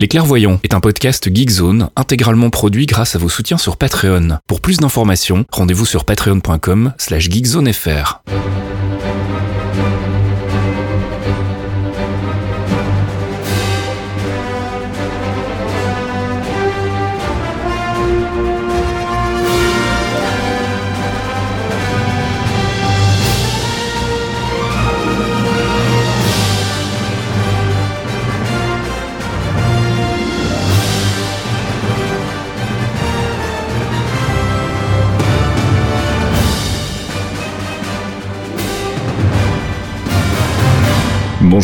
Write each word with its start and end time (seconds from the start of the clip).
Les 0.00 0.06
Clairvoyants 0.06 0.60
est 0.62 0.74
un 0.74 0.80
podcast 0.80 1.28
Geekzone 1.34 1.90
intégralement 1.96 2.50
produit 2.50 2.86
grâce 2.86 3.16
à 3.16 3.18
vos 3.18 3.28
soutiens 3.28 3.58
sur 3.58 3.76
Patreon. 3.76 4.38
Pour 4.46 4.60
plus 4.60 4.76
d'informations, 4.76 5.44
rendez-vous 5.50 5.86
sur 5.86 6.04
patreon.com 6.04 6.92
slash 6.98 7.28
geekzonefr. 7.28 8.22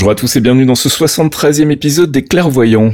Bonjour 0.05 0.13
à 0.13 0.17
tous 0.17 0.37
et 0.37 0.41
bienvenue 0.41 0.67
dans 0.67 0.75
ce 0.75 0.91
73e 0.91 1.71
épisode 1.71 2.11
des 2.11 2.23
Clairvoyants. 2.23 2.93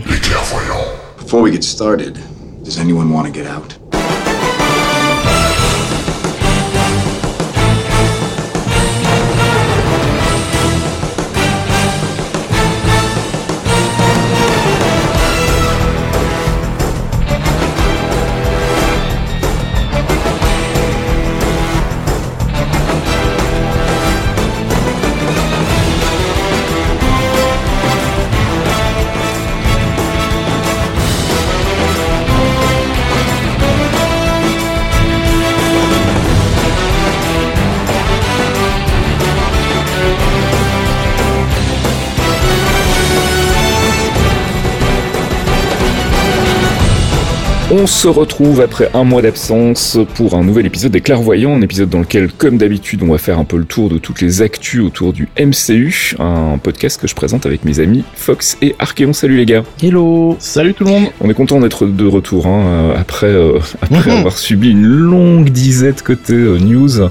On 47.83 47.87
se 47.87 48.09
retrouve 48.09 48.61
après 48.61 48.91
un 48.93 49.05
mois 49.05 49.23
d'absence 49.23 49.97
pour 50.15 50.35
un 50.35 50.45
nouvel 50.45 50.67
épisode 50.67 50.93
des 50.93 51.01
Clairvoyants, 51.01 51.55
un 51.57 51.63
épisode 51.63 51.89
dans 51.89 52.01
lequel, 52.01 52.31
comme 52.31 52.59
d'habitude, 52.59 53.03
on 53.03 53.07
va 53.11 53.17
faire 53.17 53.39
un 53.39 53.47
peu 53.47 53.57
le 53.57 53.65
tour 53.65 53.89
de 53.89 53.97
toutes 53.97 54.21
les 54.21 54.43
actus 54.43 54.83
autour 54.83 55.15
du 55.15 55.29
MCU, 55.39 56.15
un 56.19 56.59
podcast 56.59 57.01
que 57.01 57.07
je 57.09 57.15
présente 57.15 57.47
avec 57.47 57.65
mes 57.65 57.81
amis 57.81 58.05
Fox 58.15 58.59
et 58.61 58.75
Archeon. 58.79 59.15
Salut 59.15 59.39
les 59.39 59.47
gars 59.47 59.63
Hello 59.83 60.37
Salut 60.39 60.75
tout 60.75 60.85
le 60.85 60.91
monde 60.91 61.05
On 61.23 61.31
est 61.31 61.35
content 61.35 61.59
d'être 61.59 61.87
de 61.87 62.07
retour 62.07 62.47
hein, 62.47 62.67
euh, 62.67 62.95
après, 63.01 63.29
euh, 63.29 63.59
après 63.81 64.11
Mhm. 64.11 64.19
avoir 64.19 64.37
subi 64.37 64.73
une 64.73 64.85
longue 64.87 65.49
disette 65.49 66.03
côté 66.03 66.35
euh, 66.35 66.59
news. 66.59 67.09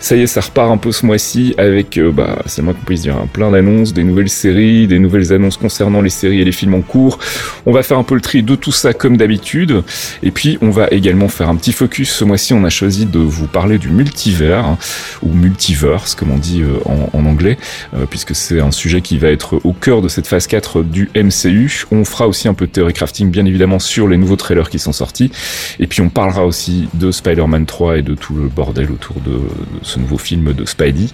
Ça 0.00 0.14
y 0.14 0.22
est, 0.22 0.26
ça 0.28 0.40
repart 0.40 0.70
un 0.70 0.76
peu 0.76 0.92
ce 0.92 1.04
mois-ci 1.04 1.54
avec, 1.58 1.98
euh, 1.98 2.12
bah, 2.12 2.38
c'est 2.46 2.60
le 2.60 2.66
moins 2.66 2.74
qu'on 2.74 2.84
puisse 2.84 3.02
dire, 3.02 3.16
hein, 3.16 3.26
plein 3.32 3.50
d'annonces, 3.50 3.92
des 3.92 4.04
nouvelles 4.04 4.28
séries, 4.28 4.86
des 4.86 5.00
nouvelles 5.00 5.32
annonces 5.32 5.56
concernant 5.56 6.00
les 6.00 6.10
séries 6.10 6.40
et 6.42 6.44
les 6.44 6.52
films 6.52 6.74
en 6.74 6.82
cours. 6.82 7.18
On 7.64 7.72
va 7.72 7.82
faire 7.82 7.98
un 7.98 8.04
peu 8.04 8.14
le 8.14 8.20
tri 8.20 8.44
de 8.44 8.54
tout 8.54 8.70
ça 8.70 8.92
comme 8.92 9.16
d'habitude. 9.16 9.82
Et 10.22 10.30
puis, 10.30 10.58
on 10.60 10.70
va 10.70 10.88
également 10.90 11.28
faire 11.28 11.48
un 11.48 11.56
petit 11.56 11.72
focus. 11.72 12.10
Ce 12.10 12.24
mois-ci, 12.24 12.54
on 12.54 12.64
a 12.64 12.70
choisi 12.70 13.06
de 13.06 13.18
vous 13.18 13.46
parler 13.46 13.78
du 13.78 13.88
multivers, 13.88 14.64
hein, 14.64 14.78
ou 15.22 15.32
multiverse, 15.32 16.14
comme 16.14 16.30
on 16.30 16.38
dit 16.38 16.62
euh, 16.62 16.78
en, 16.84 17.10
en 17.12 17.26
anglais, 17.26 17.58
euh, 17.94 18.06
puisque 18.08 18.34
c'est 18.34 18.60
un 18.60 18.70
sujet 18.70 19.00
qui 19.00 19.18
va 19.18 19.28
être 19.28 19.60
au 19.64 19.72
cœur 19.72 20.02
de 20.02 20.08
cette 20.08 20.26
phase 20.26 20.46
4 20.46 20.82
du 20.82 21.10
MCU. 21.14 21.84
On 21.90 22.04
fera 22.04 22.26
aussi 22.28 22.48
un 22.48 22.54
peu 22.54 22.66
de 22.66 22.72
théorie 22.72 22.92
crafting, 22.92 23.30
bien 23.30 23.44
évidemment, 23.46 23.78
sur 23.78 24.08
les 24.08 24.16
nouveaux 24.16 24.36
trailers 24.36 24.70
qui 24.70 24.78
sont 24.78 24.92
sortis. 24.92 25.30
Et 25.78 25.86
puis, 25.86 26.00
on 26.00 26.08
parlera 26.08 26.46
aussi 26.46 26.88
de 26.94 27.10
Spider-Man 27.10 27.66
3 27.66 27.98
et 27.98 28.02
de 28.02 28.14
tout 28.14 28.34
le 28.34 28.48
bordel 28.48 28.90
autour 28.90 29.16
de, 29.20 29.32
de 29.32 29.40
ce 29.82 29.98
nouveau 29.98 30.18
film 30.18 30.52
de 30.52 30.64
Spidey. 30.64 31.06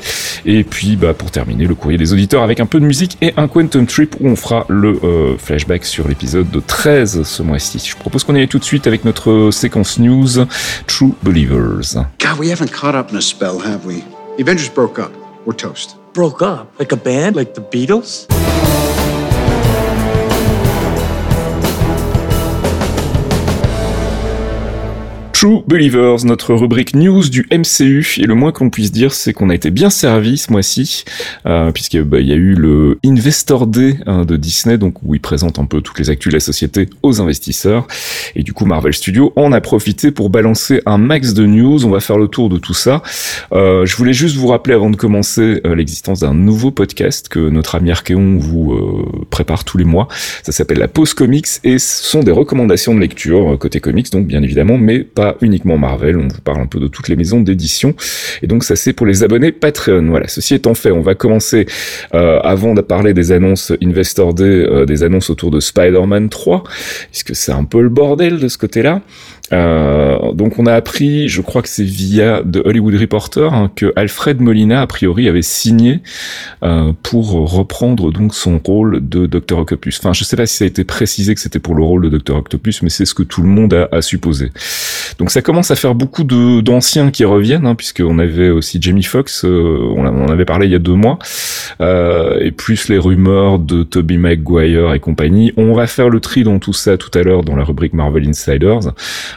Et 0.46 0.64
puis, 0.64 0.96
bah, 0.96 1.14
pour 1.14 1.30
terminer, 1.30 1.66
le 1.66 1.74
courrier 1.74 1.98
des 1.98 2.12
auditeurs 2.12 2.42
avec 2.42 2.60
un 2.60 2.66
peu 2.66 2.80
de 2.80 2.84
musique 2.84 3.16
et 3.20 3.32
un 3.36 3.48
Quantum 3.48 3.86
Trip 3.86 4.16
où 4.20 4.28
on 4.28 4.36
fera 4.36 4.66
le 4.68 4.98
euh, 5.04 5.36
flashback 5.38 5.84
sur 5.84 6.08
l'épisode 6.08 6.50
de 6.50 6.60
13 6.60 7.22
ce 7.22 7.42
mois-ci. 7.42 7.78
Je 7.90 7.96
propose 7.96 8.24
qu'on 8.24 8.34
y 8.34 8.40
aille 8.40 8.48
tout 8.48 8.58
de 8.58 8.64
suite 8.64 8.71
avec 8.80 9.04
notre 9.04 9.50
séquence 9.50 9.98
news 9.98 10.46
True 10.86 11.14
Believers. 11.22 11.96
God, 12.18 12.38
we 12.38 12.48
haven't 12.48 12.72
caught 12.72 12.94
up 12.94 13.10
in 13.10 13.16
a 13.16 13.22
spell, 13.22 13.58
have 13.58 13.84
we? 13.84 14.02
The 14.36 14.42
Avengers 14.42 14.70
broke 14.70 14.98
up. 14.98 15.12
We're 15.44 15.54
toast. 15.54 15.96
Broke 16.14 16.42
up? 16.42 16.68
Like 16.78 16.92
a 16.92 16.96
band? 16.96 17.36
Like 17.36 17.54
the 17.54 17.60
Beatles? 17.60 18.26
True 25.42 25.64
Believers, 25.66 26.24
notre 26.24 26.54
rubrique 26.54 26.94
news 26.94 27.28
du 27.28 27.48
MCU. 27.50 28.06
Et 28.18 28.26
le 28.26 28.36
moins 28.36 28.52
qu'on 28.52 28.70
puisse 28.70 28.92
dire, 28.92 29.12
c'est 29.12 29.32
qu'on 29.32 29.50
a 29.50 29.56
été 29.56 29.72
bien 29.72 29.90
servi 29.90 30.38
ce 30.38 30.52
mois-ci, 30.52 31.02
euh, 31.46 31.72
puisqu'il 31.72 32.04
bah, 32.04 32.20
y 32.20 32.30
a 32.30 32.36
eu 32.36 32.54
le 32.54 33.00
Investor 33.04 33.66
Day 33.66 33.96
hein, 34.06 34.24
de 34.24 34.36
Disney, 34.36 34.78
donc 34.78 35.02
où 35.02 35.16
ils 35.16 35.20
présentent 35.20 35.58
un 35.58 35.64
peu 35.64 35.80
toutes 35.80 35.98
les 35.98 36.10
actus 36.10 36.30
de 36.30 36.36
la 36.36 36.40
société 36.40 36.88
aux 37.02 37.20
investisseurs. 37.20 37.88
Et 38.36 38.44
du 38.44 38.52
coup, 38.52 38.66
Marvel 38.66 38.94
Studios 38.94 39.32
en 39.34 39.50
a 39.50 39.60
profité 39.60 40.12
pour 40.12 40.30
balancer 40.30 40.80
un 40.86 40.96
max 40.96 41.34
de 41.34 41.44
news. 41.44 41.84
On 41.84 41.90
va 41.90 41.98
faire 41.98 42.18
le 42.18 42.28
tour 42.28 42.48
de 42.48 42.58
tout 42.58 42.74
ça. 42.74 43.02
Euh, 43.52 43.84
je 43.84 43.96
voulais 43.96 44.12
juste 44.12 44.36
vous 44.36 44.46
rappeler 44.46 44.74
avant 44.74 44.90
de 44.90 44.96
commencer 44.96 45.60
euh, 45.66 45.74
l'existence 45.74 46.20
d'un 46.20 46.34
nouveau 46.34 46.70
podcast 46.70 47.28
que 47.28 47.40
notre 47.40 47.74
ami 47.74 47.90
Archeon 47.90 48.38
vous 48.38 48.80
prépare 49.30 49.64
tous 49.64 49.76
les 49.76 49.84
mois. 49.84 50.06
Ça 50.44 50.52
s'appelle 50.52 50.78
la 50.78 50.86
Pause 50.86 51.14
Comics 51.14 51.48
et 51.64 51.80
ce 51.80 52.04
sont 52.04 52.20
des 52.20 52.30
recommandations 52.30 52.94
de 52.94 53.00
lecture 53.00 53.58
côté 53.58 53.80
comics, 53.80 54.08
donc 54.12 54.28
bien 54.28 54.40
évidemment, 54.44 54.78
mais 54.78 55.00
pas 55.00 55.31
uniquement 55.40 55.78
Marvel. 55.78 56.16
On 56.16 56.28
vous 56.28 56.40
parle 56.40 56.60
un 56.60 56.66
peu 56.66 56.78
de 56.78 56.88
toutes 56.88 57.08
les 57.08 57.16
maisons 57.16 57.40
d'édition. 57.40 57.94
Et 58.42 58.46
donc 58.46 58.64
ça 58.64 58.76
c'est 58.76 58.92
pour 58.92 59.06
les 59.06 59.22
abonnés 59.22 59.52
Patreon. 59.52 60.08
Voilà. 60.08 60.28
Ceci 60.28 60.54
étant 60.54 60.74
fait, 60.74 60.90
on 60.90 61.00
va 61.00 61.14
commencer 61.14 61.66
euh, 62.14 62.40
avant 62.40 62.74
de 62.74 62.80
parler 62.80 63.14
des 63.14 63.32
annonces 63.32 63.72
Investor 63.82 64.34
Day, 64.34 64.44
euh, 64.44 64.84
des 64.84 65.02
annonces 65.02 65.30
autour 65.30 65.50
de 65.50 65.60
Spider-Man 65.60 66.28
3, 66.28 66.64
puisque 67.10 67.34
c'est 67.34 67.52
un 67.52 67.64
peu 67.64 67.82
le 67.82 67.88
bordel 67.88 68.38
de 68.38 68.48
ce 68.48 68.58
côté-là. 68.58 69.02
Euh, 69.52 70.32
donc 70.32 70.58
on 70.58 70.66
a 70.66 70.74
appris, 70.74 71.28
je 71.28 71.42
crois 71.42 71.62
que 71.62 71.68
c'est 71.68 71.84
via 71.84 72.42
The 72.42 72.58
Hollywood 72.64 72.94
Reporter, 72.94 73.52
hein, 73.52 73.70
que 73.74 73.92
Alfred 73.96 74.40
Molina 74.40 74.82
a 74.82 74.86
priori 74.86 75.28
avait 75.28 75.42
signé 75.42 76.00
euh, 76.62 76.92
pour 77.02 77.32
reprendre 77.50 78.12
donc 78.12 78.34
son 78.34 78.60
rôle 78.64 79.06
de 79.06 79.26
Dr 79.26 79.58
Octopus. 79.58 79.98
Enfin, 79.98 80.12
je 80.12 80.24
sais 80.24 80.36
pas 80.36 80.46
si 80.46 80.56
ça 80.56 80.64
a 80.64 80.68
été 80.68 80.84
précisé 80.84 81.34
que 81.34 81.40
c'était 81.40 81.58
pour 81.58 81.74
le 81.74 81.82
rôle 81.82 82.08
de 82.08 82.18
Dr 82.18 82.36
Octopus, 82.36 82.82
mais 82.82 82.90
c'est 82.90 83.04
ce 83.04 83.14
que 83.14 83.22
tout 83.22 83.42
le 83.42 83.48
monde 83.48 83.74
a, 83.74 83.88
a 83.92 84.02
supposé. 84.02 84.50
Donc 85.18 85.30
ça 85.30 85.42
commence 85.42 85.70
à 85.70 85.76
faire 85.76 85.94
beaucoup 85.94 86.24
d'anciens 86.24 87.10
qui 87.10 87.24
reviennent, 87.24 87.66
hein, 87.66 87.74
puisqu'on 87.74 88.18
avait 88.18 88.50
aussi 88.50 88.78
Jamie 88.80 89.02
Foxx, 89.02 89.44
euh, 89.44 89.78
on, 89.96 90.06
en 90.06 90.28
avait 90.28 90.44
parlé 90.44 90.66
il 90.66 90.72
y 90.72 90.74
a 90.74 90.78
deux 90.78 90.94
mois, 90.94 91.18
euh, 91.80 92.38
et 92.40 92.50
plus 92.50 92.88
les 92.88 92.98
rumeurs 92.98 93.58
de 93.58 93.82
Tobey 93.82 94.16
Maguire 94.16 94.94
et 94.94 95.00
compagnie. 95.00 95.52
On 95.56 95.74
va 95.74 95.86
faire 95.86 96.08
le 96.08 96.20
tri 96.20 96.44
dans 96.44 96.58
tout 96.58 96.72
ça 96.72 96.96
tout 96.96 97.16
à 97.18 97.22
l'heure 97.22 97.42
dans 97.42 97.56
la 97.56 97.64
rubrique 97.64 97.92
Marvel 97.92 98.28
Insiders. 98.28 98.92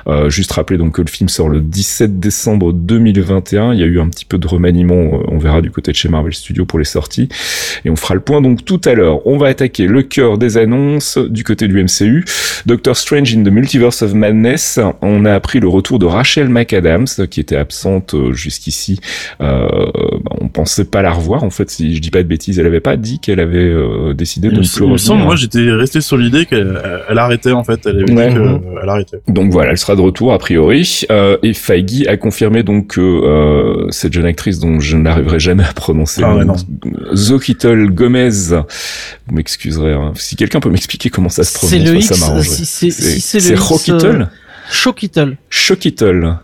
Euh, 0.07 0.29
juste 0.29 0.51
rappeler 0.51 0.77
donc 0.77 0.93
que 0.93 1.01
le 1.01 1.07
film 1.07 1.29
sort 1.29 1.49
le 1.49 1.61
17 1.61 2.19
décembre 2.19 2.73
2021. 2.73 3.73
Il 3.73 3.79
y 3.79 3.83
a 3.83 3.87
eu 3.87 3.99
un 3.99 4.07
petit 4.09 4.25
peu 4.25 4.37
de 4.37 4.47
remaniement, 4.47 4.95
euh, 4.95 5.23
on 5.29 5.37
verra 5.37 5.61
du 5.61 5.71
côté 5.71 5.91
de 5.91 5.95
chez 5.97 6.09
Marvel 6.09 6.33
Studios 6.33 6.65
pour 6.65 6.79
les 6.79 6.85
sorties. 6.85 7.27
Et 7.85 7.89
on 7.89 7.95
fera 7.95 8.13
le 8.13 8.19
point 8.19 8.41
donc 8.41 8.65
tout 8.65 8.81
à 8.85 8.93
l'heure. 8.93 9.25
On 9.25 9.37
va 9.37 9.47
attaquer 9.47 9.87
le 9.87 10.03
cœur 10.03 10.37
des 10.37 10.57
annonces 10.57 11.17
du 11.17 11.43
côté 11.43 11.67
du 11.67 11.83
MCU. 11.83 12.23
Doctor 12.65 12.95
Strange 12.95 13.35
in 13.35 13.43
the 13.43 13.49
Multiverse 13.51 14.01
of 14.01 14.13
Madness. 14.13 14.79
On 15.01 15.25
a 15.25 15.33
appris 15.33 15.59
le 15.59 15.67
retour 15.67 15.99
de 15.99 16.05
Rachel 16.05 16.49
McAdams 16.49 17.05
qui 17.29 17.39
était 17.39 17.55
absente 17.57 18.13
euh, 18.13 18.31
jusqu'ici. 18.33 18.99
Euh, 19.41 19.67
bah, 20.23 20.35
on 20.41 20.47
pensait 20.49 20.85
pas 20.85 21.01
la 21.01 21.11
revoir. 21.11 21.43
En 21.43 21.49
fait, 21.49 21.69
si 21.69 21.95
je 21.95 22.01
dis 22.01 22.11
pas 22.11 22.23
de 22.23 22.27
bêtises, 22.27 22.59
elle 22.59 22.65
avait 22.67 22.79
pas 22.79 22.95
dit 22.97 23.19
qu'elle 23.19 23.39
avait 23.39 23.57
euh, 23.57 24.13
décidé 24.13 24.49
de 24.49 24.55
ne 24.55 24.59
plus 24.61 24.83
revenir. 24.83 25.15
moi 25.25 25.35
j'étais 25.35 25.71
resté 25.71 26.01
sur 26.01 26.17
l'idée 26.17 26.45
qu'elle 26.45 26.79
elle 27.09 27.17
arrêtait 27.17 27.51
en 27.51 27.63
fait, 27.63 27.79
elle 27.85 28.03
avait 28.03 28.13
Ouais. 28.13 28.29
dit 28.29 28.35
qu'elle 28.35 28.89
arrêtait. 28.89 29.17
Donc 29.27 29.51
voilà, 29.51 29.71
elle 29.71 29.77
sera 29.85 29.95
de 29.95 30.01
retour 30.01 30.33
a 30.33 30.39
priori. 30.39 31.01
Euh, 31.11 31.37
et 31.43 31.53
Feige 31.53 32.07
a 32.07 32.17
confirmé 32.17 32.63
donc 32.63 32.87
que 32.87 33.01
euh, 33.01 33.87
cette 33.91 34.13
jeune 34.13 34.25
actrice 34.25 34.59
dont 34.59 34.79
je 34.79 34.97
n'arriverai 34.97 35.39
jamais 35.39 35.63
à 35.63 35.73
prononcer 35.73 36.21
Ah 36.23 36.33
le 36.33 37.87
Gomez, 37.87 38.29
vous 39.27 39.35
m'excuserez, 39.35 39.93
hein. 39.93 40.13
si 40.15 40.35
quelqu'un 40.35 40.59
peut 40.59 40.69
m'expliquer 40.69 41.09
comment 41.09 41.29
ça 41.29 41.43
se 41.43 41.53
C'est 41.53 41.77
prononce, 41.77 41.93
le 41.93 42.01
ça 42.01 42.13
X, 42.15 42.19
m'arrangerait. 42.21 42.43
si 42.43 42.65
c'est 42.65 42.91
si 42.91 43.51
le 43.51 43.57
euh, 46.13 46.35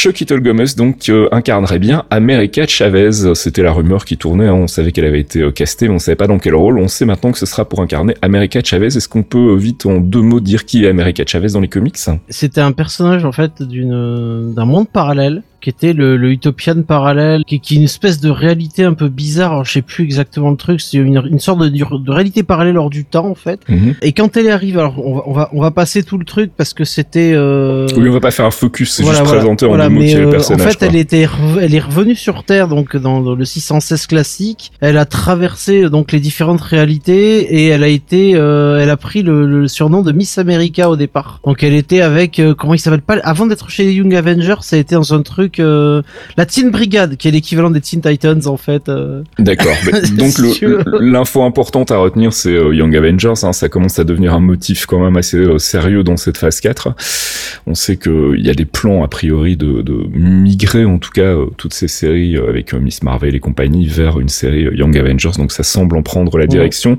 Chiquitl 0.00 0.38
Gomez 0.40 0.76
donc 0.76 1.08
euh, 1.08 1.26
incarnerait 1.32 1.80
bien 1.80 2.04
America 2.10 2.64
Chavez. 2.68 3.34
C'était 3.34 3.64
la 3.64 3.72
rumeur 3.72 4.04
qui 4.04 4.16
tournait. 4.16 4.46
hein. 4.46 4.54
On 4.54 4.68
savait 4.68 4.92
qu'elle 4.92 5.06
avait 5.06 5.18
été 5.18 5.40
euh, 5.40 5.50
castée, 5.50 5.88
mais 5.88 5.94
on 5.94 5.98
savait 5.98 6.14
pas 6.14 6.28
dans 6.28 6.38
quel 6.38 6.54
rôle. 6.54 6.78
On 6.78 6.86
sait 6.86 7.04
maintenant 7.04 7.32
que 7.32 7.38
ce 7.38 7.46
sera 7.46 7.68
pour 7.68 7.82
incarner 7.82 8.14
America 8.22 8.60
Chavez. 8.62 8.86
Est-ce 8.86 9.08
qu'on 9.08 9.24
peut 9.24 9.54
euh, 9.54 9.56
vite 9.56 9.86
en 9.86 9.98
deux 9.98 10.22
mots 10.22 10.38
dire 10.38 10.66
qui 10.66 10.84
est 10.84 10.88
America 10.88 11.24
Chavez 11.26 11.48
dans 11.48 11.58
les 11.60 11.66
comics? 11.66 11.96
C'était 12.28 12.60
un 12.60 12.70
personnage 12.70 13.24
en 13.24 13.32
fait 13.32 13.60
d'une 13.60 14.54
d'un 14.54 14.64
monde 14.66 14.88
parallèle 14.88 15.42
qui 15.60 15.70
était 15.70 15.92
le, 15.92 16.16
le 16.16 16.30
Utopian 16.30 16.82
parallèle, 16.82 17.42
qui, 17.46 17.60
qui 17.60 17.74
est 17.74 17.76
une 17.78 17.84
espèce 17.84 18.20
de 18.20 18.30
réalité 18.30 18.84
un 18.84 18.94
peu 18.94 19.08
bizarre. 19.08 19.52
Alors, 19.52 19.64
je 19.64 19.72
sais 19.72 19.82
plus 19.82 20.04
exactement 20.04 20.50
le 20.50 20.56
truc. 20.56 20.80
C'est 20.80 20.98
une, 20.98 21.22
une 21.30 21.38
sorte 21.38 21.60
de, 21.60 21.68
de 21.68 22.10
réalité 22.10 22.42
parallèle 22.42 22.76
hors 22.78 22.90
du 22.90 23.04
temps 23.04 23.26
en 23.26 23.34
fait. 23.34 23.60
Mhm. 23.68 23.94
Et 24.02 24.12
quand 24.12 24.36
elle 24.36 24.50
arrive, 24.50 24.78
alors 24.78 24.98
on 24.98 25.14
va 25.14 25.28
on 25.28 25.32
va, 25.32 25.48
on 25.52 25.60
va 25.60 25.70
passer 25.70 26.02
tout 26.02 26.18
le 26.18 26.24
truc 26.24 26.52
parce 26.56 26.72
que 26.74 26.84
c'était. 26.84 27.32
Euh... 27.34 27.86
Oui, 27.96 28.08
on 28.08 28.12
va 28.12 28.20
pas 28.20 28.30
faire 28.30 28.46
un 28.46 28.50
focus, 28.50 28.92
c'est 28.92 29.02
Voilà, 29.02 29.18
juste 29.18 29.28
voilà, 29.28 29.42
présenter 29.42 29.66
en 29.66 29.68
voilà, 29.68 29.88
mais, 29.90 30.14
le 30.14 30.26
euh, 30.26 30.30
personnage. 30.30 30.66
En 30.66 30.70
fait, 30.70 30.78
quoi. 30.78 30.88
elle 30.88 30.96
était, 30.96 31.28
elle 31.60 31.74
est 31.74 31.80
revenue 31.80 32.14
sur 32.14 32.44
Terre, 32.44 32.68
donc 32.68 32.96
dans, 32.96 33.20
dans 33.20 33.34
le 33.34 33.44
616 33.44 34.06
classique. 34.06 34.72
Elle 34.80 34.96
a 34.96 35.04
traversé 35.04 35.88
donc 35.90 36.12
les 36.12 36.20
différentes 36.20 36.60
réalités 36.60 37.40
et 37.40 37.66
elle 37.68 37.82
a 37.82 37.88
été, 37.88 38.34
euh, 38.34 38.78
elle 38.80 38.90
a 38.90 38.96
pris 38.96 39.22
le, 39.22 39.46
le 39.46 39.68
surnom 39.68 40.02
de 40.02 40.12
Miss 40.12 40.38
America 40.38 40.88
au 40.88 40.96
départ. 40.96 41.40
Donc 41.44 41.62
elle 41.62 41.74
était 41.74 42.00
avec, 42.00 42.38
euh, 42.38 42.54
comment 42.54 42.74
il 42.74 42.78
s'appelle 42.78 43.02
pas, 43.02 43.18
avant 43.22 43.46
d'être 43.46 43.68
chez 43.68 43.84
les 43.84 43.92
Young 43.92 44.14
Avengers, 44.14 44.56
ça 44.60 44.76
a 44.76 44.78
été 44.78 44.94
dans 44.94 45.12
un 45.14 45.22
truc, 45.22 45.47
euh, 45.58 46.02
la 46.36 46.46
Teen 46.46 46.70
Brigade, 46.70 47.16
qui 47.16 47.28
est 47.28 47.30
l'équivalent 47.30 47.70
des 47.70 47.80
Teen 47.80 48.00
Titans 48.00 48.46
en 48.46 48.56
fait. 48.56 48.88
euh. 48.88 49.22
D'accord. 49.38 49.76
Donc 50.18 50.34
l'info 51.00 51.42
importante 51.42 51.90
à 51.90 51.98
retenir, 51.98 52.32
c'est 52.32 52.52
euh, 52.52 52.74
Young 52.74 52.94
Avengers. 52.96 53.34
hein, 53.42 53.52
ça 53.52 53.68
commence 53.68 53.98
à 53.98 54.04
devenir 54.04 54.34
un 54.34 54.40
motif 54.40 54.86
quand 54.86 55.00
même 55.00 55.16
assez 55.16 55.42
sérieux 55.58 56.02
dans 56.02 56.16
cette 56.16 56.36
phase 56.38 56.60
4. 56.60 56.94
On 57.66 57.74
sait 57.74 57.96
qu'il 57.96 58.40
y 58.44 58.50
a 58.50 58.54
des 58.54 58.64
plans 58.64 59.02
a 59.04 59.08
priori 59.08 59.56
de, 59.56 59.80
de 59.82 59.94
migrer 60.12 60.84
en 60.84 60.98
tout 60.98 61.10
cas 61.10 61.34
toutes 61.56 61.74
ces 61.74 61.88
séries 61.88 62.36
avec 62.36 62.74
Miss 62.74 63.02
Marvel 63.02 63.34
et 63.34 63.40
compagnie 63.40 63.86
vers 63.86 64.20
une 64.20 64.28
série 64.28 64.64
Young 64.76 64.96
Avengers. 64.98 65.32
Donc 65.38 65.52
ça 65.52 65.62
semble 65.62 65.96
en 65.96 66.02
prendre 66.02 66.36
la 66.38 66.46
Ouais. 66.48 66.98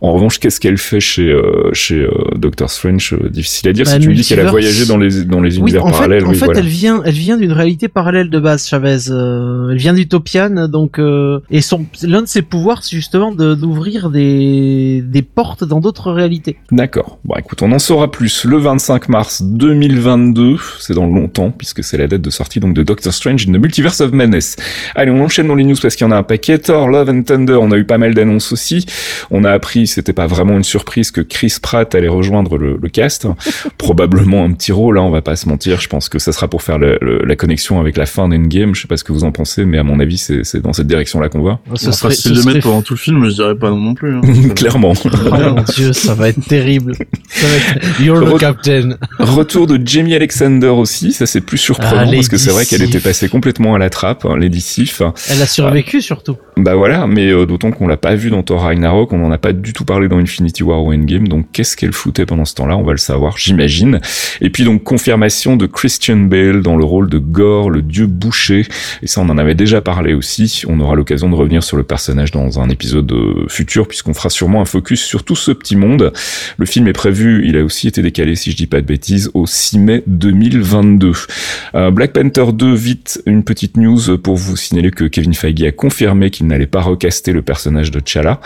En 0.00 0.12
revanche, 0.12 0.38
qu'est-ce 0.38 0.60
qu'elle 0.60 0.78
fait 0.78 1.00
chez 1.00 1.30
euh, 1.30 1.70
chez 1.72 1.96
euh, 1.96 2.10
Doctor 2.36 2.70
Strange 2.70 3.14
euh, 3.14 3.28
Difficile 3.28 3.68
à 3.68 3.72
dire. 3.72 3.84
Bah, 3.84 3.92
si 3.92 3.98
tu 3.98 4.08
me 4.08 4.14
dis 4.14 4.22
qu'elle 4.24 4.40
a 4.40 4.50
voyagé 4.50 4.86
dans 4.86 4.96
les 4.96 5.24
dans 5.24 5.40
les 5.40 5.56
Oui, 5.58 5.72
univers 5.72 5.84
fait, 5.86 5.90
parallèles, 5.90 6.24
en 6.24 6.32
fait, 6.32 6.44
voilà. 6.44 6.60
elle 6.60 6.68
vient, 6.68 7.02
elle 7.04 7.14
vient 7.14 7.36
d'une 7.36 7.52
réalité 7.52 7.88
parallèle 7.88 8.30
de 8.30 8.38
base, 8.38 8.68
Chavez. 8.68 9.10
Euh, 9.10 9.70
elle 9.70 9.78
vient 9.78 9.94
d'Utopian, 9.94 10.68
donc 10.68 10.98
euh, 11.00 11.40
et 11.50 11.60
son 11.60 11.84
l'un 12.02 12.22
de 12.22 12.28
ses 12.28 12.42
pouvoirs, 12.42 12.84
c'est 12.84 12.94
justement 12.94 13.32
de 13.32 13.54
d'ouvrir 13.54 14.10
des 14.10 15.02
des 15.04 15.22
portes 15.22 15.64
dans 15.64 15.80
d'autres 15.80 16.12
réalités. 16.12 16.58
D'accord. 16.70 17.18
Bon, 17.24 17.34
écoute, 17.36 17.62
on 17.62 17.72
en 17.72 17.80
saura 17.80 18.10
plus 18.10 18.44
le 18.44 18.58
25 18.58 19.08
mars 19.08 19.42
2022. 19.42 20.56
C'est 20.78 20.94
dans 20.94 21.06
longtemps, 21.06 21.50
puisque 21.50 21.82
c'est 21.82 21.96
la 21.96 22.06
date 22.06 22.22
de 22.22 22.30
sortie 22.30 22.60
donc 22.60 22.74
de 22.74 22.84
Doctor 22.84 23.12
Strange 23.12 23.48
in 23.48 23.52
the 23.52 23.60
Multiverse 23.60 24.00
of 24.00 24.12
Madness. 24.12 24.56
Allez, 24.94 25.10
on 25.10 25.20
enchaîne 25.22 25.48
dans 25.48 25.56
les 25.56 25.64
news 25.64 25.76
parce 25.80 25.96
qu'il 25.96 26.06
y 26.06 26.08
en 26.08 26.12
a 26.12 26.16
un 26.16 26.22
paquet. 26.22 26.58
Thor, 26.58 26.88
Love 26.88 27.10
and 27.10 27.22
Thunder, 27.22 27.58
on 27.60 27.72
a 27.72 27.76
eu 27.76 27.84
pas 27.84 27.98
mal 27.98 28.14
d'annonces 28.14 28.52
aussi. 28.52 28.86
On 29.30 29.44
a 29.44 29.50
appris, 29.50 29.87
c'était 29.88 30.12
pas 30.12 30.26
vraiment 30.26 30.56
une 30.56 30.64
surprise, 30.64 31.10
que 31.10 31.20
Chris 31.20 31.56
Pratt 31.60 31.92
allait 31.94 32.08
rejoindre 32.08 32.56
le, 32.58 32.78
le 32.80 32.88
cast. 32.88 33.26
Probablement 33.78 34.44
un 34.44 34.52
petit 34.52 34.72
rôle, 34.72 34.98
hein, 34.98 35.02
on 35.02 35.10
va 35.10 35.22
pas 35.22 35.36
se 35.36 35.48
mentir. 35.48 35.80
Je 35.80 35.88
pense 35.88 36.08
que 36.08 36.18
ça 36.18 36.32
sera 36.32 36.48
pour 36.48 36.62
faire 36.62 36.78
le- 36.78 36.98
le- 37.00 37.22
la 37.24 37.36
connexion 37.36 37.80
avec 37.80 37.96
la 37.96 38.06
fin 38.06 38.28
d'Endgame. 38.28 38.74
Je 38.74 38.82
sais 38.82 38.88
pas 38.88 38.96
ce 38.96 39.04
que 39.04 39.12
vous 39.12 39.24
en 39.24 39.32
pensez, 39.32 39.64
mais 39.64 39.78
à 39.78 39.82
mon 39.82 40.00
avis, 40.00 40.18
c'est 40.18 40.44
c'est 40.44 40.60
dans 40.60 40.72
cette 40.72 40.86
direction-là 40.86 41.28
qu'on 41.28 41.42
va. 41.42 41.58
Ce 41.74 41.88
Enfin, 41.88 42.10
s'ils 42.10 42.34
le 42.36 42.42
mettent 42.44 42.62
pendant 42.62 42.82
tout 42.82 42.94
le 42.94 42.98
film, 42.98 43.24
je 43.28 43.34
dirais 43.34 43.54
pas 43.56 43.70
non 43.70 43.94
plus. 43.94 44.14
hein. 44.16 44.20
Clairement. 44.54 44.92
Oh 45.04 45.08
mon 45.30 45.62
dieu, 45.74 45.92
ça 45.92 46.14
va 46.14 46.28
être 46.28 46.40
terrible. 46.46 46.94
Ça 47.28 47.46
va 47.46 47.54
être... 47.56 48.00
You're 48.00 48.18
Re- 48.22 48.36
the 48.36 48.40
captain. 48.40 48.90
Retour 49.18 49.66
de 49.66 49.80
Jamie 49.84 50.14
Alexander 50.14 50.68
aussi, 50.68 51.12
ça 51.12 51.26
c'est 51.26 51.40
plus 51.40 51.58
surprenant 51.58 51.90
Ah, 51.92 52.10
parce 52.12 52.28
que 52.28 52.34
Lady 52.36 52.44
c'est 52.44 52.50
vrai 52.50 52.64
qu'elle 52.66 52.80
Sif. 52.80 52.88
était 52.88 53.00
passée 53.00 53.28
complètement 53.28 53.74
à 53.74 53.78
la 53.78 53.90
trappe, 53.90 54.24
hein, 54.24 54.36
Lady 54.38 54.60
Sif. 54.60 55.02
Elle 55.30 55.42
a 55.42 55.46
survécu 55.46 56.00
surtout. 56.02 56.36
Bah 56.56 56.74
voilà, 56.74 57.06
mais 57.06 57.30
euh, 57.30 57.46
d'autant 57.46 57.70
qu'on 57.70 57.86
l'a 57.86 57.96
pas 57.96 58.14
vu 58.14 58.30
dans 58.30 58.42
Thor 58.42 58.62
Ragnarok, 58.62 59.12
on 59.12 59.24
en 59.24 59.30
a 59.30 59.38
pas 59.38 59.52
du 59.52 59.72
tout 59.72 59.77
parlé 59.84 60.08
dans 60.08 60.18
Infinity 60.18 60.62
War 60.62 60.82
ou 60.82 60.92
Endgame, 60.92 61.28
donc 61.28 61.46
qu'est-ce 61.52 61.76
qu'elle 61.76 61.92
foutait 61.92 62.26
pendant 62.26 62.44
ce 62.44 62.54
temps-là, 62.54 62.76
on 62.76 62.82
va 62.82 62.92
le 62.92 62.98
savoir, 62.98 63.36
j'imagine. 63.38 64.00
Et 64.40 64.50
puis 64.50 64.64
donc 64.64 64.82
confirmation 64.84 65.56
de 65.56 65.66
Christian 65.66 66.16
Bale 66.16 66.62
dans 66.62 66.76
le 66.76 66.84
rôle 66.84 67.08
de 67.08 67.18
Gore, 67.18 67.70
le 67.70 67.82
dieu 67.82 68.06
boucher, 68.06 68.66
et 69.02 69.06
ça 69.06 69.20
on 69.20 69.28
en 69.28 69.38
avait 69.38 69.54
déjà 69.54 69.80
parlé 69.80 70.14
aussi, 70.14 70.62
on 70.68 70.80
aura 70.80 70.94
l'occasion 70.94 71.28
de 71.28 71.34
revenir 71.34 71.62
sur 71.62 71.76
le 71.76 71.82
personnage 71.82 72.30
dans 72.30 72.60
un 72.60 72.68
épisode 72.68 73.10
euh, 73.12 73.46
futur, 73.48 73.88
puisqu'on 73.88 74.14
fera 74.14 74.30
sûrement 74.30 74.60
un 74.60 74.64
focus 74.64 75.02
sur 75.02 75.24
tout 75.24 75.36
ce 75.36 75.50
petit 75.50 75.76
monde. 75.76 76.12
Le 76.56 76.66
film 76.66 76.86
est 76.88 76.92
prévu, 76.92 77.46
il 77.46 77.56
a 77.56 77.64
aussi 77.64 77.88
été 77.88 78.02
décalé, 78.02 78.36
si 78.36 78.50
je 78.50 78.56
dis 78.56 78.66
pas 78.66 78.80
de 78.80 78.86
bêtises, 78.86 79.30
au 79.34 79.46
6 79.46 79.78
mai 79.78 80.02
2022. 80.06 81.12
Euh, 81.74 81.90
Black 81.90 82.12
Panther 82.12 82.52
2, 82.52 82.74
vite, 82.74 83.22
une 83.26 83.44
petite 83.44 83.76
news 83.76 84.18
pour 84.18 84.36
vous 84.36 84.56
signaler 84.56 84.90
que 84.90 85.04
Kevin 85.04 85.34
Feige 85.34 85.62
a 85.62 85.72
confirmé 85.72 86.30
qu'il 86.30 86.46
n'allait 86.46 86.66
pas 86.66 86.80
recaster 86.80 87.32
le 87.32 87.42
personnage 87.42 87.90
de 87.90 88.00
T'Challa. 88.00 88.40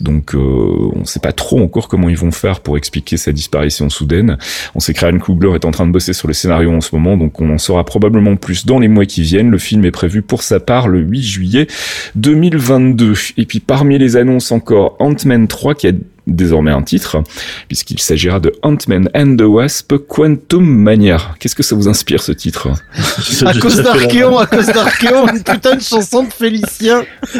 Donc, 0.00 0.34
euh, 0.34 0.38
on 0.76 1.04
sait 1.04 1.20
pas 1.20 1.32
trop 1.32 1.60
encore 1.60 1.88
comment 1.88 2.08
ils 2.08 2.16
vont 2.16 2.32
faire 2.32 2.60
pour 2.60 2.76
expliquer 2.76 3.16
sa 3.16 3.32
disparition 3.32 3.88
soudaine. 3.88 4.38
On 4.74 4.80
sait 4.80 4.94
que 4.94 5.04
Ryan 5.04 5.18
Coogler 5.18 5.54
est 5.54 5.64
en 5.64 5.70
train 5.70 5.86
de 5.86 5.92
bosser 5.92 6.12
sur 6.12 6.28
le 6.28 6.34
scénario 6.34 6.72
en 6.72 6.80
ce 6.80 6.94
moment, 6.94 7.16
donc 7.16 7.40
on 7.40 7.50
en 7.50 7.58
saura 7.58 7.84
probablement 7.84 8.36
plus 8.36 8.66
dans 8.66 8.78
les 8.78 8.88
mois 8.88 9.06
qui 9.06 9.22
viennent. 9.22 9.50
Le 9.50 9.58
film 9.58 9.84
est 9.84 9.90
prévu 9.90 10.22
pour 10.22 10.42
sa 10.42 10.60
part 10.60 10.88
le 10.88 11.00
8 11.00 11.22
juillet 11.22 11.66
2022. 12.14 13.14
Et 13.36 13.46
puis, 13.46 13.60
parmi 13.60 13.98
les 13.98 14.16
annonces 14.16 14.52
encore, 14.52 14.96
Ant-Man 14.98 15.48
3 15.48 15.74
qui 15.74 15.88
a 15.88 15.92
désormais 16.26 16.70
un 16.72 16.82
titre, 16.82 17.22
puisqu'il 17.68 18.00
s'agira 18.00 18.40
de 18.40 18.52
Ant-Man 18.62 19.08
and 19.14 19.36
the 19.36 19.42
Wasp 19.42 19.94
Quantum 20.08 20.64
Mania. 20.66 21.18
Qu'est-ce 21.38 21.54
que 21.54 21.62
ça 21.62 21.76
vous 21.76 21.88
inspire 21.88 22.22
ce 22.22 22.32
titre? 22.32 22.68
À 23.46 23.52
cause 23.54 23.76
d'Archéon, 23.82 24.38
à 24.38 24.46
cause 24.46 24.66
d'Archéon, 24.66 25.26
une 25.28 25.42
putain 25.42 25.76
de 25.76 25.80
chanson 25.82 26.24
de 26.24 26.30
Félicien. 26.32 27.04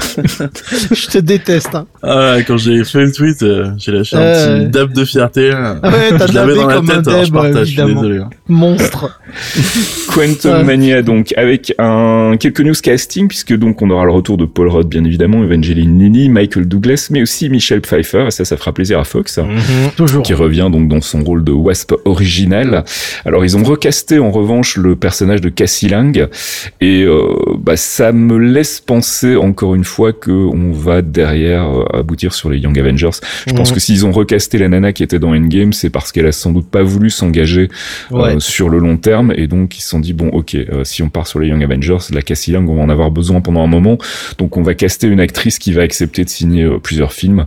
Je 0.93 1.07
te 1.09 1.19
déteste. 1.19 1.75
Hein. 1.75 1.87
Ah, 2.03 2.37
quand 2.47 2.57
j'ai 2.57 2.85
fait 2.85 3.05
le 3.05 3.13
tweet, 3.13 3.43
euh, 3.43 3.71
j'ai 3.79 3.93
lâché 3.93 4.17
Euh, 4.17 4.57
un 4.57 4.65
petit 4.65 4.71
dab 4.71 4.93
de 4.93 5.05
fierté. 5.05 5.51
hein. 5.53 5.81
Ouais, 5.83 6.17
t'as 6.17 6.27
je 6.27 6.33
l'avais 6.35 6.55
dabé 6.55 6.61
dans 6.61 6.67
la 6.69 6.75
comme 6.77 6.91
un 6.91 6.95
tête, 6.97 7.09
alors 7.09 7.21
je 7.21 7.31
deb, 7.31 7.35
partage, 7.35 7.67
je 7.67 7.73
suis 7.73 7.81
évidemment. 7.81 8.03
désolé. 8.03 8.21
hein. 8.21 8.31
Monstre. 8.49 9.21
Quantum. 10.15 10.63
Mania 10.65 11.03
donc 11.03 11.35
avec 11.37 11.75
un 11.79 12.37
quelques 12.39 12.61
news 12.61 12.75
casting 12.83 13.29
puisque 13.29 13.55
donc 13.57 13.83
on 13.83 13.91
aura 13.91 14.05
le 14.05 14.13
retour 14.13 14.37
de 14.37 14.45
Paul 14.45 14.69
Rudd 14.69 14.89
bien 14.89 15.05
évidemment, 15.05 15.43
Evangeline 15.45 15.99
Lilly, 15.99 16.29
Michael 16.29 16.67
Douglas, 16.67 17.09
mais 17.11 17.23
aussi 17.23 17.49
Michelle 17.49 17.81
Pfeiffer 17.81 18.27
et 18.29 18.31
ça 18.31 18.45
ça 18.45 18.57
fera 18.57 18.73
plaisir 18.77 18.99
à 19.01 19.05
Fox. 19.05 19.41
Toujours. 19.97 20.23
qui 20.23 20.35
revient 20.35 20.69
donc 20.71 20.87
dans 20.89 21.01
son 21.01 21.23
rôle 21.25 21.43
de 21.43 21.51
Wasp 21.53 21.95
original. 22.05 22.85
Alors 23.25 23.45
ils 23.45 23.57
ont 23.57 23.63
recasté 23.65 24.19
en 24.19 24.31
revanche 24.31 24.77
le 24.77 24.95
personnage 24.97 25.41
de 25.41 25.49
Cassie 25.49 25.89
Lang 25.89 26.29
et 26.81 27.03
euh, 27.03 27.23
bah, 27.59 27.77
ça 27.77 28.13
me 28.13 28.37
laisse 28.39 28.81
penser 28.81 29.35
encore 29.37 29.75
une 29.75 29.85
fois 29.85 30.13
que 30.13 30.31
on 30.31 30.73
va 30.73 31.01
derrière 31.03 31.65
euh, 31.67 31.99
aboutir 32.01 32.35
sur 32.35 32.51
les 32.51 32.59
Young 32.59 32.79
Avengers. 32.79 33.11
Je 33.47 33.53
pense 33.55 33.71
Mhm. 33.71 33.75
que 33.75 33.81
s'ils 33.81 34.05
ont 34.07 34.13
recasté 34.13 34.59
la 34.59 34.69
nana 34.69 34.93
qui 34.93 35.03
était 35.03 35.19
dans 35.19 35.35
Endgame, 35.35 35.73
c'est 35.73 35.91
parce 35.91 36.13
qu'elle 36.13 36.27
a 36.27 36.33
sans 36.33 36.53
doute 36.53 36.69
pas 36.71 36.83
voulu 36.83 37.09
s'engager 37.11 37.69
euh, 38.13 38.39
sur 38.39 38.69
le 38.69 38.79
long 38.79 38.97
terme 38.99 39.33
et 39.37 39.47
donc 39.47 39.79
ils 39.79 39.81
se 39.83 39.89
sont 39.89 40.01
dit 40.01 40.13
bon 40.13 40.29
ok 40.29 40.55
euh, 40.55 40.85
si 40.85 41.03
on 41.03 41.09
part 41.09 41.27
sur 41.27 41.39
les 41.41 41.49
Young 41.49 41.63
Avengers, 41.65 41.99
la 42.13 42.23
Cassie 42.23 42.53
Lang 42.53 42.69
on 42.69 42.77
va 42.77 42.83
en 42.83 42.89
avoir 42.91 43.11
besoin 43.11 43.41
pendant 43.41 43.63
un 43.65 43.67
moment 43.67 43.97
donc 44.39 44.57
on 44.59 44.63
va 44.63 44.75
caster 44.75 45.07
une 45.07 45.21
actrice 45.21 45.59
qui 45.59 45.73
va 45.73 45.83
accepter 45.83 46.25
de 46.25 46.29
signer 46.29 46.69
plusieurs 46.83 47.13
films. 47.13 47.47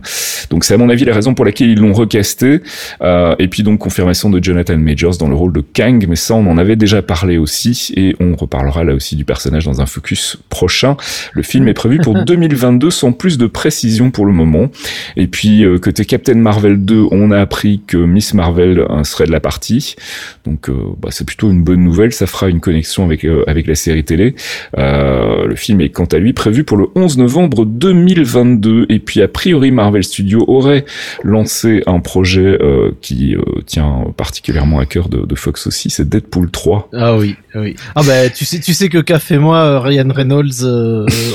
Donc 0.50 0.64
c'est 0.64 0.74
à 0.74 0.78
mon 0.78 0.88
avis 0.88 1.04
la 1.04 1.12
raison 1.20 1.34
pour 1.34 1.44
laquelle 1.44 1.70
ils 1.70 1.78
l'ont 1.78 1.92
recasté. 1.92 2.60
Euh, 3.02 3.34
et 3.38 3.48
puis 3.48 3.62
donc 3.62 3.78
confirmation 3.78 4.30
de 4.30 4.42
Jonathan 4.42 4.76
Majors 4.76 5.16
dans 5.18 5.28
le 5.28 5.34
rôle 5.34 5.52
de 5.52 5.60
Kang, 5.60 6.04
mais 6.08 6.16
ça 6.16 6.34
on 6.34 6.46
en 6.46 6.58
avait 6.58 6.76
déjà 6.76 7.02
parlé 7.02 7.38
aussi 7.38 7.92
et 7.96 8.16
on 8.20 8.34
reparlera 8.36 8.84
là 8.84 8.94
aussi 8.94 9.16
du 9.16 9.24
personnage 9.24 9.64
dans 9.64 9.80
un 9.80 9.86
focus 9.86 10.38
prochain. 10.48 10.96
Le 11.32 11.42
film 11.42 11.68
est 11.68 11.74
prévu 11.74 11.98
pour 11.98 12.14
2022 12.24 12.90
sans 12.90 13.12
plus 13.12 13.38
de 13.38 13.46
précision 13.46 14.10
pour 14.10 14.26
le 14.26 14.32
moment. 14.32 14.70
Et 15.16 15.26
puis 15.26 15.64
euh, 15.64 15.78
côté 15.78 16.04
Captain 16.04 16.34
Marvel 16.34 16.84
2, 16.84 17.06
on 17.10 17.30
a 17.30 17.38
appris 17.38 17.82
que 17.86 17.96
Miss 17.96 18.34
Marvel 18.34 18.78
euh, 18.78 19.04
serait 19.04 19.26
de 19.26 19.32
la 19.32 19.40
partie. 19.40 19.96
Donc 20.44 20.68
euh, 20.68 20.74
bah, 21.00 21.08
c'est 21.10 21.26
plutôt 21.26 21.50
une 21.50 21.62
bonne 21.62 21.82
nouvelle, 21.84 22.12
ça 22.12 22.26
fera 22.26 22.48
une 22.48 22.60
connexion 22.60 23.04
avec 23.04 23.24
euh, 23.24 23.44
avec 23.46 23.66
la 23.66 23.74
série 23.74 24.04
télé. 24.04 24.34
Euh, 24.78 25.46
le 25.46 25.56
film 25.56 25.80
est 25.80 25.90
quant 25.90 26.06
à 26.06 26.18
lui 26.18 26.32
prévu 26.32 26.64
pour 26.64 26.76
le 26.76 26.86
11 26.94 27.18
novembre 27.18 27.64
2022 27.64 28.86
et 28.88 28.98
puis 28.98 29.22
a 29.22 29.28
priori 29.28 29.70
Marvel 29.70 30.04
Studios 30.04 30.44
aurait 30.48 30.84
lancé 31.22 31.82
un 31.86 32.00
projet 32.00 32.58
euh, 32.60 32.92
qui 33.00 33.34
euh, 33.34 33.42
tient 33.66 34.04
particulièrement 34.16 34.78
à 34.78 34.86
cœur 34.86 35.08
de, 35.08 35.24
de 35.24 35.34
Fox 35.34 35.66
aussi, 35.66 35.90
c'est 35.90 36.08
Deadpool 36.08 36.50
3. 36.50 36.90
Ah 36.92 37.16
oui, 37.16 37.36
oui. 37.54 37.76
Ah 37.94 38.02
bah 38.06 38.28
tu 38.30 38.44
sais, 38.44 38.60
tu 38.60 38.74
sais 38.74 38.88
que 38.88 38.98
qu'a 38.98 39.18
fait 39.18 39.38
moi 39.38 39.58
euh, 39.58 39.80
Ryan 39.80 40.08
Reynolds, 40.10 40.64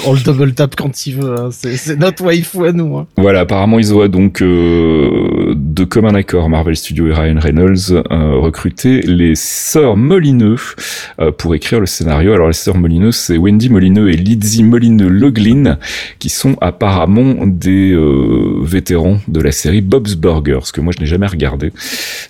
on 0.06 0.14
le 0.14 0.24
double 0.24 0.54
tap 0.54 0.76
quand 0.76 1.08
il 1.08 1.16
veut. 1.16 1.36
Hein. 1.40 1.50
C'est, 1.52 1.98
notre 1.98 2.24
waifu 2.24 2.68
à 2.68 2.72
nous. 2.72 2.98
Hein. 2.98 3.08
Voilà, 3.18 3.42
apparemment 3.42 3.80
ils 3.80 3.94
auraient 3.94 4.10
donc 4.10 4.42
de 4.42 5.84
commun 5.84 6.16
accord 6.16 6.50
Marvel 6.50 6.76
Studios 6.76 7.08
et 7.08 7.14
Ryan 7.14 7.40
Reynolds 7.40 8.04
recruté 8.10 9.02
les 9.02 9.36
sœurs 9.36 9.98
Molineux 9.98 10.58
pour 11.38 11.56
écrire 11.56 11.80
le 11.80 11.86
scénario. 11.86 12.34
Alors 12.34 12.48
les 12.48 12.54
sœurs 12.54 12.78
Molineux, 12.78 13.12
c'est 13.12 13.38
Wendy 13.38 13.70
Molineux 13.70 14.10
et 14.10 14.18
Lizzie 14.18 14.64
Molineux 14.64 15.10
Loglin 15.10 15.78
qui 16.20 16.30
sont 16.30 16.56
apparemment 16.62 17.46
des 17.46 17.96
vétérans 18.62 19.20
de 19.28 19.42
la 19.42 19.52
série 19.56 19.82
Bob's 19.82 20.16
Burgers 20.16 20.60
que 20.74 20.82
moi 20.82 20.94
je 20.96 21.02
n'ai 21.02 21.08
jamais 21.08 21.28
regardé. 21.28 21.72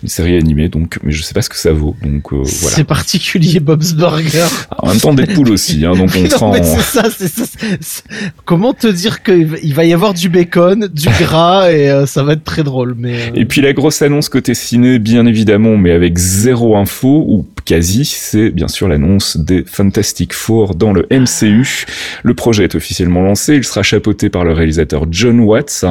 une 0.04 0.10
série 0.10 0.38
animée, 0.38 0.70
donc, 0.70 0.98
mais 1.04 1.12
je 1.12 1.22
sais 1.22 1.34
pas 1.34 1.42
ce 1.42 1.50
que 1.50 1.58
ça 1.58 1.72
vaut. 1.74 1.96
Donc 2.04 2.32
euh, 2.34 2.38
voilà. 2.44 2.76
C'est 2.76 2.84
particulier 2.84 3.60
Bob's 3.60 3.94
Burger. 3.94 4.46
En 4.78 4.88
même 4.90 5.00
temps, 5.00 5.14
Deadpool 5.14 5.50
aussi, 5.50 5.86
hein, 5.86 5.94
donc 5.96 6.12
on 6.18 6.22
Non, 6.22 6.30
sera 6.30 6.52
mais 6.52 6.60
en... 6.62 6.64
c'est 6.64 6.82
ça, 6.82 7.04
c'est 7.16 7.28
ça. 7.28 7.44
c'est- 7.46 7.78
c'est- 7.82 8.04
Comment 8.46 8.74
te 8.74 8.88
dire 8.88 9.24
qu'il 9.24 9.46
va- 9.74 9.84
y 9.86 9.94
avoir 9.94 10.14
du 10.14 10.30
bacon, 10.30 10.88
du 10.92 11.08
gras 11.20 11.72
et 11.72 11.90
euh, 11.90 12.06
ça 12.06 12.24
va 12.24 12.34
être 12.34 12.44
très 12.44 12.64
drôle. 12.64 12.96
Mais 12.98 13.14
euh, 13.16 13.32
Et 13.36 13.46
puis 13.46 13.62
la 13.62 13.74
grosse 13.74 14.02
annonce 14.02 14.30
côté 14.30 14.54
ciné, 14.56 15.00
bien 15.00 15.26
évidemment, 15.26 15.78
mais 15.78 15.92
avec 15.92 16.18
zéro 16.18 16.76
info, 16.78 17.26
ou 17.28 17.48
quasi, 17.66 18.06
c'est 18.06 18.50
bien 18.52 18.68
sûr 18.68 18.88
l'annonce 18.88 19.38
des 19.38 19.64
Fantastic 19.66 20.34
Four 20.34 20.76
dans 20.76 20.94
le 20.94 21.08
MCU. 21.12 21.86
Le 22.24 22.34
projet 22.34 22.64
est 22.66 22.76
officiellement 22.76 23.22
lancé, 23.24 23.56
il 23.56 23.64
sera 23.64 23.82
chapeauté 23.84 24.30
par 24.30 24.44
le 24.44 24.54
réalisateur 24.54 25.06
John 25.10 25.40
Watts, 25.40 25.86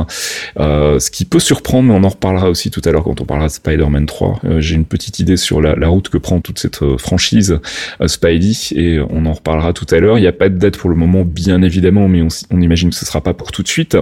euh, 0.61 0.99
ce 1.01 1.11
qui 1.11 1.24
peut 1.27 1.39
surprendre, 1.41 1.89
mais 1.89 1.95
on 1.95 2.05
en 2.05 2.09
reparlera 2.09 2.51
aussi 2.51 2.71
tout 2.71 2.81
à 2.85 2.91
l'heure 2.91 3.05
quand 3.05 3.21
on 3.21 3.25
parlera 3.25 3.49
de 3.49 3.53
Spider-Man 3.53 4.07
3. 4.07 4.41
Euh, 4.45 4.61
J'ai 4.61 4.75
une 4.75 4.85
petite 4.85 5.19
idée 5.21 5.37
sur 5.37 5.61
la, 5.61 5.75
la 5.77 5.89
route 5.89 6.09
que 6.09 6.19
prend 6.19 6.41
toute 6.41 6.59
cette 6.59 6.83
euh, 6.83 6.99
franchise 6.99 7.59
euh, 8.01 8.09
Spidey, 8.09 8.53
et 8.75 9.01
on 9.11 9.27
en 9.27 9.33
reparlera 9.33 9.73
tout 9.73 9.87
à 9.91 9.99
l'heure. 10.01 10.19
Il 10.19 10.23
n'y 10.23 10.27
a 10.27 10.33
pas 10.33 10.49
de 10.49 10.59
date 10.59 10.77
pour 10.77 10.91
le 10.91 10.97
moment, 10.97 11.25
bien 11.25 11.63
évidemment, 11.63 12.09
mais 12.09 12.23
on, 12.51 12.61
imagine 12.61 12.91
que 12.91 12.97
ce 12.97 13.05
sera 13.05 13.21
pas 13.21 13.35
pour 13.35 13.53
tout 13.53 13.63
de 13.63 13.69
suite. 13.69 13.97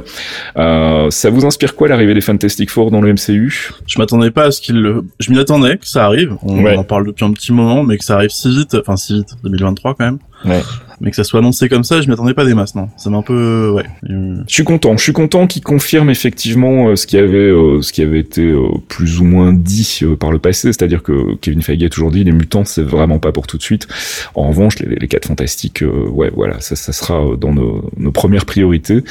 Ça 0.56 1.30
vous 1.30 1.44
inspire 1.44 1.74
quoi 1.74 1.88
l'arrivée 1.88 2.14
des 2.14 2.20
Fantastic 2.20 2.70
Four 2.70 2.90
dans 2.90 3.00
le 3.00 3.12
MCU 3.12 3.70
Je 3.86 3.98
m'attendais 3.98 4.30
pas 4.30 4.44
à 4.44 4.50
ce 4.50 4.60
qu'il 4.60 4.80
le... 4.80 5.04
Je 5.20 5.30
m'y 5.30 5.38
attendais 5.38 5.76
que 5.78 5.86
ça 5.88 6.04
arrive. 6.06 6.36
On 6.42 6.62
Ouais. 6.62 6.76
en 6.76 6.84
parle 6.84 7.06
depuis 7.06 7.24
un 7.24 7.32
petit 7.32 7.52
moment, 7.52 7.82
mais 7.82 7.98
que 7.98 8.04
ça 8.04 8.14
arrive 8.14 8.30
si 8.30 8.48
vite. 8.50 8.74
Enfin, 8.80 8.96
si 8.96 9.14
vite. 9.14 9.30
2023 9.42 9.94
quand 9.94 10.04
même. 10.04 10.18
Ouais. 10.44 10.60
Mais 11.02 11.10
que 11.10 11.16
ça 11.16 11.24
soit 11.24 11.40
annoncé 11.40 11.68
comme 11.68 11.82
ça, 11.82 12.00
je 12.00 12.06
m'y 12.06 12.12
attendais 12.12 12.32
pas 12.32 12.44
des 12.44 12.54
masses, 12.54 12.76
non. 12.76 12.88
Ça 12.96 13.10
m'a 13.10 13.18
un 13.18 13.22
peu... 13.22 13.70
Ouais. 13.74 13.82
Euh, 14.08 14.36
Je 14.46 14.54
suis 14.54 14.62
content. 14.62 14.96
Je 14.96 15.02
suis 15.02 15.12
content 15.12 15.48
qu'il 15.48 15.60
confirme 15.62 16.10
effectivement 16.10 16.88
euh, 16.88 16.96
ce 16.96 17.08
qui 17.08 17.16
avait, 17.18 17.38
euh, 17.38 17.82
ce 17.82 17.92
qui 17.92 18.02
avait 18.02 18.20
été 18.20 18.42
euh, 18.42 18.68
plus 18.86 19.18
ou 19.18 19.24
moins 19.24 19.52
dit 19.52 19.98
euh, 20.04 20.14
par 20.14 20.30
le 20.30 20.38
passé, 20.38 20.68
c'est-à-dire 20.72 21.02
que 21.02 21.34
Kevin 21.40 21.60
Feige 21.60 21.82
a 21.82 21.88
toujours 21.88 22.12
dit 22.12 22.22
les 22.22 22.30
mutants 22.30 22.64
c'est 22.64 22.82
vraiment 22.82 23.18
pas 23.18 23.32
pour 23.32 23.48
tout 23.48 23.58
de 23.58 23.62
suite. 23.64 23.88
En 24.36 24.46
revanche, 24.46 24.78
les, 24.78 24.94
les 24.94 25.08
quatre 25.08 25.26
fantastiques, 25.26 25.82
euh, 25.82 26.08
ouais, 26.08 26.30
voilà, 26.32 26.60
ça, 26.60 26.76
ça 26.76 26.92
sera 26.92 27.20
euh, 27.20 27.36
dans 27.36 27.52
nos, 27.52 27.90
nos 27.96 28.12
premières 28.12 28.46
priorités. 28.46 29.02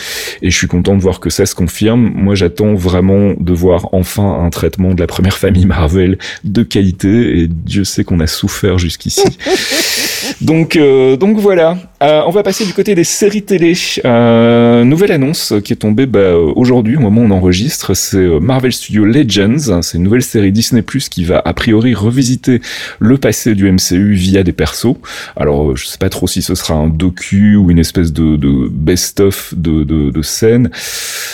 Et 0.41 0.49
je 0.49 0.57
suis 0.57 0.67
content 0.67 0.95
de 0.95 1.01
voir 1.01 1.19
que 1.19 1.29
ça 1.29 1.45
se 1.45 1.55
confirme. 1.55 2.09
Moi, 2.15 2.35
j'attends 2.35 2.73
vraiment 2.73 3.33
de 3.37 3.51
voir 3.53 3.89
enfin 3.91 4.41
un 4.45 4.49
traitement 4.49 4.93
de 4.93 4.99
la 5.01 5.07
première 5.07 5.37
famille 5.37 5.65
Marvel 5.65 6.17
de 6.45 6.63
qualité. 6.63 7.39
Et 7.41 7.47
Dieu 7.49 7.83
sait 7.83 8.05
qu'on 8.05 8.21
a 8.21 8.27
souffert 8.27 8.77
jusqu'ici. 8.77 9.23
Donc, 10.41 10.75
euh, 10.75 11.17
donc 11.17 11.37
voilà. 11.37 11.77
Euh, 12.01 12.23
on 12.25 12.31
va 12.31 12.41
passer 12.41 12.65
du 12.65 12.73
côté 12.73 12.95
des 12.95 13.03
séries 13.03 13.43
télé. 13.43 13.73
Euh, 14.05 14.83
nouvelle 14.83 15.11
annonce 15.11 15.53
qui 15.63 15.73
est 15.73 15.77
tombée 15.77 16.07
bah, 16.07 16.35
aujourd'hui, 16.35 16.97
au 16.97 16.99
moment 16.99 17.21
où 17.21 17.25
on 17.25 17.31
enregistre, 17.31 17.93
c'est 17.93 18.17
euh, 18.17 18.39
Marvel 18.39 18.73
Studios 18.73 19.05
Legends. 19.05 19.81
C'est 19.83 19.97
une 19.97 20.03
nouvelle 20.03 20.23
série 20.23 20.51
Disney 20.51 20.81
Plus 20.81 21.09
qui 21.09 21.23
va 21.23 21.41
a 21.43 21.53
priori 21.53 21.93
revisiter 21.93 22.59
le 22.99 23.17
passé 23.17 23.53
du 23.53 23.71
MCU 23.71 24.13
via 24.13 24.41
des 24.41 24.51
persos. 24.51 24.95
Alors, 25.35 25.77
je 25.77 25.85
sais 25.85 25.99
pas 25.99 26.09
trop 26.09 26.27
si 26.27 26.41
ce 26.41 26.55
sera 26.55 26.73
un 26.73 26.87
docu 26.87 27.55
ou 27.55 27.69
une 27.69 27.79
espèce 27.79 28.11
de, 28.13 28.35
best-of 28.71 29.53
de, 29.55 30.21
scènes. 30.23 30.69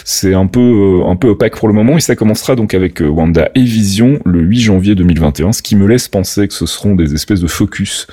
C'est 0.03 0.33
un 0.33 0.47
peu 0.47 1.01
opaque 1.23 1.57
pour 1.57 1.67
le 1.67 1.73
moment 1.73 1.97
et 1.97 2.01
ça 2.01 2.15
commencera 2.15 2.55
donc 2.55 2.73
avec 2.73 3.01
Wanda 3.01 3.49
et 3.55 3.63
Vision 3.63 4.19
le 4.25 4.41
8 4.41 4.59
janvier 4.59 4.95
2021, 4.95 5.51
ce 5.51 5.61
qui 5.61 5.75
me 5.75 5.87
laisse 5.87 6.07
penser 6.07 6.47
que 6.47 6.53
ce 6.53 6.65
seront 6.65 6.95
des 6.95 7.13
espèces 7.13 7.41
de 7.41 7.47
focus 7.47 8.07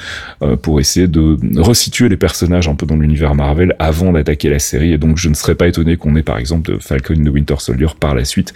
pour 0.63 0.81
essayer 0.81 1.07
de 1.07 1.37
resituer 1.61 2.09
les 2.09 2.17
personnages 2.25 2.69
un 2.69 2.75
peu 2.75 2.87
dans 2.87 2.97
l'univers 2.97 3.35
Marvel 3.35 3.77
avant 3.79 4.11
d'attaquer 4.11 4.49
la 4.49 4.59
série 4.59 4.95
et 4.95 4.97
donc 4.97 5.19
je 5.19 5.29
ne 5.29 5.35
serais 5.35 5.55
pas 5.55 5.69
étonné 5.69 5.99
qu'on 5.99 6.17
ait 6.17 6.23
par 6.23 6.39
exemple 6.39 6.73
de 6.73 6.79
Falcon 6.79 7.17
de 7.19 7.29
Winter 7.29 7.57
Soldier 7.59 7.89
par 8.01 8.15
la 8.15 8.25
suite. 8.25 8.55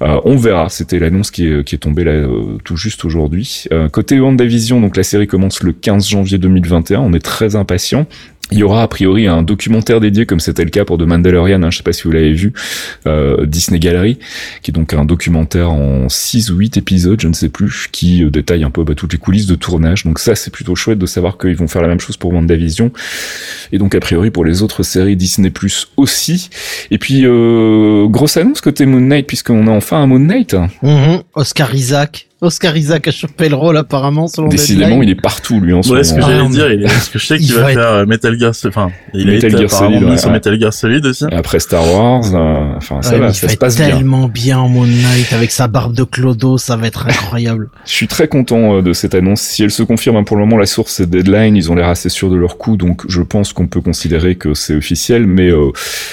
Euh, 0.00 0.22
on 0.24 0.36
verra, 0.36 0.70
c'était 0.70 0.98
l'annonce 0.98 1.30
qui 1.30 1.46
est, 1.46 1.78
tombée 1.78 2.06
euh, 2.06 2.56
tout 2.64 2.78
juste 2.78 3.04
aujourd'hui. 3.04 3.64
Euh, 3.72 3.90
côté 3.90 4.18
WandaVision, 4.18 4.80
donc 4.80 4.96
la 4.96 5.02
série 5.02 5.26
commence 5.26 5.62
le 5.62 5.74
15 5.74 6.08
janvier 6.08 6.38
2021, 6.38 7.00
on 7.00 7.12
est 7.12 7.22
très 7.22 7.56
impatient. 7.56 8.06
Il 8.50 8.58
y 8.58 8.62
aura 8.62 8.82
a 8.82 8.88
priori 8.88 9.26
un 9.26 9.42
documentaire 9.42 10.00
dédié, 10.00 10.26
comme 10.26 10.40
c'était 10.40 10.64
le 10.64 10.70
cas 10.70 10.84
pour 10.84 10.98
The 10.98 11.02
Mandalorian, 11.02 11.62
hein, 11.62 11.70
je 11.70 11.78
sais 11.78 11.82
pas 11.82 11.92
si 11.92 12.02
vous 12.02 12.12
l'avez 12.12 12.32
vu, 12.32 12.52
euh, 13.06 13.46
Disney 13.46 13.78
Gallery, 13.78 14.18
qui 14.62 14.70
est 14.70 14.74
donc 14.74 14.92
un 14.92 15.04
documentaire 15.04 15.70
en 15.70 16.08
6 16.08 16.50
ou 16.50 16.56
8 16.56 16.76
épisodes, 16.76 17.20
je 17.20 17.28
ne 17.28 17.32
sais 17.32 17.48
plus, 17.48 17.88
qui 17.90 18.22
euh, 18.22 18.30
détaille 18.30 18.62
un 18.62 18.70
peu 18.70 18.84
bah, 18.84 18.94
toutes 18.94 19.12
les 19.12 19.18
coulisses 19.18 19.46
de 19.46 19.54
tournage. 19.54 20.04
Donc 20.04 20.18
ça, 20.18 20.34
c'est 20.34 20.50
plutôt 20.50 20.74
chouette 20.74 20.98
de 20.98 21.06
savoir 21.06 21.38
qu'ils 21.38 21.56
vont 21.56 21.68
faire 21.68 21.82
la 21.82 21.88
même 21.88 22.00
chose 22.00 22.16
pour 22.18 22.34
WandaVision. 22.34 22.92
Et 23.72 23.78
donc 23.78 23.94
a 23.94 24.00
priori 24.00 24.30
pour 24.30 24.44
les 24.44 24.62
autres 24.62 24.82
séries 24.82 25.16
Disney 25.16 25.50
Plus 25.50 25.88
aussi. 25.96 26.50
Et 26.90 26.98
puis, 26.98 27.22
euh, 27.24 28.06
grosse 28.08 28.36
annonce 28.36 28.60
côté 28.60 28.84
Moon 28.84 29.00
Knight, 29.00 29.26
puisqu'on 29.26 29.66
a 29.68 29.70
enfin 29.70 30.02
un 30.02 30.06
Moon 30.06 30.18
Knight. 30.18 30.54
mhm. 30.82 31.22
Oscar 31.34 31.74
Isaac. 31.74 32.28
Oscar 32.44 32.76
Isaac 32.76 33.08
a 33.08 33.10
chopé 33.10 33.48
le 33.48 33.56
rôle 33.56 33.76
apparemment 33.76 34.26
selon 34.28 34.48
Décidément, 34.48 35.02
il 35.02 35.10
est 35.10 35.20
partout, 35.20 35.60
lui, 35.60 35.72
en 35.72 35.82
ce 35.82 35.92
Ouais, 35.92 36.04
ce 36.04 36.14
que 36.14 36.20
moment. 36.20 36.26
Ah, 36.28 36.30
j'allais 36.36 36.48
mais- 36.48 36.54
dire, 36.54 36.72
il 36.72 36.82
est... 36.82 36.86
parce 36.86 37.08
que 37.08 37.18
je 37.18 37.26
sais 37.26 37.38
qu'il 37.38 37.46
Il 37.48 37.54
va, 37.54 37.62
va 37.62 37.72
être- 37.72 37.80
faire 37.80 37.90
euh, 37.92 38.06
Metal 38.06 38.38
Gear, 38.38 38.52
enfin, 38.66 38.90
il 39.14 39.28
a 39.28 39.32
Metal 39.32 39.50
été 39.50 39.58
Gear 39.58 39.66
apparemment 39.66 39.90
Solid, 39.90 40.04
mis 40.04 40.10
ouais, 40.12 40.18
sur. 40.18 40.30
Metal 40.30 40.60
Gear 40.60 40.72
Solid 40.72 41.06
aussi. 41.06 41.24
Et 41.30 41.34
après 41.34 41.58
Star 41.60 41.82
Wars, 41.92 42.22
euh, 42.34 42.74
enfin 42.76 43.02
ça 43.02 43.12
Ouais, 43.14 43.18
va, 43.18 43.32
ça 43.32 43.48
se 43.48 43.52
être 43.54 43.58
passe 43.58 43.76
bien. 43.76 43.88
tellement 43.88 44.28
bien 44.28 44.58
en 44.58 44.68
Moon 44.68 44.86
Knight 44.86 45.32
avec 45.32 45.50
sa 45.50 45.66
barbe 45.68 45.94
de 45.94 46.04
clodo, 46.04 46.58
ça 46.58 46.76
va 46.76 46.86
être 46.86 47.06
incroyable. 47.06 47.68
Je 47.86 47.92
suis 47.92 48.08
très 48.08 48.28
content 48.28 48.76
euh, 48.76 48.82
de 48.82 48.92
cette 48.92 49.14
annonce. 49.14 49.40
Si 49.40 49.62
elle 49.62 49.70
se 49.70 49.82
confirme, 49.82 50.16
hein, 50.16 50.24
pour 50.24 50.36
le 50.36 50.44
moment, 50.44 50.56
la 50.58 50.66
source 50.66 50.92
c'est 50.94 51.08
Deadline. 51.08 51.56
Ils 51.56 51.70
ont 51.70 51.74
l'air 51.74 51.88
assez 51.88 52.08
sûrs 52.08 52.30
de 52.30 52.36
leur 52.36 52.58
coup, 52.58 52.76
donc 52.76 53.02
je 53.08 53.22
pense 53.22 53.52
qu'on 53.52 53.66
peut 53.66 53.80
considérer 53.80 54.34
que 54.36 54.54
c'est 54.54 54.74
officiel. 54.76 55.26
Mais 55.26 55.50
euh, 55.50 55.70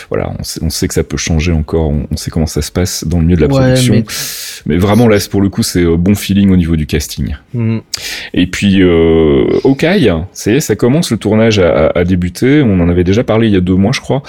voilà, 0.09 0.31
on 0.39 0.43
sait, 0.43 0.59
on 0.63 0.69
sait 0.69 0.87
que 0.87 0.93
ça 0.93 1.03
peut 1.03 1.17
changer 1.17 1.51
encore. 1.51 1.89
On, 1.89 2.07
on 2.11 2.17
sait 2.17 2.31
comment 2.31 2.45
ça 2.45 2.61
se 2.61 2.71
passe 2.71 3.03
dans 3.05 3.17
le 3.19 3.25
milieu 3.25 3.35
de 3.37 3.41
la 3.41 3.47
Ouais, 3.47 3.59
production. 3.61 3.93
mais- 3.95 4.03
Mais... 4.65 4.77
vraiment 4.77 5.07
là, 5.07 5.17
pour 5.29 5.41
le 5.41 5.49
coup, 5.49 5.63
c'est 5.63 5.83
bon 5.85 6.15
feeling 6.21 6.51
au 6.51 6.55
niveau 6.57 6.75
du 6.75 6.85
casting. 6.85 7.35
Mhm. 7.53 7.81
Et 8.33 8.47
puis 8.47 8.81
euh, 8.81 9.47
Hawkeye, 9.63 10.11
ça 10.31 10.51
y 10.51 10.55
est, 10.55 10.59
ça 10.59 10.75
commence, 10.75 11.11
le 11.11 11.17
tournage 11.17 11.59
a, 11.59 11.87
a- 11.87 11.99
a 11.99 12.03
débuté. 12.03 12.61
On 12.61 12.79
en 12.79 12.89
avait 12.89 13.03
déjà 13.03 13.23
parlé 13.23 13.47
il 13.47 13.53
y 13.53 13.57
a 13.57 13.61
deux 13.61 13.75
mois, 13.75 13.91
je 13.93 14.01
crois. 14.01 14.21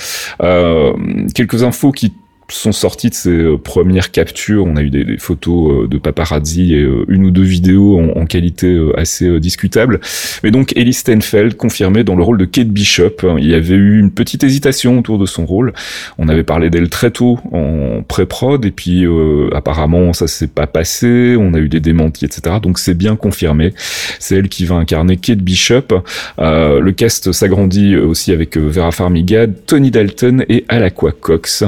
Euh, 0.42 0.92
quelques 1.34 1.62
infos 1.62 1.92
qui 1.92 2.12
sont 2.48 2.72
sorties 2.72 3.10
de 3.10 3.14
ces 3.14 3.30
euh, 3.30 3.58
premières 3.58 4.10
captures. 4.10 4.64
On 4.66 4.76
a 4.76 4.82
eu 4.82 4.90
des, 4.90 5.16
photos 5.18 5.84
euh, 5.84 5.88
de 5.88 5.98
paparazzi 5.98 6.74
et 6.74 6.82
euh, 6.82 7.04
une 7.08 7.24
ou 7.24 7.30
deux 7.30 7.42
vidéos 7.42 7.98
en, 7.98 8.26
qualité 8.26 8.78
assez 8.96 9.40
discutable. 9.40 10.00
Mais 10.42 10.50
donc 10.50 10.72
Ellie 10.76 10.92
Steinfeld 10.92 11.56
confirmée 11.56 12.04
dans 12.04 12.14
le 12.14 12.22
rôle 12.22 12.38
de 12.38 12.44
Kate 12.44 12.68
Bishop. 12.68 13.16
Il 13.38 13.46
y 13.46 13.54
avait 13.54 13.74
eu 13.74 13.98
une 13.98 14.10
petite 14.10 14.44
hésitation 14.44 14.98
autour 14.98 15.18
de 15.18 15.26
son 15.26 15.44
rôle. 15.44 15.72
On 16.18 16.28
avait 16.28 16.44
parlé 16.44 16.70
d'elle 16.70 16.88
très 16.88 17.10
tôt 17.10 17.38
en 17.52 18.02
pré-prod 18.06 18.64
et 18.64 18.70
puis 18.70 19.04
euh, 19.04 19.50
apparemment 19.54 20.12
ça 20.12 20.26
s'est 20.26 20.46
pas 20.46 20.66
passé. 20.66 21.36
On 21.38 21.54
a 21.54 21.58
eu 21.58 21.68
des 21.68 21.80
démentis, 21.80 22.24
etc. 22.24 22.56
Donc 22.62 22.78
c'est 22.78 22.94
bien 22.94 23.16
confirmé. 23.16 23.74
C'est 24.18 24.36
elle 24.36 24.48
qui 24.48 24.64
va 24.64 24.76
incarner 24.76 25.16
Kate 25.16 25.38
Bishop. 25.38 26.02
Euh, 26.38 26.80
le 26.80 26.92
cast 26.92 27.32
s'agrandit 27.32 27.96
aussi 27.96 28.32
avec 28.32 28.56
Vera 28.56 28.92
Farmiga, 28.92 29.46
Tony 29.46 29.90
Dalton 29.90 30.44
et 30.48 30.64
Alaqua 30.68 31.12
Cox. 31.12 31.64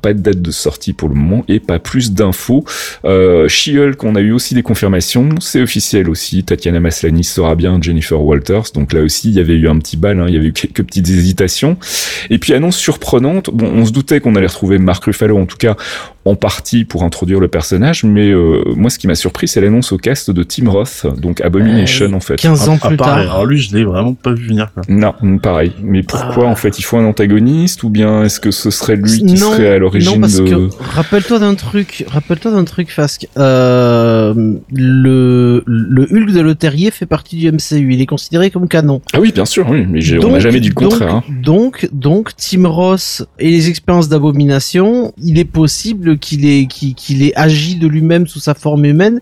Pas 0.00 0.14
de 0.14 0.20
date 0.20 0.42
de 0.42 0.50
sortie 0.50 0.92
pour 0.92 1.08
le 1.08 1.14
moment 1.14 1.44
et 1.48 1.60
pas 1.60 1.78
plus 1.78 2.12
d'infos. 2.12 2.64
Euh, 3.04 3.48
She-Hulk, 3.48 4.02
on 4.04 4.14
a 4.16 4.20
eu 4.20 4.32
aussi 4.32 4.54
des 4.54 4.62
confirmations, 4.62 5.28
c'est 5.40 5.60
officiel 5.62 6.08
aussi. 6.08 6.42
Tatiana 6.44 6.80
Maslany 6.80 7.24
sera 7.24 7.54
bien 7.54 7.78
Jennifer 7.80 8.20
Walters, 8.20 8.72
donc 8.74 8.92
là 8.92 9.02
aussi 9.02 9.28
il 9.28 9.34
y 9.36 9.40
avait 9.40 9.54
eu 9.54 9.68
un 9.68 9.78
petit 9.78 9.96
bal, 9.96 10.20
hein, 10.20 10.26
il 10.28 10.34
y 10.34 10.38
avait 10.38 10.46
eu 10.48 10.52
quelques 10.52 10.82
petites 10.82 11.08
hésitations. 11.08 11.76
Et 12.30 12.38
puis 12.38 12.52
annonce 12.54 12.76
surprenante, 12.76 13.50
bon, 13.52 13.66
on 13.74 13.84
se 13.84 13.92
doutait 13.92 14.20
qu'on 14.20 14.34
allait 14.36 14.46
retrouver 14.46 14.78
Mark 14.78 15.04
Ruffalo, 15.04 15.38
en 15.38 15.46
tout 15.46 15.56
cas 15.58 15.76
en 16.26 16.34
partie 16.36 16.84
pour 16.84 17.02
introduire 17.02 17.40
le 17.40 17.48
personnage, 17.48 18.04
mais 18.04 18.28
euh, 18.28 18.62
moi 18.76 18.90
ce 18.90 18.98
qui 18.98 19.06
m'a 19.06 19.14
surpris 19.14 19.48
c'est 19.48 19.60
l'annonce 19.62 19.90
au 19.92 19.96
cast 19.96 20.30
de 20.30 20.42
Tim 20.42 20.68
Roth, 20.68 21.06
donc 21.16 21.40
Abomination 21.40 22.06
Euh, 22.12 22.12
en 22.16 22.20
fait. 22.20 22.36
15 22.36 22.68
ans 22.68 22.78
À 22.82 22.88
plus 22.88 22.96
tard. 22.98 23.08
alors 23.16 23.46
lui, 23.46 23.58
je 23.58 23.74
l'ai 23.74 23.84
vraiment 23.84 24.12
pas 24.14 24.32
vu 24.32 24.48
venir, 24.48 24.70
quoi. 24.74 24.82
Non, 24.88 25.14
pareil. 25.42 25.72
Mais 25.82 26.02
pourquoi 26.02 26.46
en 26.46 26.56
fait 26.56 26.78
il 26.78 26.82
faut 26.82 26.98
un 26.98 27.04
antagoniste 27.04 27.82
ou 27.82 27.88
bien 27.88 28.24
est-ce 28.24 28.38
que 28.38 28.50
ce 28.50 28.70
serait 28.70 28.96
lui 28.96 29.18
qui 29.18 29.24
non, 29.24 29.52
serait 29.52 29.66
non, 29.98 30.18
parce 30.20 30.36
de 30.36 30.44
que 30.48 30.68
rappelle-toi 30.82 31.38
d'un 31.38 31.54
truc, 31.54 32.04
rappelle-toi 32.08 32.50
d'un 32.52 32.64
truc, 32.64 32.90
Fasque. 32.90 33.26
Euh, 33.36 34.34
le 34.72 35.62
le 35.66 36.02
Hulk 36.10 36.32
de 36.32 36.40
Le 36.40 36.54
Terrier 36.54 36.90
fait 36.90 37.06
partie 37.06 37.36
du 37.36 37.50
MCU. 37.50 37.92
Il 37.92 38.00
est 38.00 38.06
considéré 38.06 38.50
comme 38.50 38.68
canon. 38.68 39.00
Ah 39.12 39.20
oui, 39.20 39.32
bien 39.32 39.44
sûr, 39.44 39.66
oui, 39.68 39.86
mais 39.88 40.00
j'ai- 40.00 40.18
on 40.18 40.22
Donc- 40.22 40.32
n'a 40.32 40.40
jamais 40.40 40.60
dit 40.60 40.68
le 40.68 40.74
donc- 40.74 40.90
contraire. 40.90 41.14
hein. 41.16 41.24
Donc, 41.42 41.88
donc, 41.92 42.30
Tim 42.36 42.66
Ross 42.68 43.24
et 43.38 43.50
les 43.50 43.68
expériences 43.68 44.08
d'abomination, 44.08 45.12
il 45.22 45.38
est 45.38 45.44
possible 45.44 46.18
qu'il 46.18 46.44
ait, 46.46 46.66
qu'il, 46.66 46.94
qu'il 46.94 47.22
ait 47.22 47.32
agi 47.36 47.76
de 47.76 47.86
lui-même 47.86 48.26
sous 48.26 48.40
sa 48.40 48.54
forme 48.54 48.84
humaine 48.84 49.20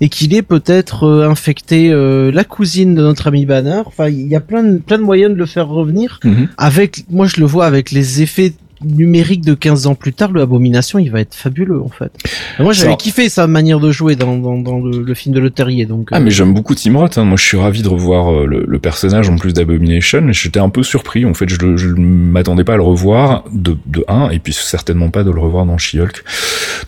et 0.00 0.08
qu'il 0.08 0.34
ait 0.34 0.42
peut-être 0.42 1.04
euh, 1.04 1.28
infecté 1.28 1.90
euh, 1.90 2.30
la 2.32 2.44
cousine 2.44 2.94
de 2.94 3.02
notre 3.02 3.26
ami 3.26 3.46
Banner. 3.46 3.82
Enfin, 3.86 4.08
il 4.08 4.26
y 4.28 4.36
a 4.36 4.40
plein 4.40 4.62
de, 4.62 4.78
plein 4.78 4.98
de 4.98 5.02
moyens 5.02 5.32
de 5.32 5.38
le 5.38 5.46
faire 5.46 5.68
revenir. 5.68 6.20
Mhm. 6.24 6.48
Avec, 6.58 7.04
moi, 7.10 7.26
je 7.26 7.40
le 7.40 7.46
vois 7.46 7.66
avec 7.66 7.90
les 7.90 8.22
effets 8.22 8.52
numérique 8.84 9.44
de 9.44 9.54
15 9.54 9.86
ans 9.86 9.94
plus 9.94 10.12
tard, 10.12 10.32
le 10.32 10.42
Abomination, 10.42 10.98
il 10.98 11.10
va 11.10 11.20
être 11.20 11.34
fabuleux 11.34 11.80
en 11.80 11.88
fait. 11.88 12.12
moi, 12.58 12.72
j'avais 12.72 12.96
kiffé 12.96 13.28
sa 13.28 13.46
manière 13.46 13.80
de 13.80 13.90
jouer 13.90 14.16
dans, 14.16 14.36
dans, 14.36 14.58
dans 14.58 14.78
le, 14.78 15.02
le 15.02 15.14
film 15.14 15.34
de 15.34 15.40
Le 15.40 15.50
Terrier, 15.50 15.86
donc. 15.86 16.08
Ah 16.12 16.16
euh, 16.16 16.20
mais 16.20 16.30
j'aime 16.30 16.54
beaucoup 16.54 16.74
Tim 16.74 16.96
Roth, 16.96 17.18
hein. 17.18 17.24
moi 17.24 17.36
je 17.36 17.44
suis 17.44 17.56
ravi 17.56 17.82
de 17.82 17.88
revoir 17.88 18.32
euh, 18.32 18.46
le, 18.46 18.64
le 18.66 18.78
personnage 18.78 19.28
en 19.28 19.36
plus 19.36 19.52
d'Abomination, 19.52 20.30
j'étais 20.32 20.60
un 20.60 20.68
peu 20.68 20.82
surpris, 20.82 21.24
en 21.24 21.34
fait 21.34 21.48
je, 21.48 21.56
ne 21.64 22.30
m'attendais 22.30 22.64
pas 22.64 22.74
à 22.74 22.76
le 22.76 22.82
revoir 22.82 23.44
de, 23.52 23.76
de 23.86 24.04
1 24.08 24.30
et 24.30 24.38
puis 24.38 24.52
certainement 24.52 25.10
pas 25.10 25.24
de 25.24 25.30
le 25.30 25.40
revoir 25.40 25.66
dans 25.66 25.78
She-Hulk. 25.78 26.22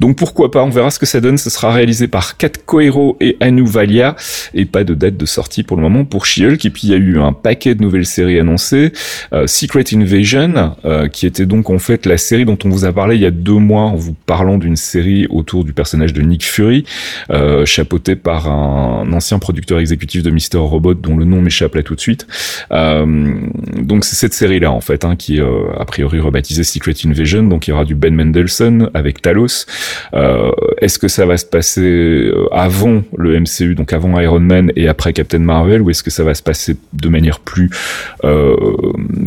Donc 0.01 0.17
pourquoi 0.17 0.51
pas, 0.51 0.63
on 0.63 0.71
verra 0.71 0.91
ce 0.91 0.99
que 0.99 1.07
ça 1.07 1.21
donne, 1.21 1.39
ce 1.39 1.51
sera 1.51 1.73
réalisé 1.73 2.09
par 2.09 2.37
Kat 2.37 2.53
Coero 2.65 3.17
et 3.21 3.37
Anu 3.41 3.65
Valia 3.65 4.17
et 4.55 4.65
pas 4.65 4.85
de 4.85 4.95
date 4.95 5.17
de 5.17 5.27
sortie 5.27 5.63
pour 5.63 5.77
le 5.77 5.83
moment 5.83 6.05
pour 6.05 6.27
She-Hulk 6.27 6.65
et 6.65 6.71
puis 6.71 6.83
il 6.85 6.91
y 6.91 6.95
a 6.95 6.99
eu 6.99 7.19
un 7.19 7.33
paquet 7.33 7.75
de 7.75 7.83
nouvelles 7.83 8.07
séries 8.07 8.39
annoncées, 8.39 8.93
Euh, 9.33 9.47
Secret 9.47 9.85
Invasion 9.93 10.75
euh, 10.85 11.09
qui 11.09 11.27
était 11.27 11.47
donc 11.47 11.71
en 11.71 11.79
fait 11.87 12.05
la 12.05 12.19
série 12.19 12.45
dont 12.45 12.59
on 12.65 12.69
vous 12.69 12.85
a 12.85 12.93
parlé 12.93 13.15
il 13.15 13.23
y 13.23 13.27
a 13.27 13.31
deux 13.31 13.53
mois 13.53 13.83
en 13.83 13.95
vous 13.95 14.15
parlant 14.27 14.59
d'une 14.59 14.75
série 14.75 15.27
autour 15.31 15.65
du 15.65 15.73
personnage 15.73 16.13
de 16.13 16.21
Nick 16.21 16.45
Fury 16.45 16.85
euh, 17.31 17.65
chapeauté 17.65 18.17
par 18.17 18.51
un 18.51 19.13
ancien 19.13 19.39
producteur 19.39 19.79
exécutif 19.79 20.25
de 20.25 20.31
Mister 20.31 20.59
Robot 20.59 20.95
dont 20.95 21.17
le 21.17 21.25
nom 21.25 21.41
m'échappe 21.41 21.77
là 21.77 21.85
tout 21.85 21.95
de 21.95 22.01
suite. 22.01 22.27
Euh, 22.73 23.37
donc 23.79 24.05
c'est 24.05 24.17
cette 24.17 24.35
série-là 24.35 24.73
en 24.73 24.81
fait 24.81 25.05
hein, 25.05 25.15
qui 25.15 25.37
est 25.37 25.41
euh, 25.41 25.69
a 25.79 25.85
priori 25.85 26.19
rebaptisée 26.19 26.65
Secret 26.65 26.95
Invasion. 27.05 27.45
Donc 27.45 27.69
il 27.69 27.71
y 27.71 27.73
aura 27.73 27.85
du 27.85 27.95
Ben 27.95 28.15
Mendelsohn 28.15 28.91
avec 28.93 29.23
Talos. 29.23 29.67
Euh, 30.15 30.51
est-ce 30.81 30.99
que 30.99 31.09
ça 31.09 31.25
va 31.25 31.37
se 31.37 31.47
passer 31.47 32.33
avant 32.51 33.03
le 33.17 33.39
MCU, 33.39 33.77
donc 33.77 33.93
avant 33.93 34.19
Iron 34.19 34.41
Man 34.41 34.73
et 34.75 34.89
après 34.89 35.13
Captain 35.13 35.39
Marvel, 35.39 35.83
ou 35.83 35.91
est-ce 35.91 36.03
que 36.03 36.11
ça 36.11 36.25
va 36.25 36.35
se 36.35 36.43
passer 36.43 36.77
de 36.93 37.09
manière 37.09 37.39
plus 37.39 37.71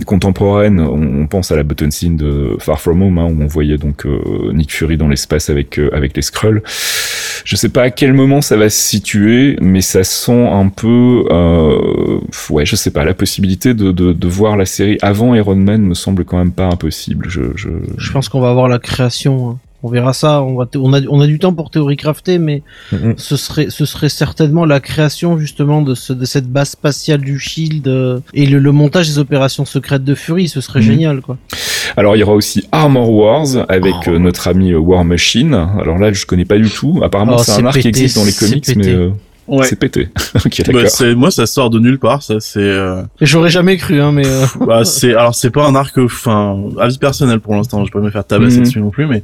contemporaine? 0.06 0.82
On, 0.82 1.22
on 1.22 1.28
pense 1.28 1.51
à 1.51 1.56
la 1.56 1.63
button 1.63 1.92
scene 1.92 2.18
de 2.18 2.49
Far 2.60 2.79
From 2.82 3.01
Home 3.01 3.18
hein, 3.18 3.25
où 3.25 3.41
on 3.44 3.48
voyait 3.48 3.77
donc 3.77 4.06
euh, 4.06 4.20
Nick 4.53 4.72
Fury 4.74 4.98
dans 4.98 5.08
l'espace 5.08 5.50
avec 5.50 5.77
euh, 5.77 5.89
avec 5.94 6.15
les 6.15 6.22
Skrulls. 6.22 6.62
Je 7.46 7.56
sais 7.56 7.70
pas 7.70 7.84
à 7.84 7.89
quel 7.89 8.13
moment 8.13 8.41
ça 8.41 8.58
va 8.58 8.70
se 8.70 8.77
situer, 8.79 9.56
mais 9.62 9.82
ça 9.82 10.03
sent 10.03 10.48
un 10.48 10.68
peu, 10.70 11.25
euh, 11.32 12.20
ouais, 12.50 12.65
je 12.65 12.75
sais 12.75 12.91
pas, 12.91 13.06
la 13.06 13.13
possibilité 13.13 13.74
de, 13.74 13.91
de, 13.91 14.12
de 14.13 14.27
voir 14.27 14.58
la 14.58 14.65
série 14.65 14.98
avant 15.01 15.34
Iron 15.36 15.56
Man 15.56 15.82
me 15.82 15.94
semble 15.94 16.25
quand 16.25 16.38
même 16.38 16.51
pas 16.51 16.65
impossible. 16.65 17.27
Je, 17.29 17.41
je... 17.56 17.70
Je 17.98 18.12
pense 18.12 18.29
qu'on 18.29 18.41
va 18.41 18.50
avoir 18.50 18.68
la 18.68 18.79
création. 18.79 19.50
hein. 19.51 19.58
On 19.82 19.88
verra 19.89 20.12
ça. 20.12 20.44
On, 20.44 20.58
va 20.58 20.68
on, 20.75 20.91
a, 20.94 21.00
on 21.08 21.22
a 21.22 21.27
du 21.27 21.39
temps 21.39 21.53
pour 21.53 21.72
théorie 21.72 21.96
crafter, 21.96 22.38
mais 22.38 22.62
Mhm. 22.91 23.13
ce 23.15 23.38
serait, 23.38 23.68
ce 23.70 23.86
serait 23.86 24.10
certainement 24.10 24.65
la 24.65 24.82
création 24.82 25.38
justement 25.39 25.82
de, 25.82 25.96
ce, 25.96 26.12
de 26.12 26.25
cette 26.25 26.48
base 26.48 26.72
spatiale 26.72 27.22
du 27.22 27.39
Shield 27.39 27.88
euh, 27.88 28.20
et 28.34 28.46
le, 28.46 28.60
le 28.60 28.72
montage 28.74 29.08
des 29.08 29.20
opérations 29.20 29.63
secrètes 29.63 30.03
de 30.03 30.15
Fury. 30.15 30.50
Ce 30.50 30.60
serait 30.60 30.82
Mhm. 30.82 30.86
génial, 30.86 31.22
quoi. 31.22 31.38
Alors 31.98 32.15
il 32.15 32.19
y 32.19 32.24
aura 32.24 32.34
aussi 32.34 32.67
Armor 32.72 33.12
Wars 33.12 33.48
avec 33.69 33.93
Oh. 34.08 34.12
euh, 34.12 34.19
notre 34.19 34.48
ami 34.48 34.74
War 34.74 35.03
Machine. 35.03 35.53
Alors 35.53 35.98
là, 35.98 36.12
je 36.13 36.25
connais 36.25 36.46
pas 36.46 36.58
du 36.58 36.69
tout. 36.69 37.00
Apparemment, 37.03 37.38
Oh, 37.39 37.43
c'est 37.43 37.62
un 37.62 37.65
arc 37.65 37.79
qui 37.79 37.88
existe 37.88 38.15
dans 38.17 38.25
les 38.25 38.34
comics, 38.34 38.75
mais 38.75 38.88
euh, 38.88 39.10
Ouais. 39.58 39.65
c'est 39.65 39.75
pété. 39.75 40.10
ok, 40.46 40.62
Bah, 40.72 40.84
moi 41.15 41.32
ça 41.32 41.46
sort 41.46 41.70
de 41.70 41.79
nulle 41.79 42.00
part 42.00 42.22
ça 42.24 42.36
c'est 42.39 42.60
euh, 42.60 43.01
Et 43.20 43.25
J'aurais 43.25 43.50
jamais 43.50 43.77
cru, 43.77 44.00
hein, 44.01 44.12
mais 44.12 44.25
euh, 44.27 44.46
bah 44.68 44.86
c'est 44.86 45.13
alors 45.15 45.34
c'est 45.36 45.50
pas 45.50 45.65
un 45.65 45.75
arc 45.75 45.98
enfin 45.98 46.58
avis 46.79 46.98
personnel 46.98 47.39
pour 47.39 47.56
l'instant 47.56 47.84
je 47.86 47.91
peux 47.91 48.00
pas 48.00 48.06
me 48.06 48.12
faire 48.12 48.25
tabasser 48.25 48.58
Mhm. 48.58 48.63
dessus 48.63 48.79
non 48.79 48.89
plus 48.89 49.06
mais 49.08 49.24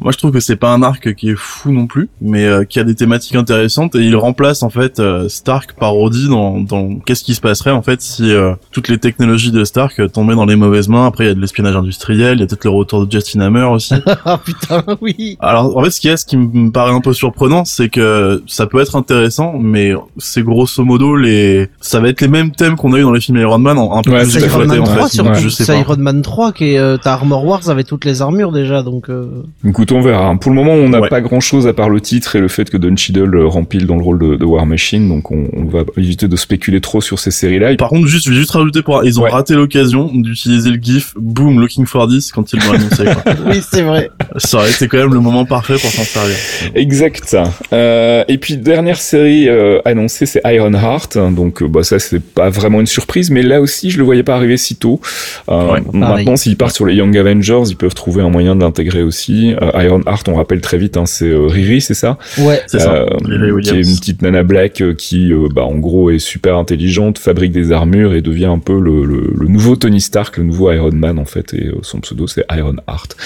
moi 0.00 0.12
je 0.12 0.18
trouve 0.18 0.32
que 0.32 0.40
c'est 0.40 0.56
pas 0.56 0.72
un 0.72 0.82
arc 0.82 1.14
qui 1.14 1.30
est 1.30 1.36
fou 1.36 1.72
non 1.72 1.86
plus 1.86 2.08
mais 2.20 2.44
euh, 2.46 2.64
qui 2.64 2.78
a 2.80 2.84
des 2.84 2.94
thématiques 2.94 3.36
intéressantes 3.36 3.94
et 3.94 4.00
il 4.00 4.16
remplace 4.16 4.62
en 4.62 4.70
fait 4.70 4.98
euh, 5.00 5.28
Stark 5.28 5.74
par 5.78 5.92
Rhodey 5.92 6.28
dans 6.28 6.60
dans 6.60 6.96
qu'est-ce 7.00 7.22
qui 7.24 7.34
se 7.34 7.40
passerait 7.40 7.70
en 7.70 7.82
fait 7.82 8.00
si 8.02 8.32
euh, 8.32 8.54
toutes 8.72 8.88
les 8.88 8.98
technologies 8.98 9.50
de 9.52 9.64
Stark 9.64 10.00
euh, 10.00 10.08
tombaient 10.08 10.34
dans 10.34 10.46
les 10.46 10.56
mauvaises 10.56 10.88
mains? 10.88 11.06
Après 11.06 11.24
il 11.24 11.28
y 11.28 11.30
a 11.30 11.34
de 11.34 11.40
l'espionnage 11.40 11.76
industriel 11.76 12.38
il 12.38 12.40
y 12.40 12.42
a 12.42 12.46
peut-être 12.46 12.64
le 12.64 12.70
retour 12.70 13.06
de 13.06 13.10
Justin 13.12 13.40
Hammer 13.40 13.64
aussi 13.64 13.94
ah 14.24 14.38
putain, 14.44 14.84
oui. 15.00 15.36
Alors 15.40 15.76
en 15.76 15.84
fait 15.84 15.90
ce 15.90 16.00
qui 16.00 16.08
est 16.08 16.16
ce 16.16 16.24
qui 16.26 16.36
me 16.36 16.70
paraît 16.70 16.92
un 16.92 17.00
peu 17.00 17.12
surprenant 17.12 17.64
c'est 17.64 17.88
que 17.88 18.42
ça 18.46 18.66
peut 18.66 18.80
être 18.80 18.96
intéressant 18.96 19.54
mais 19.60 19.92
c'est 20.18 20.42
grosso 20.42 20.84
modo 20.84 21.16
les 21.16 21.68
ça 21.80 22.00
va 22.00 22.08
être 22.08 22.20
les 22.20 22.28
mêmes 22.28 22.50
thèmes 22.52 22.76
qu'on 22.76 22.92
a 22.94 22.98
eu 22.98 23.02
dans 23.02 23.12
les 23.12 23.20
films 23.20 23.38
Iron 23.38 23.58
Man 23.58 23.78
en 23.78 23.96
un 23.96 24.02
peu 24.02 24.10
Ouais, 24.10 24.22
plus 24.22 24.34
Iron 24.34 24.44
exploité, 24.44 24.68
Man 24.68 24.80
en 24.80 24.84
3 24.84 25.02
fait. 25.08 25.14
surtout. 25.14 25.30
Donc, 25.30 25.38
je 25.40 25.48
sais 25.48 25.64
C'est 25.64 25.72
pas. 25.72 25.78
Iron 25.78 25.96
Man 25.98 26.22
3 26.22 26.52
qui 26.52 26.72
est, 26.74 26.78
euh, 26.78 26.96
t'as 26.96 27.12
Armor 27.12 27.44
Wars 27.44 27.68
avec 27.70 27.86
toutes 27.86 28.04
les 28.04 28.22
armures 28.22 28.52
déjà, 28.52 28.82
donc. 28.82 29.08
euh, 29.08 29.42
Écoute, 29.66 29.92
on 29.92 30.00
verra. 30.00 30.34
Pour 30.40 30.50
le 30.50 30.56
moment, 30.56 30.72
on 30.72 30.88
n'a 30.88 31.00
Ouais. 31.00 31.08
pas 31.08 31.20
grand-chose 31.20 31.66
à 31.66 31.72
part 31.72 31.88
le 31.90 32.00
titre 32.00 32.36
et 32.36 32.40
le 32.40 32.48
fait 32.48 32.68
que 32.70 32.76
Don 32.76 32.96
Cheadle 32.96 33.34
euh, 33.36 33.46
rempile 33.46 33.86
dans 33.86 33.96
le 33.96 34.02
rôle 34.02 34.18
de, 34.18 34.36
de 34.36 34.44
War 34.44 34.66
Machine, 34.66 35.08
donc 35.08 35.30
on, 35.30 35.48
on 35.52 35.64
va 35.64 35.80
éviter 35.96 36.28
de 36.28 36.36
spéculer 36.36 36.80
trop 36.80 37.00
sur 37.00 37.18
ces 37.18 37.30
séries-là. 37.30 37.74
Par 37.76 37.88
contre, 37.88 38.06
juste, 38.06 38.26
je 38.26 38.30
vais 38.30 38.36
juste 38.36 38.50
rajouter 38.52 38.82
pour, 38.82 39.04
ils 39.04 39.18
ont 39.18 39.24
Ouais. 39.24 39.30
raté 39.30 39.54
l'occasion 39.54 40.10
d'utiliser 40.12 40.70
le 40.70 40.78
gif 40.80 41.12
Boom 41.16 41.60
Looking 41.60 41.86
for 41.86 42.08
This 42.08 42.32
quand 42.32 42.52
ils 42.52 42.58
l'ont 42.60 42.72
annoncé. 42.72 43.04
quoi. 43.04 43.22
Oui, 43.46 43.60
c'est 43.62 43.82
vrai. 43.82 44.10
Ça 44.36 44.58
aurait 44.58 44.70
été 44.70 44.86
quand 44.88 44.98
même 44.98 45.12
le 45.14 45.20
moment 45.20 45.44
parfait 45.44 45.74
pour 45.74 45.90
s'en 45.90 46.02
servir. 46.04 46.34
Exact. 46.74 47.36
Euh, 47.72 48.24
et 48.28 48.38
puis 48.38 48.56
dernière 48.56 49.00
série 49.00 49.48
euh, 49.50 49.80
annoncée, 49.84 50.26
c'est 50.26 50.40
Iron 50.46 50.72
Heart. 50.72 51.18
Donc 51.32 51.62
euh, 51.62 51.68
bah 51.68 51.82
ça 51.82 51.98
c'est 51.98 52.22
pas 52.22 52.50
vraiment 52.50 52.80
une 52.80 52.86
surprise, 52.86 53.30
mais 53.30 53.42
là 53.42 53.60
aussi 53.60 53.90
je 53.90 53.98
le 53.98 54.04
voyais 54.04 54.22
pas 54.22 54.34
arriver 54.34 54.56
si 54.56 54.76
tôt. 54.76 55.00
Euh, 55.48 55.60
Ouais, 55.70 55.82
maintenant 55.92 56.36
s'ils 56.36 56.56
partent 56.56 56.74
sur 56.74 56.86
les 56.86 56.94
Young 56.94 57.16
Avengers, 57.16 57.62
ils 57.68 57.76
peuvent 57.76 57.94
trouver 57.94 58.22
un 58.22 58.30
moyen 58.30 58.56
de 58.56 58.60
l'intégrer 58.60 59.02
aussi. 59.02 59.54
Euh, 59.60 59.82
Iron 59.84 60.00
Heart, 60.06 60.28
on 60.28 60.34
rappelle 60.34 60.60
très 60.60 60.78
vite, 60.78 60.96
hein, 60.96 61.06
c'est 61.06 61.26
euh, 61.28 61.46
Riri, 61.46 61.80
c'est 61.80 61.94
ça? 61.94 62.18
Ouais. 62.38 62.60
C'est 62.66 62.80
ça. 62.80 63.06
Riri 63.24 63.62
qui 63.62 63.70
est 63.70 63.82
une 63.82 63.96
petite 63.96 64.22
nana 64.22 64.42
black 64.42 64.80
euh, 64.80 64.94
qui, 64.94 65.32
euh, 65.32 65.48
bah, 65.54 65.64
en 65.64 65.76
gros, 65.76 66.10
est 66.10 66.18
super 66.18 66.56
intelligente, 66.56 67.18
fabrique 67.18 67.52
des 67.52 67.72
armures 67.72 68.14
et 68.14 68.22
devient 68.22 68.46
un 68.46 68.58
peu 68.58 68.80
le, 68.80 69.04
le, 69.04 69.32
le 69.36 69.46
nouveau 69.48 69.76
Tony 69.76 70.00
Stark, 70.00 70.38
le 70.38 70.44
nouveau 70.44 70.72
Iron 70.72 70.92
Man 70.92 71.18
en 71.18 71.24
fait. 71.24 71.52
Et 71.54 71.66
euh, 71.66 71.78
son 71.82 72.00
pseudo 72.00 72.26
c'est 72.26 72.44
Iron 72.50 72.76
Heart. 72.88 73.16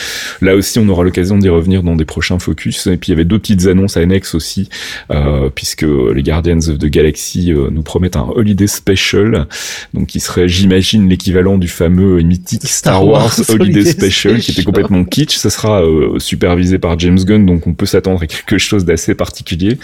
Là 0.43 0.57
aussi, 0.57 0.79
on 0.79 0.89
aura 0.89 1.05
l'occasion 1.05 1.39
d'y 1.39 1.49
revenir 1.49 1.83
dans 1.83 1.97
des 1.97 2.05
prochains 2.05 2.39
focus. 2.39 2.87
Et 2.89 2.97
puis 2.97 3.11
il 3.11 3.13
y 3.13 3.15
avait 3.15 3.25
deux 3.25 3.39
petites 3.39 3.67
annonces 3.67 3.97
annexes 3.97 4.35
aussi, 4.35 4.69
euh, 5.11 5.49
puisque 5.55 5.85
les 6.13 6.23
Guardians 6.23 6.59
of 6.69 6.79
the 6.79 6.87
Galaxy 6.87 7.53
euh, 7.53 7.69
nous 7.71 7.83
promettent 7.83 8.17
un 8.17 8.29
Holiday 8.35 8.67
Special, 8.67 9.47
donc 9.95 10.09
qui 10.09 10.21
serait, 10.21 10.49
j'imagine, 10.49 11.09
l'équivalent 11.09 11.59
du 11.59 11.69
fameux 11.69 12.21
et 12.21 12.25
mythique 12.25 12.67
Star, 12.67 13.07
Wars, 13.07 13.23
Wars 13.23 13.41
Holiday, 13.49 13.81
Holiday 13.81 13.91
Special, 13.91 14.41
qui 14.41 14.53
était 14.53 14.65
complètement 14.65 15.05
kitsch. 15.05 15.37
Ça 15.37 15.51
sera 15.51 15.83
euh, 15.83 16.19
supervisé 16.19 16.79
par 16.79 16.99
James 16.99 17.19
Gunn, 17.19 17.47
donc 17.47 17.67
on 17.67 17.75
peut 17.75 17.87
s'attendre 17.87 18.23
à 18.23 18.27
quelque 18.27 18.59
chose 18.59 18.85
d'assez 18.85 19.15
particulier. 19.15 19.79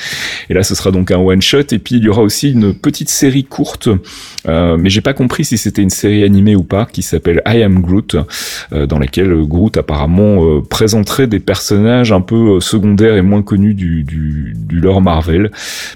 Et 0.49 0.55
là, 0.55 0.63
ce 0.63 0.75
sera 0.75 0.91
donc 0.91 1.11
un 1.11 1.19
one 1.19 1.43
shot. 1.43 1.61
Et 1.73 1.79
puis 1.79 1.97
il 1.97 2.05
y 2.05 2.09
aura 2.09 2.23
aussi 2.23 2.51
une 2.53 2.75
petite 2.75 3.09
série 3.09 3.45
courte, 3.45 3.89
euh, 4.49 4.77
mais 4.77 4.91
j'ai 4.91 5.01
pas 5.01 5.15
compris 5.15 5.45
si 5.45 5.59
c'était 5.59 5.83
une 5.83 5.91
série 5.91 6.25
animée 6.25 6.57
ou 6.57 6.63
pas, 6.63 6.87
qui 6.87 7.03
s'appelle 7.03 7.43
I 7.47 7.63
Am 7.63 7.81
Groot, 7.81 8.17
euh, 8.73 8.87
dans 8.87 8.99
laquelle 8.99 9.35
Groot 9.45 9.77
apparemment 9.77 10.45
euh, 10.45 10.61
présenterait 10.61 11.27
des 11.27 11.41
personnages 11.41 12.13
un 12.13 12.21
peu 12.21 12.57
euh, 12.57 12.61
secondaires 12.61 13.17
et 13.17 13.23
moins 13.23 13.43
connus 13.43 13.75
du, 13.75 14.03
du, 14.03 14.55
du 14.57 14.81
lore 14.81 15.01
Marvel. 15.01 15.51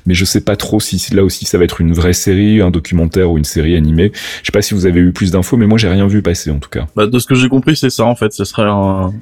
Mais 0.07 0.14
je 0.15 0.25
sais 0.25 0.41
pas 0.41 0.57
trop 0.57 0.81
si 0.81 1.15
là 1.15 1.25
aussi 1.25 1.45
ça 1.45 1.59
va 1.59 1.65
être 1.65 1.81
une 1.81 1.93
vraie 1.93 2.13
série, 2.13 2.61
un 2.61 2.71
documentaire 2.71 3.31
ou 3.31 3.39
une 3.39 3.45
série 3.45 3.77
animée. 3.77 4.13
Je 4.43 4.47
sais 4.47 4.53
pas 4.53 4.63
si 4.63 4.75
vous 4.75 4.87
avez 4.87 5.01
eu 5.01 5.13
plus 5.13 5.31
d'infos, 5.31 5.57
mais 5.57 5.67
moi 5.67 5.79
j'ai 5.79 5.89
rien 5.89 6.07
vu 6.07 6.23
passer 6.23 6.51
en 6.51 6.59
tout 6.59 6.71
cas. 6.71 6.87
Bah, 6.97 7.07
de 7.07 7.19
ce 7.19 7.27
que 7.27 7.35
j'ai 7.35 7.49
compris, 7.49 7.77
c'est 7.77 7.91
ça 7.91 8.05
en 8.05 8.15
fait. 8.15 8.33
Ce 8.33 8.45
serait 8.45 8.63
un, 8.67 9.13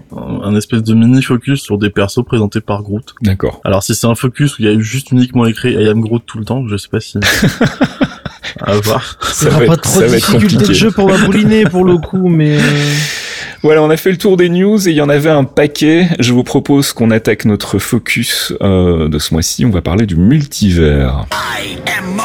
espèce 0.56 0.82
de 0.82 0.94
mini 0.94 1.22
focus 1.22 1.62
sur 1.62 1.78
des 1.78 1.90
persos 1.90 2.24
présentés 2.24 2.60
par 2.60 2.82
Groot. 2.82 3.14
D'accord. 3.22 3.60
Alors 3.64 3.82
si 3.82 3.94
c'est 3.94 4.06
un 4.06 4.14
focus 4.14 4.58
où 4.58 4.62
il 4.62 4.66
y 4.66 4.68
a 4.68 4.72
eu 4.72 4.82
juste 4.82 5.10
uniquement 5.10 5.46
écrit 5.46 5.72
I 5.72 5.88
am 5.88 6.00
Groot 6.00 6.22
tout 6.26 6.38
le 6.38 6.44
temps, 6.44 6.66
je 6.68 6.76
sais 6.76 6.88
pas 6.88 7.00
si. 7.00 7.18
à 8.60 8.76
voir. 8.76 9.18
Ça 9.22 9.48
va 9.48 9.58
va 9.60 9.66
pas 9.66 9.74
être- 9.74 9.82
trop 9.82 10.00
ça 10.00 10.06
de 10.06 10.10
va 10.10 10.16
être 10.16 10.32
difficulté 10.32 10.68
de 10.68 10.72
jeu 10.72 10.90
pour 10.90 11.08
ma 11.08 11.18
bouliner 11.18 11.64
pour 11.64 11.84
le 11.84 11.98
coup, 11.98 12.28
mais. 12.28 12.58
Voilà, 13.62 13.80
on 13.82 13.90
a 13.90 13.96
fait 13.96 14.10
le 14.10 14.18
tour 14.18 14.36
des 14.36 14.48
news 14.48 14.88
et 14.88 14.90
il 14.90 14.96
y 14.96 15.00
en 15.00 15.08
avait 15.08 15.30
un 15.30 15.44
paquet. 15.44 16.08
Je 16.18 16.32
vous 16.32 16.42
propose 16.42 16.92
qu'on 16.92 17.12
attaque 17.12 17.44
notre 17.44 17.78
focus 17.78 18.52
euh, 18.60 19.08
de 19.08 19.18
ce 19.20 19.32
mois-ci. 19.32 19.64
On 19.64 19.70
va 19.70 19.82
parler 19.82 20.04
du 20.04 20.16
multivers. 20.16 21.26
I 21.32 21.78
am. 21.96 22.20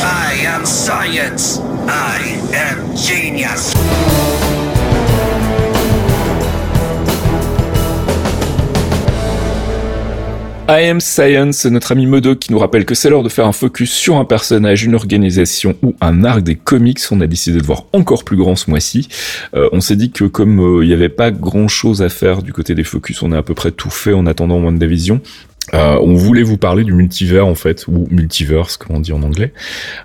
I 0.00 0.46
am 0.46 0.64
science. 0.64 1.60
I 1.88 2.38
am 2.54 2.96
genius. 2.96 3.74
I 10.70 10.84
Am 10.84 11.00
Science, 11.00 11.64
notre 11.64 11.92
ami 11.92 12.04
Modoc 12.04 12.40
qui 12.40 12.52
nous 12.52 12.58
rappelle 12.58 12.84
que 12.84 12.94
c'est 12.94 13.08
l'heure 13.08 13.22
de 13.22 13.30
faire 13.30 13.46
un 13.46 13.52
focus 13.52 13.90
sur 13.90 14.16
un 14.16 14.26
personnage, 14.26 14.84
une 14.84 14.94
organisation 14.94 15.74
ou 15.82 15.94
un 16.02 16.24
arc 16.24 16.42
des 16.42 16.56
comics. 16.56 17.00
On 17.10 17.22
a 17.22 17.26
décidé 17.26 17.58
de 17.58 17.64
voir 17.64 17.84
encore 17.94 18.22
plus 18.22 18.36
grand 18.36 18.54
ce 18.54 18.68
mois-ci. 18.68 19.08
Euh, 19.54 19.70
on 19.72 19.80
s'est 19.80 19.96
dit 19.96 20.10
que 20.10 20.24
comme 20.24 20.60
euh, 20.60 20.84
il 20.84 20.88
n'y 20.88 20.92
avait 20.92 21.08
pas 21.08 21.30
grand-chose 21.30 22.02
à 22.02 22.10
faire 22.10 22.42
du 22.42 22.52
côté 22.52 22.74
des 22.74 22.84
focus, 22.84 23.22
on 23.22 23.32
a 23.32 23.38
à 23.38 23.42
peu 23.42 23.54
près 23.54 23.70
tout 23.70 23.88
fait 23.88 24.12
en 24.12 24.26
attendant 24.26 24.58
WandaVision. 24.58 25.22
Euh, 25.74 25.98
on 26.00 26.14
voulait 26.14 26.42
vous 26.42 26.56
parler 26.56 26.84
du 26.84 26.92
multivers 26.92 27.46
en 27.46 27.54
fait, 27.54 27.86
ou 27.88 28.06
multiverse 28.10 28.76
comme 28.76 28.96
on 28.96 29.00
dit 29.00 29.12
en 29.12 29.22
anglais, 29.22 29.52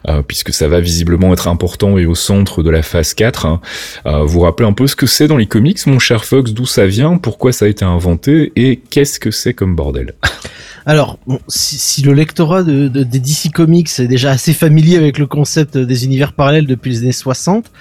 euh, 0.07 0.21
puisque 0.21 0.53
ça 0.53 0.67
va 0.67 0.79
visiblement 0.79 1.33
être 1.33 1.47
important 1.47 1.97
et 1.97 2.05
au 2.05 2.15
centre 2.15 2.63
de 2.63 2.69
la 2.69 2.81
phase 2.81 3.13
4. 3.13 3.45
hein. 3.45 3.61
Euh, 4.05 4.23
vous 4.23 4.41
rappelez 4.41 4.67
un 4.67 4.73
peu 4.73 4.87
ce 4.87 4.95
que 4.95 5.05
c'est 5.05 5.27
dans 5.27 5.37
les 5.37 5.47
comics, 5.47 5.85
mon 5.87 5.99
cher 5.99 6.25
Fox, 6.25 6.51
d'où 6.51 6.65
ça 6.65 6.85
vient, 6.85 7.17
pourquoi 7.17 7.51
ça 7.51 7.65
a 7.65 7.67
été 7.67 7.85
inventé 7.85 8.51
et 8.55 8.77
qu'est-ce 8.89 9.19
que 9.19 9.31
c'est 9.31 9.53
comme 9.53 9.75
bordel? 9.75 10.13
Alors, 10.85 11.17
bon, 11.27 11.39
si, 11.47 11.77
si 11.77 12.01
le 12.01 12.13
lectorat 12.13 12.61
de, 12.63 12.89
de- 12.89 13.03
des 13.03 13.19
DC 13.19 13.51
Comics 13.53 13.89
est 13.99 14.07
déjà 14.07 14.31
assez 14.31 14.53
familier 14.53 14.97
avec 14.97 15.17
le 15.17 15.27
concept 15.27 15.77
des 15.77 16.03
univers 16.05 16.33
parallèles 16.33 16.65
depuis 16.67 16.91
les 16.91 16.97
années 17.03 17.11
60, 17.13 17.71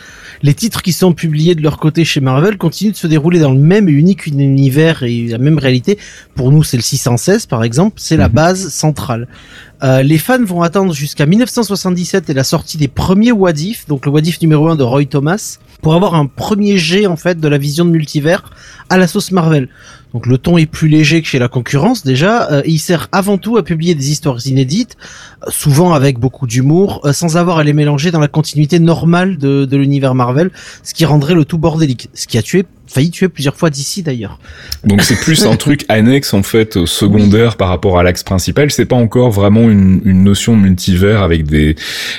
les 0.43 0.55
titres 0.55 0.83
qui 0.83 0.93
sont 0.93 1.12
publiés 1.12 1.57
de 1.57 1.62
leur 1.62 1.79
côté 1.79 2.05
chez 2.05 2.21
Marvel 2.21 2.57
continuent 2.59 2.93
de 2.93 2.97
se 2.97 3.09
dérouler 3.09 3.41
dans 3.41 3.51
le 3.53 3.59
même 3.59 3.88
et 3.88 3.93
unique 3.93 4.27
univers 4.27 5.03
et 5.03 5.27
la 5.27 5.38
même 5.38 5.59
réalité. 5.59 5.99
Pour 6.37 6.53
nous, 6.53 6.62
c'est 6.62 6.77
le 6.77 6.83
616 6.83 7.47
par 7.47 7.65
exemple, 7.65 7.97
c'est 7.99 8.17
la 8.17 8.29
Mhm. 8.29 8.35
base 8.35 8.69
centrale. 8.69 9.27
Euh, 9.83 10.03
les 10.03 10.19
fans 10.19 10.45
vont 10.45 10.62
attendre 10.62 10.95
jusqu'à 10.95 11.27
1977 11.27 12.31
et 12.31 12.35
la 12.35 12.45
sortie 12.45 12.77
des 12.79 12.87
premiers 12.87 13.33
What 13.33 13.55
If, 13.55 13.88
donc 13.88 14.07
le 14.07 14.12
What 14.12 14.21
If 14.21 14.41
numéro 14.41 14.69
1 14.69 14.77
de 14.77 14.85
Roy 14.85 15.07
Thomas, 15.07 15.59
pour 15.83 15.95
avoir 15.95 16.15
un 16.15 16.27
premier 16.27 16.79
jet 16.79 17.07
en 17.07 17.17
fait 17.17 17.41
de 17.41 17.49
la 17.49 17.59
vision 17.59 17.85
de 17.85 17.91
multivers 17.91 18.49
à 18.91 18.97
la 18.97 19.09
sauce 19.09 19.33
Marvel. 19.33 19.69
Donc 20.12 20.27
le 20.27 20.38
ton 20.38 20.59
est 20.59 20.66
plus 20.66 20.88
léger 20.88 21.22
que 21.22 21.29
chez 21.29 21.38
la 21.38 21.48
concurrence 21.48 22.05
déjà, 22.05 22.51
euh, 22.51 22.62
il 22.66 22.79
sert 22.79 23.09
avant 23.12 23.38
tout 23.38 23.57
à 23.57 23.62
publier 23.62 23.94
des 23.94 24.11
histoires 24.11 24.46
inédites, 24.46 24.96
euh, 25.46 25.51
souvent 25.51 25.94
avec 25.94 26.18
beaucoup 26.18 26.46
d'humour, 26.46 27.01
euh, 27.05 27.12
sans 27.12 27.37
avoir 27.37 27.59
à 27.59 27.64
les 27.64 27.72
mélanger 27.72 28.11
dans 28.11 28.20
la 28.20 28.29
continuité 28.29 28.79
normale 28.79 29.38
de, 29.38 29.64
de 29.64 29.77
l'univers 29.77 30.14
Marvel, 30.14 30.51
ce 30.83 30.94
qui 30.94 31.05
rendrait 31.05 31.35
le 31.35 31.44
tout 31.44 31.59
bordélique, 31.59 32.11
ce 32.14 32.27
qui 32.27 32.37
a 32.37 32.42
tué, 32.42 32.64
failli 32.92 33.11
tuer 33.11 33.28
plusieurs 33.28 33.57
fois 33.57 33.70
d'ici 33.70 34.02
d'ailleurs. 34.02 34.38
Donc 34.85 35.02
c'est 35.02 35.18
plus 35.20 35.44
un 35.46 35.57
truc 35.57 35.85
annexe 35.88 36.35
en 36.35 36.42
fait 36.42 36.76
euh, 36.76 36.87
secondaire 36.87 37.57
par 37.57 37.68
rapport 37.68 37.98
à 37.98 38.02
l'axe 38.02 38.22
principal. 38.22 38.70
C'est 38.70 38.85
pas 38.87 38.96
encore 38.96 39.31
vraiment 39.31 39.68
une, 39.70 40.00
une 40.05 40.24
notion 40.24 40.57
multivers 40.57 41.22
avec 41.22 41.44
des 41.44 41.74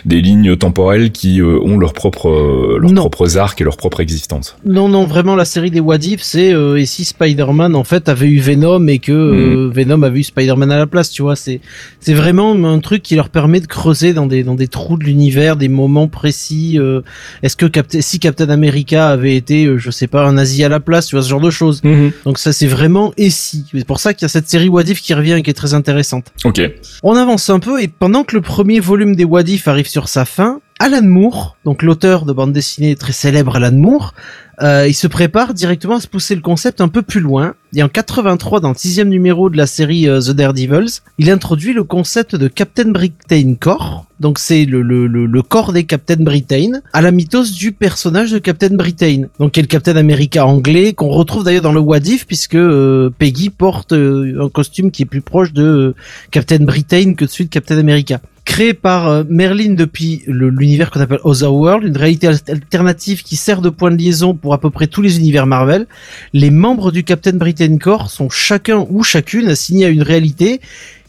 des 0.05 0.21
lignes 0.21 0.55
temporelles 0.55 1.11
qui 1.11 1.41
euh, 1.41 1.59
ont 1.63 1.77
leurs 1.77 1.93
propres 1.93 2.29
euh, 2.29 2.77
leurs 2.79 2.91
Non. 2.91 3.01
propres 3.01 3.37
arcs 3.37 3.59
et 3.61 3.63
leur 3.63 3.77
propre 3.77 3.99
existence. 3.99 4.55
Non, 4.65 4.87
non, 4.89 5.05
vraiment 5.05 5.35
la 5.35 5.45
série 5.45 5.71
des 5.71 5.79
What 5.79 5.97
If, 5.97 6.21
c'est 6.21 6.53
euh, 6.53 6.77
et 6.79 6.85
si 6.85 7.05
Spider-Man 7.05 7.75
en 7.75 7.83
fait 7.83 8.09
avait 8.09 8.27
eu 8.27 8.39
Venom 8.39 8.87
et 8.87 8.99
que 8.99 9.11
euh, 9.11 9.69
Venom 9.73 10.01
avait 10.03 10.19
eu 10.19 10.23
Spider-Man 10.23 10.71
à 10.71 10.77
la 10.77 10.87
place, 10.87 11.09
tu 11.11 11.21
vois, 11.21 11.35
c'est 11.35 11.61
c'est 11.99 12.13
vraiment 12.13 12.53
un 12.65 12.79
truc 12.79 13.03
qui 13.03 13.15
leur 13.15 13.29
permet 13.29 13.59
de 13.59 13.67
creuser 13.67 14.13
dans 14.13 14.25
des 14.27 14.43
dans 14.43 14.55
des 14.55 14.67
trous 14.67 14.97
de 14.97 15.03
l'univers, 15.03 15.55
des 15.55 15.69
moments 15.69 16.07
précis. 16.07 16.77
euh, 16.79 17.01
Est-ce 17.43 17.55
que 17.55 17.65
Captain, 17.65 18.01
si 18.01 18.19
Captain 18.19 18.49
America 18.49 19.09
avait 19.09 19.35
été, 19.35 19.65
euh, 19.65 19.77
je 19.77 19.91
sais 19.91 20.07
pas, 20.07 20.25
un 20.25 20.37
nazi 20.63 20.65
à 20.65 20.69
la 20.69 20.79
place, 20.79 21.07
tu 21.07 21.15
vois 21.15 21.23
ce 21.23 21.29
genre 21.29 21.41
de 21.41 21.49
choses. 21.49 21.81
Donc 22.25 22.39
ça 22.39 22.53
c'est 22.53 22.67
vraiment 22.67 23.13
et 23.17 23.29
si. 23.29 23.65
C'est 23.73 23.85
pour 23.85 23.99
ça 23.99 24.13
qu'il 24.13 24.23
y 24.23 24.25
a 24.25 24.29
cette 24.29 24.49
série 24.49 24.69
What 24.69 24.83
If 24.83 25.01
qui 25.01 25.13
revient 25.13 25.33
et 25.33 25.43
qui 25.43 25.49
est 25.49 25.53
très 25.53 25.73
intéressante. 25.73 26.27
Ok. 26.43 26.61
On 27.03 27.15
avance 27.15 27.49
un 27.49 27.59
peu 27.59 27.81
et 27.81 27.87
pendant 27.87 28.23
que 28.23 28.35
le 28.35 28.41
premier 28.41 28.79
volume 28.79 29.15
des 29.15 29.25
What 29.25 29.43
If 29.43 29.67
arrive 29.67 29.87
sur 29.87 30.07
sa 30.07 30.25
fin, 30.25 30.59
Alan 30.79 31.03
Moore, 31.03 31.57
donc 31.65 31.83
l'auteur 31.83 32.25
de 32.25 32.33
bande 32.33 32.51
dessinée 32.51 32.95
très 32.95 33.13
célèbre 33.13 33.55
Alan 33.55 33.71
Moore, 33.71 34.13
euh, 34.61 34.87
il 34.87 34.93
se 34.93 35.07
prépare 35.07 35.53
directement 35.53 35.95
à 35.95 35.99
se 35.99 36.07
pousser 36.07 36.35
le 36.35 36.41
concept 36.41 36.81
un 36.81 36.87
peu 36.87 37.01
plus 37.01 37.19
loin. 37.19 37.55
Et 37.75 37.81
en 37.81 37.89
83, 37.89 38.59
dans 38.59 38.69
le 38.69 38.75
sixième 38.75 39.09
numéro 39.09 39.49
de 39.49 39.57
la 39.57 39.65
série 39.65 40.07
euh, 40.07 40.21
The 40.21 40.31
Daredevils, 40.31 41.01
il 41.17 41.31
introduit 41.31 41.73
le 41.73 41.83
concept 41.83 42.35
de 42.35 42.47
Captain 42.47 42.91
Britain 42.91 43.55
Corps. 43.59 44.05
Donc 44.19 44.37
c'est 44.37 44.65
le, 44.65 44.81
le, 44.81 45.07
le, 45.07 45.41
corps 45.41 45.73
des 45.73 45.85
Captain 45.85 46.23
Britain 46.23 46.81
à 46.93 47.01
la 47.01 47.11
mythos 47.11 47.51
du 47.51 47.71
personnage 47.71 48.31
de 48.31 48.37
Captain 48.37 48.75
Britain. 48.75 49.23
Donc 49.39 49.53
qui 49.53 49.59
est 49.59 49.63
le 49.63 49.67
Captain 49.67 49.95
America 49.95 50.45
anglais 50.45 50.93
qu'on 50.93 51.09
retrouve 51.09 51.43
d'ailleurs 51.43 51.63
dans 51.63 51.73
le 51.73 51.79
What 51.79 51.99
If 52.05 52.27
puisque 52.27 52.55
euh, 52.55 53.09
Peggy 53.17 53.49
porte 53.49 53.91
euh, 53.91 54.45
un 54.45 54.49
costume 54.49 54.91
qui 54.91 55.01
est 55.01 55.07
plus 55.07 55.21
proche 55.21 55.51
de 55.51 55.95
Captain 56.31 56.63
Britain 56.63 57.15
que 57.15 57.25
celui 57.25 57.45
de 57.45 57.49
Captain 57.49 57.77
America. 57.77 58.21
Créé 58.45 58.73
par 58.73 59.07
euh, 59.07 59.23
Merlin 59.29 59.73
depuis 59.73 60.21
l'univers 60.27 60.91
qu'on 60.91 60.99
appelle 60.99 61.19
Otherworld, 61.23 61.85
une 61.87 61.95
réalité 61.97 62.27
al- 62.27 62.39
alternative 62.49 63.23
qui 63.23 63.37
sert 63.37 63.61
de 63.61 63.69
point 63.69 63.89
de 63.89 63.95
liaison 63.97 64.33
pour 64.35 64.53
à 64.53 64.57
peu 64.59 64.69
près 64.69 64.87
tous 64.87 65.01
les 65.01 65.17
univers 65.17 65.45
Marvel, 65.47 65.87
les 66.33 66.51
membres 66.51 66.91
du 66.91 67.03
Captain 67.05 67.33
Britain 67.37 67.77
Corps 67.77 68.11
sont 68.11 68.29
chacun 68.29 68.85
ou 68.89 69.01
chacune 69.01 69.47
assignés 69.47 69.85
à 69.85 69.89
une 69.89 70.01
réalité 70.03 70.59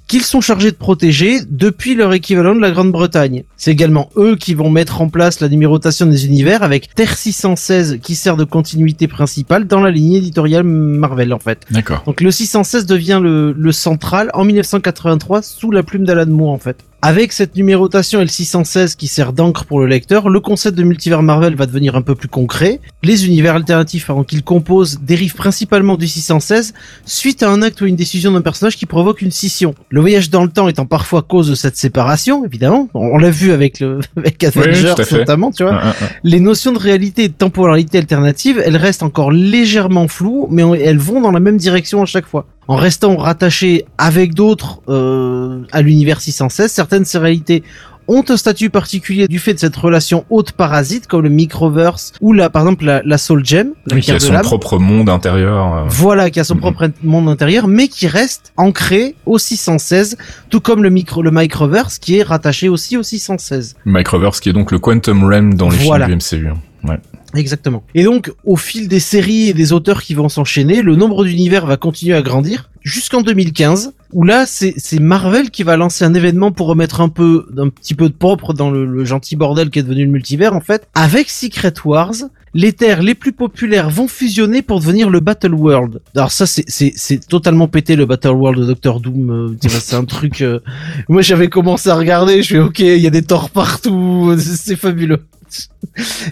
qu'ils 0.06 0.22
sont 0.22 0.42
chargés 0.42 0.70
de 0.70 0.76
protéger 0.76 1.38
depuis 1.50 1.94
leur 1.94 2.12
équivalent 2.12 2.54
de 2.54 2.60
la 2.60 2.70
Grande-Bretagne. 2.70 3.44
C'est 3.56 3.70
également 3.70 4.10
eux 4.18 4.36
qui 4.36 4.52
vont 4.52 4.68
mettre 4.70 5.00
en 5.00 5.08
place 5.08 5.40
la 5.40 5.48
numérotation 5.48 6.04
des 6.04 6.26
univers 6.26 6.62
avec 6.62 6.94
Terre 6.94 7.16
616 7.16 7.98
qui 8.02 8.14
sert 8.14 8.36
de 8.36 8.44
continuité 8.44 9.08
principale 9.08 9.66
dans 9.66 9.80
la 9.80 9.90
ligne 9.90 10.12
éditoriale 10.12 10.62
Marvel 10.62 11.32
en 11.32 11.38
fait. 11.38 11.64
D'accord. 11.70 12.02
Donc 12.06 12.20
le 12.20 12.30
616 12.30 12.84
devient 12.84 13.18
le, 13.22 13.52
le 13.52 13.72
central 13.72 14.30
en 14.34 14.44
1983 14.44 15.40
sous 15.42 15.70
la 15.70 15.82
plume 15.82 16.04
d'Alan 16.04 16.26
Moore 16.26 16.52
en 16.52 16.58
fait. 16.58 16.76
Avec 17.06 17.34
cette 17.34 17.54
numérotation 17.54 18.20
et 18.20 18.24
le 18.24 18.30
616 18.30 18.94
qui 18.94 19.08
sert 19.08 19.34
d'encre 19.34 19.66
pour 19.66 19.78
le 19.78 19.86
lecteur, 19.86 20.30
le 20.30 20.40
concept 20.40 20.78
de 20.78 20.82
multivers 20.84 21.22
Marvel 21.22 21.54
va 21.54 21.66
devenir 21.66 21.96
un 21.96 22.00
peu 22.00 22.14
plus 22.14 22.28
concret. 22.28 22.80
Les 23.02 23.26
univers 23.26 23.56
alternatifs 23.56 24.08
avant 24.08 24.24
qu'ils 24.24 24.42
composent 24.42 25.00
dérivent 25.02 25.34
principalement 25.34 25.98
du 25.98 26.08
616 26.08 26.72
suite 27.04 27.42
à 27.42 27.50
un 27.50 27.60
acte 27.60 27.82
ou 27.82 27.84
une 27.84 27.94
décision 27.94 28.32
d'un 28.32 28.40
personnage 28.40 28.78
qui 28.78 28.86
provoque 28.86 29.20
une 29.20 29.32
scission. 29.32 29.74
Le 29.90 30.00
voyage 30.00 30.30
dans 30.30 30.44
le 30.44 30.48
temps 30.48 30.66
étant 30.66 30.86
parfois 30.86 31.20
cause 31.20 31.50
de 31.50 31.54
cette 31.54 31.76
séparation, 31.76 32.42
évidemment. 32.46 32.88
On, 32.94 33.18
l'a 33.18 33.28
vu 33.28 33.52
avec 33.52 33.80
le 33.80 34.00
avec 34.16 34.42
Avengers 34.42 34.94
notamment, 35.12 35.50
tu 35.50 35.62
vois 35.62 35.74
Un, 35.74 35.88
un, 35.88 35.90
un. 35.90 36.08
les 36.22 36.40
notions 36.40 36.72
de 36.72 36.78
réalité 36.78 37.24
et 37.24 37.28
de 37.28 37.34
temporalité 37.34 37.98
alternative, 37.98 38.62
elles 38.64 38.78
restent 38.78 39.02
encore 39.02 39.30
légèrement 39.30 40.08
floues, 40.08 40.48
mais 40.50 40.62
elles 40.80 40.96
vont 40.96 41.20
dans 41.20 41.32
la 41.32 41.40
même 41.40 41.58
direction 41.58 42.00
à 42.00 42.06
chaque 42.06 42.24
fois. 42.24 42.46
En 42.68 42.76
restant 42.76 43.16
rattachées 43.16 43.84
avec 43.98 44.34
d'autres 44.34 44.80
euh, 44.88 45.62
à 45.72 45.82
l'univers 45.82 46.20
616, 46.20 46.70
certaines 46.72 47.04
réalités 47.14 47.62
ont 48.06 48.22
un 48.28 48.36
statut 48.36 48.68
particulier 48.68 49.28
du 49.28 49.38
fait 49.38 49.54
de 49.54 49.58
cette 49.58 49.76
relation 49.76 50.26
haute 50.28 50.52
parasite, 50.52 51.06
comme 51.06 51.22
le 51.22 51.30
Microverse 51.30 52.12
ou 52.20 52.34
la, 52.34 52.50
par 52.50 52.62
exemple 52.62 52.84
la, 52.84 53.00
la 53.02 53.16
Soul 53.16 53.44
Gem, 53.44 53.72
la 53.86 53.94
Oui, 53.96 54.02
qui 54.02 54.10
a 54.12 54.20
son 54.20 54.34
propre 54.40 54.78
monde 54.78 55.08
intérieur. 55.08 55.74
euh. 55.74 55.84
Voilà, 55.88 56.28
qui 56.30 56.38
a 56.38 56.44
son 56.44 56.54
Mhm. 56.56 56.60
propre 56.60 56.90
monde 57.02 57.28
intérieur, 57.30 57.66
mais 57.66 57.88
qui 57.88 58.06
reste 58.06 58.52
ancré 58.58 59.14
au 59.24 59.38
616, 59.38 60.18
tout 60.50 60.60
comme 60.60 60.82
le 60.82 60.90
micro, 60.90 61.22
le 61.22 61.30
Microverse 61.30 61.98
qui 61.98 62.18
est 62.18 62.22
rattaché 62.22 62.68
aussi 62.68 62.98
au 62.98 63.02
616. 63.02 63.74
Microverse 63.86 64.40
qui 64.40 64.50
est 64.50 64.52
donc 64.54 64.70
le 64.70 64.78
Quantum 64.78 65.24
Realm 65.24 65.54
dans 65.54 65.70
les 65.70 65.78
Voilà. 65.78 66.06
films 66.06 66.18
du 66.18 66.24
MCU. 66.36 66.48
hein. 66.48 66.88
Ouais. 66.88 66.98
Exactement. 67.34 67.82
Et 67.94 68.04
donc, 68.04 68.32
au 68.44 68.56
fil 68.56 68.88
des 68.88 69.00
séries 69.00 69.48
et 69.48 69.54
des 69.54 69.72
auteurs 69.72 70.02
qui 70.02 70.14
vont 70.14 70.28
s'enchaîner, 70.28 70.82
le 70.82 70.96
nombre 70.96 71.24
d'univers 71.24 71.66
va 71.66 71.76
continuer 71.76 72.14
à 72.14 72.22
grandir 72.22 72.70
jusqu'en 72.82 73.22
2015, 73.22 73.94
où 74.12 74.24
là, 74.24 74.44
c'est 74.46 74.74
Marvel 75.00 75.50
qui 75.50 75.62
va 75.62 75.76
lancer 75.76 76.04
un 76.04 76.12
événement 76.14 76.52
pour 76.52 76.66
remettre 76.66 77.00
un 77.00 77.08
peu, 77.08 77.46
un 77.56 77.68
petit 77.70 77.94
peu 77.94 78.08
de 78.08 78.14
propre 78.14 78.52
dans 78.52 78.70
le, 78.70 78.84
le 78.84 79.04
gentil 79.04 79.36
bordel 79.36 79.70
qui 79.70 79.78
est 79.78 79.82
devenu 79.82 80.04
le 80.04 80.10
multivers, 80.12 80.54
en 80.54 80.60
fait. 80.60 80.86
Avec 80.94 81.30
Secret 81.30 81.72
Wars, 81.84 82.12
les 82.52 82.72
terres 82.74 83.02
les 83.02 83.14
plus 83.14 83.32
populaires 83.32 83.88
vont 83.90 84.06
fusionner 84.06 84.60
pour 84.62 84.78
devenir 84.80 85.08
le 85.10 85.20
Battle 85.20 85.54
World. 85.54 86.02
Alors 86.14 86.30
ça, 86.30 86.44
c'est- 86.46 87.26
totalement 87.28 87.66
pété 87.68 87.96
le 87.96 88.04
Battle 88.06 88.28
World 88.28 88.60
de 88.60 88.66
Doctor 88.66 89.00
Doom. 89.00 89.30
euh, 89.30 89.68
c'est 89.68 89.96
un 89.96 90.04
truc. 90.04 90.42
euh, 90.42 90.60
Moi, 91.08 91.22
j'avais 91.22 91.48
commencé 91.48 91.88
à 91.88 91.94
regarder. 91.96 92.42
Je 92.42 92.48
fais 92.54 92.58
OK, 92.60 92.78
il 92.80 92.98
y 92.98 93.06
a 93.06 93.10
des 93.10 93.22
torts 93.22 93.50
partout. 93.50 94.34
C'est 94.38 94.76
fabuleux. 94.76 95.20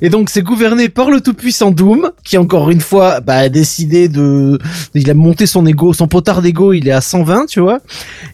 Et 0.00 0.08
donc 0.08 0.30
c'est 0.30 0.42
gouverné 0.42 0.88
par 0.88 1.10
le 1.10 1.20
tout-puissant 1.20 1.70
Doom, 1.70 2.10
qui 2.24 2.38
encore 2.38 2.70
une 2.70 2.80
fois 2.80 3.20
bah, 3.20 3.36
a 3.36 3.48
décidé 3.48 4.08
de... 4.08 4.58
Il 4.94 5.10
a 5.10 5.14
monté 5.14 5.46
son 5.46 5.66
ego, 5.66 5.92
son 5.92 6.08
potard 6.08 6.42
d'ego, 6.42 6.72
il 6.72 6.88
est 6.88 6.92
à 6.92 7.00
120, 7.00 7.46
tu 7.46 7.60
vois. 7.60 7.80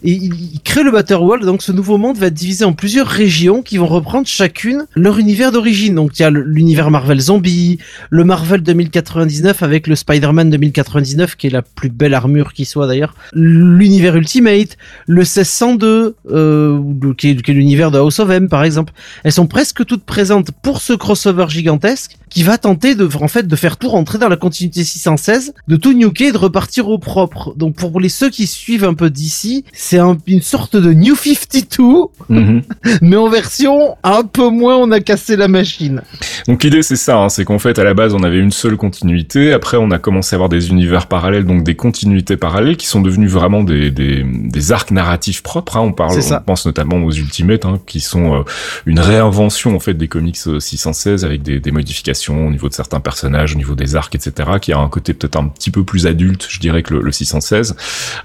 Et 0.03 0.11
il, 0.11 0.59
crée 0.63 0.83
le 0.83 0.91
Battle 0.91 1.15
World, 1.15 1.45
donc 1.45 1.61
ce 1.61 1.71
nouveau 1.71 1.97
monde 1.97 2.17
va 2.17 2.27
être 2.27 2.33
divisé 2.33 2.65
en 2.65 2.73
plusieurs 2.73 3.07
régions 3.07 3.61
qui 3.61 3.77
vont 3.77 3.87
reprendre 3.87 4.27
chacune 4.27 4.85
leur 4.95 5.19
univers 5.19 5.51
d'origine. 5.51 5.95
Donc 5.95 6.17
il 6.19 6.23
y 6.23 6.25
a 6.25 6.29
l'univers 6.29 6.91
Marvel 6.91 7.19
Zombie, 7.19 7.79
le 8.09 8.23
Marvel 8.23 8.61
2099 8.61 9.63
avec 9.63 9.87
le 9.87 9.95
Spider-Man 9.95 10.49
2099 10.49 11.35
qui 11.35 11.47
est 11.47 11.51
la 11.51 11.61
plus 11.61 11.89
belle 11.89 12.13
armure 12.13 12.53
qui 12.53 12.65
soit 12.65 12.87
d'ailleurs, 12.87 13.13
l'univers 13.33 14.15
Ultimate, 14.15 14.77
le 15.07 15.21
1602 15.21 16.15
euh, 16.31 16.81
qui 17.17 17.29
est, 17.29 17.41
qui 17.41 17.51
est 17.51 17.53
l'univers 17.53 17.91
de 17.91 17.97
House 17.99 18.19
of 18.19 18.29
M 18.29 18.49
par 18.49 18.63
exemple. 18.63 18.93
Elles 19.23 19.31
sont 19.31 19.47
presque 19.47 19.85
toutes 19.85 20.03
présentes 20.03 20.51
pour 20.61 20.78
ce 20.81 20.93
crossover 20.93 21.45
gigantesque 21.49 22.17
qui 22.29 22.43
va 22.43 22.57
tenter 22.57 22.93
de 22.95 23.09
en 23.21 23.27
fait 23.27 23.47
de 23.47 23.55
faire 23.55 23.77
tout 23.77 23.89
rentrer 23.89 24.17
dans 24.19 24.29
la 24.29 24.35
continuité 24.37 24.83
616, 24.83 25.53
de 25.67 25.75
tout 25.75 25.93
nuker 25.93 26.27
et 26.27 26.31
de 26.31 26.37
repartir 26.37 26.87
au 26.89 26.99
propre. 26.99 27.53
Donc 27.55 27.75
pour 27.75 27.99
les 27.99 28.09
ceux 28.09 28.29
qui 28.29 28.45
suivent 28.45 28.83
un 28.85 28.93
peu 28.93 29.09
d'ici, 29.09 29.65
c'est 29.73 29.97
un- 29.97 30.17
une 30.27 30.41
sorte 30.41 30.75
de 30.75 30.93
New 30.93 31.15
52 31.15 32.09
Mhm. 32.29 32.61
mais 33.01 33.15
en 33.15 33.29
version 33.29 33.95
un 34.03 34.23
peu 34.23 34.49
moins 34.49 34.77
on 34.77 34.91
a 34.91 34.99
cassé 34.99 35.35
la 35.35 35.47
machine. 35.47 36.01
Donc 36.47 36.63
l'idée 36.63 36.83
c'est 36.83 36.95
ça, 36.95 37.17
hein, 37.17 37.29
c'est 37.29 37.45
qu'en 37.45 37.59
fait 37.59 37.79
à 37.79 37.83
la 37.83 37.93
base 37.93 38.13
on 38.13 38.23
avait 38.23 38.39
une 38.39 38.51
seule 38.51 38.77
continuité, 38.77 39.53
après 39.53 39.77
on 39.77 39.89
a 39.91 39.97
commencé 39.99 40.35
à 40.35 40.37
avoir 40.37 40.49
des 40.49 40.69
univers 40.69 41.07
parallèles, 41.07 41.45
donc 41.45 41.63
des 41.63 41.75
continuités 41.75 42.37
parallèles 42.37 42.77
qui 42.77 42.85
sont 42.87 43.01
devenus 43.01 43.31
vraiment 43.31 43.63
des, 43.63 43.89
des, 43.91 44.23
des 44.25 44.71
arcs 44.71 44.91
narratifs 44.91 45.41
propres. 45.41 45.77
hein. 45.77 45.81
On 45.81 45.93
parle, 45.93 46.19
on 46.39 46.41
pense 46.41 46.65
notamment 46.65 46.97
aux 46.97 47.11
Ultimates, 47.11 47.65
hein, 47.65 47.79
qui 47.87 47.99
sont 48.01 48.35
euh, 48.35 48.43
une 48.85 48.99
réinvention 48.99 49.75
en 49.75 49.79
fait 49.79 49.93
des 49.95 50.07
comics 50.07 50.37
euh, 50.47 50.59
616 50.69 51.25
avec 51.25 51.41
des, 51.41 51.71
modifications 51.71 52.47
au 52.47 52.49
niveau 52.49 52.67
de 52.67 52.73
certains 52.73 52.99
personnages, 52.99 53.53
au 53.53 53.57
niveau 53.57 53.75
des 53.75 53.95
arcs, 53.95 54.15
etc., 54.15 54.49
qui 54.59 54.73
a 54.73 54.79
un 54.79 54.89
côté 54.89 55.13
peut-être 55.13 55.35
un 55.35 55.47
petit 55.47 55.71
peu 55.71 55.83
plus 55.83 56.07
adulte, 56.07 56.47
je 56.49 56.59
dirais 56.59 56.81
que 56.81 56.95
le, 56.95 57.01
le 57.01 57.11
616. 57.11 57.75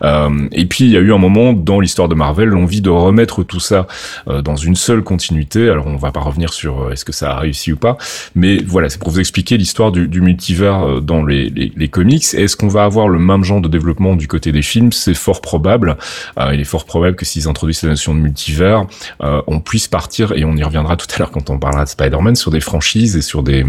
Euh, 0.02 0.48
et 0.52 0.66
puis 0.66 0.84
il 0.84 0.90
y 0.90 0.96
a 0.96 1.00
eu 1.00 1.12
un 1.12 1.18
moment 1.18 1.52
dans 1.52 1.80
l'histoire 1.80 2.08
de 2.08 2.14
Marvel 2.14 2.48
l'envie 2.48 2.80
de 2.80 2.90
remettre 2.90 3.42
tout 3.42 3.60
ça 3.60 3.86
euh, 4.28 4.42
dans 4.42 4.56
une 4.56 4.76
seule 4.76 5.02
continuité. 5.02 5.68
Alors 5.68 5.86
on 5.86 5.96
va 5.96 6.12
pas 6.12 6.20
revenir 6.20 6.52
sur 6.52 6.82
euh, 6.82 6.90
est-ce 6.90 7.04
que 7.04 7.12
ça 7.12 7.32
a 7.32 7.38
réussi 7.40 7.72
ou 7.72 7.76
pas, 7.76 7.96
mais 8.34 8.58
voilà, 8.64 8.88
c'est 8.88 8.98
pour 8.98 9.10
vous 9.10 9.20
expliquer 9.20 9.56
l'histoire 9.56 9.92
du, 9.92 10.20
multivers 10.20 11.02
dans 11.02 11.24
les 11.24 11.88
comics. 11.90 12.24
Est-ce 12.34 12.56
qu'on 12.56 12.68
va 12.68 12.84
avoir 12.84 13.08
le 13.08 13.18
même 13.18 13.44
genre 13.44 13.60
de 13.60 13.68
développement 13.68 14.16
du 14.16 14.28
côté 14.28 14.52
des 14.52 14.62
films? 14.62 14.92
C'est 14.92 15.14
fort 15.14 15.40
probable. 15.40 15.96
il 16.52 16.60
est 16.60 16.64
fort 16.64 16.84
probable 16.84 17.16
que 17.16 17.24
s'ils 17.24 17.48
introduisent 17.48 17.82
la 17.82 17.90
notion 17.90 18.14
de 18.14 18.20
multivers, 18.20 18.86
on 19.20 19.60
puisse 19.60 19.88
partir 19.88 20.32
et 20.32 20.44
on 20.44 20.56
y 20.56 20.62
reviendra 20.62 20.96
tout 20.96 21.06
à 21.14 21.18
l'heure 21.18 21.30
quand 21.30 21.50
on 21.50 21.58
parlera 21.58 21.84
de 21.84 21.90
Spider-Man 21.90 22.33
sur 22.34 22.50
des 22.50 22.60
franchises 22.60 23.16
et 23.16 23.22
sur 23.22 23.42
des, 23.42 23.64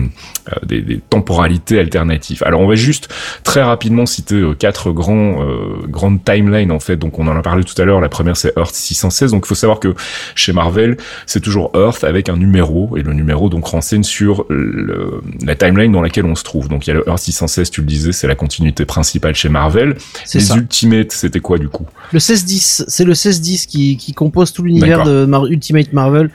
des, 0.64 0.82
des, 0.82 1.00
temporalités 1.10 1.80
alternatives. 1.80 2.44
Alors 2.46 2.62
on 2.62 2.68
va 2.68 2.76
juste 2.76 3.10
très 3.44 3.62
rapidement 3.62 4.06
citer 4.06 4.42
quatre 4.58 4.92
grands 4.92 5.46
grandes 5.88 6.24
timelines 6.24 6.72
en 6.72 6.80
fait. 6.80 6.98
Donc 6.98 7.20
on 7.20 7.28
en 7.28 7.36
a 7.36 7.42
parlé 7.42 7.64
tout 7.64 7.80
à 7.82 7.86
l'heure. 7.86 8.02
La 8.02 8.10
première 8.10 8.38
c'est 8.38 8.54
Earth 8.58 8.74
616. 8.74 9.32
Donc 9.32 9.44
il 9.46 9.48
faut 9.48 9.56
savoir 9.56 9.80
que 9.80 9.94
chez 10.36 10.54
Marvel, 10.54 10.98
c'est 11.26 11.42
toujours 11.42 11.72
Earth 11.76 12.04
avec 12.04 12.30
un 12.30 12.38
numéro 12.38 12.96
et 12.98 13.04
le 13.04 13.14
numéro 13.14 13.50
donc 13.50 13.66
renseigne 13.68 14.04
sur 14.04 14.46
le, 14.50 15.22
la 15.44 15.56
timeline 15.56 15.92
dans 15.92 16.02
laquelle 16.02 16.26
on 16.26 16.36
se 16.36 16.44
trouve. 16.44 16.68
Donc 16.70 16.88
il 16.88 16.90
y 16.90 16.92
a 16.92 16.96
le 16.96 17.08
Earth 17.08 17.20
616, 17.20 17.72
tu 17.72 17.82
le 17.82 17.88
disais, 17.88 18.12
c'est 18.12 18.28
la 18.28 18.36
continuité 18.36 18.86
principale 18.86 19.36
chez 19.36 19.50
Marvel. 19.50 19.96
Les 20.34 20.40
ça. 20.40 20.56
Ultimates, 20.56 21.12
c'était 21.12 21.40
quoi 21.40 21.58
du 21.58 21.70
coup? 21.70 21.86
Le 22.12 22.18
1610, 22.18 22.86
c'est 22.88 23.04
le 23.04 23.10
1610 23.10 23.66
qui, 23.66 23.98
qui 23.98 24.14
compose 24.14 24.54
tout 24.54 24.64
l'univers 24.64 25.04
de 25.04 25.26
Mar 25.26 25.46
Ultimate 25.46 25.94
Marvel 25.94 26.30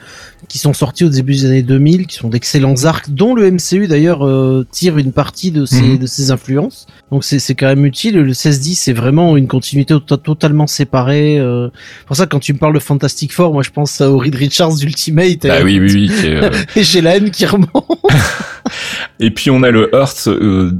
qui 0.47 0.57
sont 0.57 0.73
sortis 0.73 1.05
au 1.05 1.09
début 1.09 1.33
des 1.33 1.45
années 1.45 1.61
2000, 1.61 2.07
qui 2.07 2.15
sont 2.15 2.29
d'excellents 2.29 2.83
arcs, 2.83 3.09
dont 3.09 3.35
le 3.35 3.49
MCU 3.51 3.87
d'ailleurs 3.87 4.25
euh, 4.25 4.65
tire 4.69 4.97
une 4.97 5.11
partie 5.11 5.51
de 5.51 5.65
ses, 5.65 5.81
mmh. 5.81 5.97
de 5.99 6.05
ses 6.05 6.31
influences. 6.31 6.87
Donc 7.11 7.23
c'est 7.23 7.55
quand 7.55 7.67
même 7.67 7.85
utile. 7.85 8.15
Le 8.15 8.23
1610 8.23 8.75
c'est 8.75 8.93
vraiment 8.93 9.37
une 9.37 9.47
continuité 9.47 9.95
totalement 10.23 10.67
séparée. 10.67 11.39
Euh. 11.39 11.69
Pour 12.05 12.15
ça 12.15 12.25
quand 12.25 12.39
tu 12.39 12.53
me 12.53 12.57
parles 12.57 12.73
de 12.73 12.79
Fantastic 12.79 13.33
Four, 13.33 13.53
moi 13.53 13.63
je 13.63 13.69
pense 13.69 14.01
au 14.01 14.17
Reed 14.17 14.35
Richards 14.35 14.81
Ultimate. 14.81 15.45
Ah 15.45 15.63
oui 15.63 15.79
oui 15.79 15.91
oui. 15.93 16.11
Euh... 16.31 16.49
et 16.75 16.83
j'ai 16.83 17.01
la 17.01 17.17
haine 17.17 17.31
qui 17.31 17.45
remonte. 17.45 17.69
Et 19.19 19.31
puis 19.31 19.49
on 19.49 19.63
a 19.63 19.71
le 19.71 19.89
Earth 19.93 20.27
euh, 20.27 20.71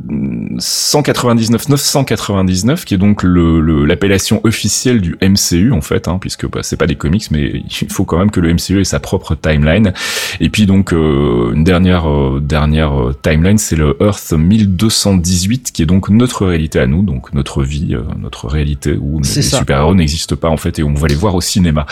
199 0.58 1.70
999 1.70 2.86
qui 2.86 2.94
est 2.94 2.98
donc 2.98 3.24
l'appellation 3.24 4.42
le, 4.44 4.50
officielle 4.50 5.02
du 5.02 5.18
MCU 5.22 5.72
en 5.72 5.82
fait, 5.82 6.08
hein, 6.08 6.18
puisque 6.20 6.50
bah, 6.50 6.60
c'est 6.64 6.78
pas 6.78 6.88
des 6.88 6.96
comics, 6.96 7.30
mais 7.32 7.64
il 7.82 7.92
faut 7.92 8.06
quand 8.06 8.18
même 8.18 8.32
que 8.32 8.40
le 8.40 8.54
MCU 8.54 8.82
ait 8.82 8.84
sa 8.84 9.00
propre 9.00 9.36
timeline. 9.36 9.94
Et 10.40 10.50
puis 10.50 10.66
donc 10.66 10.94
euh, 10.94 11.52
une 11.54 11.64
dernière 11.64 12.10
euh, 12.10 12.40
dernière 12.42 13.00
euh, 13.00 13.16
timeline, 13.22 13.58
c'est 13.58 13.76
le 13.76 13.96
Earth 14.02 14.34
1218 14.34 15.72
qui 15.72 15.82
est 15.82 15.86
donc 15.86 16.10
notre 16.10 16.46
réalité 16.46 16.80
à 16.80 16.88
nous, 16.88 17.02
donc 17.04 17.34
notre 17.34 17.64
vie, 17.64 17.96
euh, 17.96 18.02
notre 18.20 18.48
réalité 18.48 18.98
où 19.00 19.20
les 19.20 19.42
super-héros 19.42 19.96
n'existent 19.96 20.36
pas 20.36 20.50
en 20.50 20.58
fait 20.58 20.80
et 20.80 20.84
où 20.84 20.90
on 20.90 20.94
va 20.94 21.08
les 21.08 21.16
voir 21.16 21.36
au 21.36 21.42
cinéma. 21.42 21.86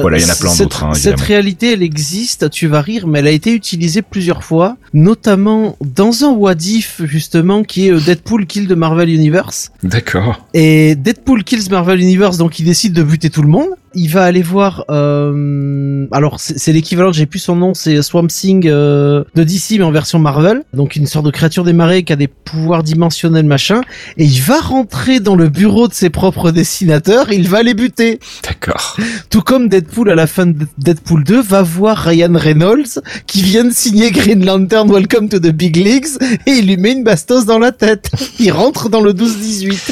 voilà, 0.00 0.18
il 0.18 0.22
y 0.22 0.26
en 0.26 0.32
a 0.32 0.36
plein 0.36 0.54
d'autres. 0.54 0.84
Hein, 0.84 0.94
cette 0.94 1.20
réalité, 1.20 1.72
elle 1.72 1.82
existe. 1.82 2.50
Tu 2.50 2.66
vas 2.66 2.80
rire, 2.80 3.06
mais 3.06 3.20
elle 3.20 3.26
a 3.26 3.32
été 3.32 3.52
utilisée 3.52 4.02
plusieurs 4.02 4.44
fois, 4.44 4.76
notamment 4.92 5.25
dans 5.26 6.24
un 6.24 6.30
What 6.30 6.54
If 6.54 7.02
justement 7.04 7.64
qui 7.64 7.88
est 7.88 7.92
euh, 7.92 8.00
Deadpool 8.00 8.46
kill 8.46 8.68
de 8.68 8.74
Marvel 8.74 9.10
Universe. 9.10 9.70
D'accord. 9.82 10.46
Et 10.54 10.94
Deadpool 10.94 11.42
kills 11.44 11.68
Marvel 11.70 12.00
Universe, 12.00 12.38
donc 12.38 12.58
il 12.58 12.64
décide 12.64 12.92
de 12.92 13.02
buter 13.02 13.30
tout 13.30 13.42
le 13.42 13.48
monde 13.48 13.70
il 13.96 14.08
va 14.08 14.24
aller 14.24 14.42
voir. 14.42 14.84
Euh, 14.90 16.06
alors 16.12 16.38
c'est 16.38 16.72
l'équivalent, 16.72 17.12
j'ai 17.12 17.26
plus 17.26 17.38
son 17.38 17.56
nom, 17.56 17.74
c'est 17.74 18.00
Swamp 18.02 18.26
Thing 18.26 18.68
euh, 18.68 19.24
de 19.34 19.42
DC 19.42 19.72
mais 19.78 19.82
en 19.82 19.90
version 19.90 20.18
Marvel. 20.18 20.62
Donc 20.74 20.96
une 20.96 21.06
sorte 21.06 21.24
de 21.24 21.30
créature 21.30 21.64
des 21.64 21.72
marais 21.72 22.02
qui 22.02 22.12
a 22.12 22.16
des 22.16 22.28
pouvoirs 22.28 22.82
dimensionnels 22.82 23.46
machin. 23.46 23.80
Et 24.18 24.24
il 24.24 24.40
va 24.42 24.60
rentrer 24.60 25.18
dans 25.18 25.34
le 25.34 25.48
bureau 25.48 25.88
de 25.88 25.94
ses 25.94 26.10
propres 26.10 26.50
dessinateurs. 26.50 27.32
il 27.32 27.48
va 27.48 27.62
les 27.62 27.74
buter. 27.74 28.20
D'accord. 28.44 28.96
Tout 29.30 29.40
comme 29.40 29.68
Deadpool 29.68 30.10
à 30.10 30.14
la 30.14 30.26
fin 30.26 30.46
de 30.46 30.66
Deadpool 30.78 31.24
2 31.24 31.40
va 31.40 31.62
voir 31.62 31.96
Ryan 31.96 32.34
Reynolds 32.34 33.00
qui 33.26 33.42
vient 33.42 33.64
de 33.64 33.72
signer 33.72 34.10
Green 34.10 34.44
Lantern 34.44 34.92
Welcome 34.92 35.30
to 35.30 35.38
the 35.38 35.52
Big 35.52 35.76
Leagues 35.76 36.06
et 36.46 36.50
il 36.50 36.66
lui 36.66 36.76
met 36.76 36.92
une 36.92 37.02
bastos 37.02 37.46
dans 37.46 37.58
la 37.58 37.72
tête. 37.72 38.10
Il 38.38 38.52
rentre 38.52 38.90
dans 38.90 39.00
le 39.00 39.14
12-18. 39.14 39.90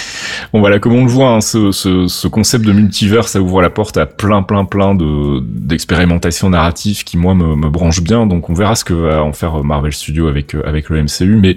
Bon 0.52 0.60
voilà, 0.60 0.78
comme 0.78 0.92
on 0.92 1.04
le 1.04 1.10
voit, 1.10 1.30
hein, 1.30 1.40
ce, 1.40 1.72
ce, 1.72 2.06
ce 2.06 2.28
concept 2.28 2.66
de 2.66 2.72
multivers, 2.72 3.28
ça 3.28 3.40
ouvre 3.40 3.62
la 3.62 3.70
porte 3.70 3.93
à 3.96 4.06
plein 4.06 4.42
plein 4.42 4.64
plein 4.64 4.94
de 4.94 5.40
d'expérimentations 5.42 6.50
narratives 6.50 7.04
qui 7.04 7.16
moi 7.16 7.34
me, 7.34 7.68
branchent 7.68 8.02
bien. 8.02 8.26
Donc 8.26 8.50
on 8.50 8.54
verra 8.54 8.74
ce 8.74 8.84
que 8.84 8.94
va 8.94 9.22
en 9.22 9.32
faire 9.32 9.62
Marvel 9.64 9.92
Studios 9.92 10.28
avec 10.28 10.54
avec 10.64 10.88
le 10.90 11.02
MCU 11.02 11.36
mais 11.36 11.56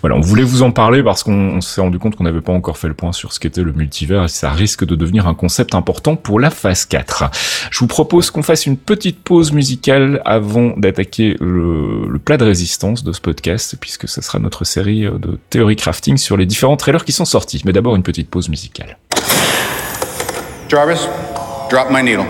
voilà 0.00 0.16
on 0.16 0.20
voulait 0.20 0.42
vous 0.42 0.62
en 0.62 0.70
parler 0.70 1.02
parce 1.02 1.22
qu'on 1.22 1.60
s'est 1.60 1.80
rendu 1.80 1.98
compte 1.98 2.16
qu'on 2.16 2.24
n'avait 2.24 2.40
pas 2.40 2.52
encore 2.52 2.78
fait 2.78 2.88
le 2.88 2.94
point 2.94 3.12
sur 3.12 3.32
ce 3.32 3.40
qu'était 3.40 3.62
le 3.62 3.72
multivers 3.72 4.24
et 4.24 4.28
ça 4.28 4.50
risque 4.50 4.84
de 4.84 4.94
devenir 4.94 5.26
un 5.26 5.34
concept 5.34 5.74
important 5.74 6.16
pour 6.16 6.40
la 6.40 6.50
phase 6.50 6.84
4 6.84 7.30
je 7.70 7.78
vous 7.78 7.86
propose 7.86 8.30
qu'on 8.30 8.42
fasse 8.42 8.66
une 8.66 8.76
petite 8.76 9.22
pause 9.22 9.52
musicale 9.52 10.22
avant 10.24 10.74
d'attaquer 10.76 11.36
le, 11.40 12.08
le 12.08 12.18
plat 12.18 12.36
de 12.36 12.44
résistance 12.44 13.04
de 13.04 13.12
ce 13.12 13.20
podcast 13.20 13.76
puisque 13.80 14.08
ce 14.08 14.20
sera 14.20 14.38
notre 14.38 14.64
série 14.64 15.02
de 15.02 15.38
théorie 15.50 15.76
crafting 15.76 16.16
sur 16.16 16.36
les 16.36 16.46
différents 16.46 16.76
trailers 16.76 17.04
qui 17.04 17.12
sont 17.12 17.24
sortis. 17.24 17.62
Mais 17.64 17.72
d'abord 17.72 17.96
une 17.96 18.02
petite 18.02 18.30
pause 18.30 18.48
musicale. 18.48 18.98
Jarvis? 20.68 21.08
Drop 21.68 21.90
my 21.90 22.02
needle. 22.02 22.24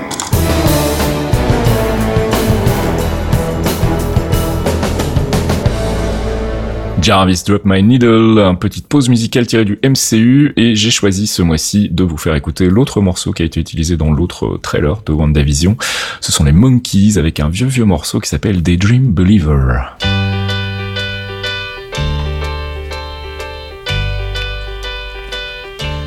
Jarvis 7.01 7.45
Drop 7.47 7.63
My 7.65 7.81
Needle, 7.85 8.39
une 8.39 8.59
petite 8.59 8.89
pause 8.89 9.09
musicale 9.09 9.47
tirée 9.47 9.65
du 9.65 9.79
MCU 9.85 10.53
et 10.57 10.75
j'ai 10.75 10.91
choisi 10.91 11.29
ce 11.29 11.43
mois-ci 11.43 11.89
de 11.89 12.03
vous 12.03 12.17
faire 12.17 12.35
écouter 12.35 12.69
l'autre 12.69 13.01
morceau 13.01 13.33
qui 13.33 13.43
a 13.43 13.47
été 13.47 13.61
utilisé 13.61 13.97
dans 13.97 14.11
l'autre 14.11 14.59
trailer 14.61 15.03
de 15.07 15.13
WandaVision. 15.13 15.77
Ce 16.21 16.33
sont 16.33 16.43
les 16.43 16.53
Monkeys 16.53 17.17
avec 17.17 17.39
un 17.39 17.49
vieux 17.49 17.69
vieux 17.69 17.85
morceau 17.85 18.19
qui 18.19 18.29
s'appelle 18.29 18.61
Daydream 18.61 19.13
Believer. 19.13 19.83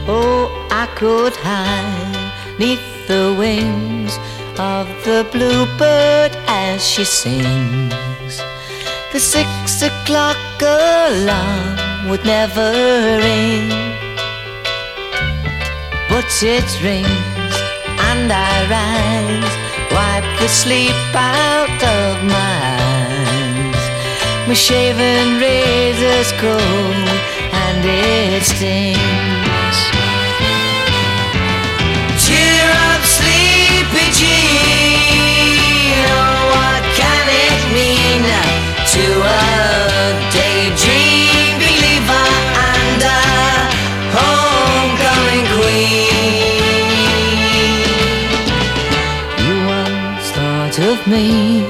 Oh, 0.10 0.50
I 0.70 0.86
could 0.98 1.34
hide 1.38 2.91
the 3.12 3.36
wings 3.38 4.14
of 4.58 4.88
the 5.04 5.28
bluebird 5.34 6.32
as 6.48 6.80
she 6.92 7.04
sings. 7.04 8.34
The 9.12 9.20
six 9.20 9.82
o'clock 9.90 10.38
alarm 10.62 12.10
would 12.10 12.24
never 12.24 12.70
ring, 13.28 13.70
but 16.12 16.30
it 16.56 16.70
rings 16.88 17.56
and 18.10 18.28
I 18.32 18.56
rise, 18.78 19.56
wipe 19.96 20.30
the 20.40 20.48
sleep 20.62 21.04
out 21.14 21.82
of 22.00 22.12
my 22.38 22.60
eyes. 22.88 23.84
My 24.48 24.58
shaven 24.68 25.28
razor's 25.44 26.32
cold 26.44 27.08
and 27.64 27.82
it 27.84 28.44
stings. 28.44 29.31
Of 50.82 51.06
me 51.06 51.64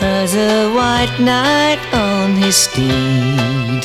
as 0.00 0.34
a 0.34 0.72
white 0.74 1.14
knight 1.20 1.78
on 1.92 2.34
his 2.36 2.56
steed. 2.56 3.84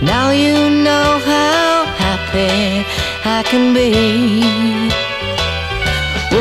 Now 0.00 0.30
you 0.30 0.70
know 0.70 1.18
how 1.24 1.84
happy 2.04 2.84
I 3.24 3.42
can 3.44 3.74
be. 3.74 5.11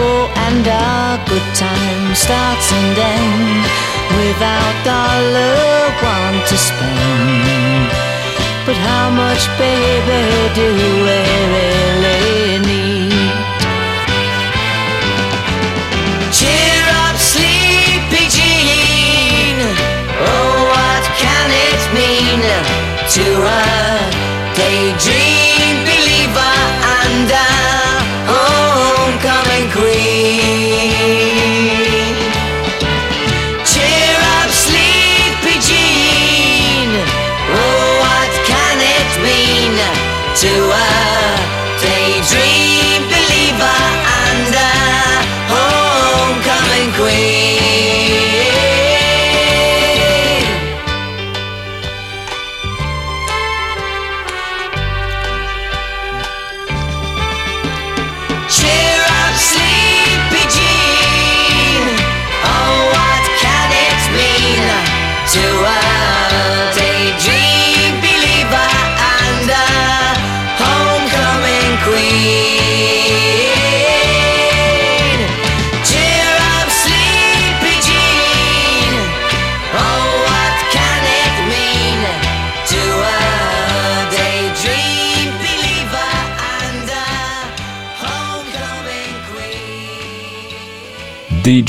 Oh, 0.04 0.26
and 0.48 0.66
our 0.68 1.18
good 1.30 1.48
time 1.54 2.16
starts 2.16 2.68
and 2.74 2.98
ends 2.98 3.70
without 4.18 4.76
dollar 4.84 5.94
one 6.02 6.38
to 6.50 6.56
spend. 6.58 7.86
But 8.66 8.78
how 8.90 9.10
much, 9.12 9.44
baby, 9.62 10.24
do 10.58 10.68
we 11.06 11.20
really 11.56 12.66
need? 12.70 13.34
Cheer 16.38 16.86
up, 17.06 17.18
sleepy 17.18 18.26
Jean. 18.36 19.58
Oh, 20.30 20.54
what 20.74 21.04
can 21.22 21.48
it 21.70 21.82
mean 21.94 22.42
to 23.16 23.26
a 23.46 23.66
daydream 24.58 25.21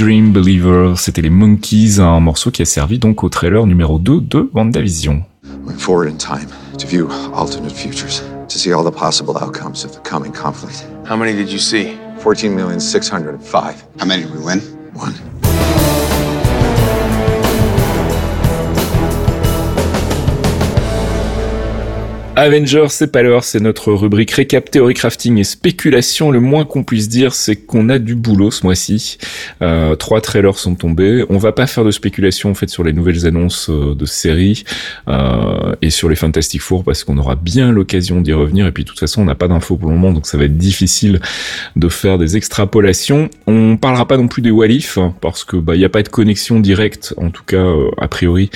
Daydream 0.02 0.32
Believer, 0.32 0.94
c'était 0.96 1.22
les 1.22 1.30
Monkeys, 1.30 2.00
un 2.00 2.18
morceau 2.18 2.50
qui 2.50 2.60
a 2.60 2.64
servi 2.64 2.98
donc 2.98 3.22
au 3.22 3.28
trailer 3.28 3.64
numéro 3.66 4.00
2 4.00 4.20
de 4.22 4.50
WandaVision. 4.52 5.22
Went 5.64 5.78
forward 5.78 6.08
in 6.08 6.16
time 6.16 6.48
to 6.76 6.88
view 6.88 7.06
alternate 7.32 7.70
futures, 7.70 8.20
to 8.48 8.58
see 8.58 8.72
all 8.72 8.82
the 8.82 8.90
possible 8.90 9.36
outcomes 9.40 9.84
of 9.84 9.92
the 9.92 10.00
coming 10.02 10.32
conflict. 10.32 10.88
How 11.08 11.16
many 11.16 11.34
did 11.34 11.52
you 11.52 11.58
see? 11.58 11.96
14,605. 12.18 13.84
How 14.00 14.04
many 14.04 14.24
did 14.24 14.34
we 14.34 14.44
win? 14.44 14.60
One. 14.92 15.41
Avengers, 22.34 22.86
c'est 22.88 23.12
pas 23.12 23.22
l'heure, 23.22 23.44
c'est 23.44 23.60
notre 23.60 23.92
rubrique 23.92 24.30
récap, 24.30 24.70
théorie 24.70 24.94
crafting 24.94 25.36
et 25.36 25.44
spéculation. 25.44 26.30
Le 26.30 26.40
moins 26.40 26.64
qu'on 26.64 26.82
puisse 26.82 27.10
dire, 27.10 27.34
c'est 27.34 27.56
qu'on 27.56 27.90
a 27.90 27.98
du 27.98 28.14
boulot 28.14 28.50
ce 28.50 28.64
mois-ci. 28.64 29.18
Euh, 29.60 29.96
trois 29.96 30.22
trailers 30.22 30.56
sont 30.56 30.74
tombés. 30.74 31.26
On 31.28 31.36
va 31.36 31.52
pas 31.52 31.66
faire 31.66 31.84
de 31.84 31.90
spéculation 31.90 32.50
en 32.50 32.54
fait 32.54 32.70
sur 32.70 32.84
les 32.84 32.94
nouvelles 32.94 33.26
annonces 33.26 33.68
euh, 33.68 33.94
de 33.94 34.06
séries 34.06 34.64
euh, 35.08 35.74
et 35.82 35.90
sur 35.90 36.08
les 36.08 36.16
Fantastic 36.16 36.62
Four 36.62 36.84
parce 36.84 37.04
qu'on 37.04 37.18
aura 37.18 37.34
bien 37.34 37.70
l'occasion 37.70 38.22
d'y 38.22 38.32
revenir. 38.32 38.66
Et 38.66 38.72
puis 38.72 38.84
de 38.84 38.88
toute 38.88 39.00
façon, 39.00 39.20
on 39.20 39.26
n'a 39.26 39.34
pas 39.34 39.48
d'infos 39.48 39.76
pour 39.76 39.90
le 39.90 39.96
moment, 39.96 40.12
donc 40.12 40.26
ça 40.26 40.38
va 40.38 40.44
être 40.44 40.56
difficile 40.56 41.20
de 41.76 41.88
faire 41.90 42.16
des 42.16 42.38
extrapolations. 42.38 43.28
On 43.46 43.76
parlera 43.76 44.08
pas 44.08 44.16
non 44.16 44.28
plus 44.28 44.40
des 44.40 44.50
Walif 44.50 44.98
parce 45.20 45.44
que 45.44 45.58
bah 45.58 45.76
y 45.76 45.84
a 45.84 45.90
pas 45.90 46.02
de 46.02 46.08
connexion 46.08 46.60
directe, 46.60 47.12
en 47.18 47.28
tout 47.28 47.44
cas 47.44 47.58
euh, 47.58 47.90
a 47.98 48.08
priori, 48.08 48.50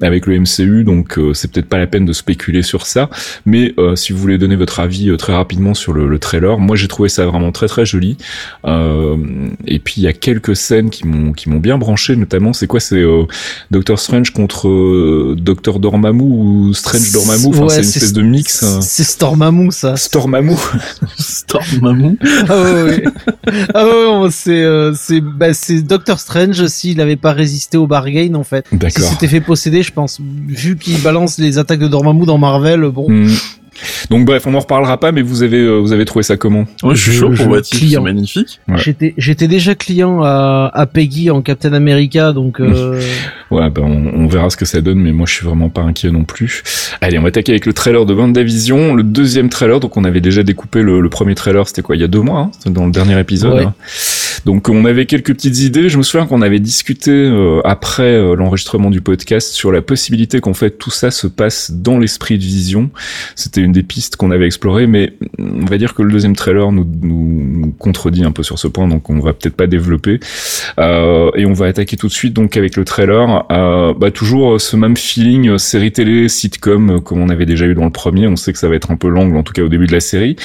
avec 0.00 0.24
le 0.24 0.40
MCU, 0.40 0.84
donc 0.84 1.18
c'est 1.34 1.52
peut-être 1.52 1.68
pas 1.68 1.78
la 1.78 1.86
peine 1.86 2.06
de 2.06 2.12
spéculer 2.14 2.62
sur 2.62 2.86
ça. 2.86 3.10
Mais 3.46 3.74
euh, 3.78 3.96
si 3.96 4.12
vous 4.12 4.18
voulez 4.18 4.38
donner 4.38 4.56
votre 4.56 4.80
avis 4.80 5.10
euh, 5.10 5.16
très 5.16 5.34
rapidement 5.34 5.74
sur 5.74 5.92
le, 5.92 6.08
le 6.08 6.18
trailer, 6.18 6.58
moi 6.58 6.76
j'ai 6.76 6.88
trouvé 6.88 7.08
ça 7.08 7.26
vraiment 7.26 7.52
très 7.52 7.66
très 7.68 7.84
joli. 7.86 8.16
Euh, 8.64 9.16
et 9.66 9.78
puis 9.78 9.94
il 9.98 10.02
y 10.04 10.06
a 10.06 10.12
quelques 10.12 10.56
scènes 10.56 10.90
qui 10.90 11.06
m'ont 11.06 11.32
qui 11.32 11.48
m'ont 11.48 11.58
bien 11.60 11.78
branché, 11.78 12.16
notamment 12.16 12.52
c'est 12.52 12.66
quoi 12.66 12.80
C'est 12.80 12.96
euh, 12.96 13.24
Doctor 13.70 13.98
Strange 13.98 14.30
contre 14.30 14.68
euh, 14.68 15.36
Doctor 15.38 15.78
Dormammu 15.80 16.22
ou 16.22 16.74
Strange 16.74 17.12
Dormammu? 17.12 17.46
Enfin 17.48 17.62
Ouais, 17.62 17.68
c'est 17.70 17.82
une 17.82 17.88
espèce 17.88 18.12
de 18.12 18.22
mix. 18.22 18.62
euh, 18.62 18.78
C'est 18.80 19.04
Stormamou 19.04 19.70
ça. 19.70 19.96
Stormammu. 19.96 20.54
Stormamou. 21.18 22.16
ah 22.48 22.62
ouais, 22.62 22.82
ouais. 22.82 23.04
Ah 23.74 23.84
ouais, 23.84 24.18
ouais, 24.22 24.28
c'est 24.30 24.62
euh, 24.62 24.92
c'est 24.94 25.20
bah, 25.20 25.52
c'est 25.54 25.82
Doctor 25.82 26.18
Strange 26.20 26.66
s'il 26.66 27.00
avait 27.00 27.16
pas 27.16 27.32
résisté 27.32 27.76
au 27.78 27.86
bargain 27.86 28.34
en 28.34 28.44
fait. 28.44 28.66
S'il 28.68 28.78
D'accord. 28.78 29.04
s'était 29.08 29.28
fait 29.28 29.40
posséder, 29.40 29.82
je 29.82 29.92
pense. 29.92 30.20
Vu 30.46 30.76
qu'il 30.76 31.00
balance 31.02 31.38
les 31.38 31.58
attaques 31.58 31.78
de 31.80 31.88
Dormammu 31.88 32.26
dans 32.26 32.38
Marvel, 32.38 32.82
bon. 32.82 33.06
Hmm. 33.08 33.26
Donc 34.10 34.24
bref, 34.24 34.44
on 34.48 34.54
en 34.54 34.58
reparlera 34.58 34.98
pas, 34.98 35.12
mais 35.12 35.22
vous 35.22 35.44
avez 35.44 35.58
euh, 35.60 35.76
vous 35.78 35.92
avez 35.92 36.04
trouvé 36.04 36.24
ça 36.24 36.36
comment 36.36 36.66
Moi, 36.82 36.94
je 36.94 37.10
suis 37.10 37.12
chaud 37.12 37.30
pour 37.30 37.46
What 37.46 37.60
If, 37.60 37.68
client. 37.78 38.00
c'est 38.00 38.04
magnifique. 38.12 38.60
Ouais. 38.66 38.74
J'étais 38.78 39.14
j'étais 39.16 39.46
déjà 39.46 39.76
client 39.76 40.20
à, 40.24 40.68
à 40.74 40.86
Peggy 40.86 41.30
en 41.30 41.42
Captain 41.42 41.72
America, 41.72 42.32
donc 42.32 42.60
euh, 42.60 43.00
Ouais, 43.52 43.70
ben 43.70 43.82
on, 43.84 44.24
on 44.24 44.26
verra 44.26 44.50
ce 44.50 44.56
que 44.56 44.64
ça 44.64 44.80
donne, 44.80 44.98
mais 44.98 45.12
moi 45.12 45.26
je 45.28 45.34
suis 45.34 45.46
vraiment 45.46 45.68
pas 45.68 45.82
inquiet 45.82 46.10
non 46.10 46.24
plus. 46.24 46.64
Allez, 47.00 47.18
on 47.20 47.22
va 47.22 47.28
attaquer 47.28 47.52
avec 47.52 47.66
le 47.66 47.72
trailer 47.72 48.04
de 48.04 48.14
WandaVision, 48.14 48.94
le 48.94 49.04
deuxième 49.04 49.48
trailer. 49.48 49.78
Donc 49.78 49.96
on 49.96 50.02
avait 50.02 50.20
déjà 50.20 50.42
découpé 50.42 50.82
le, 50.82 51.00
le 51.00 51.08
premier 51.08 51.36
trailer, 51.36 51.68
c'était 51.68 51.82
quoi, 51.82 51.94
il 51.94 52.00
y 52.00 52.04
a 52.04 52.08
deux 52.08 52.20
mois, 52.22 52.40
hein, 52.40 52.50
c'était 52.58 52.70
dans 52.70 52.84
le 52.86 52.90
dernier 52.92 53.18
épisode. 53.20 53.54
Ouais. 53.54 53.62
hein. 53.62 53.74
Donc 54.44 54.68
on 54.68 54.84
avait 54.84 55.06
quelques 55.06 55.34
petites 55.34 55.60
idées. 55.60 55.88
Je 55.88 55.98
me 55.98 56.02
souviens 56.02 56.26
qu'on 56.26 56.42
avait 56.42 56.60
discuté 56.60 57.10
euh, 57.10 57.60
après 57.64 58.02
euh, 58.02 58.34
l'enregistrement 58.34 58.90
du 58.90 59.00
podcast 59.00 59.52
sur 59.52 59.72
la 59.72 59.82
possibilité 59.82 60.40
qu'en 60.40 60.54
fait 60.54 60.78
tout 60.78 60.90
ça 60.90 61.10
se 61.10 61.26
passe 61.26 61.70
dans 61.70 61.98
l'esprit 61.98 62.38
de 62.38 62.42
Vision. 62.44 62.90
C'était 63.34 63.60
une 63.60 63.72
des 63.72 63.82
pistes 63.82 64.16
qu'on 64.16 64.30
avait 64.30 64.46
explorées, 64.46 64.86
mais 64.86 65.14
on 65.38 65.66
va 65.66 65.78
dire 65.78 65.94
que 65.94 66.02
le 66.02 66.12
deuxième 66.12 66.36
trailer 66.36 66.72
nous, 66.72 66.86
nous, 67.02 67.42
nous 67.44 67.72
contredit 67.72 68.24
un 68.24 68.32
peu 68.32 68.42
sur 68.42 68.58
ce 68.58 68.68
point, 68.68 68.88
donc 68.88 69.10
on 69.10 69.18
va 69.20 69.32
peut-être 69.32 69.56
pas 69.56 69.66
développer. 69.66 70.20
Euh, 70.78 71.30
et 71.34 71.46
on 71.46 71.52
va 71.52 71.66
attaquer 71.66 71.96
tout 71.96 72.08
de 72.08 72.12
suite 72.12 72.34
donc 72.34 72.56
avec 72.56 72.76
le 72.76 72.84
trailer. 72.84 73.44
Euh, 73.50 73.94
bah, 73.94 74.10
toujours 74.10 74.54
euh, 74.54 74.58
ce 74.58 74.76
même 74.76 74.96
feeling 74.96 75.58
série 75.58 75.92
télé, 75.92 76.28
sitcom, 76.28 77.00
comme 77.00 77.20
on 77.20 77.28
avait 77.28 77.46
déjà 77.46 77.66
eu 77.66 77.74
dans 77.74 77.84
le 77.84 77.90
premier. 77.90 78.26
On 78.26 78.36
sait 78.36 78.52
que 78.52 78.58
ça 78.58 78.68
va 78.68 78.74
être 78.74 78.90
un 78.90 78.96
peu 78.96 79.08
l'angle, 79.08 79.36
en 79.36 79.42
tout 79.42 79.52
cas 79.52 79.62
au 79.62 79.68
début 79.68 79.86
de 79.86 79.92
la 79.92 80.00
série. 80.00 80.36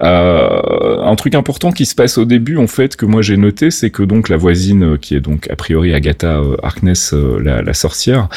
Un 0.00 1.14
truc 1.16 1.34
important 1.34 1.72
qui 1.72 1.86
se 1.86 1.94
passe 1.94 2.18
au 2.18 2.24
début, 2.24 2.56
en 2.56 2.66
fait, 2.66 2.96
que 2.96 3.06
moi 3.06 3.22
j'ai 3.22 3.36
noté, 3.42 3.70
c'est 3.70 3.90
que 3.90 4.02
donc 4.02 4.28
la 4.28 4.36
voisine, 4.38 4.94
euh, 4.94 4.96
qui 4.96 5.14
est 5.14 5.20
donc 5.20 5.50
a 5.50 5.56
priori 5.56 5.92
Agatha 5.92 6.38
euh, 6.38 6.56
Harkness, 6.62 7.12
euh, 7.12 7.38
la, 7.42 7.74
sorcière, 7.74 8.28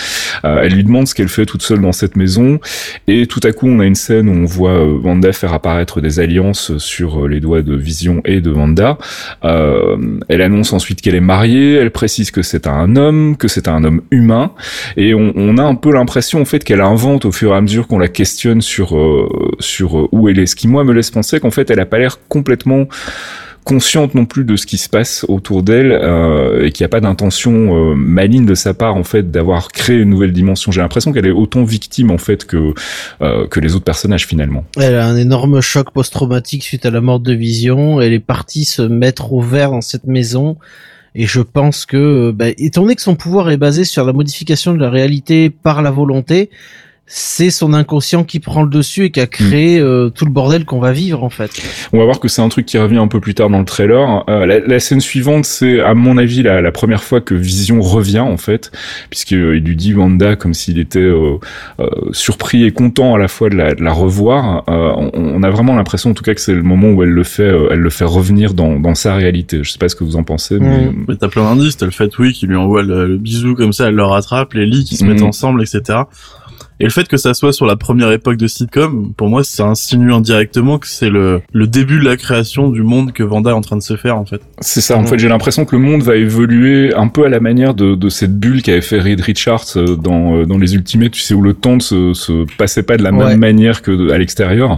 elle 0.44 0.74
lui 0.74 0.84
demande 0.84 1.08
ce 1.08 1.14
qu'elle 1.14 1.28
fait 1.28 1.46
toute 1.46 1.62
seule 1.62 1.82
dans 1.82 1.92
cette 1.92 2.16
maison. 2.16 2.60
Et 3.08 3.28
tout 3.28 3.42
à 3.44 3.52
coup, 3.52 3.68
on 3.68 3.80
a 3.80 3.86
une 3.86 3.96
scène 3.96 4.30
où 4.30 4.32
on 4.32 4.46
voit 4.46 4.84
Wanda 4.86 5.32
faire 5.34 5.54
apparaître 5.54 6.02
des 6.02 6.20
alliances 6.20 6.78
sur 6.78 7.28
les 7.28 7.40
doigts 7.40 7.62
de 7.62 7.76
Vision 7.76 8.22
et 8.26 8.42
de 8.42 8.52
Wanda. 8.52 8.98
Elle 9.44 10.42
annonce 10.42 10.74
ensuite 10.74 11.02
qu'elle 11.02 11.16
est 11.16 11.20
mariée, 11.20 11.74
elle 11.76 11.92
précise 11.92 12.32
que 12.32 12.42
c'est 12.42 12.66
un 12.66 12.96
homme, 12.96 13.36
que 13.38 13.48
c'est 13.48 13.68
un 13.68 13.84
homme 13.84 14.02
humain, 14.10 14.52
et 14.98 15.14
on, 15.14 15.58
a 15.58 15.64
un 15.64 15.76
peu 15.76 15.92
l'impression 15.92 16.42
en 16.42 16.46
fait 16.46 16.64
qu'elle 16.64 16.82
invente 16.82 17.26
au 17.26 17.32
fur 17.32 17.54
et 17.54 17.56
à 17.56 17.62
mesure 17.62 17.88
qu'on 17.88 18.00
la 18.00 18.08
questionne 18.08 18.62
sur 18.62 18.98
sur 19.60 20.14
où 20.14 20.30
elle 20.30 20.40
est. 20.40 20.46
Ce 20.46 20.56
qui 20.56 20.68
moi 20.68 20.84
me 20.84 20.94
laisse 20.94 21.12
penser 21.12 21.40
qu'en 21.40 21.52
fait 21.52 21.70
elle 21.70 21.80
a 21.80 21.86
pas 21.86 22.00
l'air 22.00 22.20
complètement 22.30 22.88
consciente 23.66 24.16
non 24.16 24.26
plus 24.26 24.46
de 24.46 24.56
ce 24.56 24.66
qui 24.66 24.78
se 24.78 24.88
passe 24.88 25.26
autour 25.28 25.64
d'elle 25.64 25.92
euh, 25.92 26.66
et 26.66 26.72
qu'il 26.72 26.84
n'y 26.84 26.86
a 26.86 26.90
pas 26.90 27.02
d'intention 27.02 27.92
euh, 27.92 27.96
maligne 27.96 28.46
de 28.46 28.56
sa 28.56 28.74
part 28.74 28.96
en 28.96 29.04
fait 29.04 29.32
d'avoir 29.32 29.70
créé 29.70 29.98
une 29.98 30.12
nouvelle 30.12 30.32
dimension. 30.32 30.72
J'ai 30.72 30.82
l'impression 30.82 31.12
qu'elle 31.12 31.26
est 31.26 31.32
autant 31.32 31.64
victime 31.64 32.12
en 32.12 32.18
fait 32.18 32.46
que 32.46 32.74
euh, 33.22 33.48
que 33.48 33.60
les 33.60 33.76
autres 33.76 33.84
personnages 33.84 34.28
finalement. 34.28 34.64
elle 34.78 34.96
a 34.96 35.06
un 35.06 35.18
énorme 35.18 35.60
choc 35.62 35.92
post-traumatique 35.92 36.64
suite 36.64 36.86
à 36.86 36.92
la 36.92 37.02
mort 37.02 37.20
de 37.20 37.34
Vision. 37.34 38.00
Elle 38.00 38.14
est 38.14 38.20
partie 38.20 38.66
se 38.66 38.84
mettre 38.84 39.34
au 39.34 39.42
vert 39.42 39.72
dans 39.72 39.82
cette 39.82 40.06
maison. 40.06 40.58
Et 41.16 41.26
je 41.26 41.40
pense 41.40 41.86
que, 41.86 41.98
euh, 41.98 42.32
bah, 42.34 42.50
étant 42.58 42.82
donné 42.82 42.96
que 42.96 43.02
son 43.02 43.16
pouvoir 43.16 43.50
est 43.50 43.58
basé 43.58 43.86
sur 43.86 44.06
la 44.06 44.14
modification 44.14 44.74
de 44.74 44.80
la 44.80 44.90
réalité 44.90 45.50
par 45.50 45.82
la 45.82 45.90
volonté, 45.90 46.50
c'est 47.08 47.50
son 47.50 47.74
inconscient 47.74 48.24
qui 48.24 48.40
prend 48.40 48.64
le 48.64 48.70
dessus 48.70 49.06
et 49.06 49.12
qui 49.12 49.20
a 49.20 49.28
créé 49.28 49.80
euh, 49.80 50.10
tout 50.10 50.26
le 50.26 50.32
bordel 50.32 50.66
qu'on 50.66 50.80
va 50.80 50.92
vivre 50.92 51.24
en 51.24 51.30
fait. 51.30 51.52
On 51.94 51.98
va 51.98 52.06
voir 52.06 52.20
que 52.20 52.28
c'est 52.28 52.42
un 52.42 52.50
truc 52.50 52.66
qui 52.66 52.78
revient 52.78 52.98
un 52.98 53.08
peu 53.08 53.20
plus 53.20 53.34
tard 53.36 53.50
dans 53.50 53.60
le 53.60 53.66
trailer. 53.66 54.24
Euh, 54.30 54.46
la, 54.46 54.60
la 54.60 54.80
scène 54.80 55.02
suivante, 55.02 55.46
c'est 55.46 55.80
à 55.82 55.94
mon 55.94 56.18
avis 56.18 56.44
la, 56.44 56.62
la 56.62 56.72
première 56.72 57.04
fois 57.04 57.22
que 57.22 57.34
Vision 57.36 57.82
revient 57.82 58.20
en 58.20 58.38
fait, 58.38 58.72
puisqu'il 59.10 59.38
lui 59.38 59.76
dit 59.76 59.94
Wanda 59.94 60.36
comme 60.36 60.54
s'il 60.54 60.80
était 60.80 61.00
euh, 61.00 61.38
euh, 61.80 61.88
surpris 62.12 62.64
et 62.64 62.72
content 62.72 63.16
à 63.16 63.18
la 63.18 63.28
fois 63.28 63.50
de 63.50 63.56
la, 63.56 63.76
de 63.76 63.84
la 63.84 63.92
revoir. 63.92 64.64
Euh, 64.70 64.92
on, 64.96 65.12
on 65.16 65.44
a 65.44 65.50
vraiment 65.50 65.76
l'impression 65.76 66.12
en 66.12 66.14
tout 66.14 66.24
cas 66.24 66.34
que 66.34 66.42
c'est 66.42 66.54
le 66.54 66.64
moment 66.64 66.90
où 66.90 67.04
elle 67.04 67.10
le 67.10 67.24
fait, 67.24 67.44
euh, 67.44 67.70
elle 67.72 67.80
le 67.80 67.90
fait 67.90 68.06
revenir 68.06 68.54
dans, 68.54 68.80
dans 68.80 68.96
sa 68.96 69.16
réalité. 69.16 69.60
Je 69.64 69.72
sais 69.72 69.80
pas 69.80 69.90
ce 69.90 69.96
que 69.96 70.04
vous 70.04 70.16
en 70.16 70.24
pensez, 70.24 70.60
mais 70.60 70.76
Mm. 70.76 71.06
Mais 71.08 71.16
t'as 71.16 71.28
plein 71.28 71.44
d'indices, 71.44 71.78
t'as 71.78 71.86
le 71.86 71.92
fait, 71.92 72.18
oui, 72.20 72.34
qu'il 72.34 72.50
lui 72.50 72.56
envoie 72.56 72.84
le, 72.84 73.08
le 73.08 73.18
bisou 73.18 73.56
comme 73.56 73.74
ça, 73.74 73.88
elle 73.88 73.96
le 73.96 74.04
rattrape, 74.04 74.54
les 74.54 74.66
lits 74.66 74.84
qui 74.84 74.98
se 74.98 75.06
mettent 75.06 75.22
ensemble, 75.22 75.62
etc. 75.62 76.00
Et 76.80 76.84
le 76.84 76.90
fait 76.90 77.08
que 77.08 77.16
ça 77.18 77.34
soit 77.34 77.54
sur 77.54 77.66
la 77.66 77.76
première 77.78 78.12
époque 78.12 78.38
de 78.38 78.48
sitcom, 78.48 79.14
pour 79.16 79.30
moi, 79.30 79.44
ça 79.44 79.66
insinue 79.66 80.12
indirectement 80.14 80.78
que 80.78 80.88
c'est 80.88 81.10
le, 81.10 81.42
le 81.54 81.68
début 81.68 82.00
de 82.00 82.04
la 82.06 82.18
création 82.18 82.70
du 82.70 82.84
monde 82.84 83.14
que 83.14 83.24
Vanda 83.24 83.52
est 83.52 83.54
en 83.54 83.62
train 83.62 83.78
de 83.78 83.82
se 83.82 83.96
faire, 83.96 84.18
en 84.18 84.26
fait. 84.26 84.42
C'est 84.60 84.82
ça, 84.82 84.98
en 84.98 85.06
fait, 85.06 85.18
j'ai 85.18 85.30
l'impression 85.30 85.64
que 85.66 85.76
le 85.76 85.82
monde 85.82 86.02
va 86.04 86.16
évoluer 86.18 86.94
un 86.94 87.08
peu 87.08 87.26
à 87.26 87.30
la 87.30 87.40
manière 87.40 87.74
de, 87.76 87.96
de 87.96 88.10
cette 88.10 88.38
bulle 88.40 88.62
qu'avait 88.62 88.82
fait 88.82 89.00
Reed 89.00 89.22
Richards 89.22 89.66
euh, 89.78 89.96
dans, 89.96 90.36
euh, 90.36 90.46
dans 90.46 90.58
les 90.58 90.76
Ultimates, 90.76 91.12
tu 91.12 91.22
sais, 91.22 91.34
où 91.34 91.42
le 91.42 91.54
temps 91.54 91.76
ne 91.76 91.82
se, 91.82 92.14
se 92.14 92.46
passait 92.58 92.84
pas 92.84 92.98
de 92.98 93.04
la 93.04 93.12
Ouais. 93.14 93.26
même 93.30 93.40
manière 93.40 93.82
que 93.82 93.92
de- 93.92 94.10
à 94.12 94.18
l'extérieur. 94.18 94.78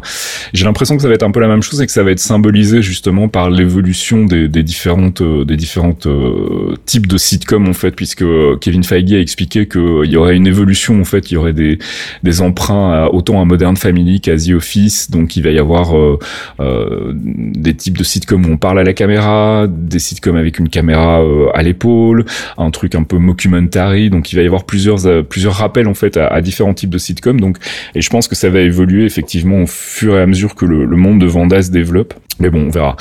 J'ai 0.54 0.66
l'impression 0.66 0.96
que 0.96 1.02
ça 1.02 1.08
va 1.08 1.16
être 1.16 1.24
un 1.24 1.32
peu 1.32 1.40
la 1.40 1.48
même 1.48 1.64
chose 1.64 1.82
et 1.82 1.86
que 1.88 1.92
ça 1.92 2.04
va 2.04 2.12
être 2.12 2.20
symbolisé 2.20 2.82
justement 2.84 3.28
par 3.28 3.50
l'évolution 3.50 4.26
des, 4.26 4.48
des 4.48 4.62
différentes, 4.62 5.22
euh, 5.22 5.44
des 5.46 5.56
différentes 5.58 6.06
euh, 6.06 6.76
types 6.86 7.08
de 7.08 7.18
sitcoms, 7.18 7.68
en 7.68 7.74
fait, 7.74 7.92
puisque 7.92 8.24
Kevin 8.62 8.84
Feige 8.84 9.14
a 9.14 9.20
expliqué 9.20 9.68
qu'il 9.68 10.06
y 10.06 10.16
aurait 10.16 10.36
une 10.36 10.46
évolution, 10.48 11.02
en 11.02 11.06
fait, 11.06 11.32
il 11.32 11.34
y 11.34 11.38
aurait 11.38 11.54
des, 11.54 11.80
des 12.24 12.42
emprunts 12.42 12.92
à, 12.94 13.08
autant 13.10 13.42
à 13.42 13.46
Modern 13.46 13.78
Family 13.78 14.22
qu'à 14.22 14.36
The 14.36 14.52
Office, 14.52 15.12
donc 15.12 15.36
il 15.36 15.44
va 15.44 15.52
y 15.52 15.60
avoir 15.60 15.98
euh, 15.98 16.20
euh, 16.60 17.14
des 17.14 17.74
types 17.76 17.98
de 17.98 18.04
sitcoms 18.04 18.46
où 18.46 18.52
on 18.54 18.58
parle 18.58 18.80
à 18.80 18.84
la 18.84 18.94
caméra, 18.94 19.68
des 19.70 20.00
sitcoms 20.00 20.36
avec 20.36 20.60
une 20.60 20.70
caméra 20.70 21.22
euh, 21.22 21.50
à 21.54 21.64
l'épaule, 21.64 22.26
un 22.58 22.72
truc 22.72 22.96
un 22.96 23.04
peu 23.04 23.18
mockumentary, 23.18 24.10
donc 24.10 24.32
il 24.32 24.36
va 24.36 24.42
y 24.42 24.46
avoir 24.46 24.66
plusieurs 24.66 24.98
plusieurs 25.28 25.54
rappels 25.54 25.88
en 25.88 25.94
fait 25.94 26.18
à, 26.18 26.28
à 26.28 26.42
différents 26.42 26.74
types 26.74 26.90
de 26.90 26.98
sitcoms, 26.98 27.40
donc 27.40 27.58
et 27.96 28.02
je 28.02 28.10
pense 28.10 28.28
que 28.28 28.36
ça 28.36 28.50
va 28.50 28.60
évoluer 28.60 29.06
effectivement 29.06 29.64
au 29.64 29.68
fur 29.68 30.18
et 30.18 30.22
à 30.22 30.26
mesure 30.26 30.56
que 30.56 30.66
le, 30.66 30.86
le 30.86 30.98
monde 30.98 31.20
de 31.20 31.26
Vanda 31.26 31.62
se 31.62 31.72
développe. 31.72 32.14
Mais 32.40 32.52
bon, 32.52 32.68
on 32.68 32.70
verra. 32.70 32.96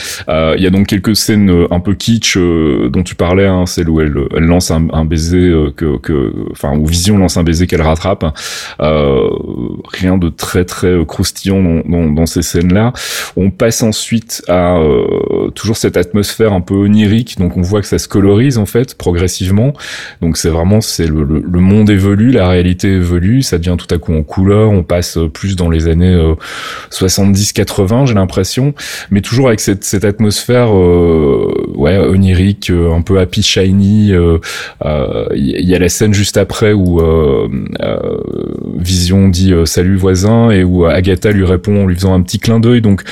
Il 0.57 0.63
y 0.63 0.67
a 0.67 0.71
donc 0.71 0.87
quelques 0.87 1.15
scènes 1.15 1.67
un 1.71 1.81
peu 1.81 1.95
kitsch 1.95 2.39
euh, 2.39 2.89
dont 2.89 3.03
tu 3.03 3.15
parlais, 3.15 3.47
hein, 3.47 3.67
celle 3.67 3.91
où 3.91 4.01
elle, 4.01 4.15
elle 4.35 4.45
lance 4.45 4.71
un, 4.71 4.89
un 4.93 5.05
baiser 5.05 5.49
euh, 5.51 5.71
que, 5.77 5.99
que, 5.99 6.33
enfin, 6.53 6.77
où 6.77 6.87
Vision 6.87 7.19
lance 7.19 7.37
un 7.37 7.43
baiser 7.43 7.67
qu'elle 7.67 7.83
rattrape. 7.83 8.25
Euh, 8.81 9.29
rien 9.93 10.19
de 10.19 10.29
très 10.29 10.65
très 10.65 11.05
croustillant 11.07 11.63
dans, 11.63 11.83
dans, 11.89 12.11
dans 12.11 12.27
ces 12.27 12.43
scènes-là. 12.43 12.93
On 13.37 13.51
passe 13.51 13.83
ensuite 13.83 14.43
à 14.49 14.77
euh, 14.77 15.51
toujours 15.55 15.77
cette 15.77 15.97
atmosphère 15.97 16.53
un 16.53 16.61
peu 16.61 16.75
onirique, 16.75 17.39
donc 17.39 17.57
on 17.57 17.63
voit 17.63 17.81
que 17.81 17.87
ça 17.87 17.99
se 17.99 18.09
colorise 18.09 18.59
en 18.59 18.67
fait 18.67 18.97
progressivement. 18.97 19.73
Donc 20.21 20.37
c'est 20.37 20.49
vraiment 20.49 20.81
c'est 20.81 21.07
le, 21.07 21.23
le, 21.23 21.41
le 21.41 21.61
monde 21.61 21.91
évolue, 21.91 22.31
la 22.31 22.49
réalité 22.49 22.89
évolue, 22.89 23.43
ça 23.43 23.59
devient 23.59 23.77
tout 23.79 23.93
à 23.95 23.99
coup 23.99 24.15
en 24.15 24.23
couleur. 24.23 24.71
On 24.71 24.83
passe 24.83 25.19
plus 25.33 25.57
dans 25.57 25.71
les 25.71 25.89
années 25.89 26.17
70-80, 26.91 28.07
j'ai 28.07 28.15
l'impression, 28.15 28.75
mais 29.11 29.21
toujours 29.21 29.49
avec 29.49 29.61
cette, 29.61 29.85
cette 29.85 30.05
atmosphère 30.05 30.73
ouais 30.75 31.99
onirique, 31.99 32.71
un 32.71 33.03
peu 33.03 33.19
happy 33.19 33.43
shiny. 33.43 34.13
Il 34.15 35.69
y 35.69 35.75
a 35.75 35.79
la 35.79 35.89
scène 35.89 36.15
juste 36.15 36.37
après 36.37 36.73
où 36.73 37.01
euh, 37.01 37.49
euh, 37.81 38.19
Vision 38.75 39.29
dit 39.29 39.53
euh, 39.53 39.65
salut 39.65 39.97
voisin 39.97 40.51
et 40.51 40.65
où 40.65 40.87
Agatha 40.87 41.31
lui 41.31 41.45
répond 41.45 41.83
en 41.83 41.87
lui 41.87 41.95
faisant 41.95 42.15
un 42.15 42.23
petit 42.23 42.39
clin 42.39 42.61
d'œil. 42.61 42.81
Donc, 42.81 43.03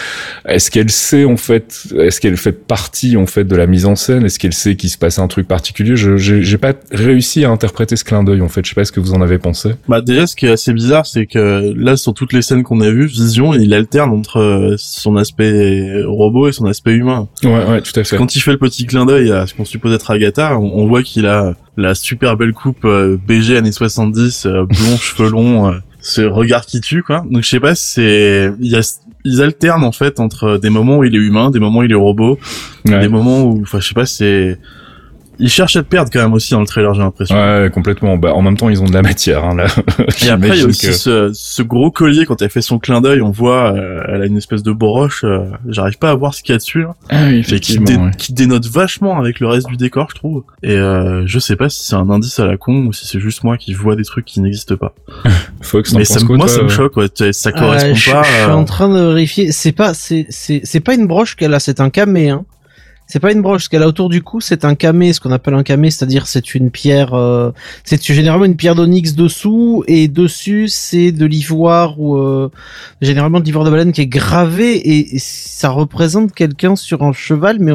est-ce 0.46 0.70
qu'elle 0.70 0.90
sait 0.90 1.24
en 1.24 1.36
fait, 1.36 1.86
est-ce 1.98 2.20
qu'elle 2.20 2.36
fait 2.36 2.52
partie 2.52 3.16
en 3.16 3.26
fait 3.26 3.44
de 3.44 3.56
la 3.56 3.66
mise 3.66 3.86
en 3.86 3.96
scène? 3.96 4.24
Est-ce 4.24 4.38
qu'elle 4.38 4.52
sait 4.52 4.76
qu'il 4.76 4.90
se 4.90 4.98
passe 4.98 5.18
un 5.18 5.28
truc 5.28 5.46
particulier? 5.48 5.96
Je 5.96 6.16
j'ai 6.16 6.58
pas 6.58 6.72
réussi 6.90 7.44
à 7.44 7.50
interpréter 7.50 7.96
ce 7.96 8.04
clin 8.04 8.24
d'œil 8.24 8.40
en 8.40 8.48
fait. 8.48 8.64
Je 8.64 8.70
sais 8.70 8.74
pas 8.74 8.84
ce 8.84 8.92
que 8.92 9.00
vous 9.00 9.12
en 9.12 9.20
avez 9.20 9.38
pensé. 9.38 9.70
Bah 9.88 10.00
déjà, 10.00 10.26
ce 10.26 10.36
qui 10.36 10.46
est 10.46 10.50
assez 10.50 10.72
bizarre, 10.72 11.06
c'est 11.06 11.26
que 11.26 11.72
là, 11.76 11.96
sur 11.96 12.14
toutes 12.14 12.32
les 12.32 12.42
scènes 12.42 12.62
qu'on 12.62 12.80
a 12.80 12.90
vues, 12.90 13.06
Vision, 13.06 13.54
il 13.54 13.74
alterne 13.74 14.10
entre 14.10 14.74
son 14.78 15.16
aspect 15.16 16.02
robot 16.04 16.48
et 16.48 16.52
son 16.52 16.66
aspect 16.66 16.94
humain. 16.94 17.28
Ouais, 17.42 17.64
ouais, 17.68 17.80
tout 17.80 17.98
à 17.98 18.04
fait. 18.04 18.16
Quand 18.16 18.34
il 18.34 18.40
fait 18.40 18.52
le 18.52 18.58
petit 18.58 18.86
clin 18.86 19.06
d'œil 19.06 19.30
à 19.30 19.46
ce 19.46 19.54
qu'on 19.54 19.64
suppose 19.64 19.92
être 19.94 20.10
Agatha, 20.10 20.58
on, 20.58 20.72
on 20.74 20.86
voit 20.86 21.02
qu'il 21.02 21.26
a 21.26 21.54
la 21.76 21.94
super 21.94 22.36
belle 22.36 22.52
coupe 22.52 22.84
euh, 22.84 23.16
BG 23.26 23.56
années 23.56 23.72
70, 23.72 24.46
euh, 24.46 24.64
blond, 24.64 24.96
cheveux 25.00 25.30
longs, 25.30 25.68
euh, 25.68 25.78
ce 26.00 26.22
regard 26.22 26.66
qui 26.66 26.80
tue 26.80 27.02
quoi. 27.02 27.24
Donc 27.30 27.42
je 27.42 27.48
sais 27.48 27.60
pas, 27.60 27.74
c'est 27.74 28.52
il 28.60 28.70
y 28.70 28.76
a 28.76 29.00
ils 29.26 29.40
alternent 29.40 29.84
en 29.84 29.92
fait 29.92 30.20
entre 30.20 30.58
des 30.58 30.68
moments 30.68 30.98
où 30.98 31.04
il 31.04 31.14
est 31.14 31.18
humain, 31.18 31.50
des 31.50 31.58
moments 31.58 31.80
où 31.80 31.84
il 31.84 31.92
est 31.92 31.96
robot, 31.96 32.38
des 32.84 33.08
moments 33.08 33.44
où 33.44 33.62
enfin 33.62 33.80
je 33.80 33.88
sais 33.88 33.94
pas, 33.94 34.04
c'est 34.04 34.58
ils 35.38 35.48
cherchent 35.48 35.76
à 35.76 35.82
te 35.82 35.88
perdre 35.88 36.10
quand 36.12 36.20
même 36.20 36.32
aussi 36.32 36.52
dans 36.52 36.60
le 36.60 36.66
trailer, 36.66 36.94
j'ai 36.94 37.00
l'impression. 37.00 37.36
Ouais, 37.36 37.70
complètement. 37.72 38.16
Bah, 38.16 38.34
en 38.34 38.42
même 38.42 38.56
temps, 38.56 38.68
ils 38.68 38.82
ont 38.82 38.86
de 38.86 38.92
la 38.92 39.02
matière, 39.02 39.44
hein, 39.44 39.56
là. 39.56 39.66
Et 40.24 40.30
après, 40.30 40.48
il 40.50 40.60
y 40.60 40.62
a 40.62 40.66
aussi 40.66 40.92
ce, 40.92 41.30
ce, 41.32 41.62
gros 41.62 41.90
collier, 41.90 42.26
quand 42.26 42.40
elle 42.42 42.50
fait 42.50 42.62
son 42.62 42.78
clin 42.78 43.00
d'œil, 43.00 43.20
on 43.20 43.30
voit, 43.30 43.74
euh, 43.74 44.02
elle 44.08 44.22
a 44.22 44.26
une 44.26 44.36
espèce 44.36 44.62
de 44.62 44.72
broche, 44.72 45.24
euh, 45.24 45.46
j'arrive 45.68 45.98
pas 45.98 46.10
à 46.10 46.14
voir 46.14 46.34
ce 46.34 46.42
qu'il 46.42 46.52
y 46.52 46.56
a 46.56 46.58
dessus, 46.58 46.82
là. 46.82 46.94
Ah 47.10 47.24
oui, 47.26 47.38
effectivement. 47.38 47.86
Qui, 47.86 47.96
dé 47.96 48.16
qui, 48.16 48.32
dénote 48.32 48.66
vachement 48.66 49.18
avec 49.18 49.40
le 49.40 49.48
reste 49.48 49.68
du 49.68 49.76
décor, 49.76 50.08
je 50.10 50.14
trouve. 50.14 50.44
Et 50.62 50.76
euh, 50.76 51.26
je 51.26 51.38
sais 51.38 51.56
pas 51.56 51.68
si 51.68 51.84
c'est 51.84 51.96
un 51.96 52.10
indice 52.10 52.38
à 52.38 52.46
la 52.46 52.56
con 52.56 52.86
ou 52.86 52.92
si 52.92 53.06
c'est 53.06 53.20
juste 53.20 53.44
moi 53.44 53.56
qui 53.56 53.74
vois 53.74 53.96
des 53.96 54.04
trucs 54.04 54.24
qui 54.24 54.40
n'existent 54.40 54.76
pas. 54.76 54.94
Fox, 55.62 55.94
Mais 55.94 56.04
ça, 56.04 56.20
quoi, 56.20 56.36
moi, 56.36 56.46
toi 56.46 56.56
ça 56.56 56.62
me 56.62 56.68
choque, 56.68 56.96
ouais. 56.96 57.08
Ça 57.32 57.52
correspond 57.52 57.90
euh, 57.90 57.94
je, 57.94 58.10
pas. 58.10 58.22
Je 58.22 58.28
suis 58.28 58.50
en 58.50 58.64
train 58.64 58.88
de 58.88 59.00
vérifier. 59.00 59.52
C'est 59.52 59.72
pas, 59.72 59.94
c'est, 59.94 60.26
c'est, 60.28 60.60
c'est 60.64 60.80
pas 60.80 60.94
une 60.94 61.06
broche 61.06 61.36
qu'elle 61.36 61.54
a, 61.54 61.60
c'est 61.60 61.80
un 61.80 61.90
camé, 61.90 62.30
hein. 62.30 62.44
C'est 63.06 63.20
pas 63.20 63.32
une 63.32 63.42
broche, 63.42 63.64
ce 63.64 63.68
qu'elle 63.68 63.82
a 63.82 63.88
autour 63.88 64.08
du 64.08 64.22
cou, 64.22 64.40
c'est 64.40 64.64
un 64.64 64.74
camé, 64.74 65.12
ce 65.12 65.20
qu'on 65.20 65.30
appelle 65.30 65.54
un 65.54 65.62
camé, 65.62 65.90
c'est-à-dire 65.90 66.26
c'est 66.26 66.54
une 66.54 66.70
pierre, 66.70 67.12
euh, 67.12 67.50
c'est 67.84 68.02
généralement 68.02 68.46
une 68.46 68.56
pierre 68.56 68.74
d'onyx 68.74 69.14
dessous 69.14 69.84
et 69.86 70.08
dessus 70.08 70.68
c'est 70.68 71.12
de 71.12 71.26
l'ivoire 71.26 72.00
ou 72.00 72.16
euh, 72.16 72.50
généralement 73.02 73.40
de 73.40 73.44
l'ivoire 73.44 73.64
de 73.64 73.70
baleine 73.70 73.92
qui 73.92 74.00
est 74.00 74.06
gravé 74.06 74.76
et, 74.76 75.16
et 75.16 75.18
ça 75.18 75.68
représente 75.68 76.32
quelqu'un 76.32 76.76
sur 76.76 77.02
un 77.02 77.12
cheval, 77.12 77.58
mais 77.60 77.72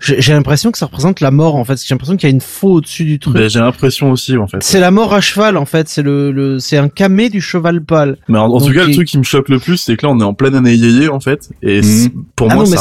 j'ai 0.00 0.32
l'impression 0.34 0.70
que 0.70 0.78
ça 0.78 0.86
représente 0.86 1.20
la 1.20 1.30
mort 1.30 1.56
en 1.56 1.64
fait. 1.64 1.82
J'ai 1.82 1.94
l'impression 1.94 2.16
qu'il 2.16 2.28
y 2.28 2.32
a 2.32 2.34
une 2.34 2.42
faux 2.42 2.74
au-dessus 2.74 3.04
du 3.04 3.18
truc. 3.18 3.34
Ben, 3.34 3.48
j'ai 3.48 3.60
l'impression 3.60 4.10
aussi 4.10 4.36
en 4.36 4.46
fait. 4.46 4.58
C'est 4.60 4.80
la 4.80 4.90
mort 4.90 5.14
à 5.14 5.22
cheval 5.22 5.56
en 5.56 5.64
fait. 5.64 5.88
C'est 5.88 6.02
le, 6.02 6.32
le 6.32 6.58
c'est 6.58 6.76
un 6.76 6.88
camé 6.88 7.30
du 7.30 7.40
cheval 7.40 7.82
pâle. 7.82 8.18
Mais 8.28 8.38
en, 8.38 8.50
en 8.50 8.60
tout 8.60 8.72
cas, 8.72 8.84
le 8.84 8.92
truc 8.92 9.08
qui 9.08 9.18
me 9.18 9.22
choque 9.24 9.48
le 9.48 9.58
plus, 9.58 9.78
c'est 9.78 9.96
que 9.96 10.06
là 10.06 10.12
on 10.12 10.20
est 10.20 10.24
en 10.24 10.34
pleine 10.34 10.54
année 10.54 10.74
yéyé 10.74 11.08
en 11.08 11.20
fait, 11.20 11.48
et 11.62 11.80
mmh. 11.80 12.10
pour 12.36 12.48
ah 12.50 12.54
moi 12.56 12.66
c'est 12.66 12.74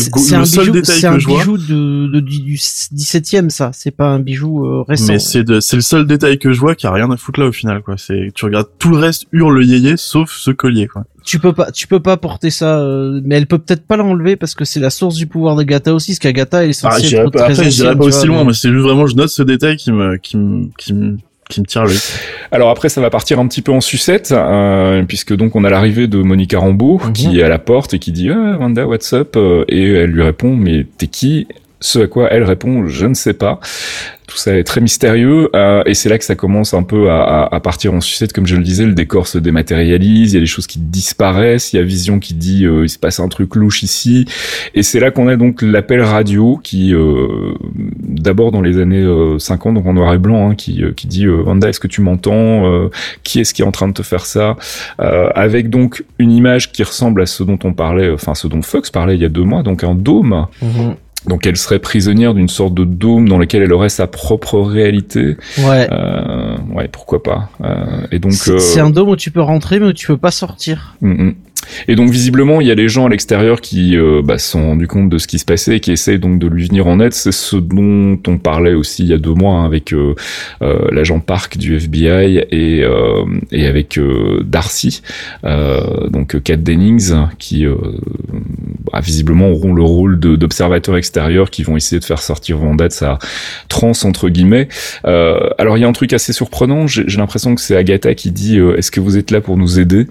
le, 0.00 0.38
le 0.38 0.44
seul 0.44 0.64
bijou, 0.64 0.72
détail 0.72 1.00
que 1.00 1.18
je 1.18 1.26
vois 1.26 1.37
bijou 1.38 1.58
de, 1.58 2.06
de, 2.08 2.20
du 2.20 2.54
17e, 2.56 3.48
ça. 3.50 3.70
C'est 3.72 3.90
pas 3.90 4.06
un 4.06 4.20
bijou 4.20 4.64
euh, 4.64 4.82
récent. 4.82 5.12
Mais 5.12 5.18
c'est 5.18 5.44
c'est 5.60 5.76
le 5.76 5.82
seul 5.82 6.06
détail 6.06 6.38
que 6.38 6.52
je 6.52 6.60
vois 6.60 6.74
qui 6.74 6.86
a 6.86 6.92
rien 6.92 7.10
à 7.10 7.16
foutre 7.16 7.40
là 7.40 7.46
au 7.46 7.52
final, 7.52 7.82
quoi. 7.82 7.96
C'est, 7.96 8.30
tu 8.34 8.44
regardes 8.44 8.68
tout 8.78 8.90
le 8.90 8.98
reste 8.98 9.26
hurle 9.32 9.54
le 9.54 9.64
yéyé 9.64 9.96
sauf 9.96 10.30
ce 10.30 10.50
collier, 10.50 10.86
quoi. 10.86 11.04
Tu 11.24 11.38
peux 11.38 11.52
pas, 11.52 11.70
tu 11.70 11.86
peux 11.86 12.00
pas 12.00 12.16
porter 12.16 12.50
ça, 12.50 12.78
euh, 12.78 13.20
mais 13.24 13.36
elle 13.36 13.46
peut 13.46 13.58
peut-être 13.58 13.86
pas 13.86 13.96
l'enlever 13.96 14.36
parce 14.36 14.54
que 14.54 14.64
c'est 14.64 14.80
la 14.80 14.90
source 14.90 15.16
du 15.16 15.26
pouvoir 15.26 15.56
d'Agatha 15.56 15.92
aussi, 15.92 16.12
parce 16.12 16.20
qu'Agatha 16.20 16.64
elle 16.64 16.70
est 16.70 16.72
censée 16.72 17.16
ah, 17.16 17.22
être 17.22 17.30
pas, 17.32 17.40
très 17.40 17.52
Après, 17.52 17.70
j'irai 17.70 17.96
pas 17.96 18.04
aussi 18.04 18.26
loin, 18.26 18.38
mais... 18.38 18.46
mais 18.46 18.52
c'est 18.54 18.70
juste 18.70 18.84
vraiment, 18.84 19.06
je 19.06 19.14
note 19.14 19.28
ce 19.28 19.42
détail 19.42 19.76
qui 19.76 19.92
me, 19.92 20.16
qui 20.16 20.36
me, 20.36 20.68
qui 20.78 20.94
me, 20.94 21.18
qui 21.48 21.60
me 21.60 21.66
l'œil. 21.84 21.98
Alors 22.52 22.70
après, 22.70 22.88
ça 22.88 23.00
va 23.00 23.10
partir 23.10 23.38
un 23.38 23.46
petit 23.48 23.62
peu 23.62 23.72
en 23.72 23.80
sucette, 23.80 24.32
euh, 24.32 25.02
puisque 25.06 25.34
donc 25.34 25.56
on 25.56 25.64
a 25.64 25.70
l'arrivée 25.70 26.06
de 26.06 26.18
Monica 26.22 26.58
Rambeau 26.58 27.00
Mhm. 27.04 27.12
qui 27.12 27.40
est 27.40 27.42
à 27.42 27.48
la 27.48 27.58
porte 27.58 27.94
et 27.94 27.98
qui 27.98 28.12
dit 28.12 28.30
ah, 28.30 28.56
Wanda, 28.58 28.86
what's 28.86 29.12
up? 29.12 29.36
Et 29.68 29.92
elle 29.92 30.10
lui 30.10 30.22
répond 30.22 30.54
mais 30.56 30.86
t'es 30.98 31.06
qui? 31.06 31.46
Ce 31.80 32.00
à 32.00 32.06
quoi 32.06 32.28
elle 32.30 32.44
répond 32.44 32.86
je 32.86 33.06
ne 33.06 33.14
sais 33.14 33.34
pas. 33.34 33.60
Tout 34.26 34.36
ça 34.36 34.54
est 34.54 34.64
très 34.64 34.82
mystérieux 34.82 35.48
euh, 35.56 35.82
et 35.86 35.94
c'est 35.94 36.10
là 36.10 36.18
que 36.18 36.24
ça 36.24 36.34
commence 36.34 36.74
un 36.74 36.82
peu 36.82 37.10
à, 37.10 37.48
à, 37.50 37.60
partir 37.60 37.94
en 37.94 38.02
sucette. 38.02 38.34
Comme 38.34 38.46
je 38.46 38.56
le 38.56 38.62
disais, 38.62 38.84
le 38.84 38.92
décor 38.92 39.26
se 39.26 39.38
dématérialise, 39.38 40.32
il 40.32 40.34
y 40.34 40.36
a 40.36 40.40
des 40.40 40.46
choses 40.46 40.66
qui 40.66 40.78
disparaissent, 40.78 41.72
il 41.72 41.76
y 41.76 41.78
a 41.78 41.82
Vision 41.82 42.18
qui 42.18 42.34
dit 42.34 42.66
euh, 42.66 42.84
il 42.84 42.90
se 42.90 42.98
passe 42.98 43.20
un 43.20 43.28
truc 43.28 43.54
louche 43.54 43.82
ici 43.82 44.26
et 44.74 44.82
c'est 44.82 45.00
là 45.00 45.10
qu'on 45.10 45.28
a 45.28 45.36
donc 45.36 45.62
l'appel 45.62 46.02
radio 46.02 46.60
qui 46.62 46.92
euh, 46.92 47.54
d'abord 47.74 48.52
dans 48.52 48.60
les 48.60 48.78
années 48.78 49.06
50 49.38 49.74
donc 49.74 49.86
en 49.86 49.94
noir 49.94 50.12
et 50.12 50.18
blanc 50.18 50.50
hein, 50.50 50.54
qui, 50.54 50.82
qui 50.94 51.06
dit 51.06 51.26
Wanda 51.26 51.70
est-ce 51.70 51.80
que 51.80 51.86
tu 51.86 52.02
m'entends 52.02 52.90
Qui 53.22 53.40
est-ce 53.40 53.54
qui 53.54 53.62
est 53.62 53.66
en 53.66 53.72
train 53.72 53.88
de 53.88 53.94
te 53.94 54.02
faire 54.02 54.26
ça 54.26 54.56
Avec 54.98 55.70
donc 55.70 56.04
une 56.18 56.32
image 56.32 56.70
qui 56.70 56.82
ressemble 56.82 57.22
à 57.22 57.26
ce 57.26 57.44
dont 57.44 57.58
on 57.64 57.72
parlait, 57.72 58.10
enfin 58.10 58.34
ce 58.34 58.46
dont 58.46 58.60
Fox 58.60 58.90
parlait 58.90 59.14
il 59.14 59.22
y 59.22 59.24
a 59.24 59.30
deux 59.30 59.44
mois, 59.44 59.62
donc 59.62 59.84
un 59.84 59.94
dôme. 59.94 60.46
Mhm. 60.60 60.96
Donc 61.28 61.46
elle 61.46 61.56
serait 61.56 61.78
prisonnière 61.78 62.34
d'une 62.34 62.48
sorte 62.48 62.74
de 62.74 62.84
dôme 62.84 63.28
dans 63.28 63.38
lequel 63.38 63.62
elle 63.62 63.72
aurait 63.72 63.88
sa 63.88 64.06
propre 64.06 64.58
réalité. 64.60 65.36
Ouais. 65.58 65.88
Euh, 65.92 66.56
ouais, 66.74 66.88
pourquoi 66.88 67.22
pas. 67.22 67.50
Euh, 67.62 68.06
et 68.10 68.18
donc 68.18 68.32
c'est 68.32 68.78
euh... 68.78 68.84
un 68.84 68.90
dôme 68.90 69.10
où 69.10 69.16
tu 69.16 69.30
peux 69.30 69.42
rentrer 69.42 69.78
mais 69.78 69.86
où 69.86 69.92
tu 69.92 70.06
peux 70.06 70.16
pas 70.16 70.30
sortir. 70.30 70.96
Mm 71.00 71.12
-hmm. 71.12 71.34
Et 71.86 71.96
donc 71.96 72.10
visiblement, 72.10 72.60
il 72.60 72.66
y 72.66 72.70
a 72.70 72.74
des 72.74 72.88
gens 72.88 73.06
à 73.06 73.08
l'extérieur 73.08 73.60
qui 73.60 73.96
euh, 73.96 74.22
bah, 74.22 74.38
se 74.38 74.50
sont 74.50 74.66
rendus 74.66 74.86
compte 74.86 75.08
de 75.08 75.18
ce 75.18 75.26
qui 75.26 75.38
se 75.38 75.44
passait 75.44 75.76
et 75.76 75.80
qui 75.80 75.92
essayent 75.92 76.18
donc 76.18 76.38
de 76.38 76.46
lui 76.46 76.66
venir 76.66 76.86
en 76.86 77.00
aide. 77.00 77.12
C'est 77.12 77.32
ce 77.32 77.56
dont 77.56 78.18
on 78.26 78.38
parlait 78.38 78.74
aussi 78.74 79.02
il 79.02 79.08
y 79.08 79.14
a 79.14 79.18
deux 79.18 79.34
mois 79.34 79.54
hein, 79.54 79.64
avec 79.64 79.92
euh, 79.92 80.14
euh, 80.62 80.88
l'agent 80.92 81.20
Park 81.20 81.56
du 81.56 81.76
FBI 81.76 82.46
et, 82.50 82.82
euh, 82.82 83.24
et 83.52 83.66
avec 83.66 83.98
Darcy, 84.44 85.02
donc 85.42 86.42
Kat 86.42 86.56
Dennings, 86.56 87.14
qui 87.38 87.66
bah, 88.92 89.00
visiblement 89.00 89.48
auront 89.48 89.72
le 89.72 89.82
rôle 89.82 90.18
d'observateurs 90.18 90.96
extérieurs 90.96 91.50
qui 91.50 91.62
vont 91.62 91.76
essayer 91.76 92.00
de 92.00 92.04
faire 92.04 92.22
sortir 92.22 92.58
de 92.58 92.88
sa 92.90 93.18
transe 93.68 94.04
entre 94.04 94.28
guillemets. 94.28 94.68
alors 95.04 95.76
il 95.76 95.80
y 95.80 95.84
a 95.84 95.88
un 95.88 95.92
truc 95.92 96.12
assez 96.12 96.32
surprenant. 96.32 96.86
J'ai 96.86 97.04
l'impression 97.18 97.54
que 97.54 97.60
c'est 97.60 97.76
Agatha 97.76 98.14
qui 98.14 98.30
dit 98.30 98.58
Est-ce 98.58 98.90
que 98.90 99.00
vous 99.00 99.16
êtes 99.16 99.30
là 99.30 99.40
pour 99.40 99.56
nous 99.56 99.78
aider? 99.78 100.06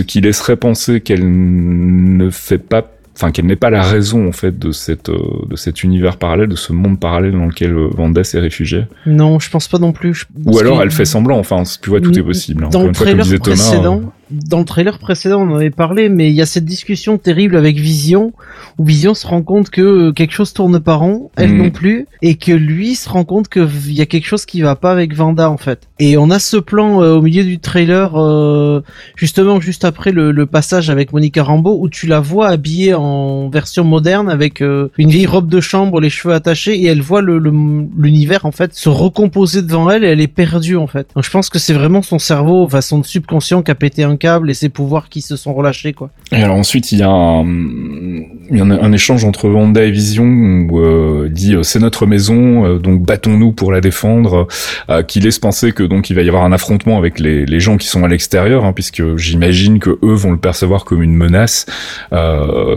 Ce 0.00 0.02
qui 0.02 0.22
laisserait 0.22 0.56
penser 0.56 1.02
qu'elle 1.02 1.24
ne 1.24 2.30
fait 2.30 2.58
pas 2.58 2.90
enfin 3.14 3.32
qu'elle 3.32 3.44
n'est 3.44 3.56
pas 3.56 3.68
la 3.68 3.82
raison 3.82 4.26
en 4.26 4.32
fait 4.32 4.58
de 4.58 4.72
cette 4.72 5.10
de 5.10 5.56
cet 5.56 5.84
univers 5.84 6.16
parallèle 6.16 6.48
de 6.48 6.56
ce 6.56 6.72
monde 6.72 6.98
parallèle 6.98 7.32
dans 7.32 7.44
lequel 7.44 7.74
Vanda 7.74 8.24
s'est 8.24 8.40
réfugiée. 8.40 8.86
Non 9.04 9.38
je 9.38 9.50
pense 9.50 9.68
pas 9.68 9.78
non 9.78 9.92
plus. 9.92 10.14
Je... 10.14 10.24
ou 10.46 10.58
alors 10.58 10.78
que... 10.78 10.84
elle 10.84 10.90
fait 10.90 11.04
semblant 11.04 11.38
enfin 11.38 11.64
tu 11.82 11.90
vois 11.90 12.00
tout 12.00 12.18
est 12.18 12.22
possible 12.22 12.62
dans 12.62 12.68
Encore 12.68 12.86
le 12.86 12.92
trailer 12.92 13.26
fois, 13.26 13.38
précédent 13.38 13.98
Thomas, 13.98 14.12
dans 14.30 14.60
le 14.60 14.64
trailer 14.64 14.98
précédent, 14.98 15.42
on 15.42 15.52
en 15.52 15.56
avait 15.56 15.70
parlé, 15.70 16.08
mais 16.08 16.28
il 16.30 16.34
y 16.34 16.42
a 16.42 16.46
cette 16.46 16.64
discussion 16.64 17.18
terrible 17.18 17.56
avec 17.56 17.76
Vision, 17.76 18.32
où 18.78 18.84
Vision 18.84 19.14
se 19.14 19.26
rend 19.26 19.42
compte 19.42 19.70
que 19.70 20.10
quelque 20.12 20.32
chose 20.32 20.52
tourne 20.52 20.78
pas 20.80 20.94
rond, 20.94 21.30
elle 21.36 21.54
mmh. 21.54 21.58
non 21.58 21.70
plus, 21.70 22.06
et 22.22 22.36
que 22.36 22.52
lui 22.52 22.94
se 22.94 23.08
rend 23.08 23.24
compte 23.24 23.48
qu'il 23.48 23.92
y 23.92 24.00
a 24.00 24.06
quelque 24.06 24.26
chose 24.26 24.46
qui 24.46 24.60
va 24.60 24.76
pas 24.76 24.92
avec 24.92 25.14
Vanda 25.14 25.50
en 25.50 25.56
fait. 25.56 25.88
Et 25.98 26.16
on 26.16 26.30
a 26.30 26.38
ce 26.38 26.56
plan 26.56 27.02
euh, 27.02 27.16
au 27.16 27.22
milieu 27.22 27.44
du 27.44 27.58
trailer, 27.58 28.12
euh, 28.16 28.82
justement 29.16 29.60
juste 29.60 29.84
après 29.84 30.12
le, 30.12 30.32
le, 30.32 30.46
passage 30.46 30.90
avec 30.90 31.12
Monica 31.12 31.42
Rambeau, 31.42 31.78
où 31.80 31.88
tu 31.88 32.06
la 32.06 32.20
vois 32.20 32.48
habillée 32.48 32.94
en 32.94 33.48
version 33.48 33.84
moderne 33.84 34.28
avec 34.28 34.62
euh, 34.62 34.90
une 34.98 35.10
vieille 35.10 35.26
robe 35.26 35.48
de 35.48 35.60
chambre, 35.60 36.00
les 36.00 36.10
cheveux 36.10 36.34
attachés, 36.34 36.80
et 36.80 36.86
elle 36.86 37.02
voit 37.02 37.22
l'univers 37.22 38.46
en 38.46 38.52
fait 38.52 38.74
se 38.74 38.88
recomposer 38.88 39.62
devant 39.62 39.90
elle, 39.90 40.04
et 40.04 40.08
elle 40.08 40.20
est 40.20 40.28
perdue 40.28 40.76
en 40.76 40.86
fait. 40.86 41.08
Donc 41.14 41.24
je 41.24 41.30
pense 41.30 41.48
que 41.48 41.58
c'est 41.58 41.74
vraiment 41.74 42.02
son 42.02 42.18
cerveau, 42.18 42.64
enfin 42.64 42.80
son 42.80 43.02
subconscient 43.02 43.62
qui 43.62 43.70
a 43.70 43.74
pété 43.74 44.04
un 44.04 44.16
et 44.22 44.54
ses 44.54 44.68
pouvoirs 44.68 45.08
qui 45.08 45.20
se 45.22 45.36
sont 45.36 45.54
relâchés 45.54 45.94
alors 46.32 46.56
ensuite, 46.56 46.92
il 46.92 46.98
y 46.98 47.02
a 47.02 47.10
un, 47.10 48.92
échange 48.92 49.24
entre 49.24 49.48
Wanda 49.48 49.82
et 49.82 49.90
Vision 49.90 50.24
où 50.24 50.80
euh, 50.80 51.28
dit 51.28 51.54
euh, 51.54 51.62
c'est 51.62 51.78
notre 51.78 52.06
maison, 52.06 52.64
euh, 52.64 52.78
donc 52.78 53.02
battons-nous 53.02 53.52
pour 53.52 53.72
la 53.72 53.80
défendre, 53.80 54.46
euh, 54.88 55.02
qui 55.02 55.20
laisse 55.20 55.38
penser 55.38 55.72
que 55.72 55.82
donc 55.82 56.10
il 56.10 56.14
va 56.14 56.22
y 56.22 56.28
avoir 56.28 56.44
un 56.44 56.52
affrontement 56.52 56.98
avec 56.98 57.18
les, 57.18 57.60
gens 57.60 57.76
qui 57.76 57.88
sont 57.88 58.04
à 58.04 58.08
l'extérieur, 58.08 58.64
hein, 58.64 58.72
puisque 58.72 59.16
j'imagine 59.16 59.80
que 59.80 59.90
eux 59.90 60.14
vont 60.14 60.30
le 60.30 60.38
percevoir 60.38 60.84
comme 60.84 61.02
une 61.02 61.14
menace 61.14 61.66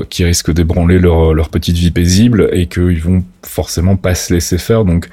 qui 0.09 0.25
risque 0.25 0.51
d'ébranler 0.51 0.99
leur, 0.99 1.33
leur 1.33 1.49
petite 1.49 1.77
vie 1.77 1.91
paisible 1.91 2.49
et 2.51 2.67
qu'ils 2.67 3.01
vont 3.01 3.23
forcément 3.43 3.95
pas 3.95 4.15
se 4.15 4.33
laisser 4.33 4.57
faire. 4.57 4.83
Donc 4.83 5.07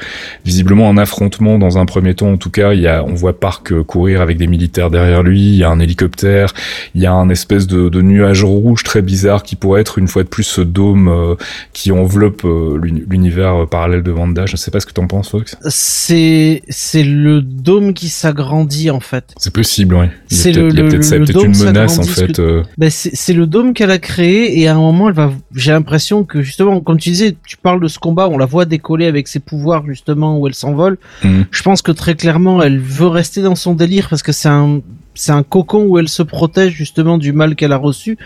visiblement 0.45 0.89
un 0.89 0.99
affrontement 0.99 1.59
dans 1.59 1.78
un 1.78 1.87
premier 1.87 2.14
temps 2.14 2.33
en 2.33 2.37
tout 2.37 2.51
cas, 2.51 2.72
il 2.72 2.81
y 2.81 2.89
a 2.89 3.05
on 3.05 3.14
voit 3.14 3.39
Park 3.39 3.83
courir 3.83 4.22
avec 4.22 4.39
des 4.39 4.47
militaires 4.47 4.91
derrière 4.91 5.22
lui, 5.22 5.41
il 5.41 5.57
y 5.57 5.64
a 5.64 5.70
un 5.70 5.78
hélicoptère, 5.78 6.20
il 6.25 7.01
y 7.03 7.07
a 7.07 7.12
un 7.12 7.29
espèce 7.29 7.66
de, 7.66 7.89
de 7.89 8.03
nuage 8.03 8.45
rouge 8.45 8.83
très 8.85 9.03
bizarre 9.03 9.43
qui 9.43 9.57
pourrait 9.57 9.81
être 9.81 9.99
une 9.99 10.09
fois 10.09 10.23
de 10.23 10.29
plus 10.29 10.43
ce 10.45 10.61
dôme 10.61 11.09
euh, 11.09 11.35
qui 11.73 11.93
enveloppe 11.93 12.45
euh, 12.45 12.79
l'uni- 12.81 13.05
l'univers 13.09 13.62
euh, 13.62 13.66
parallèle 13.66 14.03
de 14.03 14.11
Wanda. 14.12 14.47
Je 14.47 14.57
sais 14.57 14.71
pas 14.71 14.81
ce 14.81 14.87
que 14.87 14.93
t'en 14.93 15.07
penses 15.07 15.29
Fox. 15.31 15.57
C'est 15.68 16.62
c'est 16.68 17.03
le 17.03 17.41
dôme 17.43 17.95
qui 17.95 18.09
s'agrandit 18.09 18.91
en 18.91 19.01
fait. 19.01 19.25
C'est 19.39 19.53
possible, 19.53 19.95
oui. 19.95 20.07
C'est 20.29 20.53
peut-être 20.53 20.75
le 20.75 20.89
peut-être 20.89 21.45
une 21.45 21.57
menace 21.64 21.99
en 21.99 22.03
fait. 22.05 22.41
Ben 22.79 22.91
c'est 22.91 23.33
le 23.33 23.47
dôme 23.47 23.73
qu'elle 23.75 23.91
a 23.91 23.99
créé 23.99 24.59
et 24.61 24.68
à 24.68 24.75
un 24.75 24.79
moment 24.79 25.09
elle 25.09 25.14
va 25.14 25.33
j'ai 25.55 25.73
l'impression 25.73 26.25
que 26.25 26.43
justement 26.43 26.81
comme 26.81 26.99
tu 26.99 27.11
disais 27.11 27.35
tu 27.47 27.57
parles 27.57 27.81
de 27.81 27.89
ce 27.89 27.99
combat 27.99 28.29
on 28.29 28.39
la 28.39 28.47
voit 28.47 28.64
décoller 28.64 29.07
avec 29.07 29.29
ses 29.29 29.41
pouvoirs 29.41 29.85
justement 29.87 30.39
où 30.39 30.47
elle 30.47 30.55
s'envole 30.55 30.99
Mhm. 31.25 31.47
je 31.51 31.62
pense 31.62 31.83
que 31.83 31.93
très 31.93 32.14
clairement 32.14 32.62
elle 32.62 32.79
veut 32.79 33.07
rester 33.07 33.43
dans 33.43 33.55
son 33.55 33.75
délire 33.75 34.09
parce 34.09 34.23
que 34.23 34.33
c'est 34.33 34.49
un 34.49 34.81
c'est 35.15 35.33
un 35.33 35.43
cocon 35.43 35.85
où 35.85 35.99
elle 35.99 36.09
se 36.09 36.23
protège 36.23 36.73
justement 36.73 37.19
du 37.19 37.33
mal 37.33 37.55
qu'elle 37.57 37.73
a 37.73 37.77
reçu. 37.77 38.17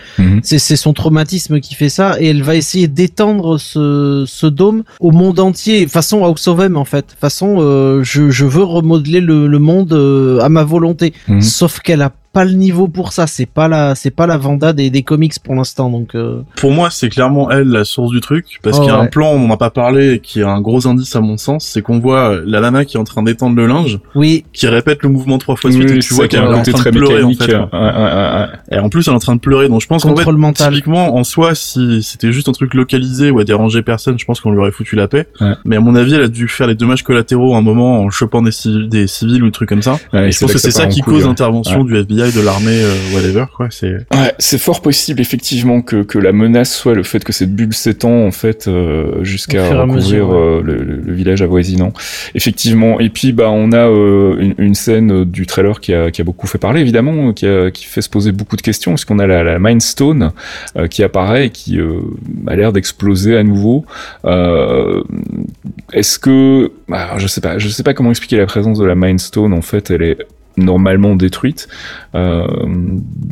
C'est 0.42 0.58
c'est 0.58 0.76
son 0.76 0.92
traumatisme 0.92 1.60
qui 1.60 1.74
fait 1.74 1.88
ça 1.88 2.20
et 2.20 2.28
elle 2.28 2.42
va 2.42 2.56
essayer 2.56 2.88
d'étendre 2.88 3.58
ce 3.58 4.24
ce 4.26 4.46
dôme 4.46 4.84
au 5.00 5.10
monde 5.10 5.40
entier 5.40 5.86
façon 5.86 6.24
House 6.24 6.46
of 6.48 6.60
M 6.60 6.76
en 6.76 6.84
fait. 6.84 7.16
Façon 7.20 7.56
euh, 7.60 8.02
je 8.02 8.30
je 8.30 8.44
veux 8.44 8.62
remodeler 8.62 9.20
le 9.20 9.46
le 9.46 9.58
monde 9.58 9.92
euh, 9.92 10.40
à 10.40 10.48
ma 10.48 10.64
volonté. 10.64 11.12
Mhm. 11.28 11.40
sauf 11.40 11.80
qu'elle 11.80 12.02
a 12.02 12.12
pas 12.34 12.44
le 12.44 12.52
niveau 12.52 12.88
pour 12.88 13.12
ça 13.12 13.26
c'est 13.26 13.46
pas 13.46 13.68
la 13.68 13.94
c'est 13.94 14.10
pas 14.10 14.26
la 14.26 14.36
Vanda 14.36 14.72
des, 14.72 14.90
des 14.90 15.02
comics 15.02 15.32
pour 15.42 15.54
l'instant 15.54 15.88
donc 15.88 16.14
euh, 16.14 16.42
Pour 16.56 16.72
moi, 16.72 16.88
c'est 16.90 17.08
clairement 17.08 17.50
elle 17.50 17.68
la 17.68 17.84
source 17.84 18.10
du 18.10 18.20
truc, 18.20 18.58
parce 18.62 18.76
Oh, 18.76 18.80
qu'il 18.80 18.90
y 18.90 18.92
a 18.94 18.98
un 18.98 19.06
plan, 19.06 19.28
on 19.28 19.38
n'en 19.38 19.54
a 19.54 19.56
pas 19.56 19.70
parlé, 19.70 20.18
qui 20.20 20.40
est 20.40 20.44
un 20.44 20.60
gros 20.60 20.86
indice 20.88 21.14
à 21.14 21.20
mon 21.20 21.36
sens, 21.36 21.64
c'est 21.64 21.80
qu'on 21.80 22.00
voit 22.00 22.30
euh, 22.30 22.42
la 22.44 22.60
nana 22.60 22.84
qui 22.84 22.96
est 22.96 23.00
en 23.00 23.04
train 23.04 23.22
d'étendre 23.22 23.56
le 23.56 23.66
linge, 23.66 24.00
oui 24.14 24.44
qui 24.52 24.66
répète 24.66 25.02
le 25.02 25.08
mouvement 25.08 25.38
trois 25.38 25.54
fois 25.56 25.70
de 25.70 25.76
suite, 25.76 25.90
oui, 25.90 25.96
et 25.96 26.00
tu 26.00 26.14
vois 26.14 26.26
qu'elle 26.28 26.42
a 26.42 26.50
est 26.50 26.54
en 26.54 26.62
train 26.62 26.72
très 26.72 26.90
de 26.90 26.98
pleurer, 26.98 27.22
en 27.22 27.28
mécanique. 27.28 27.42
fait. 27.44 27.52
quoi. 27.56 27.68
ouais, 27.72 27.86
ouais, 27.86 28.02
ouais, 28.02 28.40
ouais. 28.40 28.76
Et 28.76 28.78
en 28.78 28.88
plus, 28.88 29.06
elle 29.06 29.12
est 29.12 29.16
en 29.16 29.20
train 29.20 29.36
de 29.36 29.40
pleurer, 29.40 29.68
donc 29.68 29.80
je 29.80 29.86
pense 29.86 30.02
qu'en 30.02 30.16
fait, 30.16 30.30
mental 30.32 30.72
typiquement, 30.72 31.14
en 31.16 31.22
soi, 31.24 31.54
si 31.54 32.02
c'était 32.02 32.32
juste 32.32 32.48
un 32.48 32.52
truc 32.52 32.74
localisé 32.74 33.30
ou 33.30 33.38
à 33.38 33.44
déranger 33.44 33.82
personne, 33.82 34.18
je 34.18 34.24
pense 34.24 34.40
qu'on 34.40 34.50
lui 34.50 34.58
aurait 34.58 34.72
foutu 34.72 34.96
la 34.96 35.06
paix. 35.08 35.28
Ouais. 35.40 35.52
Mais 35.64 35.76
à 35.76 35.80
mon 35.80 35.94
avis, 35.94 36.14
elle 36.14 36.22
a 36.22 36.28
dû 36.28 36.48
faire 36.48 36.66
les 36.66 36.74
dommages 36.74 37.02
collatéraux 37.02 37.54
à 37.54 37.58
un 37.58 37.62
moment 37.62 38.00
en 38.00 38.10
chopant 38.10 38.42
des, 38.42 38.50
civils, 38.52 38.88
des 38.88 39.06
civils 39.06 39.42
ou 39.42 39.46
des 39.46 39.52
trucs 39.52 39.68
comme 39.68 39.82
ça. 39.82 39.98
Ouais, 40.12 40.28
et 40.28 40.32
je 40.32 40.40
pense 40.40 40.52
que 40.52 40.58
c'est 40.58 40.70
ça 40.70 40.86
qui 40.86 41.00
cause 41.00 41.22
ouais. 41.22 41.28
l'intervention 41.28 41.84
du 41.84 41.96
FBI, 41.96 42.23
de 42.32 42.40
l'armée, 42.40 42.80
euh, 42.82 43.14
whatever, 43.14 43.44
quoi. 43.56 43.68
C'est 43.70 43.92
Ouais, 44.12 44.32
c'est 44.38 44.58
fort 44.58 44.82
possible 44.82 45.20
effectivement 45.20 45.80
que, 45.82 46.02
que 46.02 46.18
la 46.18 46.32
menace 46.32 46.74
soit 46.74 46.94
le 46.94 47.02
fait 47.02 47.22
que 47.24 47.32
cette 47.32 47.54
bulle 47.54 47.74
s'étend 47.74 48.26
en 48.26 48.30
fait 48.30 48.68
euh, 48.68 49.22
jusqu'à 49.24 49.68
recouvrir 49.82 50.28
ouais. 50.28 50.36
euh, 50.36 50.62
le, 50.62 50.76
le- 50.76 50.96
le 51.04 51.12
village 51.12 51.42
avoisinant. 51.42 51.92
Effectivement. 52.34 53.00
Et 53.00 53.08
puis 53.10 53.32
bah 53.32 53.50
on 53.50 53.72
a 53.72 53.88
euh, 53.88 54.36
une, 54.38 54.54
une 54.58 54.74
scène 54.74 55.12
euh, 55.12 55.24
du 55.24 55.46
trailer 55.46 55.80
qui 55.80 55.92
a, 55.94 56.10
qui 56.10 56.20
a 56.20 56.24
beaucoup 56.24 56.46
fait 56.46 56.58
parler 56.58 56.80
évidemment, 56.80 57.32
qui, 57.32 57.46
a, 57.46 57.70
qui 57.70 57.84
fait 57.84 58.02
se 58.02 58.08
poser 58.08 58.32
beaucoup 58.32 58.56
de 58.56 58.62
questions 58.62 58.92
parce 58.92 59.04
qu'on 59.04 59.18
a 59.18 59.26
la, 59.26 59.42
la 59.42 59.58
Mind 59.58 59.82
Stone 59.82 60.30
euh, 60.76 60.86
qui 60.88 61.02
apparaît 61.02 61.46
et 61.46 61.50
qui 61.50 61.78
euh, 61.80 62.00
a 62.46 62.56
l'air 62.56 62.72
d'exploser 62.72 63.36
à 63.36 63.42
nouveau. 63.42 63.84
Euh, 64.24 65.02
Est-ce 65.92 66.18
que 66.18 66.72
bah, 66.88 67.14
je 67.18 67.26
sais 67.26 67.40
pas, 67.40 67.58
je 67.58 67.68
sais 67.68 67.82
pas 67.82 67.94
comment 67.94 68.10
expliquer 68.10 68.36
la 68.36 68.46
présence 68.46 68.78
de 68.78 68.84
la 68.84 68.94
Mind 68.94 69.20
Stone. 69.20 69.52
En 69.52 69.62
fait, 69.62 69.90
elle 69.90 70.02
est 70.02 70.18
normalement 70.56 71.16
détruite. 71.16 71.68
Euh, 72.14 72.46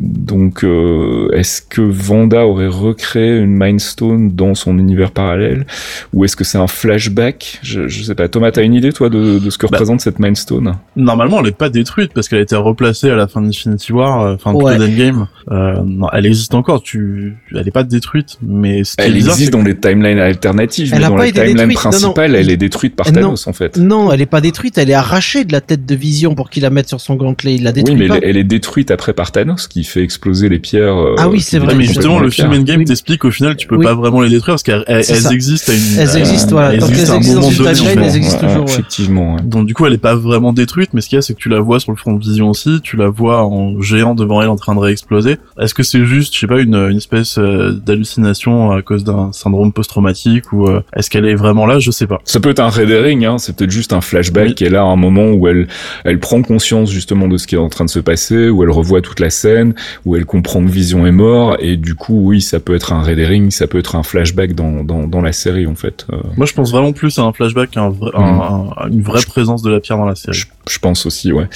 donc, 0.01 0.65
euh, 0.65 1.29
est-ce 1.33 1.63
que 1.63 1.81
Vanda 1.81 2.47
aurait 2.47 2.67
recréé 2.67 3.37
une 3.39 3.57
Mind 3.57 3.81
Stone 3.81 4.31
dans 4.33 4.55
son 4.55 4.79
univers 4.79 5.13
parallèle, 5.13 5.67
ou 6.13 6.25
est-ce 6.25 6.37
que 6.37 6.45
c'est 6.45 6.59
un 6.59 6.67
flashback? 6.67 7.61
Je, 7.63 7.87
je 7.89 8.03
sais 8.03 8.15
pas. 8.15 8.29
Thomas, 8.29 8.51
t'as 8.51 8.63
une 8.63 8.75
idée 8.75 8.93
toi 8.93 9.09
de, 9.09 9.39
de 9.39 9.51
ce 9.51 9.59
que 9.59 9.67
Bah. 9.67 9.71
représente 9.73 10.01
cette 10.01 10.19
Mind 10.19 10.37
Stone 10.37 10.75
Normalement, 10.97 11.41
elle 11.41 11.49
est 11.49 11.57
pas 11.57 11.69
détruite 11.71 12.13
parce 12.15 12.29
qu'elle 12.29 12.41
a 12.41 12.43
été 12.43 12.57
replacée 12.57 13.11
à 13.11 13.15
la 13.17 13.29
fin 13.29 13.41
d'Infinity 13.41 13.93
War, 13.93 14.21
euh, 14.23 14.35
enfin 14.35 14.53
Ouais. 14.53 14.77
plutôt 14.77 14.87
d'Endgame. 14.87 15.27
Euh, 15.51 15.81
non, 15.85 16.09
elle 16.13 16.27
existe 16.27 16.55
encore. 16.55 16.83
Tu, 16.83 17.37
elle 17.55 17.67
est 17.67 17.71
pas 17.73 17.85
détruite, 17.85 18.39
mais 18.43 18.85
ce 18.85 18.97
qui 18.97 19.03
est 19.03 19.07
Elle 19.07 19.15
bizarre, 19.15 19.35
existe 19.35 19.53
dans 19.53 19.63
les 19.63 19.77
timelines 19.79 20.19
alternatives, 20.19 20.91
Elle 20.93 20.99
mais 21.01 21.05
a 21.05 21.09
dans 21.09 21.15
pas 21.17 21.23
la 21.23 21.29
été 21.29 21.41
timeline 21.45 21.57
détruite, 21.69 21.77
non, 21.85 21.91
non. 21.91 21.91
principale, 21.91 22.35
elle 22.35 22.51
est 22.51 22.57
détruite 22.57 22.97
par 22.97 23.07
Non. 23.09 23.13
Thanos 23.13 23.47
en 23.47 23.53
fait. 23.53 23.77
non 23.79 24.13
elle 24.13 24.21
est 24.21 24.27
pas 24.27 24.41
détruite 24.41 24.79
elle 24.79 24.91
est 24.91 24.95
arrachée 24.95 25.45
de 25.45 25.53
la 25.53 25.61
tête 25.61 25.87
de 25.87 25.95
Vision 25.95 26.35
pour 26.35 26.51
qu'il 26.51 26.63
la 26.65 26.71
mette 26.71 26.89
sur 26.89 27.01
son 27.01 27.12
gantelet 27.17 27.55
il 27.57 27.63
la 27.65 27.73
Oui, 27.73 27.83
mais 27.97 28.09
pas 28.09 28.17
elle, 28.19 28.25
elle 28.31 28.37
est 28.37 28.45
détruite 28.45 28.91
après 28.91 29.13
par 29.13 29.33
Thanos, 29.33 29.67
qui 29.69 29.85
fait 29.85 30.03
exploser 30.03 30.49
les 30.49 30.59
pierres. 30.59 30.97
euh, 30.97 31.15
Ah 31.19 31.29
oui, 31.29 31.41
c'est 31.41 31.59
vrai. 31.59 31.75
Mais 31.75 31.85
justement, 31.85 32.19
le 32.21 32.31
film 32.31 32.53
Endgame 32.53 32.79
Oui. 32.81 32.85
t'explique 32.85 33.25
au 33.25 33.31
final, 33.31 33.57
tu 33.57 33.67
peux 33.67 33.77
Oui. 33.77 33.85
pas 33.85 33.95
vraiment 33.95 34.21
les 34.21 34.31
détruire 34.31 34.55
parce 34.55 34.63
qu'elles 34.63 34.85
existent 35.33 35.73
à 35.73 35.75
une. 35.75 35.99
Elles 35.99 36.17
existent, 36.17 36.51
voilà. 36.53 36.79
Tant 36.79 36.87
existent 36.89 36.97
qu'elles 37.05 37.11
à 37.11 37.15
un 37.15 37.17
existent 37.19 37.41
moment 37.41 37.51
dans 37.65 37.75
une 37.75 37.77
timeline, 37.77 37.99
elles 38.09 38.17
existent 38.17 38.39
toujours, 38.47 38.65
ouais. 38.65 38.73
Effectivement. 38.73 39.35
ouais. 39.35 39.43
Donc 39.43 39.67
du 39.67 39.75
coup, 39.75 39.87
elle 39.87 39.93
est 39.95 39.99
pas 39.99 40.15
vraiment 40.15 40.53
détruite, 40.53 40.91
mais 40.95 41.01
ce 41.01 41.09
qu'il 41.09 41.17
y 41.17 41.19
a, 41.19 41.23
c'est 41.23 41.35
que 41.35 41.39
tu 41.39 41.49
la 41.49 41.61
vois 41.61 41.81
sur 41.81 41.93
le 41.93 41.97
front 41.97 42.13
de 42.15 42.21
vision 42.23 42.51
aussi, 42.51 42.81
tu 42.83 42.97
la 42.97 43.09
vois 43.09 43.45
en 43.45 43.81
géant 43.81 44.15
devant 44.15 44.43
elle 44.43 44.49
en 44.49 44.57
train 44.57 44.75
de 44.75 44.81
réexploser. 44.81 45.37
Est-ce 45.61 45.75
que 45.75 45.83
c'est 45.83 46.05
juste, 46.05 46.35
je 46.35 46.41
sais 46.41 46.47
pas, 46.47 46.61
une, 46.61 46.75
une 46.75 46.97
espèce 46.97 47.39
euh, 47.39 47.73
d'hallucination 47.73 48.73
à 48.73 48.83
cause 48.83 49.05
d'un 49.05 49.31
syndrome 49.33 49.73
post-traumatique 49.73 50.53
ou 50.53 50.67
euh, 50.67 50.83
est-ce 50.97 51.11
qu'elle 51.11 51.27
est 51.27 51.35
vraiment 51.35 51.67
là? 51.67 51.79
Je 51.79 51.91
sais 51.91 52.07
pas. 52.07 52.21
Ça 52.25 52.41
peut 52.41 52.51
être 52.51 52.61
un 52.61 52.69
red 52.69 52.91
herring, 52.91 53.25
hein, 53.25 53.39
c'est 53.39 53.55
peut-être 53.57 53.71
juste 53.71 53.93
un 53.93 54.01
flashback 54.01 54.49
Oui. 54.49 54.55
qui 54.55 54.65
est 54.65 54.71
là 54.71 54.81
à 54.81 54.85
un 54.87 54.97
moment 54.97 55.31
où 55.31 55.47
elle, 55.49 55.69
elle 56.05 56.19
prend 56.19 56.43
conscience 56.43 56.91
justement 57.03 57.27
de 57.27 57.37
ce 57.37 57.49
qui 57.49 57.57
est 57.57 57.59
en 57.59 57.69
train 57.69 57.85
de 57.85 57.91
se 57.91 57.99
passer, 57.99 58.49
où 58.49 58.63
elle 58.63 58.71
revoit 58.71 59.01
toute 59.03 59.19
la 59.19 59.29
scène, 59.31 59.75
où 60.05 60.15
elle 60.17 60.25
comprend 60.25 60.65
que 60.65 60.71
Vision 60.71 61.05
est 61.05 61.11
mort, 61.13 61.57
et 61.59 61.77
du 61.77 61.97
coup, 61.97 62.21
oui, 62.29 62.41
ça 62.41 62.61
peut 62.61 62.75
être 62.77 62.93
un 62.93 63.03
red 63.03 63.19
herring, 63.19 63.51
ça 63.51 63.67
peut 63.67 63.79
être 63.79 63.97
un 63.97 64.05
flashback 64.05 64.55
dans, 64.55 64.85
dans, 64.85 65.09
dans 65.09 65.21
la 65.21 65.33
série 65.33 65.67
en 65.67 65.75
fait. 65.75 66.07
Euh, 66.13 66.17
Moi, 66.37 66.47
je 66.47 66.53
pense 66.55 66.71
vraiment 66.71 66.93
plus 66.93 67.19
à 67.19 67.23
un 67.23 67.33
flashback 67.33 67.71
qu'à 67.73 67.81
un 67.83 67.91
Mm. 67.91 68.15
un- 68.15 68.71
un- 68.85 68.89
une 68.89 69.03
vraie 69.03 69.21
présence 69.27 69.63
de 69.63 69.71
la 69.71 69.81
pierre 69.81 69.99
dans 69.99 70.07
la 70.07 70.15
série. 70.15 70.37
je, 70.37 70.47
je 70.71 70.79
pense 70.79 71.05
aussi, 71.07 71.33
ouais. 71.33 71.47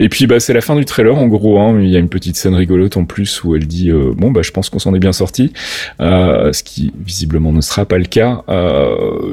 Et 0.00 0.08
puis 0.08 0.26
bah 0.26 0.40
c'est 0.40 0.52
la 0.52 0.60
fin 0.60 0.74
du 0.76 0.84
trailer 0.84 1.16
en 1.16 1.26
gros. 1.28 1.58
Hein, 1.60 1.78
il 1.80 1.88
y 1.88 1.96
a 1.96 1.98
une 2.00 2.08
petite 2.08 2.36
scène 2.36 2.54
rigolote 2.54 2.96
en 2.96 3.04
plus 3.04 3.42
où 3.44 3.54
elle 3.54 3.66
dit 3.66 3.90
euh, 3.90 4.12
bon 4.16 4.30
bah 4.32 4.40
je 4.42 4.50
pense 4.50 4.68
qu'on 4.70 4.78
s'en 4.80 4.92
est 4.94 4.98
bien 4.98 5.12
sorti, 5.12 5.52
euh, 6.00 6.52
ce 6.52 6.62
qui 6.64 6.92
visiblement 7.04 7.52
ne 7.52 7.60
sera 7.60 7.84
pas 7.86 7.98
le 7.98 8.04
cas. 8.06 8.42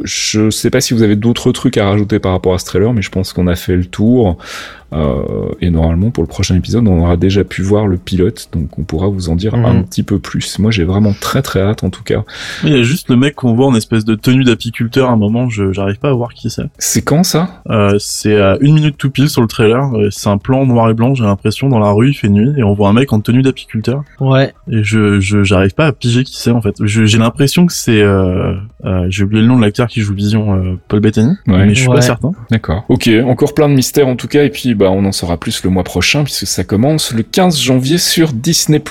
Je 0.04 0.50
sais 0.50 0.70
pas 0.70 0.82
si 0.82 0.94
vous 0.94 1.04
avez 1.04 1.16
d'autres 1.16 1.52
trucs 1.52 1.78
à 1.78 1.86
rajouter 1.90 2.20
par 2.20 2.32
rapport 2.32 2.54
à 2.54 2.60
ce 2.60 2.66
trailer, 2.66 2.94
mais 2.94 3.02
je 3.02 3.10
pense 3.10 3.34
qu'on 3.34 3.48
a 3.48 3.56
fait 3.56 3.76
le 3.76 3.86
tour. 3.86 4.38
Euh, 4.94 5.50
et 5.60 5.70
normalement 5.70 6.12
pour 6.12 6.24
le 6.24 6.28
prochain 6.30 6.56
épisode 6.56 6.88
on 6.88 7.02
aura 7.02 7.18
déjà 7.18 7.44
pu 7.44 7.62
voir 7.62 7.88
le 7.88 7.98
pilote, 7.98 8.48
donc 8.54 8.80
on 8.80 8.84
pourra 8.84 9.08
vous 9.08 9.28
en 9.30 9.36
dire 9.36 9.56
Mhm. 9.58 9.66
un 9.66 9.82
petit 9.84 10.04
peu 10.04 10.18
plus. 10.20 10.60
Moi 10.60 10.72
j'ai 10.72 10.86
vraiment 10.86 11.14
très 11.20 11.42
très 11.42 11.60
hâte 11.62 11.84
en 11.84 11.90
tout 11.90 12.04
cas. 12.04 12.24
Il 12.64 12.70
y 12.72 12.80
a 12.80 12.84
juste 12.84 13.10
le 13.10 13.18
mec 13.18 13.36
qu'on 13.36 13.54
voit 13.54 13.66
en 13.68 13.76
espèce 13.76 14.06
de 14.06 14.16
tenue 14.16 14.44
d'apiculteur 14.46 15.10
à 15.10 15.14
un 15.14 15.18
moment, 15.18 15.50
je 15.50 15.72
j'arrive 15.74 16.00
pas 16.00 16.10
à 16.10 16.14
voir 16.14 16.34
qui 16.34 16.50
c'est. 16.50 16.64
C'est 16.78 17.02
quand 17.02 17.24
ça? 17.24 17.62
Euh, 17.70 17.96
c'est 18.00 18.40
à 18.40 18.58
une 18.62 18.76
minute 18.76 18.98
tout 18.98 19.10
pile 19.10 19.30
sur 19.30 19.42
le 19.42 19.48
trailer, 19.48 19.94
euh, 19.96 20.08
c'est 20.12 20.30
un 20.30 20.38
plan 20.38 20.66
noir 20.66 20.90
et 20.90 20.94
blanc, 20.94 21.16
j'ai 21.16 21.24
l'impression, 21.26 21.68
dans 21.70 21.80
la 21.80 21.92
rue, 21.92 22.10
il 22.10 22.14
fait 22.14 22.30
nuit, 22.30 22.52
et 22.58 22.64
on 22.64 22.74
voit 22.74 22.88
un 22.90 22.94
mec 22.94 23.12
en 23.14 23.20
tenue 23.20 23.42
d'apiculteur. 23.42 24.04
ouais 24.22 24.54
Et 24.72 24.84
je, 24.84 25.20
je, 25.20 25.44
j'arrive 25.44 25.74
pas 25.74 25.88
à 25.88 25.92
piger 25.92 26.24
qui 26.24 26.38
c'est, 26.40 26.52
en 26.52 26.62
fait. 26.62 26.76
J'ai 26.84 27.18
l'impression 27.18 27.66
que 27.66 27.74
c'est, 27.74 28.02
euh, 28.02 28.54
euh, 28.86 29.06
j'ai 29.10 29.24
oublié 29.24 29.42
le 29.42 29.48
nom 29.48 29.58
de 29.58 29.62
l'acteur 29.62 29.88
qui 29.88 30.02
joue 30.02 30.14
Vision, 30.14 30.56
euh, 30.56 30.80
Paul 30.88 31.00
Bettany, 31.02 31.34
Ouais. 31.48 31.66
mais 31.66 31.76
je 31.76 31.80
suis 31.82 31.90
Ouais. 31.90 31.96
pas 31.96 32.02
certain. 32.02 32.32
D'accord. 32.52 32.86
Ok, 32.90 33.10
encore 33.26 33.54
plein 33.54 33.68
de 33.70 33.74
mystères 33.74 34.08
en 34.08 34.16
tout 34.16 34.28
cas, 34.28 34.44
et 34.44 34.50
puis 34.50 34.76
bah 34.78 34.92
on 34.92 35.04
en 35.06 35.12
saura 35.12 35.38
plus 35.38 35.64
le 35.64 35.70
mois 35.70 35.84
prochain 35.84 36.24
puisque 36.24 36.48
ça 36.48 36.64
commence 36.64 37.12
le 37.14 37.24
15 37.24 37.60
janvier 37.60 37.98
sur 37.98 38.32
Disney+. 38.32 38.82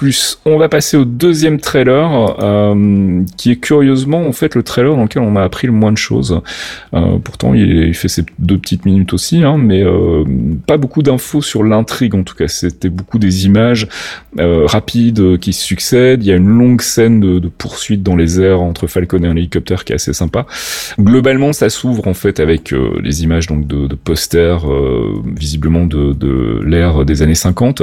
On 0.44 0.58
va 0.58 0.68
passer 0.68 0.96
au 0.96 1.04
deuxième 1.04 1.60
trailer, 1.60 2.36
euh, 2.42 3.22
qui 3.36 3.52
est 3.52 3.56
curieusement 3.56 4.26
en 4.26 4.32
fait 4.32 4.54
le 4.54 4.62
trailer 4.62 4.96
dans 4.96 5.04
lequel 5.04 5.22
on 5.22 5.36
a 5.36 5.42
appris 5.42 5.66
le 5.66 5.72
moins 5.72 5.92
de 5.92 5.98
choses. 5.98 6.40
Euh, 6.94 7.18
pourtant 7.22 7.54
il, 7.54 7.94
fait 7.94 8.08
ses 8.08 8.24
deux 8.38 8.58
petites 8.58 8.84
minutes 8.84 9.12
aussi, 9.12 9.42
hein, 9.42 9.56
mais 9.58 9.82
euh, 9.82 10.24
pas 10.66 10.76
beaucoup 10.76 11.02
d'infos 11.02 11.40
sur 11.40 11.62
l'intrigue 11.64 12.14
en 12.14 12.22
tout 12.22 12.34
cas. 12.34 12.48
C'était 12.48 12.90
beaucoup 12.90 13.18
des 13.18 13.46
images 13.46 13.88
rapides 14.38 15.38
qui 15.38 15.52
se 15.52 15.64
succèdent. 15.64 16.22
Il 16.22 16.28
y 16.28 16.32
a 16.32 16.36
une 16.36 16.48
longue 16.48 16.82
scène 16.82 17.20
de, 17.20 17.38
de 17.38 17.48
poursuite 17.48 18.02
dans 18.02 18.16
les 18.16 18.40
airs 18.40 18.60
entre 18.60 18.86
Falcon 18.86 19.22
et 19.22 19.26
un 19.26 19.36
hélicoptère 19.36 19.84
qui 19.84 19.92
est 19.92 19.96
assez 19.96 20.12
sympa. 20.12 20.46
Globalement, 21.00 21.52
ça 21.52 21.70
s'ouvre 21.70 22.06
en 22.06 22.14
fait 22.14 22.38
avec 22.40 22.74
les 23.02 23.22
images 23.22 23.46
donc 23.46 23.66
de, 23.66 23.86
de 23.86 23.94
posters 23.94 24.70
euh, 24.70 25.22
de, 25.84 26.12
de 26.12 26.62
l'ère 26.64 27.04
des 27.04 27.22
années 27.22 27.34
50. 27.34 27.82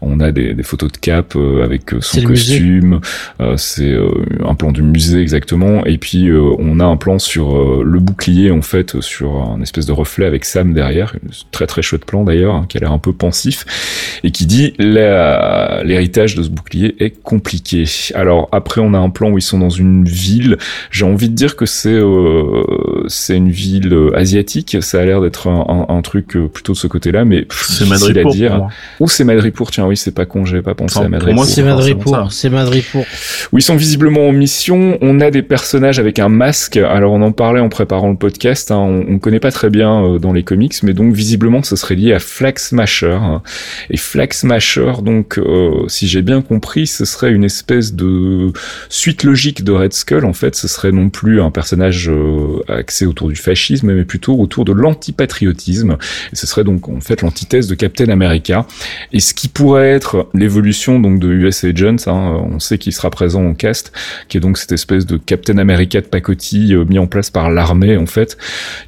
On 0.00 0.18
a 0.20 0.32
des, 0.32 0.54
des 0.54 0.62
photos 0.62 0.90
de 0.90 0.96
Cap 0.96 1.34
euh, 1.36 1.62
avec 1.64 1.82
son 2.00 2.18
costume. 2.26 3.00
Euh, 3.40 3.56
c'est 3.56 3.92
euh, 3.92 4.08
un 4.44 4.54
plan 4.54 4.72
du 4.72 4.82
musée 4.82 5.20
exactement. 5.20 5.84
Et 5.84 5.98
puis 5.98 6.28
on 6.58 6.80
a 6.80 6.84
un 6.84 6.96
plan 6.96 7.18
sur 7.18 7.82
le 7.84 8.00
bouclier 8.00 8.50
en 8.50 8.62
fait 8.62 9.00
sur 9.00 9.36
un 9.42 9.60
espèce 9.62 9.86
de 9.86 9.92
reflet 9.92 10.26
avec 10.26 10.44
Sam 10.44 10.72
derrière. 10.74 11.14
Très 11.52 11.66
très 11.66 11.82
chouette 11.82 12.04
plan 12.04 12.24
d'ailleurs, 12.24 12.54
hein, 12.54 12.66
qui 12.68 12.78
a 12.78 12.80
l'air 12.80 12.92
un 12.92 12.98
peu 12.98 13.12
pensif 13.12 13.64
et 14.24 14.30
qui 14.30 14.46
dit 14.46 14.74
l'héritage 15.84 16.34
de 16.34 16.42
ce 16.42 16.48
bouclier 16.48 16.94
est 17.02 17.10
compliqué. 17.22 17.84
Alors 18.14 18.48
après, 18.52 18.80
on 18.80 18.94
a 18.94 18.98
un 18.98 19.10
plan 19.10 19.30
où 19.30 19.38
ils 19.38 19.42
sont 19.42 19.58
dans 19.58 19.70
une 19.70 20.04
ville. 20.04 20.56
J'ai 20.90 21.04
envie 21.04 21.28
de 21.28 21.34
dire 21.34 21.56
que 21.56 21.66
c'est 21.66 21.92
euh, 21.92 22.62
c'est 23.08 23.36
une 23.36 23.50
ville 23.50 23.94
asiatique. 24.14 24.76
Ça 24.80 25.00
a 25.00 25.04
l'air 25.04 25.20
d'être 25.20 25.48
un, 25.48 25.86
un- 25.88 25.94
un 25.96 26.02
truc 26.02 26.36
plutôt 26.52 26.72
de 26.72 26.78
ce 26.78 26.86
côté-là, 26.86 27.24
mais 27.28 27.46
C'est 27.50 27.84
à 28.18 28.24
dire. 28.24 28.50
pour 28.50 28.58
moi. 28.58 28.68
Ou 29.00 29.08
c'est 29.08 29.24
Madripour, 29.24 29.70
tiens, 29.70 29.86
oui, 29.86 29.96
c'est 29.96 30.10
pas 30.14 30.26
con, 30.26 30.44
j'avais 30.44 30.62
pas 30.62 30.74
pensé 30.74 30.96
Enfin, 30.98 31.06
à 31.06 31.08
pour 31.08 31.10
Madripour. 31.12 31.34
moi, 31.34 31.46
C'est 31.46 31.62
Madripour, 31.62 32.32
c'est 32.32 32.50
Madripour. 32.50 33.04
où 33.52 33.58
ils 33.58 33.62
sont 33.62 33.76
visiblement 33.76 34.26
en 34.28 34.32
mission. 34.32 34.98
On 35.00 35.20
a 35.20 35.30
des 35.30 35.42
personnages 35.42 35.98
avec 35.98 36.18
un 36.18 36.28
masque. 36.28 36.76
Alors 36.76 37.12
on 37.12 37.22
en 37.22 37.32
parlait 37.32 37.60
en 37.60 37.68
préparant 37.68 38.10
le 38.10 38.16
podcast. 38.16 38.70
hein. 38.70 38.76
On, 38.78 39.04
on 39.14 39.18
connaît 39.18 39.40
pas 39.40 39.52
très 39.52 39.70
bien 39.70 40.02
euh, 40.04 40.18
dans 40.18 40.32
les 40.32 40.42
comics, 40.42 40.74
mais 40.82 40.94
donc 40.94 41.12
visiblement 41.14 41.62
ce 41.62 41.76
serait 41.76 41.94
lié 41.94 42.12
à 42.14 42.18
Flag 42.18 42.58
Smasher. 42.58 43.18
Et 43.90 43.96
Flag 43.96 44.32
Smasher, 44.32 44.92
donc 45.02 45.38
euh, 45.38 45.84
si 45.88 46.08
j'ai 46.08 46.22
bien 46.22 46.42
compris, 46.42 46.86
ce 46.86 47.04
serait 47.04 47.30
une 47.32 47.44
espèce 47.44 47.94
de 47.94 48.52
suite 48.88 49.22
logique 49.24 49.64
de 49.64 49.72
Red 49.72 49.92
Skull. 49.92 50.24
En 50.24 50.32
fait, 50.32 50.54
ce 50.56 50.68
serait 50.68 50.92
non 50.92 51.08
plus 51.10 51.40
un 51.40 51.50
personnage 51.50 52.08
euh, 52.08 52.62
axé 52.68 53.06
autour 53.06 53.28
du 53.28 53.36
fascisme, 53.36 53.92
mais 53.92 54.04
plutôt 54.04 54.38
autour 54.38 54.64
de 54.64 54.72
l'antipatriotisme. 54.72 55.96
Et 56.32 56.36
ce 56.36 56.46
serait 56.46 56.64
donc 56.64 56.88
en 56.88 57.00
fait 57.00 57.17
l'antithèse 57.22 57.68
de 57.68 57.74
Captain 57.74 58.08
America. 58.08 58.66
Et 59.12 59.20
ce 59.20 59.34
qui 59.34 59.48
pourrait 59.48 59.90
être 59.90 60.28
l'évolution 60.34 61.00
donc 61.00 61.20
de 61.20 61.28
US 61.28 61.64
Agents, 61.64 61.96
hein, 62.06 62.40
on 62.50 62.58
sait 62.58 62.78
qu'il 62.78 62.92
sera 62.92 63.10
présent 63.10 63.44
en 63.44 63.54
cast, 63.54 63.92
qui 64.28 64.36
est 64.36 64.40
donc 64.40 64.58
cette 64.58 64.72
espèce 64.72 65.06
de 65.06 65.16
Captain 65.16 65.58
America 65.58 66.00
de 66.00 66.06
pacotille 66.06 66.74
euh, 66.74 66.84
mis 66.84 66.98
en 66.98 67.06
place 67.06 67.30
par 67.30 67.50
l'armée 67.50 67.96
en 67.96 68.06
fait. 68.06 68.36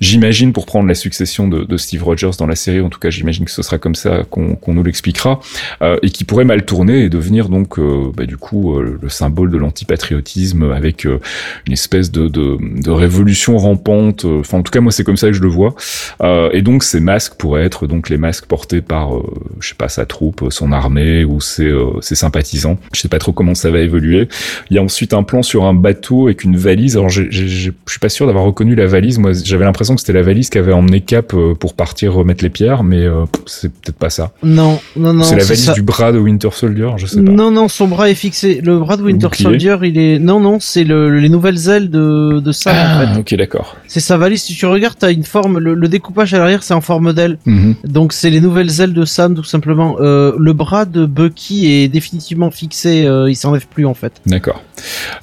J'imagine 0.00 0.52
pour 0.52 0.66
prendre 0.66 0.88
la 0.88 0.94
succession 0.94 1.48
de, 1.48 1.76
Steve 1.76 2.04
Rogers 2.04 2.30
dans 2.38 2.46
la 2.46 2.56
série, 2.56 2.80
en 2.80 2.90
tout 2.90 2.98
cas 2.98 3.10
j'imagine 3.10 3.44
que 3.44 3.50
ce 3.50 3.62
sera 3.62 3.78
comme 3.78 3.94
ça 3.94 4.24
qu'on 4.28 4.58
nous 4.66 4.82
l'expliquera, 4.82 5.40
euh, 5.82 5.96
et 6.02 6.10
qui 6.10 6.24
pourrait 6.24 6.44
mal 6.44 6.64
tourner 6.64 7.04
et 7.04 7.08
devenir 7.08 7.48
donc 7.48 7.78
euh, 7.78 8.10
bah, 8.14 8.26
du 8.26 8.36
coup 8.36 8.76
euh, 8.76 8.98
le 9.00 9.08
symbole 9.08 9.50
de 9.50 9.56
l'antipatriotisme 9.56 10.70
avec 10.72 11.06
euh, 11.06 11.20
une 11.66 11.72
espèce 11.72 12.10
de, 12.10 12.28
de, 12.28 12.90
révolution 12.90 13.56
rampante. 13.56 14.24
euh, 14.24 14.40
Enfin 14.40 14.58
en 14.58 14.62
tout 14.62 14.72
cas 14.72 14.80
moi 14.80 14.92
c'est 14.92 15.04
comme 15.04 15.16
ça 15.16 15.28
que 15.28 15.32
je 15.32 15.42
le 15.42 15.48
vois. 15.48 15.74
Euh, 16.22 16.50
et 16.52 16.62
donc 16.62 16.82
ces 16.82 17.00
masques 17.00 17.34
pourraient 17.34 17.64
être 17.64 17.86
donc 17.86 18.08
les 18.08 18.18
masques 18.20 18.46
portés 18.46 18.80
par 18.82 19.16
euh, 19.16 19.22
je 19.60 19.68
sais 19.70 19.74
pas 19.74 19.88
sa 19.88 20.06
troupe, 20.06 20.44
son 20.50 20.70
armée 20.72 21.24
ou 21.24 21.40
ses, 21.40 21.64
euh, 21.66 22.00
ses 22.00 22.14
sympathisants. 22.14 22.76
Je 22.92 23.00
sais 23.00 23.08
pas 23.08 23.18
trop 23.18 23.32
comment 23.32 23.54
ça 23.54 23.70
va 23.70 23.80
évoluer. 23.80 24.28
Il 24.70 24.76
y 24.76 24.78
a 24.78 24.82
ensuite 24.82 25.12
un 25.14 25.22
plan 25.24 25.42
sur 25.42 25.64
un 25.64 25.74
bateau 25.74 26.26
avec 26.26 26.44
une 26.44 26.56
valise. 26.56 26.96
Alors 26.96 27.08
je 27.08 27.22
suis 27.30 27.98
pas 28.00 28.08
sûr 28.08 28.26
d'avoir 28.26 28.44
reconnu 28.44 28.74
la 28.74 28.86
valise. 28.86 29.18
Moi 29.18 29.32
j'avais 29.44 29.64
l'impression 29.64 29.94
que 29.94 30.00
c'était 30.00 30.12
la 30.12 30.22
valise 30.22 30.50
qu'avait 30.50 30.72
emmené 30.72 31.00
Cap 31.00 31.32
euh, 31.34 31.54
pour 31.54 31.74
partir 31.74 32.12
remettre 32.14 32.44
les 32.44 32.50
pierres, 32.50 32.84
mais 32.84 33.04
euh, 33.04 33.24
c'est 33.46 33.72
peut-être 33.72 33.96
pas 33.98 34.10
ça. 34.10 34.32
Non, 34.42 34.78
non, 34.96 35.12
non. 35.14 35.24
c'est 35.24 35.36
la 35.36 35.44
valise 35.44 35.64
ça. 35.64 35.72
du 35.72 35.82
bras 35.82 36.12
de 36.12 36.18
Winter 36.18 36.50
Soldier, 36.52 36.90
je 36.98 37.06
sais 37.06 37.22
pas. 37.22 37.30
Non, 37.32 37.50
non, 37.50 37.68
son 37.68 37.88
bras 37.88 38.10
est 38.10 38.14
fixé. 38.14 38.60
Le 38.62 38.78
bras 38.78 38.96
de 38.96 39.02
Winter. 39.02 39.28
Soldier, 39.32 39.76
il 39.82 39.98
est. 39.98 40.18
Non, 40.18 40.40
non, 40.40 40.58
c'est 40.60 40.84
le, 40.84 41.18
les 41.18 41.28
nouvelles 41.28 41.68
ailes 41.68 41.90
de, 41.90 42.40
de 42.40 42.50
en 42.50 42.52
Ah, 42.66 43.14
fait. 43.14 43.18
ok 43.20 43.34
d'accord. 43.38 43.76
C'est 43.86 44.00
sa 44.00 44.16
valise. 44.18 44.42
Si 44.42 44.54
tu 44.54 44.66
regardes, 44.66 44.96
t'as 44.98 45.12
une 45.12 45.24
forme. 45.24 45.58
Le, 45.58 45.74
le 45.74 45.88
découpage 45.88 46.34
à 46.34 46.38
l'arrière, 46.38 46.62
c'est 46.62 46.74
en 46.74 46.80
forme 46.80 47.12
d'aile. 47.12 47.38
Mhm. 47.46 47.74
Donc, 47.84 48.09
c'est 48.12 48.30
les 48.30 48.40
nouvelles 48.40 48.80
ailes 48.80 48.94
de 48.94 49.04
Sam, 49.04 49.34
tout 49.34 49.44
simplement. 49.44 49.96
Euh, 50.00 50.32
le 50.38 50.52
bras 50.52 50.84
de 50.84 51.06
Bucky 51.06 51.66
est 51.70 51.88
définitivement 51.88 52.50
fixé. 52.50 53.06
euh, 53.06 53.30
il 53.30 53.34
s'enlève 53.36 53.66
plus, 53.66 53.86
en 53.86 53.94
fait. 53.94 54.12
D'accord. 54.26 54.62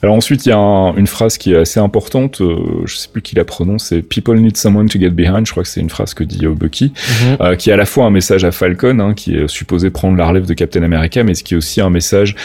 Alors 0.03 0.15
ensuite, 0.15 0.45
il 0.45 0.49
y 0.49 0.51
a 0.51 0.57
un- 0.57 0.95
une 0.95 1.07
phrase 1.07 1.38
qui 1.38 1.53
est 1.53 1.57
assez 1.57 1.79
importante. 1.79 2.41
euh, 2.41 2.57
je 2.85 2.95
sais 2.95 3.07
plus 3.11 3.21
qui 3.21 3.35
la 3.35 3.45
prononce. 3.45 3.85
C'est 3.85 4.01
"People 4.01 4.39
need 4.39 4.55
someone 4.57 4.88
to 4.89 4.99
get 4.99 5.09
behind". 5.09 5.45
Je 5.47 5.51
crois 5.51 5.63
que 5.63 5.69
c'est 5.69 5.81
une 5.81 5.89
phrase 5.89 6.13
que 6.13 6.23
dit 6.23 6.45
euh, 6.45 6.53
Bucky, 6.53 6.93
euh, 7.41 7.55
qui 7.55 7.69
est 7.69 7.73
à 7.73 7.77
la 7.77 7.85
fois 7.85 8.05
un 8.05 8.09
message 8.11 8.43
à 8.45 8.51
Falcon, 8.51 8.99
hein, 8.99 9.13
qui 9.13 9.35
est 9.35 9.47
supposé 9.47 9.89
prendre 9.89 10.15
la 10.17 10.27
relève 10.27 10.45
de 10.45 10.53
Captain 10.53 10.83
America, 10.83 11.23
mais 11.23 11.33
ce 11.33 11.43
qui 11.43 11.53
est 11.53 11.57
aussi 11.57 11.81
un 11.81 11.89
message 11.89 12.35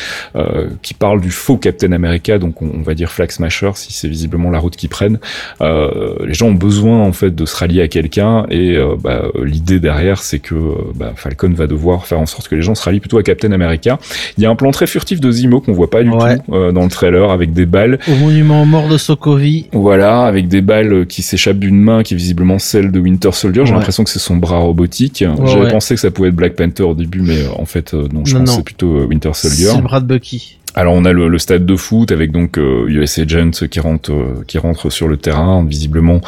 qui 0.82 0.94
parle 0.94 1.20
du 1.20 1.30
faux 1.30 1.56
Captain 1.56 1.92
America. 1.92 2.38
Donc 2.38 2.62
on, 2.62 2.70
on 2.74 2.82
va 2.82 2.94
dire 2.94 3.10
Flag 3.12 3.30
Smasher, 3.30 3.70
si 3.74 3.92
c'est 3.92 4.08
visiblement 4.08 4.50
la 4.50 4.58
route 4.58 4.76
qu'ils 4.76 4.88
prennent. 4.88 5.18
Les 5.60 6.34
gens 6.34 6.46
ont 6.48 6.52
besoin 6.54 7.00
en 7.00 7.12
fait 7.12 7.34
de 7.34 7.44
se 7.46 7.56
rallier 7.56 7.82
à 7.82 7.88
quelqu'un, 7.88 8.46
et 8.50 8.78
bah, 9.02 9.24
l'idée 9.42 9.80
derrière, 9.80 10.22
c'est 10.32 10.38
que 10.38 10.54
euh, 10.54 10.74
bah, 10.94 11.12
Falcon 11.14 11.50
va 11.54 11.66
devoir 11.66 12.06
faire 12.06 12.18
en 12.18 12.24
sorte 12.24 12.48
que 12.48 12.54
les 12.54 12.62
gens 12.62 12.74
se 12.74 12.82
rallient 12.82 13.00
plutôt 13.00 13.18
à 13.18 13.22
Captain 13.22 13.52
America. 13.52 13.98
Il 14.38 14.42
y 14.42 14.46
a 14.46 14.50
un 14.50 14.54
plan 14.56 14.70
très 14.70 14.86
furtif 14.86 15.20
de 15.20 15.30
Zemo 15.30 15.60
qu'on 15.60 15.72
voit 15.72 15.90
pas 15.90 16.02
du 16.02 16.08
Ouais. 16.08 16.38
tout 16.38 16.54
euh, 16.54 16.72
dans 16.72 16.84
le 16.84 16.88
trailer, 16.88 17.30
avec 17.30 17.52
des 17.52 17.66
balles 17.66 17.98
Au 18.08 18.14
monument 18.16 18.64
mort 18.64 18.88
de 18.88 18.96
Sokovie. 18.96 19.66
voilà, 19.72 20.22
avec 20.24 20.48
des 20.48 20.62
balles 20.62 21.06
qui 21.06 21.20
s'échappent 21.22 21.58
d'une 21.58 21.78
main 21.78 22.02
qui 22.02 22.14
est 22.14 22.16
visiblement 22.16 22.58
celle 22.58 22.90
de 22.90 22.98
Winter 22.98 23.32
Soldier. 23.32 23.66
J'ai 23.66 23.72
Ouais. 23.72 23.76
l'impression 23.78 24.04
que 24.04 24.10
c'est 24.10 24.18
son 24.18 24.36
bras 24.36 24.58
robotique. 24.58 25.22
J'avais 25.44 25.64
ouais. 25.66 25.70
pensé 25.70 25.94
que 25.94 26.00
ça 26.00 26.10
pouvait 26.10 26.28
être 26.30 26.34
Black 26.34 26.54
Panther 26.56 26.82
au 26.84 26.94
début, 26.94 27.20
mais 27.20 27.42
euh, 27.42 27.48
en 27.58 27.66
fait, 27.66 27.92
non, 27.92 28.24
je 28.24 28.34
Non, 28.34 28.40
pense 28.44 28.50
que 28.50 28.56
c'est 28.56 28.64
plutôt 28.64 29.04
Winter 29.04 29.30
Soldier. 29.34 29.66
C'est 29.66 29.76
le 29.76 29.82
bras 29.82 30.00
de 30.00 30.06
Bucky. 30.06 30.58
Alors 30.74 30.94
on 30.94 31.04
a 31.04 31.12
le, 31.12 31.28
le 31.28 31.38
stade 31.38 31.66
de 31.66 31.76
foot 31.76 32.12
avec 32.12 32.32
donc 32.32 32.56
euh, 32.58 32.86
US 32.88 33.18
Agent 33.18 33.66
qui 33.70 33.78
rentre 33.78 34.12
euh, 34.12 34.42
qui 34.46 34.56
rentre 34.56 34.88
sur 34.90 35.06
le 35.06 35.18
terrain 35.18 35.64
visiblement 35.66 36.20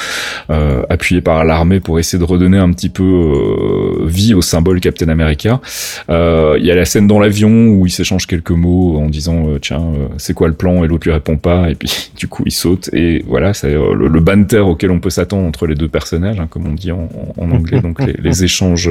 euh, 0.51 0.83
appuyé 0.91 1.23
par 1.23 1.45
l'armée 1.45 1.81
pour 1.81 1.99
essayer 1.99 2.19
de 2.19 2.25
redonner 2.25 2.59
un 2.59 2.71
petit 2.73 2.91
peu 2.91 3.03
euh, 3.05 4.05
vie 4.07 4.35
au 4.35 4.43
symbole 4.43 4.81
Captain 4.81 5.09
America. 5.09 5.61
Euh, 6.11 6.57
Il 6.61 6.67
y 6.67 6.71
a 6.71 6.75
la 6.75 6.85
scène 6.85 7.07
dans 7.07 7.21
l'avion 7.21 7.69
où 7.69 7.87
ils 7.87 7.91
s'échangent 7.91 8.27
quelques 8.27 8.51
mots 8.51 8.99
en 8.99 9.09
disant 9.09 9.49
euh, 9.49 9.59
tiens 9.59 9.83
c'est 10.19 10.35
quoi 10.35 10.49
le 10.49 10.55
plan? 10.55 10.85
Et 10.85 10.89
l'autre 10.89 11.07
lui 11.07 11.13
répond 11.15 11.39
pas 11.39 11.71
et 11.71 11.75
puis 11.75 12.11
du 12.17 12.29
coup 12.29 12.43
il 12.45 12.53
saute 12.53 12.91
et 12.93 13.25
voilà 13.27 13.55
c'est 13.55 13.73
le, 13.73 14.09
le 14.09 14.21
banter 14.21 14.59
auquel 14.59 14.91
on 14.91 15.01
peut 15.01 15.11
s'attendre 15.11 15.47
entre 15.47 15.67
les 15.67 15.75
deux 15.75 15.89
personnages 15.89 16.39
hein, 16.39 16.49
comme 16.51 16.67
on 16.67 16.75
dit 16.75 16.93
en, 16.93 17.09
en 17.39 17.51
anglais 17.51 17.81
donc 17.81 18.03
les, 18.05 18.15
les 18.23 18.45
échanges 18.45 18.91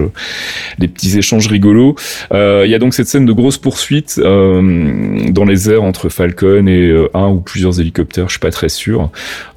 les 0.79 0.87
petits 0.87 1.15
échanges 1.17 1.47
rigolos. 1.47 1.95
Il 2.31 2.69
y 2.69 2.73
a 2.75 2.79
donc 2.79 2.95
cette 2.95 3.07
scène 3.07 3.25
de 3.25 3.33
grosse 3.33 3.59
poursuite 3.59 4.19
euh, 4.23 5.29
dans 5.43 5.49
les 5.51 5.69
airs 5.69 5.83
entre 5.83 6.07
Falcon 6.09 6.67
et 6.67 6.87
euh, 6.89 7.09
un 7.13 7.27
ou 7.29 7.39
plusieurs 7.41 7.79
hélicoptères, 7.79 8.27
je 8.27 8.31
suis 8.33 8.39
pas 8.39 8.51
très 8.51 8.69
sûr, 8.69 9.09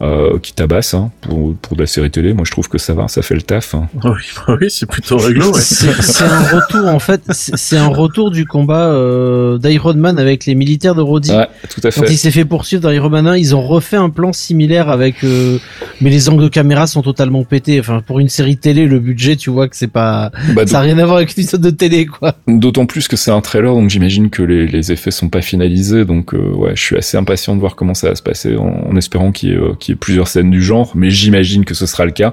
euh, 0.02 0.38
qui 0.40 0.52
tabassent 0.52 0.94
hein, 0.94 1.10
pour, 1.20 1.54
pour 1.56 1.76
de 1.76 1.82
la 1.82 1.86
série 1.86 2.10
télé. 2.10 2.32
Moi, 2.34 2.44
je 2.44 2.50
trouve 2.50 2.68
que 2.68 2.78
ça 2.78 2.92
va, 2.94 3.06
ça 3.08 3.22
fait 3.22 3.34
le 3.34 3.42
taf. 3.42 3.74
hein. 3.74 3.88
Oui, 4.04 4.10
bah 4.46 4.56
oui, 4.60 4.68
c'est 4.70 4.86
plutôt 4.86 5.16
réglo, 5.18 5.52
ouais. 5.52 5.60
C'est 5.60 6.24
un 6.24 6.40
retour 6.40 6.86
en 6.88 6.98
fait, 6.98 7.22
c'est 7.30 7.76
un 7.76 7.86
retour 7.88 8.30
du 8.30 8.46
combat 8.46 8.88
euh, 8.90 9.58
d'Iron 9.58 9.94
Man 9.94 10.18
avec 10.18 10.46
les 10.46 10.54
militaires 10.54 10.94
de 10.94 11.02
Rhodey. 11.02 11.30
Ouais, 11.36 11.46
tout 11.68 11.80
à 11.84 11.90
Quand 11.90 12.02
fait. 12.02 12.12
il 12.12 12.16
s'est 12.16 12.30
fait 12.30 12.44
poursuivre 12.44 12.82
dans 12.82 12.90
Iron 12.90 13.10
Man 13.10 13.26
1, 13.28 13.36
ils 13.36 13.54
ont 13.54 13.62
refait 13.62 13.96
un 13.96 14.10
plan 14.10 14.32
similaire 14.32 14.88
avec, 14.88 15.22
euh, 15.24 15.58
mais 16.00 16.10
les 16.10 16.28
angles 16.28 16.42
de 16.42 16.48
caméra 16.48 16.86
sont 16.86 17.02
totalement 17.02 17.44
pétés. 17.44 17.78
Enfin, 17.80 18.02
pour 18.04 18.18
une 18.20 18.28
série 18.28 18.56
télé, 18.56 18.86
le 18.86 18.98
budget, 18.98 19.36
tu 19.36 19.50
vois 19.50 19.68
que 19.68 19.76
c'est 19.76 19.86
pas, 19.86 20.30
Bah, 20.54 20.66
ça 20.66 20.78
a 20.78 20.82
rien 20.82 20.98
à 20.98 21.04
voir 21.04 21.18
avec 21.18 21.36
une 21.36 21.42
épisode 21.42 21.60
de 21.60 21.70
télé, 21.70 22.06
quoi. 22.06 22.34
D'autant 22.48 22.86
plus 22.86 23.06
que 23.08 23.16
c'est 23.16 23.30
un 23.30 23.40
trailer, 23.40 23.72
donc 23.72 23.90
j'imagine 23.90 24.30
que 24.30 24.42
les, 24.42 24.66
les 24.66 24.92
effets 24.92 25.10
sont 25.10 25.28
pas 25.28 25.42
finalisés. 25.42 25.75
Donc 26.04 26.34
euh, 26.34 26.52
ouais, 26.52 26.72
je 26.74 26.80
suis 26.80 26.96
assez 26.96 27.16
impatient 27.16 27.54
de 27.54 27.60
voir 27.60 27.76
comment 27.76 27.94
ça 27.94 28.08
va 28.08 28.14
se 28.14 28.22
passer, 28.22 28.56
en, 28.56 28.96
espérant 28.96 29.32
qu'il 29.32 29.50
y, 29.50 29.52
ait, 29.52 29.56
euh, 29.56 29.74
qu'il 29.78 29.92
y 29.92 29.94
ait 29.94 29.98
plusieurs 29.98 30.28
scènes 30.28 30.50
du 30.50 30.62
genre. 30.62 30.92
Mais 30.94 31.10
j'imagine 31.10 31.64
que 31.64 31.74
ce 31.74 31.86
sera 31.86 32.04
le 32.04 32.12
cas. 32.12 32.32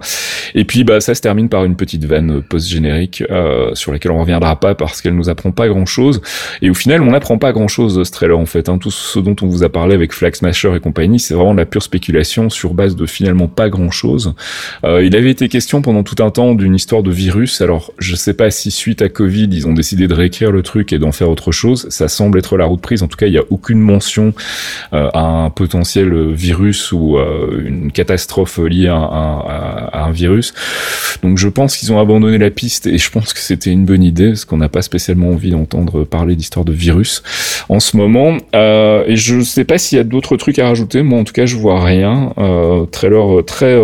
Et 0.55 0.65
puis 0.65 0.83
bah 0.83 1.01
ça 1.01 1.15
se 1.15 1.21
termine 1.21 1.49
par 1.49 1.65
une 1.65 1.75
petite 1.75 2.05
vanne 2.05 2.41
post-générique 2.41 3.23
euh, 3.29 3.73
sur 3.75 3.91
laquelle 3.91 4.11
on 4.11 4.19
reviendra 4.19 4.59
pas 4.59 4.75
parce 4.75 5.01
qu'elle 5.01 5.15
nous 5.15 5.29
apprend 5.29 5.51
pas 5.51 5.67
grand-chose. 5.67 6.21
Et 6.61 6.69
au 6.69 6.73
final, 6.73 7.01
on 7.01 7.11
n'apprend 7.11 7.37
pas 7.37 7.51
grand-chose 7.51 7.95
de 7.95 8.03
ce 8.03 8.11
trailer 8.11 8.37
en 8.37 8.45
fait. 8.45 8.69
Hein. 8.69 8.77
Tout 8.77 8.91
ce 8.91 9.19
dont 9.19 9.35
on 9.41 9.47
vous 9.47 9.63
a 9.63 9.69
parlé 9.69 9.95
avec 9.95 10.13
Flag 10.13 10.35
Smasher 10.35 10.75
et 10.75 10.79
compagnie, 10.79 11.19
c'est 11.19 11.33
vraiment 11.33 11.53
de 11.53 11.59
la 11.59 11.65
pure 11.65 11.83
spéculation 11.83 12.49
sur 12.49 12.73
base 12.73 12.95
de 12.95 13.05
finalement 13.05 13.47
pas 13.47 13.69
grand-chose. 13.69 14.33
Euh, 14.83 15.03
il 15.03 15.15
avait 15.15 15.31
été 15.31 15.49
question 15.49 15.81
pendant 15.81 16.03
tout 16.03 16.23
un 16.23 16.29
temps 16.29 16.55
d'une 16.55 16.75
histoire 16.75 17.03
de 17.03 17.11
virus. 17.11 17.61
Alors, 17.61 17.91
je 17.97 18.15
sais 18.15 18.33
pas 18.33 18.51
si 18.51 18.71
suite 18.71 19.01
à 19.01 19.09
Covid, 19.09 19.49
ils 19.51 19.67
ont 19.67 19.73
décidé 19.73 20.07
de 20.07 20.13
réécrire 20.13 20.51
le 20.51 20.61
truc 20.61 20.93
et 20.93 20.99
d'en 20.99 21.11
faire 21.11 21.29
autre 21.29 21.51
chose. 21.51 21.87
Ça 21.89 22.07
semble 22.07 22.39
être 22.39 22.57
la 22.57 22.65
route 22.65 22.81
prise. 22.81 23.03
En 23.03 23.07
tout 23.07 23.17
cas, 23.17 23.27
il 23.34 23.36
y 23.36 23.39
a 23.39 23.43
aucune 23.49 23.79
mention 23.79 24.34
euh, 24.93 25.09
à 25.13 25.21
un 25.21 25.49
potentiel 25.49 26.31
virus 26.34 26.91
ou 26.91 27.17
euh, 27.17 27.63
une 27.65 27.91
catastrophe 27.91 28.59
liée 28.59 28.88
à, 28.88 28.95
un- 28.95 30.11
virus. 30.11 30.53
Donc, 31.23 31.38
je 31.39 31.47
pense 31.47 31.75
qu'ils 31.77 31.91
ont 31.91 31.99
abandonné 31.99 32.38
la 32.38 32.51
piste 32.51 32.86
et 32.86 32.97
je 32.99 33.09
pense 33.09 33.34
que 33.34 33.39
c'était 33.39 33.71
une 33.71 33.86
bonne 33.86 34.03
idée 34.03 34.27
parce 34.29 34.45
qu'on 34.45 34.57
n'a 34.57 34.69
pas 34.69 34.84
spécialement 34.84 35.29
envie 35.29 35.49
d'entendre 35.49 36.03
parler 36.03 36.36
d'histoire 36.36 36.65
de 36.65 36.71
virus 36.73 37.23
en 37.69 37.79
ce 37.79 37.97
moment. 37.97 38.38
Euh, 38.53 39.03
et 39.07 39.15
je 39.15 39.41
sais 39.41 39.63
pas 39.63 39.77
s'il 39.79 39.97
y 39.97 40.01
a 40.01 40.03
d'autres 40.03 40.38
trucs 40.38 40.59
à 40.59 40.67
rajouter. 40.67 41.01
Moi, 41.01 41.19
en 41.19 41.23
tout 41.23 41.34
cas, 41.34 41.45
je 41.47 41.55
vois 41.55 41.84
rien. 41.84 42.34
Trailer 42.91 43.43
très, 43.47 43.75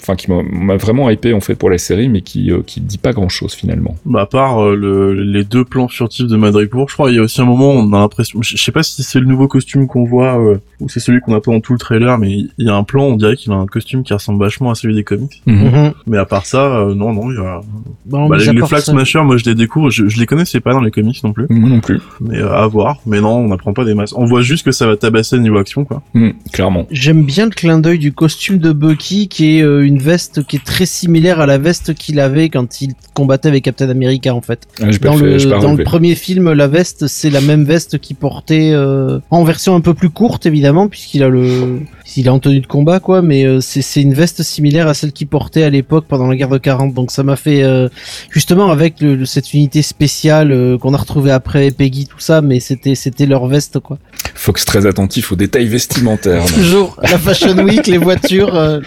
enfin, 0.00 0.14
qui 0.16 0.30
m'a- 0.30 0.76
vraiment 0.76 1.10
hypé 1.10 1.34
en 1.34 1.40
fait 1.40 1.56
pour 1.56 1.68
la 1.68 1.78
série, 1.78 2.08
mais 2.08 2.22
qui 2.22 2.50
qui 2.66 2.80
dit 2.80 2.98
pas 2.98 3.12
grand 3.12 3.28
chose 3.28 3.52
finalement. 3.52 3.96
Bah, 4.06 4.22
à 4.22 4.26
part 4.26 4.70
le, 4.70 5.12
les 5.14 5.44
deux 5.44 5.64
plans 5.64 5.88
furtifs 5.88 6.26
de 6.26 6.36
Madripour, 6.36 6.88
je 6.88 6.94
crois 6.94 7.10
il 7.10 7.16
y 7.16 7.18
a 7.18 7.22
aussi 7.22 7.40
un 7.40 7.44
moment 7.44 7.70
on 7.72 7.92
a 7.92 7.98
l'impression, 7.98 8.40
sais 8.70 8.72
pas 8.72 8.82
si 8.82 9.02
c'est 9.02 9.20
le 9.20 9.26
nouveau 9.26 9.48
costume 9.48 9.86
qu'on 9.86 10.04
voit 10.04 10.38
euh, 10.40 10.58
ou 10.80 10.88
c'est 10.88 11.00
celui 11.00 11.20
qu'on 11.20 11.34
a 11.34 11.40
pas 11.40 11.50
dans 11.52 11.60
tout 11.60 11.72
le 11.72 11.78
trailer, 11.78 12.18
mais 12.18 12.30
il 12.30 12.50
y 12.58 12.68
a 12.68 12.74
un 12.74 12.84
plan, 12.84 13.04
on 13.04 13.16
dirait 13.16 13.36
qu'il 13.36 13.52
a 13.52 13.56
un 13.56 13.66
costume 13.66 14.02
qui 14.02 14.12
ressemble 14.12 14.38
vachement 14.42 14.70
à 14.70 14.74
celui 14.74 14.94
des 14.94 15.04
comics. 15.04 15.42
Mhm. 15.46 15.64
Mhm. 15.70 15.92
Mais 16.06 16.18
à 16.18 16.24
part 16.24 16.46
ça, 16.46 16.64
euh, 16.66 16.94
non, 16.94 17.12
non, 17.12 17.30
il 17.30 17.36
y 17.36 17.38
a... 17.44 17.60
Bon, 18.06 18.28
Bah, 18.28 18.36
mis 18.38 18.44
les, 18.44 18.52
les 18.52 18.66
Flag 18.66 18.80
Smashers, 18.82 19.22
moi 19.22 19.36
je 19.36 19.44
les 19.44 19.54
découvre, 19.54 19.90
je, 19.90 20.08
je 20.08 20.18
les 20.18 20.26
connaissais 20.26 20.60
pas 20.60 20.72
dans 20.72 20.80
les 20.80 20.90
comics 20.90 21.22
non 21.22 21.32
plus, 21.32 21.46
Moi 21.50 21.68
non 21.68 21.80
plus. 21.80 22.00
mais 22.20 22.38
euh, 22.38 22.52
à 22.54 22.66
voir. 22.66 22.96
Mais 23.06 23.20
non, 23.20 23.36
on 23.36 23.48
n'apprend 23.48 23.72
pas 23.72 23.84
des 23.84 23.94
masses. 23.94 24.12
On 24.16 24.24
voit 24.24 24.40
juste 24.42 24.64
que 24.64 24.72
ça 24.72 24.86
va 24.86 24.96
tabasser 24.96 25.38
niveau 25.38 25.58
action, 25.58 25.84
quoi. 25.84 26.02
Mhm, 26.14 26.32
clairement. 26.52 26.86
J'aime 26.90 27.24
bien 27.24 27.44
le 27.46 27.50
clin 27.50 27.78
d'œil 27.78 27.98
du 27.98 28.12
costume 28.12 28.58
de 28.58 28.72
Bucky 28.72 29.28
qui 29.28 29.58
est 29.58 29.62
euh, 29.62 29.84
une 29.86 29.98
veste 29.98 30.44
qui 30.46 30.56
est 30.56 30.64
très 30.64 30.86
similaire 30.86 31.40
à 31.40 31.46
la 31.46 31.58
veste 31.58 31.94
qu'il 31.94 32.20
avait 32.20 32.48
quand 32.48 32.80
il 32.80 32.92
combattait 33.14 33.48
avec 33.48 33.64
Captain 33.64 33.88
America 33.90 34.34
en 34.34 34.40
fait. 34.40 34.66
Ah, 34.80 34.86
Dans, 35.02 35.16
fait- 35.16 35.24
le, 35.44 35.60
dans 35.60 35.74
le 35.74 35.84
premier 35.84 36.14
film, 36.14 36.52
la 36.52 36.66
veste 36.68 37.06
c'est 37.06 37.30
la 37.30 37.40
même 37.40 37.64
veste 37.64 37.98
qu'il 37.98 38.16
portait 38.16 38.59
euh, 38.72 39.18
en 39.30 39.44
version 39.44 39.74
un 39.74 39.80
peu 39.80 39.94
plus 39.94 40.10
courte 40.10 40.46
évidemment 40.46 40.88
puisqu'il 40.88 41.22
a 41.22 41.28
le 41.28 41.80
il 42.16 42.26
est 42.26 42.30
en 42.30 42.38
tenue 42.40 42.60
de 42.60 42.66
combat 42.66 43.00
quoi, 43.00 43.22
mais 43.22 43.44
euh, 43.44 43.60
c'est 43.60 44.02
une 44.02 44.14
veste 44.14 44.42
similaire 44.42 44.88
à 44.88 44.94
celle 44.94 45.12
qu'il 45.12 45.28
portait 45.28 45.62
à 45.62 45.70
l'époque 45.70 46.06
pendant 46.08 46.26
la 46.26 46.36
guerre 46.36 46.48
de 46.48 46.58
40. 46.58 46.92
Donc 46.92 47.10
ça 47.12 47.22
m'a 47.22 47.36
fait 47.36 47.62
euh, 47.62 47.88
justement 48.30 48.70
avec 48.70 48.96
cette 49.24 49.54
unité 49.54 49.82
spéciale 49.82 50.78
qu'on 50.80 50.92
a 50.92 50.96
retrouvée 50.96 51.30
après 51.30 51.70
Peggy 51.70 52.06
tout 52.06 52.18
ça, 52.18 52.42
mais 52.42 52.60
c'était 52.60 53.26
leur 53.26 53.46
veste 53.46 53.78
quoi. 53.78 53.98
Fox 54.34 54.64
très 54.64 54.86
attentif 54.86 55.32
aux 55.32 55.36
détails 55.36 55.66
vestimentaires. 55.66 56.44
Toujours 56.54 56.96
la 57.02 57.18
Fashion 57.18 57.56
Week, 57.64 57.86
les 57.86 57.98
voitures, 57.98 58.54
euh, 58.56 58.80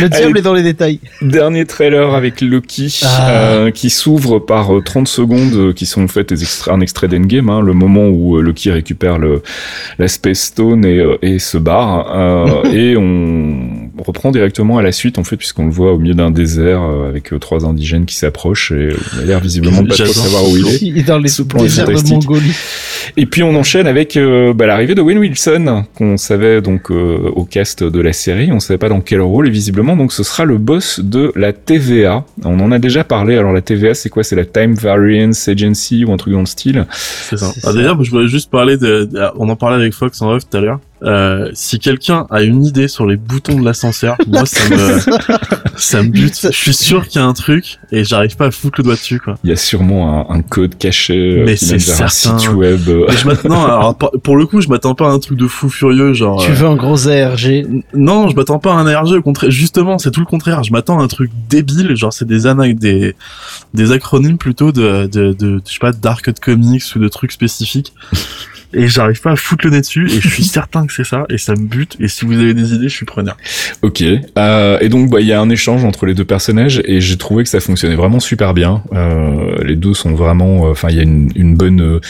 le 0.00 0.08
diable 0.08 0.24
Allez. 0.32 0.38
est 0.40 0.42
dans 0.42 0.54
les 0.54 0.62
détails. 0.62 1.00
Dernier 1.20 1.64
trailer 1.66 2.14
avec 2.14 2.40
Loki 2.40 3.00
Ah. 3.04 3.30
euh, 3.30 3.70
qui 3.70 3.90
s'ouvre 3.90 4.38
par 4.38 4.74
euh, 4.76 4.82
30 4.82 5.08
secondes 5.08 5.54
euh, 5.54 5.72
qui 5.72 5.86
sont 5.86 6.02
en 6.04 6.08
fait 6.08 6.28
des 6.28 6.42
extraits, 6.42 6.74
un 6.74 6.80
extrait 6.80 7.08
d'Endgame, 7.08 7.48
hein, 7.48 7.60
le 7.60 7.72
moment 7.72 8.06
où 8.08 8.40
Loki 8.40 8.70
récupère 8.70 9.18
le, 9.18 9.42
la 9.98 10.08
Space 10.08 10.40
Stone 10.40 10.84
et, 10.84 11.04
et 11.22 11.38
se 11.38 11.58
barre. 11.58 12.62
et 12.72 12.96
on 12.96 13.81
reprend 13.98 14.30
directement 14.30 14.78
à 14.78 14.82
la 14.82 14.92
suite 14.92 15.18
en 15.18 15.24
fait 15.24 15.36
puisqu'on 15.36 15.66
le 15.66 15.70
voit 15.70 15.92
au 15.92 15.98
milieu 15.98 16.14
d'un 16.14 16.30
désert 16.30 16.82
euh, 16.82 17.08
avec 17.08 17.32
euh, 17.32 17.38
trois 17.38 17.64
indigènes 17.66 18.04
qui 18.06 18.14
s'approchent 18.16 18.72
et 18.72 18.90
il 19.14 19.20
a 19.20 19.24
l'air 19.24 19.40
visiblement 19.40 19.82
de 19.82 19.88
pas 19.88 19.94
trop 19.96 20.06
savoir 20.06 20.44
où 20.48 20.56
il 20.56 20.66
est. 20.68 20.82
Il 20.82 20.98
est 20.98 21.02
dans 21.02 21.18
les 21.18 21.28
Ce 21.28 21.42
plan 21.42 21.60
est 21.60 21.64
de 21.66 21.68
fantastique. 21.70 22.12
Mongolie. 22.14 22.52
Et 23.16 23.26
puis 23.26 23.42
on 23.42 23.54
enchaîne 23.54 23.86
avec 23.86 24.16
euh, 24.16 24.52
bah, 24.54 24.66
l'arrivée 24.66 24.94
de 24.94 25.00
Wayne 25.02 25.18
Wilson, 25.18 25.84
qu'on 25.94 26.16
savait 26.16 26.60
donc 26.62 26.90
euh, 26.90 27.18
au 27.34 27.44
cast 27.44 27.82
de 27.84 28.00
la 28.00 28.12
série, 28.12 28.50
on 28.52 28.60
savait 28.60 28.78
pas 28.78 28.88
dans 28.88 29.00
quel 29.00 29.20
rôle 29.20 29.48
et 29.48 29.50
visiblement 29.50 29.96
donc 29.96 30.12
ce 30.12 30.22
sera 30.22 30.44
le 30.44 30.58
boss 30.58 31.00
de 31.00 31.32
la 31.36 31.52
TVA. 31.52 32.24
On 32.44 32.58
en 32.60 32.72
a 32.72 32.78
déjà 32.78 33.04
parlé. 33.04 33.36
Alors 33.36 33.52
la 33.52 33.60
TVA 33.62 33.94
c'est 33.94 34.08
quoi? 34.08 34.22
C'est 34.24 34.36
la 34.36 34.44
Time 34.44 34.74
Variance 34.74 35.48
Agency 35.48 36.04
ou 36.04 36.12
un 36.12 36.16
truc 36.16 36.32
dans 36.32 36.40
le 36.40 36.46
style? 36.46 36.86
C'est 36.92 37.36
ça. 37.36 37.52
Ah, 37.56 37.60
ça. 37.60 37.72
D'ailleurs, 37.72 38.02
je 38.02 38.10
voulais 38.10 38.28
juste 38.28 38.50
parler 38.50 38.76
de, 38.76 39.04
de- 39.04 39.20
on 39.36 39.48
en 39.48 39.56
parlait 39.56 39.76
avec 39.76 39.92
Fox 39.92 40.20
en 40.22 40.30
off 40.32 40.42
tout 40.48 40.56
à 40.56 40.60
l'heure. 40.60 40.80
Euh, 41.04 41.50
si 41.54 41.78
quelqu'un 41.78 42.26
a 42.30 42.42
une 42.42 42.64
idée 42.64 42.86
sur 42.88 43.06
les 43.06 43.16
boutons 43.16 43.58
de 43.58 43.64
l'ascenseur, 43.64 44.16
moi 44.28 44.46
ça 44.46 44.68
me, 44.68 44.98
ça 45.76 46.02
me 46.02 46.08
bute. 46.08 46.38
Je 46.50 46.56
suis 46.56 46.74
sûr 46.74 47.08
qu'il 47.08 47.20
y 47.20 47.24
a 47.24 47.26
un 47.26 47.32
truc 47.32 47.78
et 47.90 48.04
j'arrive 48.04 48.36
pas 48.36 48.46
à 48.46 48.50
foutre 48.50 48.78
le 48.80 48.84
doigt 48.84 48.94
dessus 48.94 49.18
quoi. 49.20 49.34
Il 49.44 49.50
y 49.50 49.52
a 49.52 49.56
sûrement 49.56 50.30
un, 50.30 50.36
un 50.36 50.42
code 50.42 50.78
caché 50.78 51.14
euh, 51.40 51.44
Mais 51.44 51.56
c'est 51.56 51.74
un 52.02 52.08
site 52.08 52.48
web. 52.52 52.88
euh. 52.88 53.06
Et 53.08 53.16
je 53.16 53.26
m'attends, 53.26 53.64
alors 53.64 53.96
pour- 53.96 54.36
le 54.36 54.46
coup, 54.46 54.60
je 54.60 54.68
m'attends 54.68 54.94
pas 54.94 55.06
à 55.08 55.10
un 55.10 55.18
truc 55.18 55.36
de 55.38 55.46
fou 55.46 55.68
furieux 55.68 56.12
genre. 56.14 56.42
Tu 56.44 56.50
euh, 56.50 56.54
veux 56.54 56.66
un 56.68 56.76
gros 56.76 57.08
ARG 57.08 57.66
Non, 57.94 58.28
je 58.28 58.36
m'attends 58.36 58.58
pas 58.58 58.72
à 58.72 58.76
un 58.76 58.86
ARG, 58.86 59.12
au 59.12 59.22
contraire, 59.22 59.50
justement, 59.50 59.98
c'est 59.98 60.10
tout 60.10 60.20
le 60.20 60.26
contraire. 60.26 60.62
Je 60.62 60.72
m'attends 60.72 61.00
à 61.00 61.02
un 61.02 61.08
truc 61.08 61.30
débile, 61.50 61.96
genre 61.96 62.12
c'est 62.12 62.24
des 62.26 62.46
ana- 62.46 62.72
des 62.72 63.14
des 63.74 63.92
acronymes 63.92 64.38
plutôt 64.38 64.72
de 64.72 65.06
de, 65.06 65.32
de 65.32 65.60
je 65.66 65.72
sais 65.72 65.78
pas 65.80 65.92
d'arc 65.92 66.32
de 66.32 66.38
comics 66.38 66.82
ou 66.96 66.98
de 66.98 67.08
trucs 67.08 67.32
spécifiques. 67.32 67.92
Et 68.74 68.88
j'arrive 68.88 69.20
pas 69.20 69.32
à 69.32 69.36
foutre 69.36 69.66
le 69.66 69.72
nez 69.72 69.80
dessus 69.80 70.06
et 70.06 70.20
je 70.20 70.28
suis 70.28 70.44
certain 70.44 70.86
que 70.86 70.92
c'est 70.92 71.04
ça 71.04 71.24
et 71.28 71.38
ça 71.38 71.52
me 71.52 71.66
bute 71.66 71.96
et 72.00 72.08
si 72.08 72.24
vous 72.24 72.34
avez 72.34 72.54
des 72.54 72.72
idées, 72.74 72.88
je 72.88 72.94
suis 72.94 73.06
preneur. 73.06 73.36
Ok. 73.82 74.02
Euh, 74.02 74.78
et 74.80 74.88
donc, 74.88 75.10
bah, 75.10 75.20
il 75.20 75.26
y 75.26 75.32
a 75.32 75.40
un 75.40 75.50
échange 75.50 75.84
entre 75.84 76.06
les 76.06 76.14
deux 76.14 76.24
personnages 76.24 76.80
et 76.84 77.00
j'ai 77.00 77.16
trouvé 77.16 77.44
que 77.44 77.50
ça 77.50 77.60
fonctionnait 77.60 77.96
vraiment 77.96 78.20
super 78.20 78.54
bien. 78.54 78.82
Euh, 78.92 79.62
les 79.64 79.76
deux 79.76 79.94
sont 79.94 80.14
vraiment, 80.14 80.62
enfin, 80.62 80.88
il 80.90 80.96
y 80.96 81.00
a 81.00 81.02
une, 81.02 81.30
une 81.34 81.54
bonne 81.56 81.80
euh, 81.80 82.00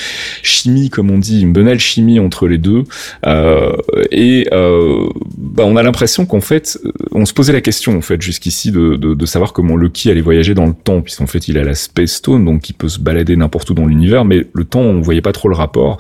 chimie, 0.42 0.90
comme 0.90 1.10
on 1.10 1.18
dit, 1.18 1.42
une 1.42 1.52
bonne 1.52 1.68
alchimie 1.68 2.20
entre 2.20 2.48
les 2.48 2.58
deux. 2.58 2.84
Euh, 3.26 3.72
et 4.10 4.48
euh, 4.52 5.08
bah, 5.36 5.64
on 5.66 5.76
a 5.76 5.82
l'impression 5.82 6.26
qu'en 6.26 6.40
fait, 6.40 6.78
euh, 6.84 6.91
on 7.14 7.24
se 7.26 7.32
posait 7.32 7.52
la 7.52 7.60
question 7.60 7.96
en 7.96 8.00
fait 8.00 8.20
jusqu'ici 8.20 8.72
de, 8.72 9.26
savoir 9.26 9.52
comment 9.52 9.76
Loki 9.76 10.10
allait 10.10 10.20
voyager 10.20 10.54
dans 10.54 10.66
le 10.66 10.74
temps, 10.74 11.00
puisqu'en 11.00 11.26
fait, 11.26 11.48
il 11.48 11.58
a 11.58 11.64
la 11.64 11.74
Space 11.74 12.12
Stone, 12.12 12.44
donc 12.44 12.68
il 12.68 12.74
peut 12.74 12.88
se 12.88 12.98
balader 12.98 13.36
n'importe 13.36 13.70
où 13.70 13.74
dans 13.74 13.86
l'univers, 13.86 14.24
mais 14.24 14.46
le 14.52 14.64
temps, 14.64 14.80
on 14.80 15.00
voyait 15.00 15.22
pas 15.22 15.32
trop 15.32 15.48
le 15.48 15.54
rapport. 15.54 15.98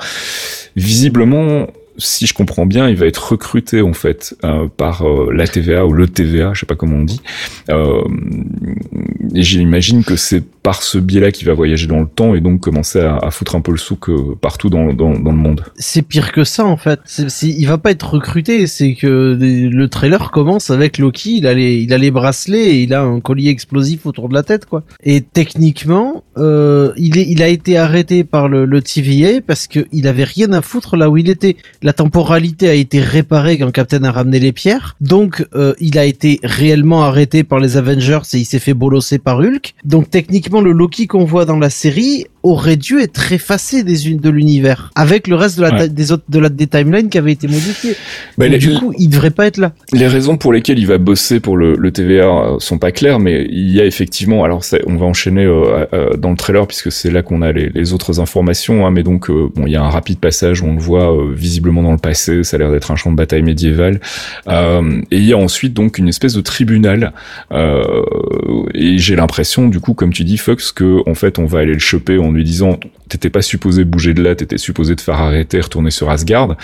Visiblement, 0.76 1.68
si 1.98 2.26
je 2.26 2.34
comprends 2.34 2.66
bien, 2.66 2.88
il 2.88 2.96
va 2.96 3.06
être 3.06 3.32
recruté 3.32 3.82
en 3.82 3.92
fait 3.92 4.34
euh, 4.44 4.66
par 4.76 5.02
euh, 5.06 5.32
la 5.32 5.46
TVA 5.46 5.86
ou 5.86 5.92
le 5.92 6.08
TVA, 6.08 6.52
je 6.54 6.60
sais 6.60 6.66
pas 6.66 6.74
comment 6.74 6.96
on 6.96 7.04
dit. 7.04 7.20
Euh, 7.70 8.02
et 9.34 9.42
j'imagine 9.42 10.04
que 10.04 10.16
c'est 10.16 10.42
par 10.62 10.82
ce 10.82 10.98
biais-là 10.98 11.32
qu'il 11.32 11.46
va 11.46 11.54
voyager 11.54 11.86
dans 11.86 12.00
le 12.00 12.06
temps 12.06 12.34
et 12.34 12.40
donc 12.40 12.60
commencer 12.60 13.00
à, 13.00 13.30
foutre 13.30 13.56
un 13.56 13.60
peu 13.60 13.72
le 13.72 13.78
souk 13.78 14.08
euh, 14.08 14.36
partout 14.40 14.70
dans, 14.70 14.92
dans, 14.92 15.10
le 15.10 15.32
monde. 15.32 15.64
C'est 15.76 16.02
pire 16.02 16.32
que 16.32 16.44
ça 16.44 16.64
en 16.64 16.76
fait. 16.76 17.00
C'est, 17.04 17.28
c'est- 17.30 17.48
il 17.48 17.66
va 17.66 17.78
pas 17.78 17.90
être 17.90 18.14
recruté. 18.14 18.66
C'est 18.66 18.94
que 18.94 19.36
le 19.40 19.88
trailer 19.88 20.30
commence 20.30 20.70
avec 20.70 20.98
Loki. 20.98 21.38
Il 21.38 21.46
a 21.46 21.54
les, 21.54 21.76
il 21.76 21.92
a 21.92 21.98
les 21.98 22.10
bracelets 22.10 22.76
et 22.76 22.82
il 22.82 22.94
a 22.94 23.02
un 23.02 23.20
collier 23.20 23.50
explosif 23.50 24.06
autour 24.06 24.28
de 24.28 24.34
la 24.34 24.42
tête 24.42 24.66
quoi. 24.66 24.82
Et 25.02 25.20
techniquement, 25.20 26.24
il 26.36 27.18
est, 27.18 27.26
il 27.28 27.42
a 27.42 27.48
été 27.48 27.76
arrêté 27.76 28.24
par 28.24 28.48
le, 28.48 28.64
le 28.64 28.82
TVA 28.82 29.40
parce 29.46 29.66
que 29.66 29.86
il 29.92 30.06
avait 30.06 30.24
rien 30.24 30.52
à 30.52 30.62
foutre 30.62 30.96
là 30.96 31.10
où 31.10 31.16
il 31.16 31.28
était. 31.28 31.56
La 31.82 31.92
temporalité 31.92 32.68
a 32.68 32.74
été 32.74 33.00
réparée 33.00 33.58
quand 33.58 33.70
Captain 33.72 34.04
a 34.04 34.12
ramené 34.12 34.38
les 34.38 34.52
pierres. 34.52 34.96
Donc 35.00 35.44
euh, 35.54 35.74
il 35.80 35.98
a 35.98 36.04
été 36.04 36.38
réellement 36.44 37.02
arrêté 37.02 37.42
par 37.42 37.58
les 37.58 37.76
Avengers 37.76 38.20
et 38.32 38.38
il 38.38 38.44
s'est 38.44 38.60
fait 38.60 38.74
bolosser 38.74 39.18
par 39.18 39.38
Hulk. 39.40 39.74
Donc 39.84 40.08
techniquement 40.08 40.60
le 40.60 40.72
Loki 40.72 41.08
qu'on 41.08 41.24
voit 41.24 41.44
dans 41.44 41.58
la 41.58 41.70
série 41.70 42.26
aurait 42.42 42.76
dû 42.76 42.98
être 43.00 43.32
effacé 43.32 43.82
des 43.84 44.08
unes 44.08 44.18
de 44.18 44.30
l'univers 44.30 44.90
avec 44.94 45.28
le 45.28 45.36
reste 45.36 45.56
de 45.58 45.62
la 45.62 45.70
Ouais. 45.72 45.78
ta- 45.78 45.88
des 45.88 46.12
autres 46.12 46.24
de 46.28 46.38
la 46.38 46.48
des 46.48 46.66
timelines 46.66 47.08
qui 47.08 47.18
avaient 47.18 47.32
été 47.32 47.46
modifiées. 47.48 47.94
Bah, 48.38 48.48
les, 48.48 48.58
du 48.58 48.74
coup, 48.74 48.92
il 48.98 49.08
devrait 49.08 49.30
pas 49.30 49.46
être 49.46 49.58
là. 49.58 49.72
les 49.92 50.06
raisons 50.08 50.36
pour 50.36 50.52
lesquelles 50.52 50.78
il 50.78 50.86
va 50.86 50.98
bosser 50.98 51.40
pour 51.40 51.56
le, 51.56 51.76
le 51.76 51.90
TVA 51.92 52.24
euh, 52.26 52.58
sont 52.58 52.78
pas 52.78 52.90
claires, 52.92 53.18
mais 53.20 53.46
il 53.50 53.70
y 53.72 53.80
a 53.80 53.84
effectivement, 53.84 54.44
alors 54.44 54.64
ça, 54.64 54.78
on 54.86 54.96
va 54.96 55.06
enchaîner 55.06 55.44
euh, 55.44 55.86
euh, 55.92 56.16
dans 56.16 56.30
le 56.30 56.36
trailer 56.36 56.66
puisque 56.66 56.90
c'est 56.92 57.10
là 57.10 57.22
qu'on 57.22 57.42
a 57.42 57.52
les, 57.52 57.68
les 57.68 57.92
autres 57.92 58.20
informations, 58.20 58.86
hein, 58.86 58.90
mais 58.90 59.02
donc 59.02 59.30
euh, 59.30 59.48
bon, 59.54 59.66
il 59.66 59.72
y 59.72 59.76
a 59.76 59.82
un 59.82 59.88
rapide 59.90 60.18
passage 60.18 60.62
où 60.62 60.66
on 60.66 60.74
le 60.74 60.80
voit 60.80 61.16
visiblement 61.34 61.82
dans 61.82 61.92
le 61.92 61.98
passé, 61.98 62.42
ça 62.44 62.56
a 62.56 62.58
l'air 62.58 62.70
d'être 62.72 62.90
un 62.90 62.96
champ 62.96 63.10
de 63.12 63.16
bataille 63.16 63.42
médiéval, 63.42 64.00
et 64.50 65.16
il 65.16 65.24
y 65.24 65.32
a 65.32 65.38
ensuite 65.38 65.72
donc 65.74 65.98
une 65.98 66.08
espèce 66.08 66.34
de 66.34 66.40
tribunal, 66.40 67.12
et 68.74 68.98
j'ai 68.98 69.16
l'impression 69.16 69.68
du 69.68 69.80
coup, 69.80 69.94
comme 69.94 70.12
tu 70.12 70.24
dis 70.24 70.36
Fox, 70.38 70.72
que 70.72 71.08
en 71.08 71.14
fait 71.14 71.38
on 71.38 71.46
va 71.46 71.60
aller 71.60 71.72
le 71.72 71.78
choper 71.78 72.18
en 72.32 72.34
lui 72.34 72.44
disant 72.44 72.80
t'étais 73.12 73.30
pas 73.30 73.42
supposé 73.42 73.84
bouger 73.84 74.14
de 74.14 74.22
là, 74.22 74.34
t'étais 74.34 74.58
supposé 74.58 74.96
te 74.96 75.02
faire 75.02 75.20
arrêter, 75.20 75.60
retourner 75.60 75.90
sur 75.90 76.08
Asgard, 76.10 76.56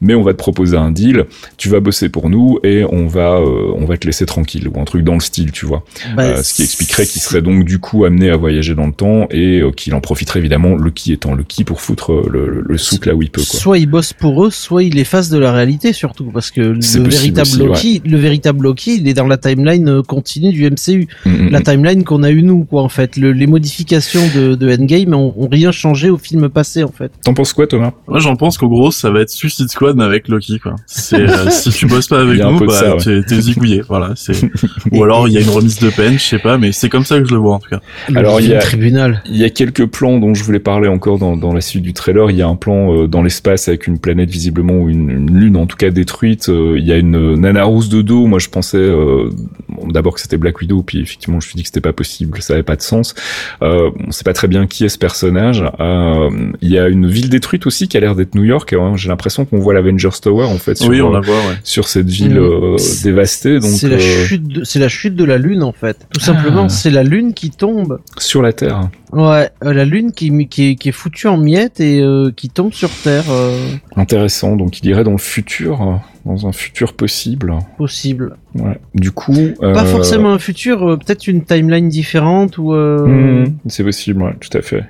mais 0.00 0.14
on 0.14 0.22
va 0.22 0.32
te 0.32 0.38
proposer 0.38 0.76
un 0.76 0.90
deal, 0.92 1.24
tu 1.56 1.68
vas 1.68 1.80
bosser 1.80 2.08
pour 2.08 2.30
nous 2.30 2.58
et 2.62 2.84
on 2.84 3.06
va 3.08 3.34
euh, 3.40 3.72
on 3.76 3.84
va 3.86 3.96
te 3.96 4.06
laisser 4.06 4.24
tranquille 4.26 4.68
ou 4.68 4.80
un 4.80 4.84
truc 4.84 5.02
dans 5.02 5.14
le 5.14 5.20
style, 5.20 5.50
tu 5.52 5.66
vois. 5.66 5.84
Bah, 6.16 6.22
Euh, 6.24 6.42
ce 6.42 6.54
qui 6.54 6.62
expliquerait 6.62 7.06
qu'il 7.06 7.20
serait 7.20 7.42
donc 7.42 7.64
du 7.64 7.78
coup 7.78 8.04
amené 8.04 8.30
à 8.30 8.36
voyager 8.36 8.74
dans 8.74 8.86
le 8.86 8.92
temps 8.92 9.26
et 9.30 9.60
euh, 9.60 9.70
qu'il 9.72 9.94
en 9.94 10.00
profiterait 10.00 10.38
évidemment 10.38 10.76
Loki 10.76 11.12
étant 11.12 11.34
Loki 11.34 11.64
pour 11.64 11.80
foutre 11.80 12.12
le, 12.30 12.48
le, 12.48 12.64
le 12.66 12.78
souk 12.78 13.06
là 13.06 13.14
où 13.14 13.22
il 13.22 13.30
peut 13.30 13.42
quoi. 13.42 13.58
Soit 13.58 13.78
il 13.78 13.86
bosse 13.86 14.12
pour 14.12 14.44
eux, 14.44 14.50
soit 14.50 14.84
il 14.84 14.98
efface 14.98 15.28
de 15.30 15.38
la 15.38 15.52
réalité 15.52 15.92
surtout 15.92 16.30
parce 16.32 16.50
que 16.50 16.60
le 16.60 16.80
véritable 17.08 17.40
aussi, 17.48 17.58
Loki, 17.58 18.02
le 18.04 18.16
véritable 18.18 18.62
Loki, 18.62 18.96
il 19.00 19.08
est 19.08 19.14
dans 19.14 19.26
la 19.26 19.36
timeline 19.38 20.02
continue 20.02 20.52
du 20.52 20.64
MCU, 20.70 21.08
Mm, 21.24 21.30
mm, 21.30 21.48
la 21.50 21.60
mm. 21.60 21.62
timeline 21.64 22.04
qu'on 22.04 22.22
a 22.22 22.30
eu 22.30 22.42
nous 22.42 22.64
quoi 22.64 22.82
en 22.82 22.88
fait. 22.88 23.16
Le- 23.16 23.32
les 23.32 23.46
modifications 23.46 24.22
de, 24.36 24.54
de 24.54 24.70
Endgame 24.70 25.14
ont, 25.14 25.34
ont 25.36 25.48
rien 25.48 25.72
changé 25.72 25.95
au 26.10 26.18
film 26.18 26.48
passé 26.48 26.84
en 26.84 26.92
fait. 26.92 27.10
T'en 27.24 27.34
penses 27.34 27.52
quoi 27.52 27.66
Thomas? 27.66 27.92
Moi, 28.06 28.18
j'en 28.20 28.36
pense 28.36 28.58
qu'au 28.58 28.68
gros, 28.68 28.90
ça 28.90 29.10
va 29.10 29.20
être 29.20 29.30
Suicide 29.30 29.68
Squad 29.68 29.96
mais 29.96 30.04
avec 30.04 30.28
Loki 30.28 30.58
quoi. 30.58 30.74
C'est 30.86 31.20
euh, 31.20 31.50
si 31.50 31.70
tu 31.70 31.86
bosses 31.86 32.08
pas 32.08 32.20
avec 32.20 32.40
nous, 32.40 32.66
bah 32.66 32.94
ouais. 32.94 32.96
t'es 33.02 33.22
t'es 33.22 33.40
zigouillé, 33.40 33.82
voilà. 33.86 34.12
C'est 34.16 34.36
ou 34.92 35.02
alors 35.02 35.28
il 35.28 35.34
y 35.34 35.38
a 35.38 35.40
une 35.40 35.48
remise 35.50 35.78
de 35.78 35.90
peine, 35.90 36.14
je 36.18 36.24
sais 36.24 36.38
pas, 36.38 36.58
mais 36.58 36.72
c'est 36.72 36.88
comme 36.88 37.04
ça 37.04 37.18
que 37.18 37.24
je 37.24 37.32
le 37.34 37.40
vois 37.40 37.54
en 37.54 37.58
tout 37.58 37.70
cas. 37.70 37.80
Alors, 38.14 38.40
il 38.40 38.48
y 38.48 38.54
a- 38.54 38.58
tribunal. 38.58 39.22
Il 39.26 39.36
y 39.36 39.44
a 39.44 39.50
quelques 39.50 39.86
plans 39.86 40.18
dont 40.18 40.34
je 40.34 40.42
voulais 40.44 40.58
parler 40.58 40.88
encore 40.88 41.18
dans, 41.18 41.36
dans 41.36 41.52
la 41.52 41.60
suite 41.60 41.82
du 41.82 41.92
trailer. 41.92 42.30
Il 42.30 42.36
y 42.36 42.42
a 42.42 42.48
un 42.48 42.56
plan 42.56 42.92
euh, 42.94 43.06
dans 43.08 43.22
l'espace 43.22 43.68
avec 43.68 43.86
une 43.86 43.98
planète 43.98 44.30
visiblement 44.30 44.74
ou 44.74 44.88
une, 44.88 45.10
une 45.10 45.38
lune 45.38 45.56
en 45.56 45.66
tout 45.66 45.76
cas 45.76 45.90
détruite. 45.90 46.48
Euh, 46.48 46.74
il 46.78 46.84
y 46.86 46.92
a 46.92 46.96
une 46.96 47.34
nana 47.34 47.64
rousse 47.64 47.88
de 47.88 48.02
dos. 48.02 48.26
Moi 48.26 48.38
je 48.38 48.48
pensais 48.48 48.76
euh, 48.78 49.30
bon, 49.68 49.88
d'abord 49.88 50.14
que 50.14 50.20
c'était 50.20 50.36
Black 50.36 50.60
Widow, 50.60 50.82
puis 50.82 51.00
effectivement 51.00 51.40
je 51.40 51.46
me 51.46 51.48
suis 51.50 51.56
dit 51.56 51.62
que 51.62 51.68
c'était 51.68 51.80
pas 51.80 51.92
possible, 51.92 52.40
ça 52.42 52.54
avait 52.54 52.62
pas 52.62 52.76
de 52.76 52.82
sens. 52.82 53.14
Euh, 53.62 53.90
on 54.06 54.10
sait 54.10 54.24
pas 54.24 54.32
très 54.32 54.48
bien 54.48 54.66
qui 54.66 54.84
est 54.84 54.88
ce 54.88 54.98
personnage. 54.98 55.64
Euh, 55.86 56.30
il 56.60 56.70
y 56.70 56.78
a 56.78 56.88
une 56.88 57.06
ville 57.08 57.28
détruite 57.28 57.66
aussi 57.66 57.86
qui 57.88 57.96
a 57.96 58.00
l'air 58.00 58.14
d'être 58.14 58.34
New 58.34 58.44
York. 58.44 58.72
hein. 58.72 58.92
J'ai 58.96 59.08
l'impression 59.08 59.44
qu'on 59.44 59.58
voit 59.58 59.74
l'Avengers 59.74 60.08
Tower 60.20 60.44
en 60.46 60.58
fait 60.58 60.76
sur, 60.76 60.88
oui, 60.90 61.00
on 61.00 61.10
euh, 61.10 61.14
la 61.14 61.20
voit, 61.20 61.34
ouais. 61.36 61.56
sur 61.62 61.86
cette 61.88 62.08
ville 62.08 62.34
Mm. 62.40 62.42
euh, 62.42 62.76
dévastée. 63.04 63.54
Donc 63.60 63.70
C'est 63.70 63.88
la 63.88 63.96
euh, 63.96 63.98
chute, 64.26 64.48
de, 64.48 64.64
c'est 64.64 64.78
la 64.80 64.88
chute 64.88 65.14
de 65.14 65.24
la 65.24 65.38
lune 65.38 65.62
en 65.62 65.72
fait. 65.72 65.96
Tout 66.12 66.20
simplement, 66.20 66.64
Ah. 66.64 66.68
c'est 66.68 66.90
la 66.90 67.02
lune 67.04 67.32
qui 67.34 67.50
tombe. 67.50 68.00
sur 68.18 68.42
la 68.42 68.52
Terre. 68.52 68.88
Ouais, 69.12 69.50
euh, 69.64 69.72
la 69.72 69.84
lune 69.84 70.12
qui, 70.12 70.48
qui, 70.48 70.70
est, 70.70 70.74
qui 70.74 70.88
est 70.88 70.92
foutue 70.92 71.28
en 71.28 71.36
miettes 71.36 71.78
et 71.80 72.00
euh, 72.02 72.32
qui 72.34 72.48
tombe 72.50 72.72
sur 72.72 72.90
Terre. 72.90 73.24
euh, 73.30 73.56
Intéressant. 73.96 74.56
Donc 74.56 74.80
il 74.80 74.86
irait 74.88 75.04
dans 75.04 75.12
le 75.12 75.18
futur, 75.18 75.80
euh, 75.82 75.94
dans 76.24 76.46
un 76.48 76.52
futur 76.52 76.92
possible. 76.94 77.54
possible. 77.78 78.36
Ouais. 78.56 78.78
Du 78.94 79.12
coup. 79.12 79.36
Pas 79.60 79.82
euh, 79.82 79.84
forcément 79.86 80.32
un 80.32 80.38
futur, 80.38 80.82
euh, 80.82 80.96
peut-être 80.96 81.28
une 81.28 81.44
timeline 81.44 81.88
différente 81.88 82.58
ou. 82.58 82.74
euh, 82.74 83.06
Mhm, 83.06 83.56
c'est 83.68 83.84
possible, 83.84 84.22
ouais, 84.22 84.34
tout 84.40 84.56
à 84.58 84.62
fait. 84.62 84.84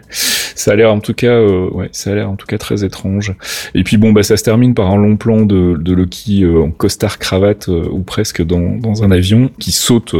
Ça 0.56 0.72
a 0.72 0.74
l'air 0.74 0.92
en 0.92 1.00
tout 1.00 1.14
cas, 1.14 1.32
euh, 1.32 1.68
ouais, 1.70 1.90
ça 1.92 2.10
a 2.10 2.14
l'air 2.14 2.30
en 2.30 2.34
tout 2.36 2.46
cas 2.46 2.56
très 2.56 2.82
étrange. 2.82 3.34
Et 3.74 3.84
puis 3.84 3.98
bon, 3.98 4.12
bah 4.12 4.22
ça 4.22 4.36
se 4.36 4.42
termine 4.42 4.74
par 4.74 4.90
un 4.90 4.96
long 4.96 5.16
plan 5.16 5.44
de, 5.44 5.92
Loki 5.92 6.44
euh, 6.44 6.62
en 6.62 6.70
costard 6.70 7.18
cravate 7.18 7.68
euh, 7.68 7.86
ou 7.90 8.00
presque 8.00 8.44
dans, 8.44 8.76
dans 8.76 9.04
un 9.04 9.10
avion 9.10 9.50
qui 9.58 9.70
saute. 9.70 10.14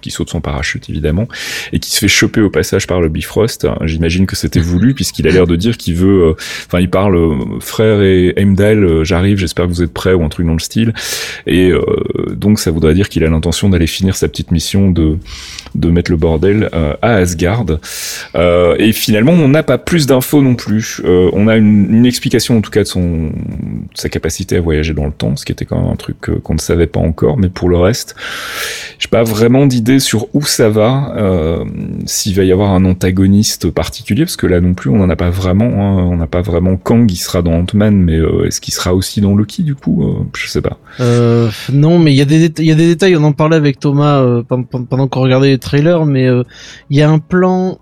Qui 0.00 0.10
saute 0.10 0.30
son 0.30 0.40
parachute 0.40 0.88
évidemment 0.88 1.28
et 1.72 1.78
qui 1.78 1.90
se 1.90 1.98
fait 1.98 2.08
choper 2.08 2.40
au 2.40 2.50
passage 2.50 2.86
par 2.86 3.00
le 3.00 3.08
Bifrost. 3.08 3.66
J'imagine 3.84 4.26
que 4.26 4.36
c'était 4.36 4.60
voulu 4.60 4.94
puisqu'il 4.94 5.26
a 5.28 5.30
l'air 5.30 5.46
de 5.46 5.56
dire 5.56 5.76
qu'il 5.76 5.94
veut. 5.94 6.28
euh, 6.28 6.34
Enfin, 6.66 6.80
il 6.80 6.90
parle 6.90 7.16
euh, 7.16 7.34
frère 7.60 8.02
et 8.02 8.32
Heimdall, 8.36 8.84
euh, 8.84 9.04
j'arrive, 9.04 9.38
j'espère 9.38 9.66
que 9.66 9.70
vous 9.70 9.82
êtes 9.82 9.92
prêts 9.92 10.12
ou 10.14 10.22
un 10.22 10.28
truc 10.28 10.46
dans 10.46 10.52
le 10.52 10.58
style. 10.58 10.92
Et 11.46 11.72
donc 12.32 12.58
ça 12.58 12.70
voudrait 12.70 12.94
dire 12.94 13.08
qu'il 13.08 13.24
a 13.24 13.28
l'intention 13.28 13.68
d'aller 13.68 13.86
finir 13.86 14.16
sa 14.16 14.28
petite 14.28 14.50
mission 14.50 14.90
de 14.90 15.18
de 15.74 15.88
mettre 15.88 16.10
le 16.10 16.16
bordel 16.16 16.68
à 16.72 17.14
Asgard. 17.14 17.64
Et 18.34 18.92
finalement, 18.92 19.32
on 19.32 19.48
n'a 19.48 19.62
pas 19.62 19.78
plus 19.78 20.06
d'infos 20.06 20.42
non 20.42 20.54
plus. 20.54 21.00
On 21.04 21.48
a 21.48 21.56
une, 21.56 22.06
explication 22.06 22.58
en 22.58 22.60
tout 22.60 22.70
cas 22.70 22.82
de 22.82 22.88
son 22.88 23.32
sa 23.94 24.08
capacité 24.08 24.56
à 24.56 24.60
voyager 24.60 24.94
dans 24.94 25.06
le 25.06 25.12
temps, 25.12 25.36
ce 25.36 25.44
qui 25.44 25.52
était 25.52 25.64
quand 25.64 25.80
même 25.80 25.90
un 25.90 25.96
truc 25.96 26.16
qu'on 26.42 26.54
ne 26.54 26.58
savait 26.58 26.86
pas 26.86 27.00
encore. 27.00 27.36
Mais 27.36 27.48
pour 27.48 27.68
le 27.68 27.76
reste, 27.76 28.16
j'ai 28.98 29.08
pas 29.08 29.22
vraiment 29.22 29.66
d'idée 29.66 29.89
sur 29.98 30.28
où 30.34 30.42
ça 30.42 30.68
va, 30.68 31.12
euh, 31.16 31.64
s'il 32.06 32.34
va 32.36 32.44
y 32.44 32.52
avoir 32.52 32.70
un 32.70 32.84
antagoniste 32.84 33.70
particulier, 33.70 34.24
parce 34.24 34.36
que 34.36 34.46
là 34.46 34.60
non 34.60 34.74
plus, 34.74 34.90
on 34.90 34.96
n'en 34.98 35.10
a 35.10 35.16
pas 35.16 35.30
vraiment. 35.30 35.64
hein. 35.66 36.04
On 36.10 36.16
n'a 36.16 36.26
pas 36.26 36.42
vraiment 36.42 36.76
Kang 36.76 37.06
qui 37.06 37.16
sera 37.16 37.42
dans 37.42 37.52
Ant-Man, 37.52 37.96
mais 37.96 38.16
euh, 38.16 38.46
est-ce 38.46 38.60
qu'il 38.60 38.72
sera 38.74 38.94
aussi 38.94 39.20
dans 39.20 39.34
Loki 39.34 39.62
du 39.62 39.74
coup 39.74 40.04
Euh, 40.04 40.22
Je 40.36 40.46
sais 40.48 40.62
pas. 40.62 40.78
Euh, 41.00 41.50
non, 41.72 41.98
mais 41.98 42.12
il 42.12 42.16
y 42.16 42.22
a 42.22 42.24
des 42.26 42.52
y 42.58 42.70
a 42.70 42.74
des 42.74 42.86
détails. 42.86 43.16
On 43.16 43.24
en 43.24 43.32
parlait 43.32 43.56
avec 43.56 43.80
Thomas 43.80 44.22
pen- 44.48 44.64
pen- 44.66 44.86
pendant 44.86 45.08
qu'on 45.08 45.20
regardait 45.20 45.48
les 45.48 45.58
trailers, 45.58 46.06
mais 46.06 46.26
il 46.90 46.96
y 46.96 47.02
a 47.02 47.10
un 47.10 47.18
plan 47.18 47.78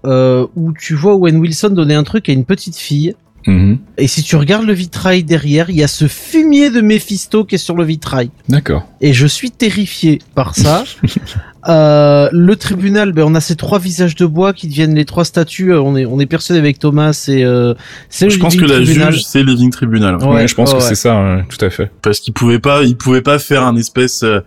où 0.57 0.73
tu 0.73 0.95
vois 0.95 1.15
Owen 1.15 1.37
Wilson 1.39 1.71
donner 1.71 1.95
un 1.95 2.05
truc 2.05 2.29
à 2.29 2.33
une 2.33 2.45
petite 2.45 2.77
fille. 2.77 3.15
Mhm. 3.47 3.79
Et 3.97 4.09
si 4.09 4.23
tu 4.23 4.37
regardes 4.37 4.67
le 4.67 4.75
vitrail 4.75 5.23
derrière, 5.25 5.71
il 5.71 5.77
y 5.77 5.83
a 5.83 5.89
ce 5.89 6.07
fumier 6.07 6.71
de 6.71 6.81
Mephisto 6.83 7.45
qui 7.45 7.55
est 7.55 7.59
sur 7.59 7.77
le 7.77 7.85
vitrail. 7.85 8.31
D'accord. 8.49 8.83
Et 9.01 9.13
je 9.15 9.27
suis 9.27 9.51
terrifié 9.53 10.19
par 10.35 10.55
ça. 10.55 10.85
Euh, 11.69 12.29
le 12.33 12.55
tribunal, 12.57 13.13
ben 13.13 13.25
on 13.27 13.35
a 13.35 13.41
ces 13.41 13.57
trois 13.57 13.79
visages 13.81 14.15
de 14.15 14.27
bois 14.27 14.53
qui 14.53 14.69
deviennent 14.69 14.95
les 14.95 15.05
trois 15.05 15.25
statues. 15.25 15.73
Euh, 15.73 15.81
On 15.83 15.97
est 15.97 16.07
on 16.07 16.21
est 16.21 16.27
persuadé 16.27 16.59
avec 16.61 16.79
Thomas, 16.79 17.13
c'est 17.13 17.43
euh, 17.43 17.75
c'est 18.09 18.27
le 18.27 18.31
Je 18.31 18.39
pense 18.39 18.55
que 18.55 18.61
Living 18.61 18.77
la 18.79 18.85
Tribunal. 18.85 19.13
juge, 19.13 19.25
c'est 19.25 19.43
Living 19.43 19.71
Tribunal. 19.71 20.17
Ouais, 20.19 20.27
Ouais, 20.29 20.49
je 20.49 20.55
pense 20.55 20.71
que 20.73 20.77
ouais. 20.77 20.83
c'est 20.83 20.95
ça, 20.95 21.17
hein, 21.17 21.43
tout 21.49 21.63
à 21.65 21.71
fait. 21.71 21.91
Parce 22.01 22.21
qu'ils 22.21 22.33
pouvaient 22.35 22.61
pas, 22.61 22.85
ils 22.85 22.97
pouvaient 22.97 23.23
pas 23.23 23.39
faire 23.41 23.65
un 23.65 23.77
espèce 23.77 24.23
euh, 24.23 24.41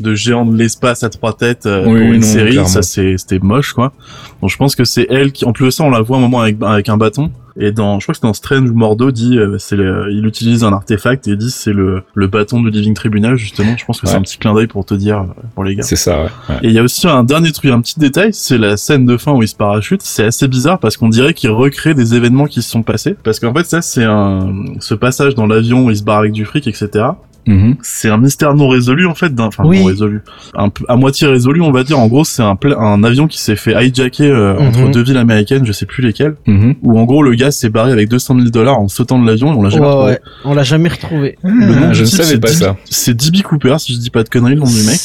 de 0.00 0.14
géant 0.14 0.46
de 0.46 0.56
l'espace 0.56 1.02
à 1.04 1.10
trois 1.10 1.34
têtes 1.36 1.66
euh, 1.66 1.84
Oui, 1.86 2.00
pour 2.00 2.12
une 2.12 2.20
non, 2.20 2.26
série. 2.26 2.50
clairement. 2.52 2.68
Ça, 2.68 2.82
c'est, 2.82 3.16
c'était 3.18 3.38
moche, 3.38 3.72
quoi. 3.74 3.92
Donc, 4.40 4.50
je 4.50 4.56
pense 4.56 4.74
que 4.74 4.84
c'est 4.84 5.06
elle 5.10 5.32
qui, 5.32 5.44
en 5.44 5.52
plus 5.52 5.66
de 5.66 5.70
ça, 5.70 5.84
on 5.84 5.90
la 5.90 6.00
voit 6.00 6.16
un 6.16 6.20
moment 6.20 6.40
avec, 6.40 6.56
avec 6.62 6.88
un 6.88 6.96
bâton. 6.96 7.30
Et 7.56 7.70
dans, 7.70 8.00
je 8.00 8.04
crois 8.06 8.14
que 8.14 8.18
c'est 8.20 8.26
dans 8.26 8.32
Strange 8.32 8.68
où 8.68 8.74
Mordo 8.74 9.12
dit, 9.12 9.38
euh, 9.38 9.58
c'est 9.58 9.76
le- 9.76 10.08
il 10.10 10.26
utilise 10.26 10.64
un 10.64 10.72
artefact 10.72 11.28
et 11.28 11.32
il 11.32 11.36
dit 11.36 11.52
c'est 11.52 11.72
le, 11.72 12.02
le 12.12 12.26
bâton 12.26 12.60
de 12.60 12.68
Living 12.68 12.94
Tribunal, 12.94 13.36
justement. 13.36 13.76
Je 13.76 13.84
pense 13.84 14.00
que 14.00 14.08
c'est 14.08 14.16
un 14.16 14.22
petit 14.22 14.38
clin 14.38 14.52
d'œil 14.54 14.66
pour 14.66 14.84
te 14.84 14.94
dire, 14.94 15.24
pour 15.54 15.62
les 15.62 15.76
gars. 15.76 15.84
C'est 15.84 15.94
ça, 15.94 16.24
ouais. 16.24 16.53
Ouais. 16.54 16.60
Et 16.62 16.68
il 16.68 16.72
y 16.74 16.78
a 16.78 16.82
aussi 16.82 17.06
un 17.06 17.24
dernier 17.24 17.52
truc, 17.52 17.70
un 17.70 17.80
petit 17.80 17.98
détail, 17.98 18.30
c'est 18.32 18.58
la 18.58 18.76
scène 18.76 19.06
de 19.06 19.16
fin 19.16 19.32
où 19.32 19.42
il 19.42 19.48
se 19.48 19.54
parachute. 19.56 20.00
C'est 20.02 20.24
assez 20.24 20.48
bizarre 20.48 20.78
parce 20.78 20.96
qu'on 20.96 21.08
dirait 21.08 21.34
qu'il 21.34 21.50
recrée 21.50 21.94
des 21.94 22.14
événements 22.14 22.46
qui 22.46 22.62
se 22.62 22.70
sont 22.70 22.82
passés. 22.82 23.14
Parce 23.22 23.40
qu'en 23.40 23.52
fait, 23.54 23.64
ça, 23.66 23.82
c'est 23.82 24.04
un, 24.04 24.52
ce 24.80 24.94
passage 24.94 25.34
dans 25.34 25.46
l'avion 25.46 25.84
où 25.86 25.90
il 25.90 25.96
se 25.96 26.02
barre 26.02 26.18
avec 26.20 26.32
du 26.32 26.44
fric, 26.44 26.66
etc. 26.66 27.06
Mhm. 27.46 27.76
C'est 27.82 28.08
un 28.08 28.16
mystère 28.16 28.54
non 28.54 28.68
résolu, 28.70 29.06
en 29.06 29.14
fait, 29.14 29.34
d'un, 29.34 29.44
enfin, 29.44 29.64
Oui. 29.66 29.80
non 29.80 29.84
résolu. 29.84 30.22
Un 30.54 30.70
peu, 30.70 30.82
à 30.88 30.96
moitié 30.96 31.26
résolu, 31.26 31.60
on 31.60 31.72
va 31.72 31.84
dire. 31.84 31.98
En 31.98 32.06
gros, 32.06 32.24
c'est 32.24 32.42
un, 32.42 32.56
pla- 32.56 32.78
un 32.78 33.04
avion 33.04 33.26
qui 33.26 33.38
s'est 33.38 33.54
fait 33.56 33.72
hijacker 33.74 34.30
euh, 34.30 34.54
Mhm. 34.58 34.66
entre 34.68 34.90
deux 34.92 35.02
villes 35.02 35.18
américaines, 35.18 35.66
je 35.66 35.72
sais 35.72 35.84
plus 35.84 36.02
lesquelles. 36.02 36.36
Mhm. 36.46 36.76
Où 36.82 36.98
en 36.98 37.04
gros, 37.04 37.22
le 37.22 37.34
gars 37.34 37.50
s'est 37.50 37.68
barré 37.68 37.92
avec 37.92 38.08
200 38.08 38.36
000 38.36 38.48
dollars 38.48 38.78
en 38.78 38.88
sautant 38.88 39.18
de 39.18 39.26
l'avion 39.26 39.52
et 39.52 39.56
on 39.56 39.62
l'a 39.62 39.68
jamais 39.68 39.84
Ouais, 39.84 39.90
retrouvé. 39.92 40.10
ouais. 40.12 40.20
On 40.46 40.54
l'a 40.54 40.62
jamais 40.62 40.88
retrouvé. 40.88 41.38
Le 41.42 41.74
nom 41.74 41.86
Ah, 41.90 41.92
je 41.92 42.00
ne 42.00 42.06
savais 42.06 42.38
pas 42.38 42.48
ça. 42.48 42.76
C'est 42.86 43.12
D.B. 43.14 43.42
Cooper, 43.42 43.76
si 43.78 43.92
je 43.92 43.98
dis 43.98 44.08
pas 44.10 44.22
de 44.22 44.30
conneries, 44.30 44.54
le 44.54 44.60
nom 44.60 44.66
du 44.66 44.82
mec. 44.86 44.98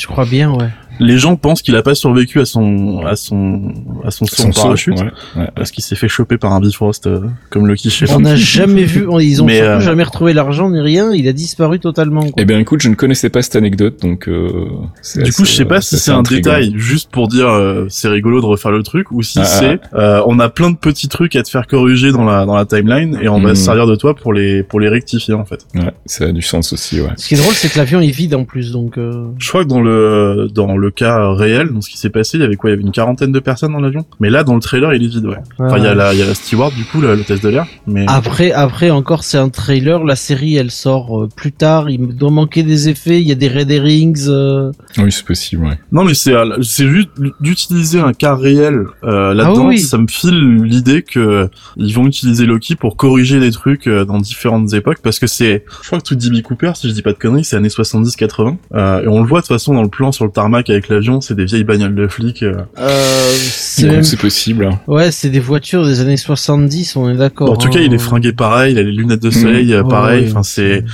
Je 0.00 0.06
crois 0.06 0.24
bien, 0.26 0.52
ouais. 0.52 0.68
Les 1.00 1.18
gens 1.18 1.34
pensent 1.36 1.62
qu'il 1.62 1.74
a 1.76 1.82
pas 1.82 1.94
survécu 1.94 2.40
à 2.40 2.44
son 2.44 3.00
à 3.06 3.16
son 3.16 3.72
à 4.04 4.10
son 4.10 4.26
saut, 4.26 4.48
parachute 4.54 4.98
ouais, 5.00 5.10
ouais. 5.36 5.48
parce 5.56 5.70
qu'il 5.70 5.82
s'est 5.82 5.96
fait 5.96 6.08
choper 6.08 6.36
par 6.38 6.52
un 6.52 6.60
Bifrost 6.60 7.06
euh, 7.06 7.20
comme 7.48 7.66
Lucky 7.66 7.90
chez 7.90 8.06
On 8.12 8.20
n'a 8.20 8.36
jamais 8.36 8.84
vu, 8.84 9.06
on- 9.08 9.18
ils 9.18 9.42
ont 9.42 9.46
Mais, 9.46 9.56
surtout 9.56 9.70
euh, 9.70 9.80
jamais 9.80 10.02
retrouvé 10.02 10.32
l'argent 10.32 10.70
ni 10.70 10.80
rien. 10.80 11.12
Il 11.12 11.26
a 11.28 11.32
disparu 11.32 11.80
totalement. 11.80 12.22
quoi. 12.22 12.32
Eh 12.36 12.44
bien, 12.44 12.58
écoute, 12.58 12.80
je 12.82 12.88
ne 12.88 12.94
connaissais 12.94 13.30
pas 13.30 13.42
cette 13.42 13.56
anecdote, 13.56 14.00
donc. 14.00 14.28
Euh, 14.28 14.50
c'est 15.02 15.22
Du 15.22 15.32
coup, 15.32 15.44
je 15.44 15.50
sais 15.52 15.64
pas 15.64 15.80
si 15.80 15.94
assez 15.94 16.04
c'est 16.04 16.10
un 16.12 16.22
détail 16.22 16.72
juste 16.76 17.10
pour 17.10 17.28
dire 17.28 17.48
euh, 17.48 17.86
c'est 17.88 18.08
rigolo 18.08 18.40
de 18.40 18.46
refaire 18.46 18.70
le 18.70 18.82
truc 18.82 19.10
ou 19.10 19.22
si 19.22 19.38
Ah, 19.40 19.44
c'est 19.44 19.80
euh, 19.94 20.22
on 20.26 20.38
a 20.38 20.48
plein 20.50 20.70
de 20.70 20.76
petits 20.76 21.08
trucs 21.08 21.34
à 21.36 21.42
te 21.42 21.48
faire 21.48 21.66
corriger 21.66 22.12
dans 22.12 22.24
la 22.24 22.44
dans 22.46 22.56
la 22.56 22.66
timeline 22.66 23.18
et 23.22 23.28
on 23.28 23.40
va 23.40 23.54
se 23.54 23.62
servir 23.62 23.86
de 23.86 23.96
toi 23.96 24.14
pour 24.14 24.32
les 24.32 24.62
pour 24.62 24.80
les 24.80 24.88
rectifier 24.88 25.34
en 25.34 25.44
fait. 25.44 25.66
Ouais, 25.74 25.92
ça 26.06 26.26
a 26.26 26.32
du 26.32 26.42
sens 26.42 26.72
aussi, 26.72 27.00
ouais. 27.00 27.08
Ce 27.16 27.28
qui 27.28 27.34
est 27.34 27.38
drôle, 27.38 27.54
c'est 27.54 27.72
que 27.72 27.78
l'avion 27.78 28.00
est 28.00 28.10
vide 28.10 28.34
en 28.34 28.44
plus, 28.44 28.72
donc. 28.72 28.98
euh, 28.98 29.26
Je 29.38 29.48
crois 29.48 29.64
que 29.64 29.68
dans 29.68 29.80
le 29.80 30.48
dans 30.52 30.76
le 30.76 30.89
cas 30.90 31.32
réel, 31.32 31.72
dans 31.72 31.80
ce 31.80 31.90
qui 31.90 31.98
s'est 31.98 32.10
passé, 32.10 32.38
il 32.38 32.40
y 32.40 32.44
avait 32.44 32.56
quoi? 32.56 32.70
Il 32.70 32.72
y 32.72 32.74
avait 32.74 32.82
une 32.82 32.92
quarantaine 32.92 33.32
de 33.32 33.40
personnes 33.40 33.72
dans 33.72 33.80
l'avion? 33.80 34.04
Mais 34.20 34.30
là, 34.30 34.44
dans 34.44 34.54
le 34.54 34.60
trailer, 34.60 34.94
il 34.94 35.02
est 35.04 35.08
vide, 35.08 35.26
ouais. 35.26 35.36
Enfin, 35.58 35.78
il 35.78 35.84
y 35.84 35.86
a 35.86 35.94
la 35.94 36.12
il 36.12 36.18
y 36.18 36.22
a 36.22 36.26
la 36.26 36.34
steward 36.34 36.74
du 36.74 36.84
coup, 36.84 37.00
la 37.00 37.14
l'hôtesse 37.14 37.40
de 37.40 37.48
l'air. 37.48 37.66
Mais 37.86 38.04
Après, 38.08 38.52
après 38.52 38.90
encore, 38.90 39.24
c'est 39.24 39.38
un 39.38 39.48
trailer. 39.48 40.04
La 40.04 40.16
série, 40.16 40.56
elle 40.56 40.70
sort 40.70 41.22
euh, 41.24 41.28
plus 41.34 41.52
tard. 41.52 41.90
Il 41.90 42.16
doit 42.16 42.30
manquer 42.30 42.62
des 42.62 42.88
effets. 42.88 43.20
Il 43.20 43.28
y 43.28 43.32
a 43.32 43.36
des 43.36 43.48
red 43.48 43.70
herrings. 43.70 44.26
euh, 44.28 44.72
Oui, 44.98 45.10
c'est 45.12 45.24
possible, 45.24 45.64
ouais. 45.64 45.78
Non 45.92 46.04
mais 46.04 46.14
c'est 46.14 46.32
euh, 46.34 46.60
c'est 46.62 46.88
juste 46.88 47.10
d'utiliser 47.40 48.00
un 48.00 48.12
cas 48.12 48.34
réel 48.34 48.84
euh, 49.04 49.34
là-dedans, 49.34 49.64
Ah 49.64 49.68
oui. 49.68 49.78
ça 49.78 49.98
me 49.98 50.06
file 50.08 50.62
l'idée 50.62 51.02
que 51.02 51.48
ils 51.76 51.94
vont 51.94 52.06
utiliser 52.06 52.46
Loki 52.46 52.74
pour 52.76 52.96
corriger 52.96 53.40
des 53.40 53.50
trucs 53.50 53.88
dans 53.88 54.18
différentes 54.18 54.72
époques 54.72 54.98
parce 55.02 55.18
que 55.18 55.26
c'est 55.26 55.64
je 55.82 55.86
crois 55.86 55.98
que 56.00 56.04
tout 56.04 56.14
D.B. 56.14 56.42
Cooper 56.42 56.72
si 56.74 56.88
je 56.88 56.94
dis 56.94 57.02
pas 57.02 57.12
de 57.12 57.18
conneries, 57.18 57.44
c'est 57.44 57.56
années 57.56 57.68
70-80 57.68 58.56
euh, 58.74 59.02
et 59.02 59.08
on 59.08 59.20
le 59.22 59.26
voit 59.28 59.40
de 59.40 59.46
toute 59.46 59.54
façon 59.54 59.74
dans 59.74 59.82
le 59.82 59.88
plan 59.88 60.12
sur 60.12 60.24
le 60.24 60.30
tarmac 60.30 60.70
avec 60.70 60.79
l'avion, 60.88 61.20
c'est 61.20 61.34
des 61.34 61.44
vieilles 61.44 61.64
bagnoles 61.64 61.94
de 61.94 62.08
flics. 62.08 62.42
euh. 62.42 62.54
euh, 62.78 63.32
c'est 63.34 63.86
même- 63.86 64.04
possible. 64.20 64.70
Ouais, 64.86 65.10
c'est 65.10 65.30
des 65.30 65.40
voitures 65.40 65.84
des 65.86 66.00
années 66.00 66.16
70. 66.16 66.96
On 66.96 67.08
est 67.10 67.16
d'accord. 67.16 67.50
en 67.50 67.56
tout 67.56 67.68
hein. 67.68 67.70
cas, 67.70 67.80
il 67.80 67.92
est 67.94 67.98
fringué 67.98 68.32
pareil, 68.32 68.72
il 68.72 68.78
a 68.78 68.82
les 68.82 68.92
lunettes 68.92 69.22
de 69.22 69.30
soleil 69.30 69.72
euh, 69.72 69.82
Ouais, 69.82 69.88
pareil, 69.88 70.24
ouais. 70.24 70.30
enfin 70.30 70.42
c'est 70.42 70.84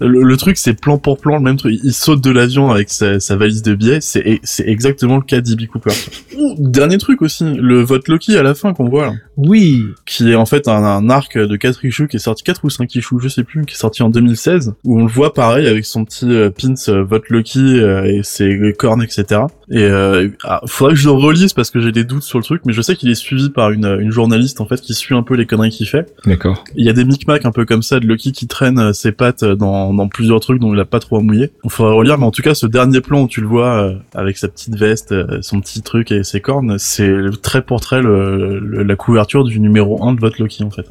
le, 0.00 0.22
le 0.22 0.36
truc 0.36 0.56
c'est 0.56 0.74
plan 0.74 0.98
pour 0.98 1.18
plan 1.18 1.36
le 1.36 1.42
même 1.42 1.56
truc. 1.56 1.78
Il 1.82 1.92
saute 1.92 2.20
de 2.20 2.30
l'avion 2.30 2.70
avec 2.70 2.90
sa, 2.90 3.20
sa 3.20 3.36
valise 3.36 3.62
de 3.62 3.74
billets, 3.74 4.00
c'est 4.00 4.40
c'est 4.42 4.66
exactement 4.66 5.16
le 5.16 5.22
cas 5.22 5.40
d'E.B. 5.40 5.66
Cooper. 5.66 5.90
Ouh, 6.36 6.54
dernier 6.58 6.98
truc 6.98 7.22
aussi, 7.22 7.44
le 7.44 7.82
vote 7.82 8.08
Loki 8.08 8.36
à 8.36 8.42
la 8.42 8.54
fin 8.54 8.72
qu'on 8.72 8.88
voit 8.88 9.06
là. 9.06 9.12
Oui. 9.36 9.84
qui 10.06 10.30
est 10.30 10.34
en 10.34 10.46
fait 10.46 10.68
un, 10.68 10.82
un 10.82 11.10
arc 11.10 11.36
de 11.36 11.56
4 11.56 11.84
issues 11.84 12.08
qui 12.08 12.16
est 12.16 12.20
sorti 12.20 12.42
4 12.42 12.64
ou 12.64 12.70
5 12.70 12.94
issues, 12.94 13.16
je 13.20 13.28
sais 13.28 13.44
plus, 13.44 13.64
qui 13.66 13.74
est 13.74 13.78
sorti 13.78 14.02
en 14.02 14.08
2016 14.08 14.74
où 14.84 15.00
on 15.00 15.04
le 15.04 15.10
voit 15.10 15.34
pareil 15.34 15.66
avec 15.66 15.84
son 15.84 16.04
petit 16.04 16.30
euh, 16.30 16.50
pins 16.50 16.74
euh, 16.88 17.04
vote 17.04 17.28
Loki 17.28 17.58
euh, 17.58 18.04
et 18.04 18.22
ses 18.22 18.72
cornes 18.78 19.02
etc. 19.02 19.42
Et 19.68 19.82
euh, 19.82 20.28
ah, 20.44 20.60
faudrait 20.66 20.94
que 20.94 21.00
je 21.00 21.06
le 21.06 21.12
relise 21.12 21.52
parce 21.52 21.70
que 21.70 21.80
j'ai 21.80 21.90
des 21.90 22.04
doutes 22.04 22.22
sur 22.22 22.38
le 22.38 22.44
truc, 22.44 22.62
mais 22.66 22.72
je 22.72 22.80
sais 22.82 22.94
qu'il 22.94 23.10
est 23.10 23.16
suivi 23.16 23.50
par 23.50 23.70
une, 23.72 23.84
une 24.00 24.12
journaliste 24.12 24.60
en 24.60 24.66
fait 24.66 24.80
qui 24.80 24.94
suit 24.94 25.14
un 25.16 25.22
peu 25.24 25.34
les 25.34 25.44
conneries 25.44 25.70
qu'il 25.70 25.88
fait. 25.88 26.12
D'accord. 26.24 26.62
Il 26.76 26.84
y 26.84 26.88
a 26.88 26.92
des 26.92 27.04
micmacs 27.04 27.44
un 27.44 27.50
peu 27.50 27.64
comme 27.64 27.82
ça 27.82 27.98
de 27.98 28.06
Loki 28.06 28.30
qui 28.30 28.46
traîne 28.46 28.78
euh, 28.78 28.92
ses 28.92 29.10
pattes 29.10 29.44
dans, 29.44 29.92
dans 29.92 30.06
plusieurs 30.06 30.38
trucs 30.38 30.60
dont 30.60 30.72
il 30.72 30.78
a 30.78 30.84
pas 30.84 31.00
trop 31.00 31.16
à 31.16 31.20
mouiller. 31.20 31.50
Il 31.64 31.70
faudrait 31.70 31.94
relire, 31.96 32.16
mais 32.18 32.26
en 32.26 32.30
tout 32.30 32.42
cas 32.42 32.54
ce 32.54 32.66
dernier 32.66 33.00
plan 33.00 33.22
où 33.22 33.28
tu 33.28 33.40
le 33.40 33.48
vois 33.48 33.82
euh, 33.82 33.94
avec 34.14 34.38
sa 34.38 34.46
petite 34.46 34.76
veste, 34.76 35.10
euh, 35.10 35.38
son 35.42 35.60
petit 35.60 35.82
truc 35.82 36.12
et 36.12 36.22
ses 36.22 36.40
cornes, 36.40 36.78
c'est 36.78 37.08
le- 37.08 37.32
trait 37.36 37.62
pour 37.62 37.80
trait 37.80 38.02
le- 38.02 38.60
le- 38.60 38.82
la 38.84 38.94
couverture 38.96 39.42
du 39.44 39.58
numéro 39.58 40.02
1 40.04 40.14
de 40.14 40.20
vote 40.20 40.38
Loki 40.38 40.62
en 40.62 40.70
fait. 40.70 40.86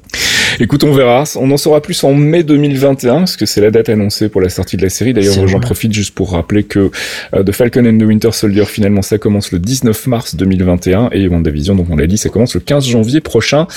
Écoute, 0.59 0.83
on 0.83 0.93
verra. 0.93 1.23
On 1.35 1.51
en 1.51 1.57
saura 1.57 1.81
plus 1.81 2.03
en 2.03 2.13
mai 2.13 2.43
2021, 2.43 3.19
parce 3.19 3.35
que 3.37 3.45
c'est 3.45 3.61
la 3.61 3.71
date 3.71 3.89
annoncée 3.89 4.29
pour 4.29 4.41
la 4.41 4.49
sortie 4.49 4.77
de 4.77 4.81
la 4.81 4.89
série. 4.89 5.13
D'ailleurs, 5.13 5.47
j'en 5.47 5.59
profite 5.59 5.93
juste 5.93 6.13
pour 6.13 6.31
rappeler 6.31 6.63
que 6.63 6.91
euh, 7.33 7.43
The 7.43 7.51
Falcon 7.51 7.85
and 7.85 7.97
the 7.97 8.03
Winter 8.03 8.31
Soldier, 8.31 8.65
finalement, 8.65 9.01
ça 9.01 9.17
commence 9.17 9.51
le 9.51 9.59
19 9.59 10.07
mars 10.07 10.35
2021, 10.35 11.09
et 11.11 11.27
WandaVision, 11.27 11.75
donc 11.75 11.87
on 11.89 11.95
l'a 11.95 12.07
dit, 12.07 12.17
ça 12.17 12.29
commence 12.29 12.53
le 12.53 12.61
15 12.61 12.87
janvier 12.87 13.21
prochain. 13.21 13.67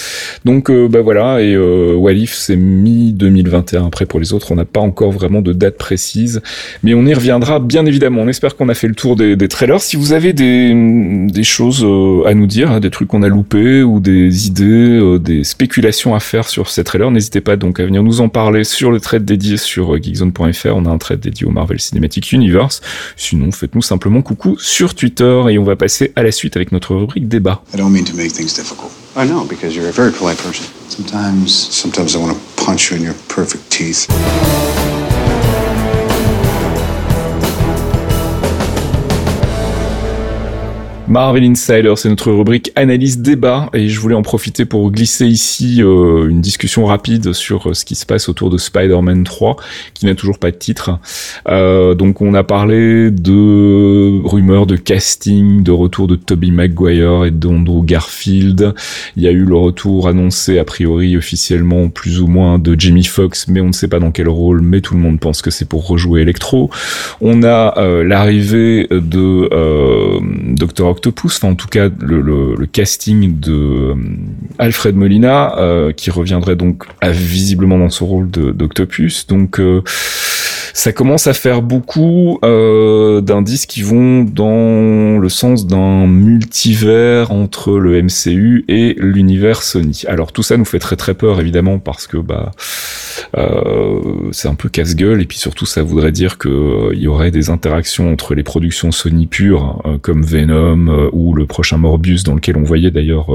Donc, 0.44 0.70
euh, 0.70 0.88
bah 0.88 1.00
voilà, 1.00 1.40
et 1.40 1.54
euh, 1.54 1.94
What 1.94 2.12
If, 2.12 2.34
c'est 2.34 2.56
mi-2021. 2.56 3.86
Après, 3.86 4.06
pour 4.06 4.20
les 4.20 4.32
autres, 4.32 4.52
on 4.52 4.56
n'a 4.56 4.64
pas 4.64 4.80
encore 4.80 5.10
vraiment 5.10 5.42
de 5.42 5.52
date 5.52 5.78
précise, 5.78 6.40
mais 6.82 6.94
on 6.94 7.04
y 7.06 7.14
reviendra, 7.14 7.58
bien 7.58 7.86
évidemment. 7.86 8.22
On 8.22 8.28
espère 8.28 8.56
qu'on 8.56 8.68
a 8.68 8.74
fait 8.74 8.88
le 8.88 8.94
tour 8.94 9.16
des, 9.16 9.36
des 9.36 9.48
trailers. 9.48 9.80
Si 9.80 9.96
vous 9.96 10.12
avez 10.12 10.32
des, 10.32 10.72
des 11.26 11.44
choses 11.44 11.84
euh, 11.84 12.24
à 12.26 12.34
nous 12.34 12.46
dire, 12.46 12.70
hein, 12.70 12.80
des 12.80 12.90
trucs 12.90 13.08
qu'on 13.08 13.22
a 13.22 13.28
loupés, 13.28 13.82
ou 13.82 14.00
des 14.00 14.46
idées, 14.46 14.64
euh, 14.64 15.18
des 15.18 15.44
spéculations 15.44 16.14
à 16.14 16.20
faire 16.20 16.48
sur 16.48 16.67
ces 16.70 16.84
trailers, 16.84 17.10
n'hésitez 17.10 17.40
pas 17.40 17.56
donc 17.56 17.80
à 17.80 17.84
venir 17.84 18.02
nous 18.02 18.20
en 18.20 18.28
parler 18.28 18.64
sur 18.64 18.90
le 18.90 19.00
thread 19.00 19.24
dédié 19.24 19.56
sur 19.56 19.94
euh, 19.94 19.98
geekzone.fr. 19.98 20.74
On 20.74 20.86
a 20.86 20.90
un 20.90 20.98
thread 20.98 21.20
dédié 21.20 21.46
au 21.46 21.50
Marvel 21.50 21.80
Cinematic 21.80 22.32
Universe. 22.32 22.80
Sinon, 23.16 23.52
faites-nous 23.52 23.82
simplement 23.82 24.22
coucou 24.22 24.56
sur 24.58 24.94
Twitter 24.94 25.42
et 25.50 25.58
on 25.58 25.64
va 25.64 25.76
passer 25.76 26.12
à 26.16 26.22
la 26.22 26.32
suite 26.32 26.56
avec 26.56 26.72
notre 26.72 26.94
rubrique 26.94 27.28
débat. 27.28 27.62
I 27.74 27.78
don't 27.78 27.90
mean 27.90 28.04
to 28.04 28.16
make 28.16 28.32
things 28.32 28.54
difficult. 28.54 28.90
I 29.16 29.26
know, 29.26 29.44
because 29.44 29.74
you're 29.74 29.88
a 29.88 29.92
very 29.92 30.12
polite 30.12 30.38
person. 30.38 30.66
Sometimes, 30.88 31.48
sometimes 31.48 32.14
I 32.14 32.18
want 32.18 32.34
to 32.34 32.64
punch 32.64 32.90
you 32.90 32.96
in 32.96 33.02
your 33.02 33.14
perfect 33.28 33.70
teeth. 33.70 34.06
Marvel 41.08 41.42
Insider, 41.42 41.94
c'est 41.96 42.10
notre 42.10 42.30
rubrique 42.30 42.70
analyse 42.76 43.20
débat 43.20 43.70
et 43.72 43.88
je 43.88 43.98
voulais 43.98 44.14
en 44.14 44.20
profiter 44.20 44.66
pour 44.66 44.90
glisser 44.90 45.26
ici 45.26 45.82
euh, 45.82 46.28
une 46.28 46.42
discussion 46.42 46.84
rapide 46.84 47.32
sur 47.32 47.70
euh, 47.70 47.72
ce 47.74 47.86
qui 47.86 47.94
se 47.94 48.04
passe 48.04 48.28
autour 48.28 48.50
de 48.50 48.58
Spider-Man 48.58 49.24
3 49.24 49.56
qui 49.94 50.04
n'a 50.04 50.14
toujours 50.14 50.38
pas 50.38 50.50
de 50.50 50.56
titre. 50.56 50.98
Euh, 51.48 51.94
donc 51.94 52.20
on 52.20 52.34
a 52.34 52.44
parlé 52.44 53.10
de 53.10 54.20
rumeurs 54.22 54.66
de 54.66 54.76
casting, 54.76 55.62
de 55.62 55.72
retour 55.72 56.08
de 56.08 56.16
Tobey 56.16 56.50
Maguire 56.50 57.24
et 57.24 57.30
d'Andrew 57.30 57.86
Garfield. 57.86 58.74
Il 59.16 59.22
y 59.22 59.28
a 59.28 59.30
eu 59.30 59.44
le 59.44 59.56
retour 59.56 60.08
annoncé 60.08 60.58
a 60.58 60.64
priori 60.64 61.16
officiellement 61.16 61.88
plus 61.88 62.20
ou 62.20 62.26
moins 62.26 62.58
de 62.58 62.78
Jamie 62.78 63.04
Foxx 63.04 63.48
mais 63.48 63.62
on 63.62 63.68
ne 63.68 63.72
sait 63.72 63.88
pas 63.88 63.98
dans 63.98 64.10
quel 64.10 64.28
rôle 64.28 64.60
mais 64.60 64.82
tout 64.82 64.92
le 64.92 65.00
monde 65.00 65.20
pense 65.20 65.40
que 65.40 65.50
c'est 65.50 65.66
pour 65.66 65.86
rejouer 65.86 66.20
Electro. 66.20 66.68
On 67.22 67.42
a 67.44 67.78
euh, 67.78 68.04
l'arrivée 68.04 68.88
de 68.90 69.48
Dr. 70.54 70.97
Octopus, 70.98 71.44
en 71.44 71.54
tout 71.54 71.68
cas 71.68 71.88
le, 72.00 72.66
casting 72.66 73.38
de 73.38 73.52
euh, 73.52 73.94
Alfred 74.58 74.96
Molina, 74.96 75.56
euh, 75.56 75.92
qui 75.92 76.10
reviendrait 76.10 76.56
donc 76.56 76.84
visiblement 77.02 77.78
dans 77.78 77.88
son 77.88 78.06
rôle 78.06 78.28
d'Octopus. 78.30 79.26
Donc 79.28 79.60
euh, 79.60 79.82
ça 80.72 80.92
commence 80.92 81.26
à 81.26 81.34
faire 81.34 81.62
beaucoup 81.62 82.38
euh, 82.44 83.20
d'indices 83.20 83.66
qui 83.66 83.82
vont 83.82 84.24
dans 84.24 85.18
le 85.18 85.28
sens 85.28 85.66
d'un 85.66 86.06
multivers 86.06 87.30
entre 87.32 87.78
le 87.78 88.02
MCU 88.02 88.64
et 88.68 88.94
l'univers 88.98 89.62
Sony. 89.62 90.02
Alors 90.06 90.32
tout 90.32 90.42
ça 90.42 90.56
nous 90.56 90.64
fait 90.64 90.78
très 90.78 90.96
très 90.96 91.14
peur 91.14 91.40
évidemment 91.40 91.78
parce 91.78 92.06
que 92.06 92.16
bah 92.16 92.52
euh, 93.36 94.00
c'est 94.32 94.48
un 94.48 94.54
peu 94.54 94.68
casse-gueule 94.68 95.20
et 95.20 95.24
puis 95.24 95.38
surtout 95.38 95.66
ça 95.66 95.82
voudrait 95.82 96.12
dire 96.12 96.38
que 96.38 96.48
euh, 96.48 96.94
y 96.94 97.06
aurait 97.06 97.30
des 97.30 97.50
interactions 97.50 98.12
entre 98.12 98.34
les 98.34 98.42
productions 98.42 98.92
Sony 98.92 99.26
pures 99.26 99.82
euh, 99.84 99.98
comme 99.98 100.22
Venom 100.22 100.88
euh, 100.88 101.10
ou 101.12 101.34
le 101.34 101.46
prochain 101.46 101.78
Morbius 101.78 102.24
dans 102.24 102.34
lequel 102.34 102.56
on 102.56 102.62
voyait 102.62 102.90
d'ailleurs 102.90 103.28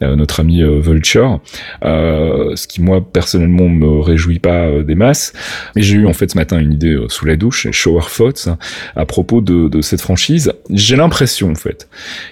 notre 0.00 0.40
ami 0.40 0.62
euh, 0.62 0.80
Vulture, 0.80 1.40
euh, 1.84 2.54
ce 2.56 2.66
qui 2.66 2.80
moi 2.82 3.00
personnellement 3.00 3.68
me 3.68 4.00
réjouit 4.00 4.38
pas 4.38 4.66
euh, 4.66 4.82
des 4.82 4.94
masses. 4.94 5.32
Mais 5.76 5.82
j'ai 5.82 5.96
eu 5.96 6.06
en 6.06 6.12
fait 6.12 6.30
ce 6.30 6.36
matin 6.38 6.58
une 6.58 6.72
idée 6.72 6.94
euh, 6.94 7.08
sous 7.08 7.26
la 7.26 7.36
douche, 7.36 7.70
shower 7.70 8.02
thoughts, 8.14 8.48
à 8.96 9.06
propos 9.06 9.40
de, 9.40 9.68
de 9.68 9.80
cette 9.80 10.00
franchise. 10.00 10.52
J'ai 10.70 10.96
l'impression 10.96 11.50
en 11.50 11.54
fait 11.54 11.88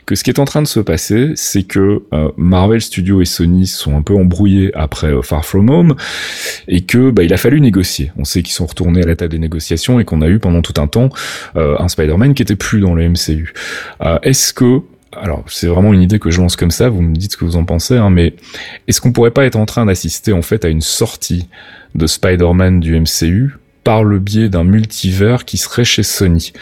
que 0.07 0.14
ce 0.14 0.25
qui 0.25 0.31
est 0.31 0.39
en 0.39 0.45
train 0.45 0.62
de 0.62 0.66
se 0.66 0.81
passer, 0.81 1.33
c'est 1.35 1.62
que 1.64 2.03
euh, 2.12 2.31
Marvel 2.37 2.81
Studios 2.81 3.21
et 3.21 3.25
Sony 3.25 3.66
sont 3.66 3.97
un 3.97 4.03
peu 4.03 4.14
embrouillés 4.14 4.71
après 4.75 5.09
euh, 5.09 5.23
Far 5.23 5.45
From 5.45 5.71
Home 5.71 5.95
et 6.66 6.83
que 6.83 7.11
bah, 7.11 7.23
il 7.23 7.33
a 7.33 7.37
fallu 7.37 7.61
négocier. 7.61 8.12
On 8.16 8.25
sait 8.25 8.43
qu'ils 8.43 8.55
sont 8.55 8.66
retournés 8.66 9.03
à 9.03 9.07
la 9.07 9.16
table 9.16 9.33
des 9.33 9.39
négociations 9.39 10.01
et 10.01 10.05
qu'on 10.05 10.23
a 10.23 10.29
eu 10.29 10.39
pendant 10.39 10.62
tout 10.62 10.81
un 10.81 10.87
temps 10.87 11.09
euh, 11.57 11.77
un 11.79 11.89
Spider-Man 11.89 12.35
qui 12.35 12.43
était 12.43 12.57
plus 12.57 12.81
dans 12.81 12.95
le 12.95 13.09
MCU. 13.09 13.53
Euh, 14.03 14.19
Est-ce 14.23 14.53
que 14.53 14.81
alors 15.23 15.45
c'est 15.49 15.66
vraiment 15.66 15.93
une 15.93 16.03
idée 16.03 16.19
que 16.19 16.31
je 16.31 16.41
lance 16.41 16.57
comme 16.57 16.71
ça, 16.71 16.89
vous 16.89 17.03
me 17.03 17.14
dites 17.14 17.33
ce 17.33 17.37
que 17.37 17.45
vous 17.45 17.57
en 17.57 17.64
pensez, 17.64 17.97
hein, 17.97 18.11
mais 18.11 18.35
est-ce 18.87 19.01
qu'on 19.01 19.12
pourrait 19.12 19.31
pas 19.31 19.45
être 19.45 19.57
en 19.57 19.66
train 19.66 19.87
d'assister 19.87 20.33
en 20.33 20.43
fait 20.43 20.64
à 20.64 20.69
une 20.69 20.81
sortie 20.81 21.49
de 21.95 22.07
Spider-Man 22.07 22.81
du 22.81 22.99
MCU 22.99 23.59
par 23.85 24.05
le 24.05 24.19
biais 24.19 24.49
d'un 24.49 24.64
multivers 24.64 25.45
qui 25.45 25.57
serait 25.57 25.85
chez 25.85 26.03
Sony? 26.03 26.53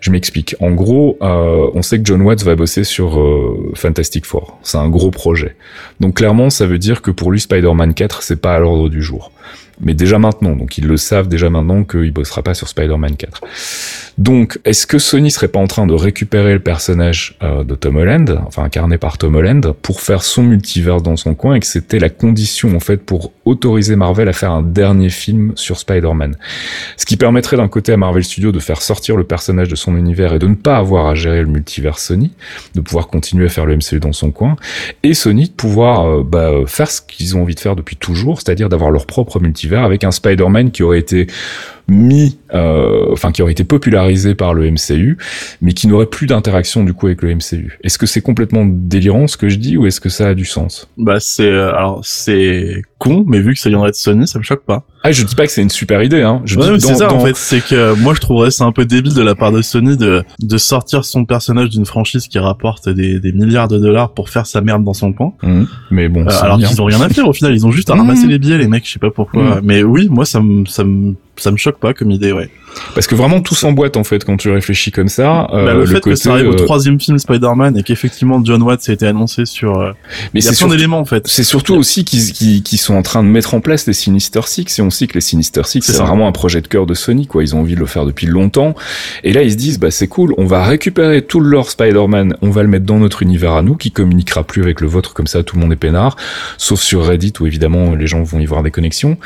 Je 0.00 0.10
m'explique. 0.10 0.54
En 0.60 0.70
gros, 0.70 1.18
euh, 1.22 1.70
on 1.74 1.82
sait 1.82 1.98
que 1.98 2.04
John 2.04 2.22
Watts 2.22 2.42
va 2.44 2.54
bosser 2.54 2.84
sur 2.84 3.18
euh, 3.20 3.72
Fantastic 3.74 4.24
Four. 4.26 4.58
C'est 4.62 4.78
un 4.78 4.88
gros 4.88 5.10
projet. 5.10 5.56
Donc 6.00 6.14
clairement, 6.14 6.50
ça 6.50 6.66
veut 6.66 6.78
dire 6.78 7.02
que 7.02 7.10
pour 7.10 7.30
lui, 7.30 7.40
Spider-Man 7.40 7.94
4, 7.94 8.22
c'est 8.22 8.40
pas 8.40 8.54
à 8.54 8.58
l'ordre 8.58 8.88
du 8.88 9.02
jour. 9.02 9.32
Mais 9.80 9.94
déjà 9.94 10.18
maintenant, 10.18 10.56
donc 10.56 10.78
ils 10.78 10.86
le 10.86 10.96
savent 10.96 11.28
déjà 11.28 11.50
maintenant 11.50 11.84
qu'il 11.84 12.12
bossera 12.12 12.42
pas 12.42 12.54
sur 12.54 12.68
Spider-Man 12.68 13.16
4. 13.16 13.40
Donc, 14.18 14.58
est-ce 14.64 14.86
que 14.86 14.98
Sony 14.98 15.30
serait 15.30 15.46
pas 15.46 15.60
en 15.60 15.68
train 15.68 15.86
de 15.86 15.94
récupérer 15.94 16.52
le 16.52 16.58
personnage 16.58 17.36
euh, 17.44 17.62
de 17.62 17.76
Tom 17.76 17.96
Holland, 17.96 18.40
enfin 18.46 18.64
incarné 18.64 18.98
par 18.98 19.16
Tom 19.16 19.36
Holland, 19.36 19.72
pour 19.80 20.00
faire 20.00 20.24
son 20.24 20.42
multivers 20.42 21.00
dans 21.00 21.16
son 21.16 21.36
coin 21.36 21.54
et 21.54 21.60
que 21.60 21.66
c'était 21.66 22.00
la 22.00 22.08
condition 22.08 22.74
en 22.74 22.80
fait 22.80 22.96
pour 22.96 23.32
autoriser 23.44 23.94
Marvel 23.94 24.28
à 24.28 24.32
faire 24.32 24.50
un 24.50 24.62
dernier 24.62 25.08
film 25.08 25.52
sur 25.54 25.78
Spider-Man? 25.78 26.36
Ce 26.96 27.06
qui 27.06 27.16
permettrait 27.16 27.56
d'un 27.56 27.68
côté 27.68 27.92
à 27.92 27.96
Marvel 27.96 28.24
Studios 28.24 28.50
de 28.50 28.58
faire 28.58 28.82
sortir 28.82 29.16
le 29.16 29.22
personnage 29.22 29.68
de 29.68 29.76
son 29.76 29.96
univers 29.96 30.34
et 30.34 30.40
de 30.40 30.48
ne 30.48 30.56
pas 30.56 30.78
avoir 30.78 31.06
à 31.06 31.14
gérer 31.14 31.40
le 31.40 31.46
multivers 31.46 32.00
Sony, 32.00 32.32
de 32.74 32.80
pouvoir 32.80 33.06
continuer 33.06 33.46
à 33.46 33.48
faire 33.48 33.66
le 33.66 33.76
MCU 33.76 34.00
dans 34.00 34.12
son 34.12 34.32
coin, 34.32 34.56
et 35.04 35.14
Sony 35.14 35.44
de 35.44 35.52
pouvoir 35.52 36.06
euh, 36.06 36.22
bah, 36.24 36.50
euh, 36.50 36.66
faire 36.66 36.90
ce 36.90 37.00
qu'ils 37.00 37.36
ont 37.36 37.42
envie 37.42 37.54
de 37.54 37.60
faire 37.60 37.76
depuis 37.76 37.94
toujours, 37.94 38.40
c'est-à-dire 38.40 38.68
d'avoir 38.68 38.90
leur 38.90 39.06
propre 39.06 39.38
multivers 39.38 39.67
avec 39.76 40.04
un 40.04 40.10
Spider-Man 40.10 40.70
qui 40.70 40.82
aurait 40.82 40.98
été 40.98 41.26
mis, 41.88 42.38
euh, 42.54 43.06
enfin 43.12 43.32
qui 43.32 43.42
aurait 43.42 43.52
été 43.52 43.64
popularisé 43.64 44.34
par 44.34 44.52
le 44.54 44.70
MCU, 44.70 45.16
mais 45.62 45.72
qui 45.72 45.86
n'aurait 45.88 46.06
plus 46.06 46.26
d'interaction 46.26 46.84
du 46.84 46.92
coup 46.92 47.06
avec 47.06 47.22
le 47.22 47.34
MCU. 47.34 47.78
Est-ce 47.82 47.98
que 47.98 48.06
c'est 48.06 48.20
complètement 48.20 48.64
délirant 48.66 49.26
ce 49.26 49.36
que 49.36 49.48
je 49.48 49.56
dis 49.56 49.76
ou 49.76 49.86
est-ce 49.86 50.00
que 50.00 50.08
ça 50.08 50.28
a 50.28 50.34
du 50.34 50.44
sens? 50.44 50.88
Bah 50.98 51.16
c'est 51.20 51.48
euh, 51.48 51.70
alors 51.74 52.00
c'est 52.04 52.82
con, 52.98 53.24
mais 53.26 53.40
vu 53.40 53.54
que 53.54 53.60
ça 53.60 53.68
viendrait 53.70 53.90
de 53.90 53.96
Sony, 53.96 54.26
ça 54.26 54.38
me 54.38 54.44
choque 54.44 54.64
pas. 54.64 54.84
Ah, 55.04 55.12
je 55.12 55.22
dis 55.24 55.34
pas 55.36 55.46
que 55.46 55.52
c'est 55.52 55.62
une 55.62 55.70
super 55.70 56.02
idée, 56.02 56.22
hein. 56.22 56.42
Je 56.44 56.58
Ouais, 56.58 56.74
dis 56.76 56.80
c'est 56.80 56.92
dans- 56.92 56.98
ça 56.98 57.12
en 57.12 57.20
fait, 57.20 57.36
c'est 57.36 57.64
que 57.64 57.94
moi 58.00 58.12
je 58.14 58.20
trouverais 58.20 58.50
ça 58.50 58.64
un 58.64 58.72
peu 58.72 58.84
débile 58.84 59.14
de 59.14 59.22
la 59.22 59.34
part 59.34 59.52
de 59.52 59.62
Sony 59.62 59.96
de 59.96 60.24
de 60.40 60.58
sortir 60.58 61.04
son 61.04 61.24
personnage 61.24 61.70
d'une 61.70 61.86
franchise 61.86 62.26
qui 62.28 62.38
rapporte 62.38 62.88
des, 62.88 63.18
des 63.20 63.32
milliards 63.32 63.68
de 63.68 63.78
dollars 63.78 64.12
pour 64.12 64.28
faire 64.28 64.46
sa 64.46 64.60
merde 64.60 64.84
dans 64.84 64.92
son 64.94 65.12
coin. 65.12 65.32
Mhm. 65.42 65.66
Mais 65.90 66.08
bon, 66.08 66.22
Euh, 66.26 66.30
c'est 66.30 66.42
alors 66.44 66.58
qu'ils 66.58 66.82
ont 66.82 66.86
rien 66.86 67.00
à 67.00 67.08
faire 67.08 67.26
au 67.28 67.32
final, 67.32 67.54
ils 67.54 67.66
ont 67.66 67.70
juste 67.72 67.88
à 67.90 67.94
ramasser 67.94 68.26
les 68.26 68.38
billets 68.38 68.58
les 68.58 68.68
mecs, 68.68 68.86
je 68.86 68.92
sais 68.92 68.98
pas 68.98 69.10
pourquoi. 69.10 69.42
Mhm. 69.56 69.60
Mais 69.62 69.82
oui, 69.82 70.08
moi 70.10 70.24
ça 70.24 70.40
me 70.40 70.66
ça 70.66 70.84
me 70.84 71.14
ça 71.38 71.50
me 71.50 71.56
choque 71.56 71.78
pas 71.78 71.94
comme 71.94 72.10
idée, 72.10 72.32
ouais. 72.32 72.50
Parce 72.94 73.06
que 73.06 73.14
vraiment 73.14 73.40
tout 73.40 73.54
s'emboîte 73.54 73.96
en 73.96 74.04
fait 74.04 74.24
quand 74.24 74.36
tu 74.36 74.50
réfléchis 74.50 74.90
comme 74.90 75.08
ça. 75.08 75.48
Euh, 75.52 75.64
Bah, 75.66 75.74
le, 75.74 75.86
fait 75.86 76.00
que 76.00 76.14
ça 76.14 76.32
arrive 76.32 76.48
au 76.48 76.52
euh, 76.52 76.56
troisième 76.56 77.00
film 77.00 77.18
Spider-Man 77.18 77.76
et 77.78 77.82
qu'effectivement 77.82 78.40
John 78.44 78.62
Watts 78.62 78.88
a 78.88 78.92
été 78.92 79.06
annoncé 79.06 79.46
sur. 79.46 79.78
euh, 79.78 79.92
mais 80.34 80.40
c'est 80.40 80.54
surtout, 80.54 80.74
d'éléments 80.74 80.98
en 81.00 81.04
fait. 81.04 81.26
c'est 81.26 81.44
surtout 81.44 81.74
aussi 81.74 82.04
qu'ils 82.04 82.32
qu'ils- 82.32 82.62
qu'ils 82.62 82.78
sont 82.78 82.94
en 82.94 83.02
train 83.02 83.22
de 83.22 83.28
mettre 83.28 83.54
en 83.54 83.60
place 83.60 83.86
les 83.86 83.92
Sinister 83.92 84.40
Six 84.46 84.78
et 84.78 84.82
on 84.82 84.90
sait 84.90 85.06
que 85.06 85.14
les 85.14 85.20
Sinister 85.20 85.62
Six 85.64 85.82
C'est 85.82 85.98
vraiment 85.98 86.28
un 86.28 86.32
projet 86.32 86.60
de 86.60 86.66
cœur 86.68 86.86
de 86.86 86.94
Sony 86.94 87.26
quoi. 87.26 87.42
Ils 87.42 87.54
ont 87.54 87.60
envie 87.60 87.74
de 87.74 87.80
le 87.80 87.86
faire 87.86 88.04
depuis 88.06 88.26
longtemps 88.26 88.74
et 89.24 89.32
là 89.32 89.42
ils 89.42 89.52
se 89.52 89.56
disent 89.56 89.78
bah 89.78 89.90
c'est 89.90 90.08
cool, 90.08 90.34
on 90.38 90.46
va 90.46 90.64
récupérer 90.64 91.22
tout 91.22 91.40
le 91.40 91.48
lore 91.48 91.70
Spider-Man, 91.70 92.36
on 92.42 92.50
va 92.50 92.62
le 92.62 92.68
mettre 92.68 92.84
dans 92.86 92.98
notre 92.98 93.22
univers 93.22 93.52
à 93.52 93.62
nous 93.62 93.76
qui 93.76 93.90
communiquera 93.90 94.44
plus 94.44 94.62
avec 94.62 94.80
le 94.80 94.86
vôtre 94.88 95.14
comme 95.14 95.26
ça 95.26 95.42
tout 95.42 95.56
le 95.56 95.62
monde 95.62 95.72
est 95.72 95.76
peinard, 95.76 96.16
sauf 96.56 96.80
sur 96.80 97.04
Reddit 97.06 97.32
où 97.40 97.46
évidemment 97.46 97.94
les 97.94 98.06
gens 98.06 98.22
vont 98.22 98.40
y 98.40 98.46
voir 98.46 98.62
des 98.62 98.70
connexions. 98.70 99.16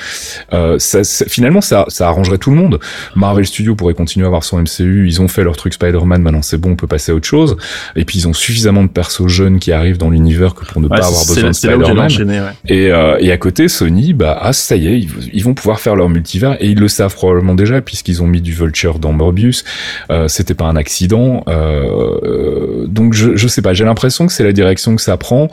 Euh, 0.53 0.79
ça, 0.79 1.05
ça- 1.05 1.25
finalement 1.27 1.61
ça, 1.61 1.85
ça 1.89 2.09
arrangerait 2.09 2.39
tout 2.39 2.51
le 2.51 2.57
monde. 2.57 2.79
Marvel 3.17 3.42
Studios 3.47 3.75
pourrait 3.75 3.95
continuer 3.95 4.25
à 4.25 4.29
avoir 4.29 4.45
son 4.45 4.59
MCU, 4.61 5.07
ils 5.07 5.21
ont 5.21 5.29
fait 5.29 5.45
leur 5.45 5.57
truc 5.57 5.75
Spider-Man, 5.75 6.23
maintenant 6.23 6.43
c'est 6.43 6.59
bon, 6.59 6.71
on 6.73 6.77
peut 6.77 6.87
passer 6.87 7.13
à 7.13 7.15
autre 7.15 7.27
chose. 7.27 7.57
Et 7.97 8.05
puis 8.05 8.19
ils 8.19 8.29
ont 8.29 8.33
suffisamment 8.33 8.83
de 8.83 8.89
persos 8.89 9.27
jeunes 9.29 9.59
qui 9.59 9.73
arrivent 9.73 9.99
dans 9.99 10.11
l'univers 10.11 10.55
que 10.55 10.65
pour 10.65 10.81
ne 10.81 10.89
Ouais, 10.89 10.99
pas 10.99 11.07
avoir 11.07 11.27
besoin 11.27 11.49
de 11.49 11.53
Spider-Man. 11.55 11.99
enchaîner, 12.01 12.41
ouais. 12.41 12.53
Et, 12.69 12.91
euh, 12.93 13.17
et 13.21 13.31
à 13.33 13.37
côté, 13.39 13.69
Sony, 13.69 14.13
bah 14.13 14.37
ah, 14.41 14.53
ça 14.53 14.77
y 14.77 14.87
est, 14.89 14.99
ils, 14.99 15.09
ils 15.33 15.45
vont 15.45 15.55
pouvoir 15.55 15.81
faire 15.81 15.95
leur 15.97 16.09
multivers 16.09 16.57
et 16.61 16.69
ils 16.69 16.79
le 16.79 16.89
savent 16.89 17.15
probablement 17.15 17.55
déjà 17.55 17.81
puisqu'ils 17.81 18.23
ont 18.23 18.27
mis 18.27 18.41
du 18.41 18.53
Vulture 18.53 18.99
dans 18.99 19.13
Morbius. 19.13 19.65
Euh, 20.11 20.29
C'était 20.29 20.55
pas 20.55 20.67
un 20.67 20.77
accident. 20.77 21.45
Euh, 21.49 22.87
donc 22.87 23.15
je, 23.15 23.37
je 23.37 23.49
sais 23.49 23.63
pas, 23.63 23.73
j'ai 23.75 23.85
l'impression 23.85 24.27
que 24.27 24.33
c'est 24.33 24.45
la 24.45 24.53
direction 24.53 24.97
que 24.97 25.03
ça 25.03 25.17
prend. 25.17 25.49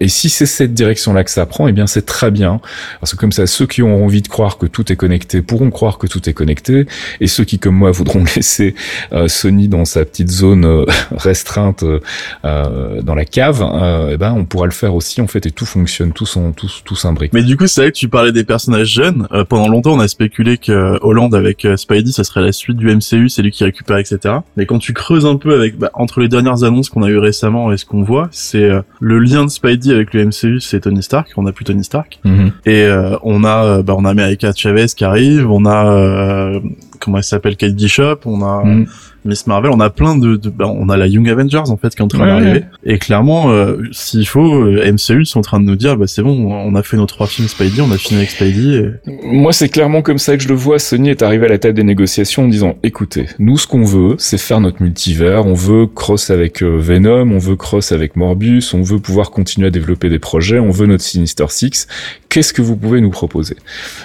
Et 0.00 0.08
si 0.08 0.28
c'est 0.28 0.46
cette 0.46 0.74
direction-là 0.74 1.24
que 1.24 1.30
ça 1.30 1.46
prend, 1.46 1.68
eh 1.68 1.72
bien 1.72 1.86
c'est 1.86 2.06
très 2.06 2.30
bien 2.30 2.60
parce 3.00 3.12
que 3.12 3.16
comme 3.18 3.32
ça, 3.32 3.46
ceux 3.46 3.66
qui 3.66 3.82
ont 3.82 4.04
envie 4.04 4.22
de 4.22 4.28
croire 4.28 4.58
que 4.58 4.66
tout 4.66 4.90
est 4.92 4.96
connecté 4.96 5.42
pourront 5.42 5.70
croire 5.70 5.98
que 5.98 6.06
tout 6.06 6.28
est 6.28 6.32
connecté 6.32 6.77
et 7.20 7.26
ceux 7.26 7.44
qui 7.44 7.58
comme 7.58 7.74
moi 7.76 7.90
voudront 7.90 8.24
laisser 8.36 8.74
euh, 9.12 9.28
Sony 9.28 9.68
dans 9.68 9.84
sa 9.84 10.04
petite 10.04 10.30
zone 10.30 10.64
euh, 10.64 10.84
restreinte 11.12 11.82
euh, 11.82 12.00
euh, 12.44 13.02
dans 13.02 13.14
la 13.14 13.24
cave, 13.24 13.62
euh, 13.62 14.10
eh 14.12 14.16
ben 14.16 14.32
on 14.36 14.44
pourra 14.44 14.66
le 14.66 14.72
faire 14.72 14.94
aussi 14.94 15.20
en 15.20 15.26
fait 15.26 15.46
et 15.46 15.50
tout 15.50 15.66
fonctionne, 15.66 16.12
tout 16.12 16.26
s'en- 16.26 16.52
tout, 16.52 16.68
tout 16.84 16.96
s'imbrique. 16.96 17.32
Mais 17.32 17.42
du 17.42 17.56
coup, 17.56 17.66
c'est 17.66 17.80
vrai 17.82 17.92
que 17.92 17.96
tu 17.96 18.08
parlais 18.08 18.32
des 18.32 18.44
personnages 18.44 18.88
jeunes. 18.88 19.26
Euh, 19.32 19.44
pendant 19.44 19.68
longtemps, 19.68 19.92
on 19.94 20.00
a 20.00 20.08
spéculé 20.08 20.58
que 20.58 20.72
euh, 20.72 20.98
Holland 21.02 21.34
avec 21.34 21.66
Spidey, 21.76 22.12
ça 22.12 22.24
serait 22.24 22.40
la 22.42 22.52
suite 22.52 22.76
du 22.76 22.86
MCU, 22.94 23.28
c'est 23.28 23.42
lui 23.42 23.50
qui 23.50 23.64
récupère, 23.64 23.98
etc. 23.98 24.36
Mais 24.56 24.66
quand 24.66 24.78
tu 24.78 24.92
creuses 24.92 25.26
un 25.26 25.36
peu 25.36 25.54
avec 25.54 25.76
bah, 25.78 25.90
entre 25.94 26.20
les 26.20 26.28
dernières 26.28 26.64
annonces 26.64 26.88
qu'on 26.88 27.02
a 27.02 27.08
eues 27.08 27.18
récemment 27.18 27.72
et 27.72 27.76
ce 27.76 27.84
qu'on 27.84 28.02
voit, 28.02 28.28
c'est 28.30 28.62
euh, 28.64 28.80
le 29.00 29.18
lien 29.18 29.44
de 29.44 29.50
Spidey 29.50 29.92
avec 29.92 30.14
le 30.14 30.26
MCU, 30.26 30.60
c'est 30.60 30.80
Tony 30.80 31.02
Stark. 31.02 31.28
On 31.36 31.46
a 31.46 31.52
plus 31.52 31.64
Tony 31.64 31.84
Stark. 31.84 32.18
Mhm. 32.24 32.52
Et 32.66 32.82
euh, 32.82 33.16
on 33.22 33.44
a, 33.44 33.82
bah, 33.82 33.94
on 33.96 34.04
a 34.04 34.10
America 34.10 34.52
Chavez 34.54 34.86
qui 34.96 35.04
arrive. 35.04 35.50
On 35.50 35.64
a 35.66 35.86
euh, 35.92 36.60
comment 37.00 37.18
elle 37.18 37.24
s'appelle, 37.24 37.56
Kate 37.56 37.74
Bishop. 37.74 38.20
On 38.26 38.42
a 38.42 38.64
Mhm. 38.64 38.86
Miss 39.24 39.46
Marvel, 39.46 39.70
on 39.74 39.80
a 39.80 39.90
plein 39.90 40.16
de, 40.16 40.36
de 40.36 40.48
bah, 40.48 40.66
on 40.68 40.88
a 40.88 40.96
la 40.96 41.06
Young 41.06 41.28
Avengers 41.28 41.62
en 41.68 41.76
fait 41.76 41.90
qui 41.90 41.98
est 41.98 42.02
en 42.02 42.08
train 42.08 42.20
Ouais, 42.20 42.26
d'arriver. 42.44 42.64
Et 42.84 42.98
clairement, 42.98 43.50
euh, 43.50 43.76
s'il 43.92 44.26
faut, 44.26 44.54
euh, 44.54 44.90
MCU 44.92 45.24
sont 45.24 45.40
en 45.40 45.42
train 45.42 45.60
de 45.60 45.64
nous 45.64 45.76
dire, 45.76 45.96
bah 45.96 46.06
c'est 46.06 46.22
bon, 46.22 46.50
on 46.52 46.74
a 46.74 46.82
fait 46.82 46.96
nos 46.96 47.06
trois 47.06 47.26
films 47.26 47.48
Spidey, 47.48 47.80
on 47.80 47.90
a 47.90 47.98
fini 47.98 48.18
avec 48.18 48.30
Spidey. 48.30 48.76
et- 49.06 49.26
Moi, 49.26 49.52
c'est 49.52 49.68
clairement 49.68 50.02
comme 50.02 50.18
ça 50.18 50.36
que 50.36 50.42
je 50.42 50.48
le 50.48 50.54
vois. 50.54 50.78
Sony 50.78 51.10
est 51.10 51.22
arrivé 51.22 51.46
à 51.46 51.48
la 51.48 51.58
table 51.58 51.74
des 51.74 51.82
négociations 51.84 52.44
en 52.44 52.48
disant, 52.48 52.76
écoutez, 52.82 53.26
nous, 53.38 53.58
ce 53.58 53.66
qu'on 53.66 53.84
veut, 53.84 54.14
c'est 54.18 54.38
faire 54.38 54.60
notre 54.60 54.82
multivers. 54.82 55.46
On 55.46 55.54
veut 55.54 55.86
cross 55.86 56.30
avec 56.30 56.62
euh, 56.62 56.76
Venom, 56.78 57.30
on 57.32 57.38
veut 57.38 57.56
cross 57.56 57.92
avec 57.92 58.16
Morbius, 58.16 58.72
on 58.74 58.82
veut 58.82 58.98
pouvoir 59.00 59.30
continuer 59.30 59.66
à 59.66 59.70
développer 59.70 60.08
des 60.08 60.18
projets, 60.18 60.58
on 60.58 60.70
veut 60.70 60.86
notre 60.86 61.02
Sinister 61.04 61.46
Six. 61.48 61.86
Qu'est-ce 62.28 62.52
que 62.52 62.62
vous 62.62 62.76
pouvez 62.76 63.00
nous 63.00 63.10
proposer? 63.10 63.56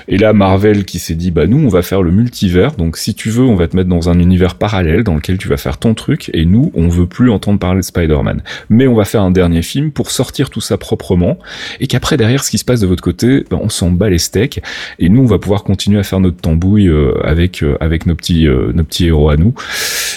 Et 0.08 0.18
là, 0.18 0.34
Marvel 0.34 0.86
qui 0.86 0.98
s'est 1.00 1.16
dit, 1.16 1.30
bah 1.32 1.46
nous, 1.46 1.58
on 1.60 1.68
va 1.70 1.82
faire 1.82 2.02
le 2.02 2.12
multivers. 2.12 2.72
Donc, 2.78 2.98
si 2.98 3.14
tu 3.14 3.30
veux, 3.30 3.44
on 3.44 3.56
va 3.56 3.68
te 3.68 3.76
mettre 3.76 3.90
dans 3.90 4.10
un 4.10 4.20
univers 4.20 4.56
parallèle 4.56 5.04
dans 5.14 5.18
lequel 5.18 5.38
tu 5.38 5.48
vas 5.48 5.58
faire 5.58 5.78
ton 5.78 5.94
truc. 5.94 6.30
Et 6.34 6.46
nous, 6.46 6.72
on 6.74 6.88
veut 6.90 7.06
plus 7.08 7.30
entendre 7.30 7.60
parler 7.60 7.80
de 7.82 7.86
Spider-Man. 7.86 8.42
Mais 8.70 8.88
on 8.88 8.96
va 8.96 9.06
faire 9.06 9.22
un 9.22 9.32
dernier 9.32 9.62
film 9.62 9.92
pour 9.92 10.10
sortir 10.12 10.50
tout 10.50 10.62
ça 10.62 10.78
proprement. 10.78 11.38
Et 11.80 11.88
qu'après, 11.88 12.18
derrière, 12.18 12.44
ce 12.44 12.50
qui 12.52 12.58
se 12.58 12.66
passe 12.66 12.80
de 12.82 12.88
votre 12.88 13.04
côté, 13.04 13.46
ben, 13.50 13.60
on 13.62 13.70
s'en 13.70 13.92
bat 13.92 14.10
les 14.10 14.18
steaks. 14.18 14.62
Et 15.00 15.10
nous, 15.10 15.22
on 15.22 15.26
va 15.28 15.38
pouvoir 15.40 15.64
continuer 15.64 16.00
à 16.00 16.04
faire 16.04 16.20
notre 16.20 16.38
tambouille 16.38 16.88
euh, 16.88 17.14
avec 17.24 17.64
euh, 17.64 17.78
avec 17.80 18.06
nos 18.06 18.16
petits 18.16 18.48
euh, 18.48 18.72
nos 18.74 18.84
petits 18.84 19.08
héros 19.08 19.30
à 19.30 19.38
nous. 19.38 19.54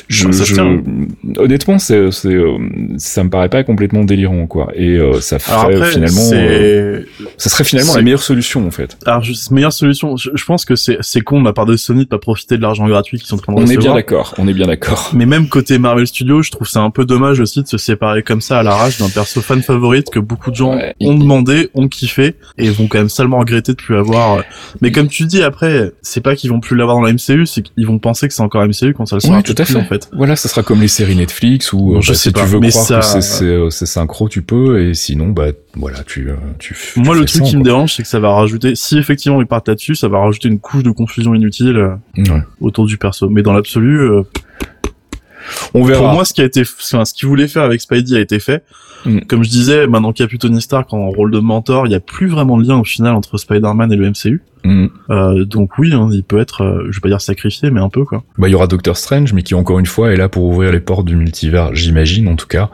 Je, 0.08 0.30
ça 0.30 0.64
honnêtement, 1.38 1.78
c'est 1.78 2.10
c'est 2.10 2.36
ça 2.98 3.24
me 3.24 3.30
paraît 3.30 3.48
pas 3.48 3.64
complètement 3.64 4.04
délirant 4.04 4.46
quoi. 4.46 4.70
Et 4.74 4.96
euh, 4.96 5.20
ça 5.20 5.38
ferait 5.38 5.74
après, 5.76 5.90
finalement, 5.90 6.30
euh, 6.32 7.02
ça 7.36 7.50
serait 7.50 7.64
finalement 7.64 7.92
c'est- 7.92 7.98
la 7.98 8.04
meilleure 8.04 8.22
solution 8.22 8.66
en 8.66 8.70
fait. 8.70 8.96
alors 9.06 9.22
juste, 9.22 9.50
meilleure 9.50 9.72
solution. 9.72 10.16
Je, 10.16 10.30
je 10.34 10.44
pense 10.44 10.64
que 10.64 10.76
c'est 10.76 10.98
c'est 11.00 11.20
con 11.20 11.40
de 11.40 11.44
la 11.46 11.52
part 11.52 11.66
de 11.66 11.76
Sony 11.76 12.04
de 12.04 12.08
pas 12.08 12.18
profiter 12.18 12.56
de 12.56 12.62
l'argent 12.62 12.86
gratuit 12.88 13.18
qu'ils 13.18 13.26
sont 13.26 13.36
en 13.36 13.38
train 13.38 13.52
de 13.52 13.58
On 13.58 13.62
est 13.62 13.66
bien 13.66 13.76
recevoir. 13.76 13.94
d'accord, 13.96 14.34
on 14.38 14.48
est 14.48 14.54
bien 14.54 14.66
d'accord. 14.66 14.75
Mais 15.12 15.26
même 15.26 15.48
côté 15.48 15.78
Marvel 15.78 16.06
Studios, 16.06 16.42
je 16.42 16.50
trouve 16.50 16.68
ça 16.68 16.80
un 16.80 16.90
peu 16.90 17.04
dommage 17.04 17.40
aussi 17.40 17.62
de 17.62 17.66
se 17.68 17.78
séparer 17.78 18.22
comme 18.22 18.40
ça 18.40 18.58
à 18.58 18.62
l'arrache 18.62 18.98
d'un 18.98 19.08
perso 19.08 19.40
fan 19.40 19.62
favorite 19.62 20.10
que 20.10 20.18
beaucoup 20.18 20.50
de 20.50 20.56
gens 20.56 20.74
Ouais. 20.76 20.94
ont 21.00 21.14
demandé, 21.14 21.70
ont 21.74 21.88
kiffé 21.88 22.34
et 22.58 22.68
vont 22.70 22.86
quand 22.88 22.98
même 22.98 23.08
salement 23.08 23.38
regretter 23.38 23.72
de 23.72 23.76
plus 23.76 23.96
avoir. 23.96 24.42
Mais 24.80 24.90
comme 24.92 25.08
tu 25.08 25.24
dis 25.24 25.42
après, 25.42 25.92
c'est 26.02 26.20
pas 26.20 26.36
qu'ils 26.36 26.50
vont 26.50 26.60
plus 26.60 26.76
l'avoir 26.76 26.96
dans 26.96 27.02
la 27.02 27.12
MCU, 27.12 27.46
c'est 27.46 27.62
qu'ils 27.62 27.86
vont 27.86 27.98
penser 27.98 28.28
que 28.28 28.34
c'est 28.34 28.42
encore 28.42 28.62
MCU 28.64 28.94
quand 28.94 29.06
ça 29.06 29.16
le 29.16 29.20
sera 29.20 29.36
Ouais, 29.36 29.42
tout 29.42 29.52
à 29.58 29.64
plus, 29.64 29.74
fait. 29.74 29.78
en 29.78 29.84
fait. 29.84 30.08
Voilà, 30.12 30.36
ça 30.36 30.48
sera 30.48 30.62
comme 30.62 30.80
les 30.80 30.88
séries 30.88 31.16
Netflix 31.16 31.70
je 31.70 31.76
bah, 31.76 32.00
sais 32.02 32.14
si 32.14 32.30
pas, 32.32 32.40
tu 32.42 32.46
veux 32.46 32.60
croire 32.60 32.84
ça- 32.84 32.98
que 33.18 33.20
c'est- 33.24 33.44
euh, 33.44 33.70
c'est 33.70 33.86
synchro, 33.86 34.28
tu 34.28 34.42
peux, 34.42 34.80
et 34.80 34.94
sinon, 34.94 35.28
bah 35.28 35.46
voilà, 35.74 36.02
tu 36.04 36.28
euh, 36.30 36.34
tu. 36.58 36.74
tu 36.74 37.00
Moi, 37.00 37.14
le 37.14 37.24
truc 37.24 37.42
sans, 37.42 37.50
qui 37.50 37.56
me 37.56 37.62
dérange, 37.62 37.94
c'est 37.94 38.02
que 38.02 38.08
ça 38.08 38.18
va 38.20 38.32
rajouter, 38.34 38.74
si 38.74 38.96
effectivement 38.98 39.40
ils 39.40 39.46
partent 39.46 39.68
là-dessus, 39.68 39.94
ça 39.94 40.08
va 40.08 40.18
rajouter 40.20 40.48
une 40.48 40.58
couche 40.58 40.82
de 40.82 40.90
confusion 40.90 41.34
inutile 41.34 41.76
euh, 41.76 41.94
Ouais. 42.18 42.42
autour 42.60 42.86
du 42.86 42.96
perso. 42.98 43.28
Mais 43.28 43.42
dans 43.42 43.52
l'absolu, 43.52 44.00
euh, 44.00 44.22
On 45.74 45.84
verra. 45.84 46.00
pour 46.00 46.12
moi, 46.12 46.24
ce 46.24 46.32
qui 46.32 46.40
a 46.40 46.44
été, 46.44 46.62
enfin, 46.62 47.04
ce 47.04 47.14
qu'ils 47.14 47.28
voulaient 47.28 47.48
faire 47.48 47.62
avec 47.62 47.80
Spidey 47.80 48.16
a 48.16 48.20
été 48.20 48.38
fait. 48.38 48.64
Mm. 49.04 49.20
Comme 49.28 49.44
je 49.44 49.50
disais, 49.50 49.86
maintenant 49.86 50.12
qu'il 50.12 50.24
y 50.24 50.26
a 50.26 50.28
plus 50.28 50.38
Tony 50.38 50.60
Stark 50.60 50.92
en 50.92 51.08
rôle 51.10 51.30
de 51.30 51.38
mentor, 51.38 51.86
il 51.86 51.92
y 51.92 51.94
a 51.94 52.00
plus 52.00 52.28
vraiment 52.28 52.58
de 52.58 52.66
lien 52.66 52.78
au 52.78 52.84
final 52.84 53.14
entre 53.14 53.38
Spider-Man 53.38 53.92
et 53.92 53.96
le 53.96 54.10
MCU. 54.10 54.42
Mm. 54.64 54.86
Euh, 55.10 55.44
donc 55.44 55.78
oui, 55.78 55.92
hein, 55.92 56.08
il 56.12 56.24
peut 56.24 56.38
être, 56.38 56.62
euh, 56.62 56.88
je 56.90 56.96
vais 56.96 57.00
pas 57.00 57.08
dire 57.08 57.20
sacrifié, 57.20 57.70
mais 57.70 57.80
un 57.80 57.88
peu 57.88 58.04
quoi. 58.04 58.24
Bah, 58.36 58.48
il 58.48 58.52
y 58.52 58.54
aura 58.54 58.66
Doctor 58.66 58.96
Strange, 58.96 59.32
mais 59.32 59.42
qui 59.42 59.54
encore 59.54 59.78
une 59.78 59.86
fois 59.86 60.12
est 60.12 60.16
là 60.16 60.28
pour 60.28 60.44
ouvrir 60.44 60.72
les 60.72 60.80
portes 60.80 61.06
du 61.06 61.14
multivers, 61.16 61.74
j'imagine 61.74 62.28
en 62.28 62.36
tout 62.36 62.48
cas. 62.48 62.70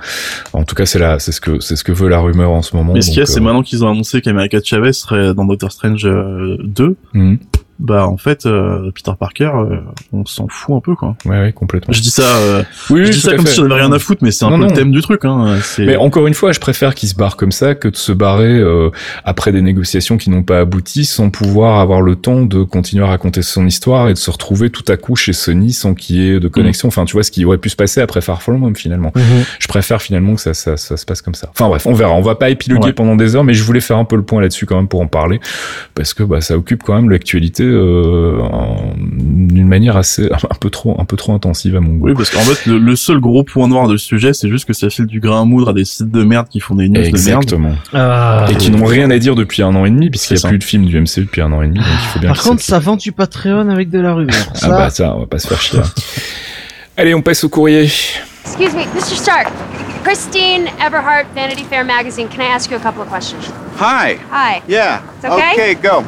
En 0.52 0.64
tout 0.64 0.74
cas, 0.74 0.86
c'est 0.86 0.98
là, 0.98 1.18
c'est 1.18 1.32
ce 1.32 1.40
que 1.40 1.60
c'est 1.60 1.76
ce 1.76 1.84
que 1.84 1.92
veut 1.92 2.08
la 2.08 2.20
rumeur 2.20 2.50
en 2.50 2.62
ce 2.62 2.74
moment. 2.76 2.94
Mais 2.94 3.02
ce 3.02 3.10
qu'il 3.10 3.18
y 3.18 3.22
a, 3.22 3.26
c'est 3.26 3.40
euh, 3.40 3.42
maintenant 3.42 3.62
qu'ils 3.62 3.84
ont 3.84 3.90
annoncé 3.90 4.22
qu'America 4.22 4.58
Chavez 4.62 4.92
serait 4.92 5.34
dans 5.34 5.44
Doctor 5.44 5.70
Strange 5.70 6.06
euh, 6.06 6.56
2. 6.62 6.96
mm. 7.12 7.36
Bah 7.82 8.06
en 8.06 8.16
fait, 8.16 8.46
euh, 8.46 8.92
Peter 8.94 9.10
Parker, 9.18 9.50
euh, 9.56 9.78
on 10.12 10.24
s'en 10.24 10.46
fout 10.48 10.76
un 10.76 10.80
peu 10.80 10.94
quoi. 10.94 11.16
Ouais, 11.24 11.40
ouais, 11.40 11.52
complètement. 11.52 11.92
Je 11.92 12.00
dis 12.00 12.10
ça, 12.10 12.22
euh, 12.22 12.62
Oui, 12.90 13.00
je 13.00 13.08
oui, 13.08 13.10
dis 13.10 13.20
ça 13.20 13.34
comme 13.34 13.44
fait. 13.44 13.54
si 13.54 13.60
on 13.60 13.64
avait 13.64 13.74
rien 13.80 13.90
à 13.90 13.98
foutre, 13.98 14.22
mais 14.22 14.30
c'est 14.30 14.44
un 14.44 14.50
Non, 14.50 14.56
peu 14.56 14.62
non. 14.62 14.68
le 14.68 14.74
thème 14.76 14.92
du 14.92 15.00
truc. 15.02 15.24
Hein. 15.24 15.56
Mais 15.78 15.96
encore 15.96 16.28
une 16.28 16.34
fois, 16.34 16.52
je 16.52 16.60
préfère 16.60 16.94
qu'ils 16.94 17.08
se 17.08 17.16
barrent 17.16 17.36
comme 17.36 17.50
ça 17.50 17.74
que 17.74 17.88
de 17.88 17.96
se 17.96 18.12
barrer 18.12 18.56
euh, 18.56 18.90
après 19.24 19.50
des 19.50 19.62
négociations 19.62 20.16
qui 20.16 20.30
n'ont 20.30 20.44
pas 20.44 20.60
abouti 20.60 21.04
sans 21.04 21.28
pouvoir 21.30 21.80
avoir 21.80 22.02
le 22.02 22.14
temps 22.14 22.42
de 22.42 22.62
continuer 22.62 23.02
à 23.04 23.08
raconter 23.08 23.42
son 23.42 23.66
histoire 23.66 24.08
et 24.08 24.12
de 24.12 24.18
se 24.18 24.30
retrouver 24.30 24.70
tout 24.70 24.84
à 24.86 24.96
coup 24.96 25.16
chez 25.16 25.32
Sony 25.32 25.72
sans 25.72 25.94
qu'il 25.94 26.16
y 26.16 26.28
ait 26.30 26.38
de 26.40 26.48
connexion. 26.48 26.86
Enfin, 26.86 27.04
tu 27.04 27.14
vois, 27.14 27.24
ce 27.24 27.32
qui 27.32 27.44
aurait 27.44 27.58
pu 27.58 27.68
se 27.68 27.76
passer 27.76 28.00
après 28.00 28.20
Far 28.20 28.42
From 28.42 28.62
Home 28.62 28.76
finalement. 28.76 29.12
Je 29.58 29.66
préfère 29.66 30.00
finalement 30.00 30.36
que 30.36 30.40
ça, 30.40 30.54
ça, 30.54 30.76
ça 30.76 30.96
se 30.96 31.04
passe 31.04 31.20
comme 31.20 31.34
ça. 31.34 31.48
Enfin 31.50 31.66
bref, 31.68 31.84
on 31.86 31.94
verra. 31.94 32.12
On 32.12 32.22
va 32.22 32.36
pas 32.36 32.48
épiloguer 32.50 32.86
Ouais. 32.86 32.92
pendant 32.92 33.16
des 33.16 33.34
heures, 33.34 33.44
mais 33.44 33.54
je 33.54 33.64
voulais 33.64 33.80
faire 33.80 33.96
un 33.98 34.04
peu 34.04 34.14
le 34.16 34.22
point 34.22 34.40
là-dessus 34.40 34.66
quand 34.66 34.76
même 34.76 34.88
pour 34.88 35.00
en 35.00 35.06
parler 35.08 35.40
parce 35.96 36.14
que 36.14 36.22
bah, 36.22 36.40
ça 36.40 36.56
occupe 36.56 36.82
quand 36.84 36.94
même 36.94 37.10
l'actualité 37.10 37.64
euh, 37.72 38.40
d'une 38.96 39.66
manière 39.68 39.96
assez 39.96 40.28
un 40.50 40.54
peu 40.60 40.70
trop 40.70 40.96
un 41.00 41.04
peu 41.04 41.16
trop 41.16 41.34
intensive 41.34 41.76
à 41.76 41.80
mon 41.80 41.94
goût. 41.94 42.08
Oui, 42.08 42.14
parce 42.16 42.30
qu'en 42.30 42.40
fait, 42.40 42.66
le, 42.66 42.78
le 42.78 42.96
seul 42.96 43.18
gros 43.20 43.42
point 43.44 43.68
noir 43.68 43.88
de 43.88 43.96
ce 43.96 44.06
sujet, 44.06 44.32
c'est 44.32 44.48
juste 44.48 44.64
que 44.66 44.72
ça 44.72 44.88
file 44.90 45.06
du 45.06 45.20
grain 45.20 45.42
à 45.42 45.44
moudre 45.44 45.70
à 45.70 45.72
des 45.72 45.84
sites 45.84 46.10
de 46.10 46.22
merde 46.24 46.46
qui 46.48 46.60
font 46.60 46.74
des 46.74 46.88
news 46.88 46.94
de 46.94 47.00
merde. 47.00 47.14
Exactement. 47.16 47.74
Ah. 47.92 48.46
Et 48.50 48.54
qui 48.56 48.70
n'ont 48.70 48.84
rien 48.84 49.10
à 49.10 49.18
dire 49.18 49.34
depuis 49.34 49.62
un 49.62 49.74
an 49.74 49.84
et 49.84 49.90
demi, 49.90 50.10
puisqu'il 50.10 50.34
n'y 50.34 50.38
a 50.38 50.42
ça. 50.42 50.48
plus 50.48 50.58
de 50.58 50.64
films 50.64 50.86
du 50.86 51.00
MCU 51.00 51.20
depuis 51.22 51.40
un 51.42 51.52
an 51.52 51.62
et 51.62 51.66
demi, 51.68 51.78
donc 51.78 51.86
il 51.88 52.06
faut 52.08 52.18
bien 52.20 52.28
Par 52.32 52.42
contre, 52.42 52.62
ça 52.62 52.78
vend 52.78 52.96
du 52.96 53.12
Patreon 53.12 53.68
avec 53.68 53.90
de 53.90 54.00
la 54.00 54.14
rumeur. 54.14 54.34
Ah 54.62 54.68
bah 54.68 54.90
ça, 54.90 55.14
on 55.16 55.20
va 55.20 55.26
pas 55.26 55.38
se 55.38 55.48
faire 55.48 55.60
chier. 55.60 55.78
hein. 55.78 55.82
Allez, 56.96 57.14
on 57.14 57.22
passe 57.22 57.42
au 57.44 57.48
courrier. 57.48 57.84
Excuse 58.44 58.74
me, 58.74 58.82
Mr. 58.94 59.16
Stark. 59.16 59.48
Christine 60.04 60.66
Everhart, 60.84 61.24
Vanity 61.34 61.64
Fair 61.70 61.84
magazine. 61.84 62.26
Can 62.28 62.42
I 62.42 62.48
ask 62.54 62.70
you 62.70 62.76
a 62.76 62.80
couple 62.80 63.02
of 63.02 63.08
questions? 63.08 63.50
Hi. 63.78 64.16
Hi. 64.30 64.60
Yeah. 64.68 65.00
It's 65.16 65.24
okay? 65.24 65.52
Okay, 65.54 65.74
go. 65.76 66.02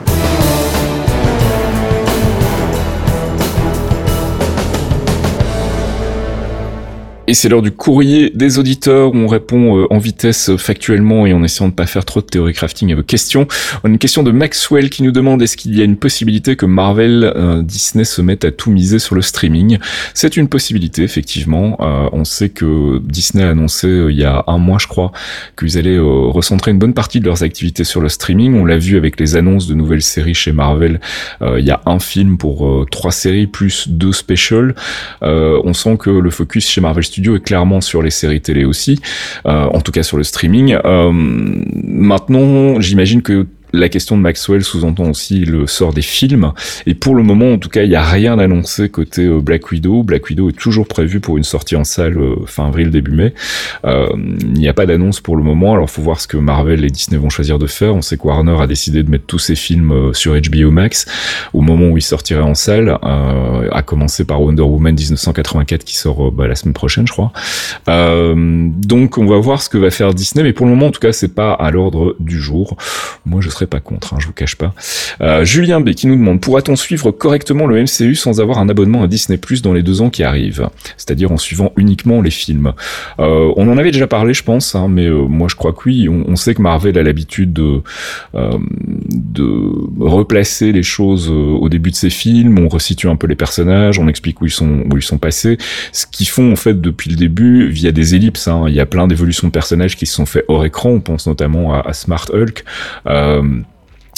Et 7.27 7.33
c'est 7.33 7.49
l'heure 7.49 7.62
du 7.62 7.70
courrier 7.70 8.31
des 8.35 8.59
auditeurs 8.59 9.14
où 9.14 9.16
on 9.16 9.27
répond 9.27 9.79
euh, 9.79 9.87
en 9.89 9.97
vitesse 9.97 10.51
euh, 10.51 10.59
factuellement 10.59 11.25
et 11.25 11.33
en 11.33 11.43
essayant 11.43 11.70
de 11.70 11.75
pas 11.75 11.87
faire 11.87 12.05
trop 12.05 12.20
de 12.20 12.27
théorie 12.27 12.53
crafting 12.53 12.93
à 12.93 12.97
vos 12.97 13.03
questions. 13.03 13.47
On 13.83 13.89
a 13.89 13.93
une 13.93 13.99
question 13.99 14.22
de 14.22 14.31
Maxwell 14.31 14.91
qui 14.91 15.03
nous 15.03 15.11
demande 15.11 15.41
est-ce 15.41 15.57
qu'il 15.57 15.75
y 15.75 15.81
a 15.81 15.85
une 15.85 15.97
possibilité 15.97 16.55
que 16.55 16.66
Marvel, 16.66 17.33
euh, 17.35 17.62
Disney 17.62 18.05
se 18.05 18.20
mette 18.20 18.45
à 18.45 18.51
tout 18.51 18.70
miser 18.70 18.99
sur 18.99 19.14
le 19.14 19.22
streaming? 19.22 19.79
C'est 20.12 20.37
une 20.37 20.49
possibilité 20.49 21.03
effectivement. 21.03 21.79
On 22.12 22.25
sait 22.25 22.51
que 22.51 23.01
Disney 23.03 23.43
a 23.43 23.51
annoncé 23.51 23.89
il 23.89 24.16
y 24.16 24.25
a 24.25 24.45
un 24.47 24.59
mois 24.59 24.79
je 24.79 24.87
crois 24.87 25.12
qu'ils 25.59 25.79
allaient 25.79 25.99
recentrer 25.99 26.72
une 26.72 26.79
bonne 26.79 26.95
partie 26.95 27.20
de 27.20 27.25
leurs 27.25 27.43
activités 27.43 27.85
sur 27.85 28.01
le 28.01 28.09
streaming. 28.09 28.55
On 28.55 28.64
l'a 28.64 28.79
vu 28.79 28.97
avec 28.97 29.18
les 29.18 29.37
annonces 29.37 29.66
de 29.66 29.75
nouvelles 29.75 30.03
séries 30.03 30.35
chez 30.35 30.53
Marvel. 30.53 31.01
Il 31.41 31.64
y 31.64 31.70
a 31.70 31.81
un 31.87 31.99
film 31.99 32.37
pour 32.37 32.87
trois 32.91 33.12
séries 33.12 33.47
plus 33.47 33.89
deux 33.89 34.12
specials. 34.12 34.75
On 35.22 35.72
sent 35.72 35.97
que 35.99 36.11
le 36.11 36.31
focus 36.31 36.68
chez 36.68 36.81
Marvel 36.81 37.05
Studios 37.14 37.36
est 37.36 37.44
clairement 37.44 37.80
sur 37.80 38.02
les 38.02 38.10
séries 38.10 38.40
télé 38.40 38.64
aussi, 38.64 39.00
euh, 39.46 39.66
en 39.66 39.80
tout 39.80 39.92
cas 39.92 40.02
sur 40.02 40.16
le 40.16 40.24
streaming. 40.24 40.76
Euh, 40.84 41.12
maintenant, 41.12 42.80
j'imagine 42.80 43.22
que 43.22 43.46
la 43.75 43.89
question 43.89 44.16
de 44.16 44.22
Maxwell 44.22 44.62
sous-entend 44.62 45.11
aussi 45.11 45.45
le 45.45 45.66
sort 45.66 45.93
des 45.93 46.03
films. 46.03 46.53
Et 46.87 46.95
pour 46.95 47.14
le 47.14 47.22
moment, 47.22 47.53
en 47.53 47.59
tout 47.59 47.68
cas, 47.68 47.83
il 47.83 47.89
n'y 47.89 47.95
a 47.97 48.05
rien 48.05 48.39
annoncé 48.39 48.89
côté 48.89 49.22
euh, 49.22 49.41
Black 49.41 49.70
Widow. 49.70 50.03
Black 50.03 50.29
Widow 50.29 50.49
est 50.49 50.59
toujours 50.59 50.87
prévu 50.87 51.20
pour 51.20 51.37
une 51.37 51.45
sortie 51.45 51.77
en 51.77 51.85
salle 51.85 52.18
euh, 52.18 52.37
fin 52.47 52.66
avril, 52.66 52.91
début 52.91 53.12
mai. 53.12 53.35
Euh, 53.85 54.09
il 54.14 54.53
n'y 54.53 54.68
a 54.68 54.75
pas 54.75 54.87
d'annonce 54.87 55.20
pour 55.20 55.37
le 55.37 55.43
moment. 55.43 55.75
Alors, 55.75 55.91
faut 55.91 56.03
voir 56.03 56.20
ce 56.20 56.27
que 56.27 56.37
Marvel 56.37 56.85
et 56.85 56.91
Disney 56.91 57.18
vont 57.18 57.31
choisir 57.31 57.59
de 57.59 57.66
faire. 57.66 57.95
On 57.95 58.03
sait 58.03 58.16
que 58.16 58.27
Warner 58.27 58.57
a 58.61 58.66
décidé 58.66 59.03
de 59.03 59.11
mettre 59.11 59.27
tous 59.27 59.39
ses 59.39 59.57
films 59.57 60.14
sur 60.14 60.35
HBO 60.35 60.70
Max 60.70 61.07
au 61.53 61.61
moment 61.61 61.89
où 61.89 61.97
ils 61.97 62.03
sortiraient 62.03 62.41
en 62.41 62.55
salle, 62.55 62.99
euh, 63.05 63.68
à 63.72 63.83
commencer 63.83 64.25
par 64.25 64.41
Wonder 64.41 64.62
Woman 64.62 64.95
1984 64.95 65.85
qui 65.85 65.97
sort 65.97 66.31
bah, 66.31 66.47
la 66.47 66.55
semaine 66.55 66.75
prochaine, 66.75 67.07
je 67.07 67.12
crois. 67.12 67.33
Donc, 67.87 69.18
on 69.18 69.27
va 69.27 69.39
voir 69.39 69.62
ce 69.62 69.68
que 69.68 69.79
va 69.79 69.91
faire 69.91 70.14
Disney, 70.14 70.45
mais 70.45 70.53
pour 70.53 70.66
le 70.66 70.72
moment, 70.72 70.87
en 70.87 70.91
tout 70.91 71.01
cas, 71.01 71.12
c'est 71.12 71.35
pas 71.35 71.53
à 71.53 71.70
l'ordre 71.70 72.16
du 72.20 72.41
jour. 72.41 72.77
Moi, 73.27 73.41
je 73.41 73.51
serais 73.51 73.63
pas 73.66 73.80
contre, 73.80 74.14
hein, 74.14 74.18
je 74.20 74.26
vous 74.26 74.32
cache 74.32 74.56
pas. 74.56 74.74
Euh, 75.20 75.44
Julien 75.44 75.80
B 75.80 75.90
qui 75.90 76.06
nous 76.06 76.16
demande 76.16 76.40
pourra-t-on 76.40 76.76
suivre 76.76 77.10
correctement 77.10 77.66
le 77.66 77.82
MCU 77.82 78.14
sans 78.14 78.40
avoir 78.40 78.58
un 78.58 78.68
abonnement 78.68 79.02
à 79.02 79.06
Disney 79.06 79.38
Plus 79.38 79.62
dans 79.62 79.72
les 79.72 79.82
deux 79.82 80.02
ans 80.02 80.10
qui 80.10 80.22
arrivent, 80.22 80.68
c'est-à-dire 80.96 81.32
en 81.32 81.36
suivant 81.36 81.72
uniquement 81.76 82.20
les 82.20 82.30
films. 82.30 82.72
Euh, 83.18 83.52
on 83.56 83.68
en 83.68 83.78
avait 83.78 83.90
déjà 83.90 84.06
parlé, 84.06 84.34
je 84.34 84.42
pense, 84.42 84.74
hein, 84.74 84.88
mais 84.88 85.06
euh, 85.06 85.26
moi 85.26 85.48
je 85.48 85.56
crois 85.56 85.72
que 85.72 85.80
oui. 85.86 86.08
On, 86.08 86.36
sait 86.36 86.54
que 86.54 86.62
Marvel 86.62 86.98
a 86.98 87.02
l'habitude 87.02 87.52
de 87.52 87.82
replacer 90.00 90.72
les 90.72 90.82
choses 90.82 91.30
au 91.30 91.68
début 91.68 91.90
de 91.90 91.96
ses 91.96 92.10
films. 92.10 92.58
On 92.58 92.68
resitue 92.68 93.08
un 93.08 93.16
peu 93.16 93.26
les 93.26 93.36
personnages, 93.36 93.98
on 93.98 94.08
explique 94.08 94.40
où 94.40 94.46
ils 94.46 94.50
sont 94.50 95.18
passés. 95.18 95.58
Ce 95.92 96.06
qu'ils 96.06 96.28
font 96.28 96.52
en 96.52 96.56
fait 96.56 96.80
depuis 96.80 97.10
le 97.10 97.16
début 97.16 97.68
via 97.68 97.92
des 97.92 98.14
ellipses. 98.14 98.48
Hein. 98.48 98.64
Il 98.68 98.74
y 98.74 98.80
a 98.80 98.86
plein 98.86 99.06
d'évolutions 99.06 99.48
de 99.48 99.52
personnages 99.52 99.96
qui 99.96 100.06
se 100.06 100.14
sont 100.14 100.26
faits 100.26 100.44
hors 100.48 100.64
écran. 100.64 100.90
On 100.90 101.00
pense 101.00 101.26
notamment 101.26 101.74
à, 101.74 101.92
Smart 101.92 102.26
Hulk. 102.32 102.64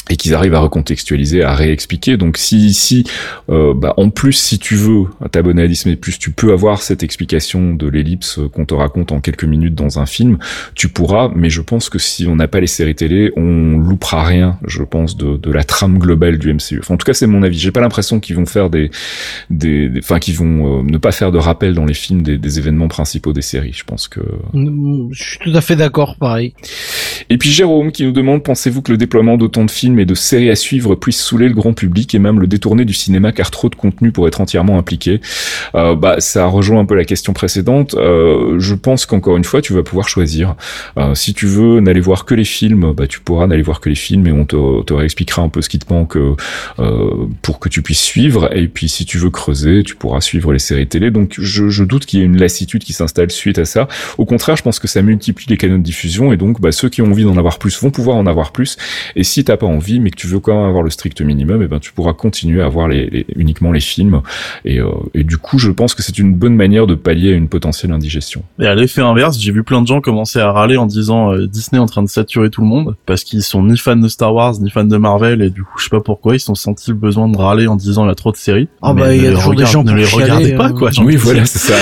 Et 0.08 0.16
qu'ils 0.16 0.34
arrivent 0.34 0.54
à 0.54 0.60
recontextualiser, 0.60 1.42
à 1.42 1.54
réexpliquer. 1.54 2.16
Donc 2.16 2.36
si 2.36 2.72
si 2.72 3.04
euh, 3.50 3.74
bah, 3.74 3.94
en 3.96 4.10
plus 4.10 4.32
si 4.32 4.58
tu 4.58 4.76
veux 4.76 5.04
t'abonner 5.30 5.62
à 5.62 5.68
Disney 5.68 5.96
Plus, 5.96 6.18
tu 6.18 6.30
peux 6.30 6.52
avoir 6.52 6.82
cette 6.82 7.02
explication 7.02 7.74
de 7.74 7.88
l'ellipse 7.88 8.40
qu'on 8.52 8.64
te 8.64 8.74
raconte 8.74 9.12
en 9.12 9.20
quelques 9.20 9.44
minutes 9.44 9.74
dans 9.74 9.98
un 9.98 10.06
film, 10.06 10.38
tu 10.74 10.88
pourras. 10.88 11.30
Mais 11.34 11.50
je 11.50 11.60
pense 11.60 11.88
que 11.88 11.98
si 11.98 12.26
on 12.26 12.36
n'a 12.36 12.48
pas 12.48 12.60
les 12.60 12.66
séries 12.66 12.94
télé, 12.94 13.32
on 13.36 13.78
loupera 13.78 14.24
rien. 14.24 14.58
Je 14.66 14.82
pense 14.82 15.16
de, 15.16 15.36
de 15.36 15.50
la 15.50 15.64
trame 15.64 15.98
globale 15.98 16.38
du 16.38 16.52
MCU. 16.52 16.78
Enfin, 16.80 16.94
en 16.94 16.96
tout 16.96 17.06
cas, 17.06 17.14
c'est 17.14 17.26
mon 17.26 17.42
avis. 17.42 17.58
J'ai 17.58 17.72
pas 17.72 17.80
l'impression 17.80 18.20
qu'ils 18.20 18.36
vont 18.36 18.46
faire 18.46 18.70
des 18.70 18.90
des 19.50 19.90
enfin 19.98 20.18
qu'ils 20.18 20.36
vont 20.36 20.80
euh, 20.80 20.82
ne 20.82 20.98
pas 20.98 21.12
faire 21.12 21.32
de 21.32 21.38
rappel 21.38 21.74
dans 21.74 21.84
les 21.84 21.94
films 21.94 22.22
des, 22.22 22.38
des 22.38 22.58
événements 22.58 22.88
principaux 22.88 23.32
des 23.32 23.42
séries. 23.42 23.72
Je 23.74 23.84
pense 23.84 24.08
que 24.08 24.20
Je 24.54 25.22
suis 25.22 25.38
tout 25.38 25.52
à 25.54 25.60
fait 25.60 25.76
d'accord, 25.76 26.16
pareil. 26.16 26.54
Et 27.30 27.38
puis 27.38 27.50
Jérôme 27.50 27.92
qui 27.92 28.04
nous 28.04 28.12
demande, 28.12 28.42
pensez-vous 28.42 28.82
que 28.82 28.92
le 28.92 28.98
déploiement 28.98 29.36
d'autant 29.36 29.64
de 29.64 29.70
films 29.70 29.98
et 29.98 30.04
de 30.04 30.14
séries 30.14 30.50
à 30.50 30.56
suivre 30.56 30.94
puisse 30.94 31.20
saouler 31.20 31.48
le 31.48 31.54
grand 31.54 31.72
public 31.72 32.14
et 32.14 32.18
même 32.18 32.40
le 32.40 32.46
détourner 32.46 32.84
du 32.84 32.94
cinéma 32.94 33.32
car 33.32 33.50
trop 33.50 33.68
de 33.68 33.74
contenu 33.74 34.12
pour 34.12 34.26
être 34.28 34.40
entièrement 34.40 34.78
impliqué? 34.78 35.20
Euh, 35.74 35.94
Bah 35.94 36.16
ça 36.20 36.46
rejoint 36.46 36.80
un 36.80 36.84
peu 36.84 36.94
la 36.94 37.04
question 37.04 37.32
précédente. 37.32 37.94
Euh, 37.94 38.58
je 38.58 38.74
pense 38.74 39.06
qu'encore 39.06 39.36
une 39.36 39.44
fois, 39.44 39.62
tu 39.62 39.72
vas 39.72 39.82
pouvoir 39.82 40.08
choisir. 40.08 40.54
Euh, 40.98 41.14
si 41.14 41.34
tu 41.34 41.46
veux 41.46 41.80
n'aller 41.80 42.00
voir 42.00 42.24
que 42.24 42.34
les 42.34 42.44
films, 42.44 42.92
bah 42.92 43.06
tu 43.06 43.20
pourras 43.20 43.46
n'aller 43.46 43.62
voir 43.62 43.80
que 43.80 43.88
les 43.88 43.94
films 43.94 44.26
et 44.26 44.32
on 44.32 44.44
te, 44.44 44.82
te 44.82 44.92
réexpliquera 44.92 45.42
un 45.42 45.48
peu 45.48 45.62
ce 45.62 45.68
qui 45.68 45.78
te 45.78 45.92
manque 45.92 46.16
euh, 46.16 46.34
pour 47.42 47.58
que 47.58 47.68
tu 47.68 47.82
puisses 47.82 48.00
suivre. 48.00 48.50
Et 48.56 48.68
puis 48.68 48.88
si 48.88 49.04
tu 49.04 49.18
veux 49.18 49.30
creuser, 49.30 49.82
tu 49.82 49.96
pourras 49.96 50.20
suivre 50.20 50.52
les 50.52 50.58
séries 50.58 50.86
télé. 50.86 51.10
Donc 51.10 51.34
je, 51.38 51.68
je 51.68 51.84
doute 51.84 52.06
qu'il 52.06 52.20
y 52.20 52.22
ait 52.22 52.26
une 52.26 52.38
lassitude 52.38 52.84
qui 52.84 52.92
s'installe 52.92 53.30
suite 53.30 53.58
à 53.58 53.64
ça. 53.64 53.88
Au 54.18 54.24
contraire, 54.24 54.56
je 54.56 54.62
pense 54.62 54.78
que 54.78 54.88
ça 54.88 55.02
multiplie 55.02 55.46
les 55.48 55.56
canaux 55.56 55.78
de 55.78 55.82
diffusion 55.82 56.32
et 56.32 56.36
donc 56.36 56.60
bah, 56.60 56.72
ceux 56.72 56.88
qui 56.88 57.02
ont 57.02 57.05
envie 57.06 57.24
d'en 57.24 57.36
avoir 57.36 57.58
plus 57.58 57.80
vont 57.80 57.90
pouvoir 57.90 58.16
en 58.16 58.26
avoir 58.26 58.52
plus. 58.52 58.76
Et 59.14 59.24
si 59.24 59.44
t'as 59.44 59.56
pas 59.56 59.66
envie, 59.66 60.00
mais 60.00 60.10
que 60.10 60.16
tu 60.16 60.26
veux 60.26 60.40
quand 60.40 60.54
même 60.54 60.68
avoir 60.68 60.82
le 60.82 60.90
strict 60.90 61.20
minimum, 61.20 61.62
et 61.62 61.68
ben 61.68 61.78
tu 61.78 61.92
pourras 61.92 62.12
continuer 62.12 62.62
à 62.62 62.68
voir 62.68 62.88
les, 62.88 63.06
les- 63.10 63.26
uniquement 63.36 63.72
les 63.72 63.80
films. 63.80 64.22
Et, 64.64 64.78
euh, 64.80 64.88
et 65.14 65.24
du 65.24 65.38
coup, 65.38 65.58
je 65.58 65.70
pense 65.70 65.94
que 65.94 66.02
c'est 66.02 66.18
une 66.18 66.34
bonne 66.34 66.54
manière 66.56 66.86
de 66.86 66.94
pallier 66.94 67.32
à 67.32 67.36
une 67.36 67.48
potentielle 67.48 67.92
indigestion. 67.92 68.42
Et 68.60 68.66
à 68.66 68.74
l'effet 68.74 69.00
inverse, 69.02 69.38
j'ai 69.38 69.52
vu 69.52 69.62
plein 69.62 69.82
de 69.82 69.86
gens 69.86 70.00
commencer 70.00 70.38
à 70.38 70.50
râler 70.52 70.76
en 70.76 70.86
disant 70.86 71.32
euh, 71.32 71.46
Disney 71.46 71.78
est 71.78 71.82
en 71.82 71.86
train 71.86 72.02
de 72.02 72.08
saturer 72.08 72.50
tout 72.50 72.60
le 72.60 72.66
monde 72.66 72.96
parce 73.06 73.24
qu'ils 73.24 73.42
sont 73.42 73.62
ni 73.62 73.76
fans 73.78 73.96
de 73.96 74.08
Star 74.08 74.34
Wars 74.34 74.54
ni 74.60 74.70
fans 74.70 74.84
de 74.84 74.96
Marvel 74.96 75.42
et 75.42 75.50
du 75.50 75.62
coup 75.62 75.78
je 75.78 75.84
sais 75.84 75.90
pas 75.90 76.00
pourquoi 76.00 76.34
ils 76.36 76.40
se 76.40 76.46
sont 76.46 76.54
sentis 76.54 76.90
le 76.90 76.96
besoin 76.96 77.28
de 77.28 77.36
râler 77.36 77.66
en 77.66 77.76
disant 77.76 78.04
il 78.04 78.08
y 78.08 78.10
a 78.10 78.14
trop 78.14 78.32
de 78.32 78.36
séries. 78.36 78.68
Ah 78.82 78.92
Mais 78.94 79.00
bah, 79.00 79.14
il 79.14 79.22
y 79.22 79.26
a 79.26 79.30
ne 79.30 79.36
toujours 79.36 79.54
des 79.54 79.66
gens 79.66 79.82
ne 79.82 79.88
pour 79.88 79.96
les 79.96 80.04
chialer, 80.04 80.24
regardez 80.24 80.52
euh. 80.52 80.56
pas 80.56 80.70
quoi. 80.72 80.90
j'ai 80.90 81.02
Oui, 81.02 81.16
voilà, 81.16 81.44
c'est 81.44 81.58
ça. 81.58 81.74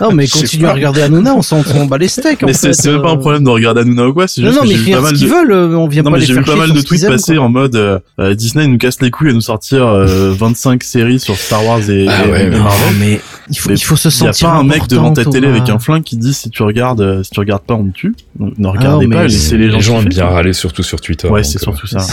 Non, 0.00 0.12
mais 0.12 0.26
continue 0.32 0.66
à 0.66 0.72
regarder 0.74 1.02
Hanouna, 1.02 1.34
on 1.34 1.42
s'en 1.42 1.62
bat 1.86 1.98
les 1.98 2.08
steaks. 2.08 2.42
Mais 2.42 2.52
c'est 2.52 2.68
même 2.90 3.02
pas 3.02 3.10
un 3.10 3.14
euh. 3.14 3.16
problème 3.18 3.44
de 3.44 3.50
regarder 3.50 3.82
Hanouna 3.82 4.08
ou 4.08 4.12
quoi, 4.18 4.28
c'est 4.28 4.40
Non, 4.42 4.48
juste 4.48 4.58
non, 4.60 4.64
que 4.64 4.68
mais 4.70 4.74
j'ai 4.76 4.84
vu 4.84 4.90
pas 4.92 5.00
mal 5.00 5.12
de 5.18 5.26
veulent, 5.26 5.52
euh, 5.52 5.76
on 5.76 5.86
vient 5.88 6.02
non 6.02 6.10
pas 6.10 6.16
mais 6.16 6.20
les 6.20 6.26
j'ai 6.26 6.34
vu 6.34 6.42
pas 6.42 6.56
mal 6.56 6.66
sur 6.68 6.76
de 6.76 6.82
tweets 6.82 7.06
passer 7.06 7.36
quoi. 7.36 7.44
en 7.44 7.48
mode 7.48 7.76
euh, 7.76 7.98
euh, 8.20 8.34
Disney 8.34 8.66
nous 8.66 8.78
casse 8.78 9.00
les 9.00 9.10
couilles 9.10 9.30
à 9.30 9.32
nous 9.32 9.40
sortir 9.40 9.86
euh, 9.86 10.32
25 10.38 10.82
séries 10.82 11.20
sur 11.20 11.36
Star 11.36 11.64
Wars 11.64 11.88
et, 11.88 12.06
Ah 12.08 12.26
et- 12.26 12.30
ouais, 12.30 12.42
et 12.46 12.50
mais- 12.50 12.58
Marvel. 12.58 12.94
mais 12.98 13.20
il 13.50 13.58
faut, 13.58 13.68
Mais 13.70 13.76
il 13.76 13.82
faut 13.84 13.96
se 13.96 14.08
Il 14.08 14.24
y 14.24 14.26
a 14.26 14.32
sentir 14.32 14.48
pas 14.50 14.54
un 14.56 14.64
mec 14.64 14.86
devant 14.88 15.12
ta 15.12 15.24
télé 15.24 15.46
avec 15.48 15.68
un 15.70 15.78
flingue 15.78 16.02
qui 16.02 16.16
dit 16.16 16.34
si 16.34 16.50
tu 16.50 16.62
regardes 16.62 17.22
si 17.22 17.30
tu 17.30 17.38
regardes 17.40 17.62
pas 17.62 17.74
on 17.74 17.84
te 17.86 17.92
tue. 17.94 18.14
Donc, 18.38 18.58
ne 18.58 18.66
regardez 18.68 19.06
mais 19.06 19.16
pas, 19.16 19.22
laissez 19.24 19.56
les 19.56 19.70
gens. 19.70 19.76
Les 19.76 19.82
gens 19.82 19.98
aiment 20.02 20.08
bien 20.08 20.26
râler, 20.26 20.52
surtout 20.52 20.82
sur 20.82 21.00
Twitter. 21.00 21.28
Ouais, 21.28 21.44
c'est 21.44 21.58
surtout 21.60 21.86
ça. 21.86 22.00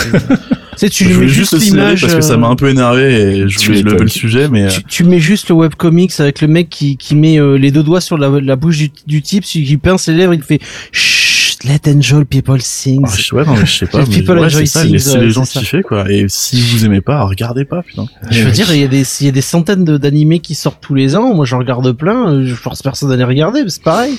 Tu 0.77 0.79
sais, 0.87 0.89
tu 0.89 1.05
je 1.05 1.19
mets 1.21 1.27
juste 1.29 1.57
l'image. 1.57 2.01
parce 2.01 2.15
que 2.15 2.19
ça 2.21 2.35
m'a 2.35 2.47
un 2.49 2.57
peu 2.57 2.67
énervé 2.67 3.13
et 3.13 3.47
je 3.47 3.65
voulais 3.65 3.81
lever 3.81 3.97
le 3.97 4.07
sujet, 4.09 4.49
mais 4.49 4.67
Tu, 4.67 4.83
tu 4.83 5.03
mets 5.05 5.19
juste 5.19 5.47
le 5.47 5.55
webcomics 5.55 6.19
avec 6.19 6.41
le 6.41 6.49
mec 6.49 6.69
qui, 6.69 6.97
qui 6.97 7.15
met 7.15 7.39
euh, 7.39 7.53
les 7.57 7.71
deux 7.71 7.81
doigts 7.81 8.01
sur 8.01 8.17
la, 8.17 8.27
la 8.41 8.55
bouche 8.57 8.77
du, 8.79 8.91
du 9.07 9.21
type, 9.21 9.45
qui 9.45 9.77
pince 9.77 10.09
les 10.09 10.15
lèvres, 10.15 10.33
il 10.33 10.41
fait 10.43 10.59
Chut, 10.91 11.24
let 11.63 11.79
enjoy 11.87 12.25
people 12.25 12.59
sing. 12.61 13.03
ah, 13.07 13.11
je- 13.17 13.33
ouais, 13.35 13.45
non, 13.45 13.53
mais 13.53 13.65
je 13.65 13.77
sais 13.79 13.85
pas, 13.85 13.99
Les 13.99 14.05
mais 14.09 14.15
people 14.15 14.37
ouais, 14.39 14.45
enjoy 14.45 14.67
c'est 14.67 14.79
ça, 14.79 14.81
things, 14.81 14.91
laissez 14.93 15.17
les 15.19 15.29
gens 15.29 15.43
kiffer 15.43 15.81
quoi. 15.83 16.09
Et 16.11 16.25
si 16.27 16.61
vous 16.61 16.85
aimez 16.85 17.01
pas, 17.01 17.23
regardez 17.23 17.65
pas, 17.65 17.81
putain. 17.83 18.05
Je 18.29 18.43
veux 18.43 18.51
dire, 18.51 18.71
il 18.73 18.81
y 18.81 18.83
a 18.83 18.87
des, 18.87 19.03
il 19.21 19.25
y 19.25 19.29
a 19.29 19.31
des 19.31 19.41
centaines 19.41 19.85
de- 19.85 19.97
d'animés 19.97 20.39
qui 20.39 20.53
sortent 20.55 20.81
tous 20.81 20.95
les 20.95 21.15
ans. 21.15 21.33
Moi, 21.33 21.45
j'en 21.45 21.59
regarde 21.59 21.91
plein. 21.93 22.43
Je 22.45 22.53
force 22.55 22.81
personne 22.81 23.11
à 23.11 23.15
les 23.15 23.23
regarder, 23.23 23.63
mais 23.63 23.69
c'est 23.69 23.83
pareil. 23.83 24.17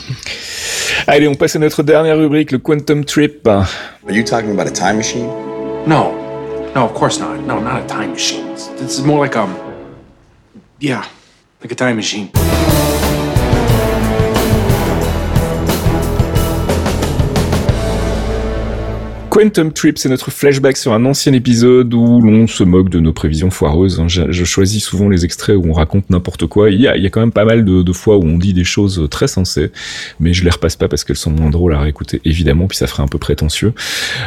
Allez, 1.06 1.28
on 1.28 1.34
passe 1.34 1.56
à 1.56 1.58
notre 1.58 1.82
dernière 1.82 2.16
rubrique, 2.16 2.52
le 2.52 2.58
Quantum 2.58 3.04
Trip. 3.04 3.46
Are 3.46 3.66
you 4.10 4.22
talking 4.24 4.50
about 4.50 4.66
a 4.66 4.70
time 4.72 4.96
machine? 4.96 5.26
No. 5.86 6.12
No, 6.74 6.84
of 6.84 6.92
course 6.94 7.18
not. 7.20 7.36
No, 7.46 7.60
not 7.60 7.80
a 7.84 7.86
time 7.86 8.10
machine. 8.12 8.40
It's- 8.52 8.70
This 8.78 8.98
is 8.98 9.02
more 9.02 9.22
like 9.24 9.36
um. 9.36 9.50
Yeah, 10.80 11.02
like 11.62 11.72
a 11.72 11.74
time 11.74 11.96
machine. 11.96 12.28
Quantum 19.36 19.70
Trip, 19.70 19.98
c'est 19.98 20.08
notre 20.08 20.30
flashback 20.30 20.78
sur 20.78 20.94
un 20.94 21.04
ancien 21.04 21.34
épisode 21.34 21.92
où 21.92 22.22
l'on 22.22 22.46
se 22.46 22.64
moque 22.64 22.88
de 22.88 23.00
nos 23.00 23.12
prévisions 23.12 23.50
foireuses. 23.50 24.00
hein. 24.00 24.06
Je, 24.08 24.44
choisis 24.44 24.82
souvent 24.82 25.10
les 25.10 25.26
extraits 25.26 25.54
où 25.54 25.64
on 25.68 25.74
raconte 25.74 26.08
n'importe 26.08 26.46
quoi. 26.46 26.70
Il 26.70 26.80
y 26.80 26.88
a, 26.88 26.96
quand 27.10 27.20
même 27.20 27.32
pas 27.32 27.44
mal 27.44 27.62
de, 27.62 27.92
fois 27.92 28.16
où 28.16 28.24
on 28.24 28.38
dit 28.38 28.54
des 28.54 28.64
choses 28.64 29.06
très 29.10 29.28
sensées, 29.28 29.72
mais 30.20 30.32
je 30.32 30.42
les 30.42 30.48
repasse 30.48 30.76
pas 30.76 30.88
parce 30.88 31.04
qu'elles 31.04 31.16
sont 31.16 31.32
moins 31.32 31.50
drôles 31.50 31.74
à 31.74 31.80
réécouter, 31.80 32.22
évidemment, 32.24 32.66
puis 32.66 32.78
ça 32.78 32.86
ferait 32.86 33.02
un 33.02 33.08
peu 33.08 33.18
prétentieux. 33.18 33.74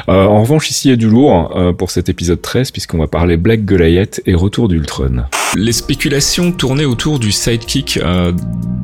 Euh, 0.10 0.26
en 0.26 0.44
revanche, 0.44 0.70
ici, 0.70 0.90
il 0.90 0.92
y 0.92 0.94
a 0.94 0.96
du 0.96 1.10
lourd 1.10 1.58
euh, 1.58 1.74
pour 1.74 1.90
cet 1.90 2.08
épisode 2.08 2.44
13, 2.44 2.70
puisqu'on 2.70 3.00
va 3.00 3.08
parler 3.08 3.36
Black 3.36 3.66
Goliath 3.66 4.22
et 4.28 4.36
Retour 4.36 4.68
d'Ultron. 4.68 5.24
Les 5.56 5.72
spéculations 5.72 6.52
tournaient 6.52 6.86
autour 6.86 7.18
du 7.18 7.32
sidekick, 7.32 7.98
euh, 7.98 8.32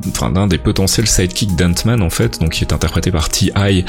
enfin 0.07 0.31
d'un 0.31 0.47
des 0.47 0.57
potentiels 0.57 1.05
sidekicks 1.05 1.55
d'Ant-Man 1.55 2.01
en 2.01 2.09
fait, 2.09 2.39
donc 2.39 2.53
qui 2.53 2.63
est 2.63 2.73
interprété 2.73 3.11
par 3.11 3.29
T.I. 3.29 3.85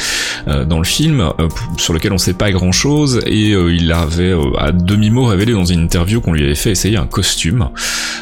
dans 0.67 0.79
le 0.79 0.85
film, 0.85 1.31
sur 1.79 1.95
lequel 1.95 2.13
on 2.13 2.19
sait 2.27 2.35
pas 2.35 2.51
grand 2.51 2.73
chose, 2.73 3.21
et 3.27 3.53
euh, 3.53 3.73
il 3.73 3.91
avait 3.93 4.33
euh, 4.33 4.57
à 4.59 4.73
demi-mot 4.73 5.25
révélé 5.27 5.53
dans 5.53 5.65
une 5.65 5.81
interview 5.81 6.21
qu'on 6.21 6.33
lui 6.33 6.43
avait 6.45 6.55
fait 6.55 6.71
essayer 6.71 6.97
un 6.97 7.07
costume. 7.07 7.69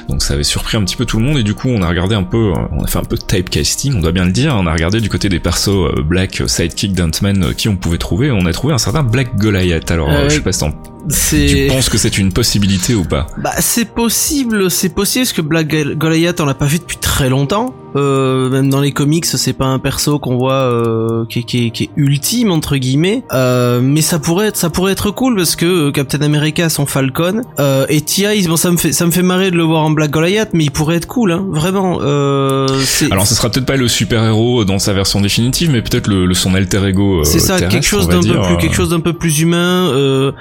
Donc 0.09 0.23
ça 0.23 0.35
avait 0.35 0.45
surpris 0.45 0.77
un 0.77 0.85
petit 0.85 0.97
peu 0.97 1.05
tout 1.07 1.19
le 1.19 1.25
monde, 1.25 1.39
et 1.39 1.43
du 1.43 1.55
coup 1.55 1.69
on 1.69 1.81
a 1.83 1.89
regardé 1.89 2.15
un 2.15 2.23
peu, 2.23 2.53
euh, 2.53 2.55
on 2.73 2.85
a 2.85 2.87
fait 2.87 2.99
un 2.99 3.05
peu 3.05 3.17
de 3.17 3.23
typecasting, 3.23 3.95
on 3.97 4.01
doit 4.01 4.13
bien 4.13 4.25
le 4.27 4.33
dire, 4.33 4.55
on 4.57 4.67
a 4.67 4.73
regardé 4.73 5.01
du 5.01 5.09
côté 5.09 5.29
des 5.29 5.41
persos 5.41 5.69
euh, 5.69 6.03
Black 6.03 6.43
sidekick 6.47 6.93
d'Ant-Man 6.93 7.55
qui 7.57 7.69
on 7.69 7.77
pouvait 7.77 7.99
trouver, 7.99 8.31
on 8.31 8.45
a 8.47 8.53
trouvé 8.53 8.75
un 8.75 8.79
certain 8.79 9.03
Black 9.03 9.37
Goliath. 9.37 9.91
Alors 9.91 10.09
je 10.25 10.35
sais 10.35 10.41
pas 10.41 10.53
si 10.53 10.61
t'en- 10.61 10.75
tu 11.09 11.67
penses 11.69 11.89
que 11.89 11.99
c'est 11.99 12.19
une 12.19 12.33
possibilité 12.33 12.95
ou 12.95 13.05
pas? 13.05 13.27
Bah 13.43 13.51
c'est 13.59 13.85
possible, 13.95 14.71
c'est 14.71 14.95
possible 14.95 15.25
parce 15.25 15.33
que 15.33 15.43
Black 15.43 15.69
Gol- 15.69 15.97
Goliath 15.97 16.41
on 16.41 16.47
l'a 16.47 16.55
pas 16.55 16.67
vu 16.67 16.79
depuis 16.79 16.97
très 16.99 17.29
longtemps. 17.29 17.75
Euh, 17.97 18.51
même 18.51 18.71
dans 18.71 18.81
les 18.81 18.91
comics, 18.91 19.25
c'est 19.25 19.53
pas 19.53 19.67
un 19.67 19.79
perso 19.79 20.19
qu'on 20.19 20.37
voit 20.37 20.55
euh, 20.55 21.25
qui, 21.29 21.39
est- 21.39 21.43
qui, 21.45 21.71
qui 21.71 21.85
est 21.85 21.91
ultime 21.97 22.51
entre 22.51 22.77
guillemets. 22.77 23.23
Euh, 23.33 23.81
mais 23.81 24.01
ça 24.01 24.19
pourrait 24.19 24.49
être 24.49 24.57
ça 24.57 24.69
pourrait 24.69 24.91
être 24.93 25.13
cool 25.13 25.37
parce 25.37 25.55
que 25.55 25.65
euh, 25.65 25.93
Captain 25.93 26.21
America 26.23 26.65
a 26.65 26.69
son 26.69 26.87
Falcon 26.87 27.43
euh, 27.61 27.87
et 27.89 28.01
T.I. 28.01 28.49
bon 28.49 28.57
ça 28.57 28.73
me 28.73 28.77
fait 28.79 28.93
ça 28.93 29.07
me 29.07 29.13
fait 29.13 29.23
marrer 29.23 29.53
de 29.53 29.57
le 29.57 29.63
voir 29.63 29.83
en 29.85 29.91
Black 29.93 30.11
Goliath, 30.11 30.49
mais 30.55 30.65
il 30.65 30.71
pourrait 30.73 30.97
être 30.97 31.07
cool 31.07 31.31
hein, 31.31 31.47
vraiment. 31.51 32.01
Euh, 32.03 32.67
c'est 32.85 33.13
Alors, 33.13 33.29
ce 33.29 33.35
sera 33.37 33.49
peut-être 33.49 33.67
pas 33.67 33.77
le 33.77 33.87
super-héros 33.87 34.65
dans 34.65 34.81
sa 34.81 34.93
version 34.93 35.21
définitive, 35.21 35.71
mais 35.71 35.81
peut-être 35.83 36.09
le, 36.09 36.27
le- 36.27 36.35
son 36.35 36.55
alter 36.57 36.85
ego. 36.89 37.21
euh, 37.21 37.25
C'est 37.25 37.39
ça, 37.39 37.61
quelque 37.61 37.87
chose 37.87 38.09
d'un 38.09 38.21
peu 38.23 38.41
plus, 38.41 38.57
quelque 38.57 38.75
chose 38.75 38.91
d'un 38.91 39.01
peu 39.01 39.13
plus 39.13 39.41
humain. 39.41 39.89
Euh, 39.95 40.33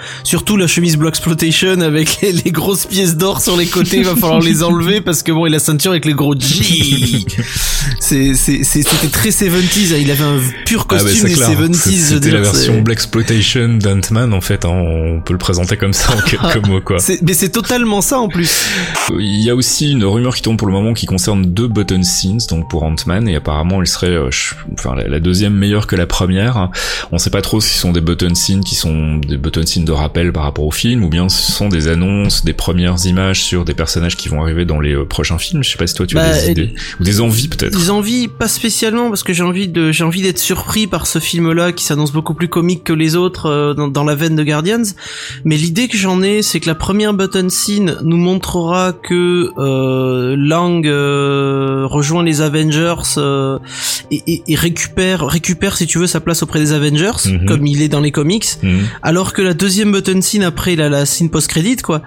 surtout 0.54 0.58
la 0.58 0.68
chemise 0.68 0.98
Block 0.98 1.14
Exploitation 1.14 1.82
avec 1.82 2.20
les, 2.22 2.32
les 2.46 2.52
grosses 2.52 2.86
pièces 2.86 3.16
d'or 3.16 3.42
sur 3.42 3.58
les 3.58 3.66
côtés, 3.66 3.98
il 3.98 4.06
va 4.06 4.16
falloir 4.16 4.40
les 4.40 4.62
enlever 4.62 5.02
parce 5.02 5.24
que 5.24 5.32
bon, 5.32 5.46
il 5.46 5.50
a 5.50 5.54
la 5.54 5.60
ceinture 5.60 5.92
avec 5.92 6.06
les 6.06 6.14
gros 6.14 6.36
G. 6.38 7.26
C'était 8.00 9.08
très 9.12 9.30
70s. 9.30 10.00
Il 10.00 10.12
avait 10.12 10.24
un 10.24 10.40
pur 10.66 10.86
Ah 10.90 10.96
bah, 10.96 11.00
costume 11.00 11.28
des 11.28 11.34
clair. 11.34 11.50
70s. 11.50 11.56
je 11.56 11.60
veux 11.60 12.04
C'était 12.16 12.32
la 12.32 12.42
version 12.42 12.82
Black 12.82 12.98
Exploitation 12.98 13.78
d'Ant-Man, 13.78 14.34
en 14.34 14.42
fait, 14.42 14.66
hein, 14.66 14.70
on 14.70 15.22
peut 15.22 15.34
le 15.34 15.40
présenter 15.40 15.78
comme 15.78 15.94
ça 15.94 16.14
en 16.16 16.22
quelques 16.28 16.68
mots, 16.68 16.82
quoi. 16.82 16.98
mais 17.22 17.34
c'est 17.34 17.50
totalement 17.50 18.02
ça 18.02 18.20
en 18.20 18.28
plus. 18.28 18.68
Il 19.18 19.42
y 19.42 19.50
a 19.50 19.56
aussi 19.56 19.92
une 19.92 20.04
rumeur 20.04 20.36
qui 20.36 20.42
tourne 20.42 20.58
pour 20.58 20.68
le 20.68 20.74
moment 20.74 20.94
qui 20.94 21.06
concerne 21.06 21.46
deux 21.46 21.68
button 21.68 22.04
scenes, 22.04 22.42
donc 22.50 22.70
pour 22.70 22.84
Ant-Man, 22.84 23.28
et 23.28 23.36
apparemment 23.36 23.82
il 23.82 23.88
serait, 23.88 24.08
euh, 24.08 24.30
enfin 24.74 24.96
la, 24.96 25.08
la 25.08 25.20
deuxième 25.20 25.54
meilleure 25.54 25.88
que 25.88 25.96
la 25.96 26.06
première. 26.06 26.70
On 27.12 27.18
sait 27.18 27.30
pas 27.30 27.42
trop 27.42 27.62
si 27.62 27.70
ce 27.74 27.80
sont 27.80 27.92
des 27.92 28.02
button 28.02 28.36
scenes 28.36 28.64
qui 28.64 28.76
sont 28.76 29.18
des 29.18 29.38
button 29.38 29.66
scenes 29.66 29.86
de 29.86 29.92
rappel 29.92 30.32
par 30.32 30.43
rapport 30.44 30.66
au 30.66 30.72
film, 30.72 31.04
ou 31.04 31.10
bien 31.10 31.30
ce 31.30 31.52
sont 31.52 31.70
des 31.70 31.88
annonces, 31.88 32.44
des 32.46 32.54
premières 32.54 32.96
images 33.06 33.44
sur 33.44 33.66
des 33.66 33.74
personnages 33.74 34.16
qui 34.18 34.30
vont 34.30 34.42
arriver 34.42 34.66
dans 34.66 34.80
les 34.80 34.94
euh, 34.96 35.06
prochains 35.06 35.38
films. 35.38 35.64
Je 35.64 35.70
sais 35.72 35.78
pas 35.78 35.88
si 35.88 35.94
toi 35.96 36.06
tu 36.08 36.18
as 36.18 36.22
Bah, 36.24 36.34
des 36.34 36.48
et- 36.48 36.52
idées 36.52 36.74
ou 37.00 37.04
des 37.04 37.22
envies 37.22 37.48
peut-être. 37.48 37.78
Des 37.78 37.90
envies, 37.90 38.28
pas 38.28 38.48
spécialement, 38.48 39.10
parce 39.10 39.24
que 39.24 39.34
j'ai 39.34 39.44
envie 39.44 39.68
de, 39.68 39.92
j'ai 39.92 40.04
envie 40.04 40.22
d'être 40.22 40.40
surpris 40.40 40.88
par 40.88 41.08
ce 41.08 41.20
film-là 41.20 41.72
qui 41.72 41.84
s'annonce 41.84 42.12
beaucoup 42.12 42.34
plus 42.34 42.48
comique 42.48 42.84
que 42.84 42.94
les 42.94 43.16
autres 43.16 43.48
euh, 43.48 43.74
dans, 43.74 43.88
dans 43.88 44.04
la 44.04 44.16
veine 44.16 44.36
de 44.36 44.44
Guardians. 44.44 44.84
Mais 45.46 45.58
l'idée 45.58 45.88
que 45.88 45.98
j'en 45.98 46.22
ai, 46.22 46.42
c'est 46.42 46.60
que 46.60 46.68
la 46.68 46.76
première 46.76 47.14
button 47.14 47.50
scene 47.50 47.98
nous 48.04 48.18
montrera 48.18 48.94
que 48.94 49.50
euh, 49.58 50.36
Lang 50.38 50.86
euh, 50.88 51.86
rejoint 51.86 52.24
les 52.24 52.42
Avengers 52.42 52.96
euh, 53.18 53.60
et, 54.12 54.22
et- 54.28 54.44
et 54.48 54.56
récupère, 54.56 55.26
récupère 55.28 55.78
si 55.78 55.86
tu 55.88 55.98
veux 56.00 56.08
sa 56.08 56.20
place 56.20 56.44
auprès 56.44 56.60
des 56.60 56.72
Avengers, 56.74 57.12
Mhm. 57.26 57.46
comme 57.46 57.66
il 57.68 57.82
est 57.82 57.88
dans 57.88 58.00
les 58.02 58.12
comics. 58.12 58.46
Mhm. 58.62 58.82
Alors 59.02 59.34
que 59.34 59.42
la 59.42 59.54
deuxième 59.54 59.92
button 59.92 60.22
scene 60.34 60.44
après 60.44 60.76
la, 60.76 60.90
la 60.90 61.06
scene 61.06 61.30
post-crédit 61.30 61.78
quoi, 61.78 62.02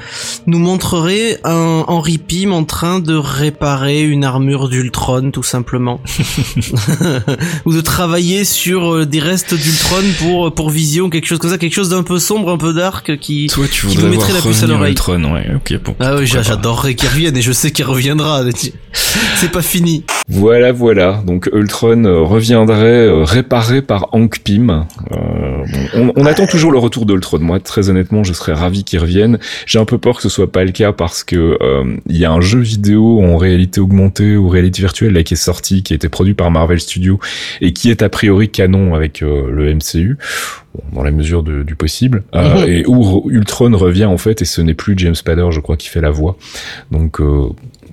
nous 0.47 0.59
montrerait 0.59 1.39
un 1.45 1.85
Henry 1.87 2.19
Pym 2.19 2.53
en 2.53 2.65
train 2.65 2.99
de 2.99 3.15
réparer 3.15 4.03
une 4.03 4.25
armure 4.25 4.69
d'Ultron 4.69 4.87
Ultron 4.87 5.31
tout 5.31 5.43
simplement, 5.43 6.01
ou 7.65 7.73
de 7.73 7.81
travailler 7.81 8.45
sur 8.45 8.95
euh, 8.95 9.07
des 9.07 9.21
restes 9.21 9.55
d'Ultron 9.55 10.03
pour 10.19 10.55
pour 10.55 10.71
Vision, 10.71 11.09
quelque 11.09 11.27
chose 11.27 11.39
comme 11.39 11.51
ça, 11.51 11.59
quelque 11.59 11.75
chose 11.75 11.91
d'un 11.91 12.03
peu 12.03 12.19
sombre, 12.19 12.51
un 12.51 12.59
peu 12.59 12.73
dark 12.73 13.17
qui 13.19 13.47
Toi, 13.47 13.67
tu 13.71 13.87
qui 13.87 13.99
nous 13.99 14.09
mettrait 14.09 14.33
la 14.33 14.41
puce 14.41 14.63
à 14.63 14.67
l'oreille. 14.67 14.93
Ultron, 14.93 15.35
ouais, 15.35 15.47
ok, 15.55 15.81
bon. 15.85 15.95
Ah 16.01 16.17
oui, 16.17 16.27
j'adorerais 16.27 16.95
qu'il 16.95 17.09
revienne 17.09 17.37
et 17.37 17.43
je 17.43 17.53
sais 17.53 17.71
qu'il 17.71 17.85
reviendra. 17.85 18.43
C'est 19.37 19.53
pas 19.53 19.63
fini. 19.63 20.05
Voilà, 20.29 20.73
voilà. 20.73 21.23
Donc 21.25 21.49
Ultron 21.53 22.05
euh, 22.05 22.23
reviendrait 22.23 23.07
euh, 23.07 23.23
réparé 23.23 23.83
par 23.83 24.09
Hank 24.13 24.41
Pym. 24.41 24.87
Euh, 25.13 25.65
on, 25.95 26.13
on 26.17 26.27
attend 26.27 26.47
toujours 26.47 26.73
le 26.73 26.79
retour 26.79 27.07
d'Ultron. 27.07 27.39
Moi, 27.39 27.61
très 27.61 27.89
honnêtement, 27.89 28.16
je 28.25 28.33
serais 28.33 28.53
ravi 28.53 28.85
qu'il 28.85 28.99
revienne. 28.99 29.39
J'ai 29.67 29.79
un 29.79 29.85
peu 29.85 29.99
peur 29.99 30.17
que 30.17 30.23
ce 30.23 30.29
soit 30.29 30.51
pas 30.51 30.65
le 30.65 30.73
cas 30.73 30.93
parce 30.93 31.25
que 31.25 31.59
euh, 31.63 31.97
il 32.09 32.17
y 32.17 32.25
a 32.25 32.33
un 32.33 32.41
jeu 32.41 32.61
vidéo 32.61 33.23
en 33.25 33.37
réalité 33.37 33.81
augmentée 33.81 34.37
ou 34.37 34.49
réalité 34.49 34.81
virtuelle 34.83 35.13
là 35.13 35.23
qui 35.23 35.35
est 35.35 35.37
sorti, 35.37 35.83
qui 35.83 35.93
a 35.93 35.97
été 35.97 36.09
produit 36.09 36.35
par 36.35 36.51
Marvel 36.51 36.81
Studios 36.81 37.19
et 37.61 37.73
qui 37.73 37.91
est 37.91 38.03
a 38.03 38.09
priori 38.09 38.49
canon 38.49 38.95
avec 38.95 39.23
euh, 39.23 39.51
le 39.51 39.73
MCU. 39.75 40.17
dans 40.93 41.03
la 41.03 41.11
mesure 41.11 41.43
de- 41.43 41.63
du 41.63 41.75
possible, 41.75 42.23
euh, 42.35 42.61
Mhm. 42.67 42.69
et 42.71 42.85
où 42.87 43.31
Ultron 43.31 43.75
revient 43.79 44.05
en 44.05 44.19
fait, 44.19 44.43
et 44.43 44.45
ce 44.45 44.61
n'est 44.61 44.75
plus 44.75 44.93
James 44.99 45.15
Spader, 45.15 45.47
je 45.51 45.61
crois, 45.61 45.79
qui 45.79 45.89
fait 45.89 46.03
la 46.03 46.11
voix. 46.11 46.37
Donc 46.91 47.19
euh, 47.19 47.47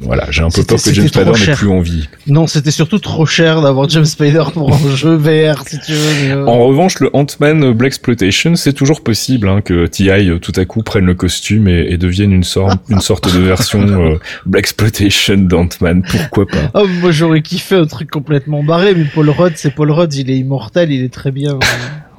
voilà, 0.04 0.28
j'ai 0.30 0.42
un 0.44 0.50
peu 0.50 0.64
peur 0.64 0.82
que 0.82 0.94
James 0.94 1.08
Spader 1.08 1.32
n'ait 1.32 1.54
plus 1.56 1.70
envie. 1.70 2.10
Non, 2.28 2.48
c'était 2.48 2.72
surtout 2.72 3.00
trop 3.00 3.26
cher 3.26 3.62
d'avoir 3.62 3.88
James 3.90 4.06
Spader 4.06 4.44
pour 4.54 4.74
un 4.74 4.90
jeu 4.96 5.16
VR, 5.16 5.64
si 5.68 5.80
tu 5.80 5.94
veux. 5.94 6.24
mais, 6.24 6.32
euh, 6.32 6.46
En 6.46 6.66
revanche, 6.68 7.00
le 7.00 7.10
Ant-Man 7.14 7.72
Black 7.74 7.94
Exploitation, 7.94 8.56
c'est 8.56 8.74
toujours 8.74 9.02
possible 9.02 9.48
hein, 9.48 9.62
que 9.62 9.86
TI 9.88 10.10
euh, 10.10 10.40
tout 10.40 10.54
à 10.56 10.66
coup 10.66 10.84
prenne 10.84 11.06
le 11.06 11.14
costume 11.14 11.68
et, 11.68 11.88
et 11.90 11.98
devienne 11.98 12.32
une 12.32 12.44
sorte, 12.44 12.80
une 12.90 13.02
sorte 13.02 13.34
de 13.34 13.40
version 13.40 13.82
euh, 13.82 14.20
Black 14.46 14.64
Exploitation 14.64 15.38
d'Ant-Man. 15.38 16.04
Pourquoi 16.10 16.46
pas? 16.48 16.72
Oh, 16.74 16.88
moi 17.02 17.12
j'aurais 17.12 17.42
kiffé 17.42 17.76
un 17.76 17.86
truc 17.86 18.10
complètement 18.10 18.64
barré, 18.64 18.94
mais 18.96 19.06
Paul 19.06 19.30
Rudd, 19.30 19.54
c'est 19.56 19.72
Paul 19.74 19.92
Rudd, 19.92 20.14
il 20.14 20.30
est 20.30 20.38
immortel, 20.38 20.92
il 20.92 21.04
est 21.04 21.14
très 21.14 21.32
bien. 21.32 21.60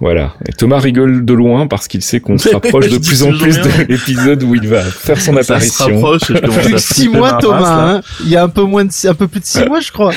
Voilà. 0.01 0.35
Et 0.49 0.53
Thomas 0.53 0.79
rigole 0.81 1.25
de 1.25 1.33
loin 1.35 1.67
parce 1.67 1.89
qu'il 1.89 2.03
sait 2.03 2.21
qu'on 2.21 2.37
se 2.37 2.49
rapproche 2.53 2.89
de 2.89 2.99
plus 2.99 3.23
en 3.23 3.33
plus 3.33 3.59
de 3.59 3.87
l'épisode 3.89 4.43
où 4.43 4.55
il 4.55 4.67
va 4.69 4.83
faire 4.83 5.21
son 5.21 5.35
Ça 5.37 5.43
se 5.43 5.53
apparition. 5.53 5.85
rapproche 5.95 6.23
je 6.29 6.39
commence 6.39 6.59
Plus 6.65 6.79
six 6.85 7.09
mois, 7.09 7.33
ma 7.33 7.39
Thomas, 7.39 7.95
hein. 7.97 8.01
Il 8.25 8.29
y 8.29 8.37
a 8.37 8.43
un 8.43 8.49
peu 8.49 8.63
moins 8.63 8.85
de, 8.85 9.09
un 9.09 9.15
peu 9.15 9.29
plus 9.29 9.41
de 9.41 9.45
six 9.47 9.65
mois, 9.67 9.81
je 9.81 9.93
crois. 9.93 10.09
Ouais, 10.11 10.15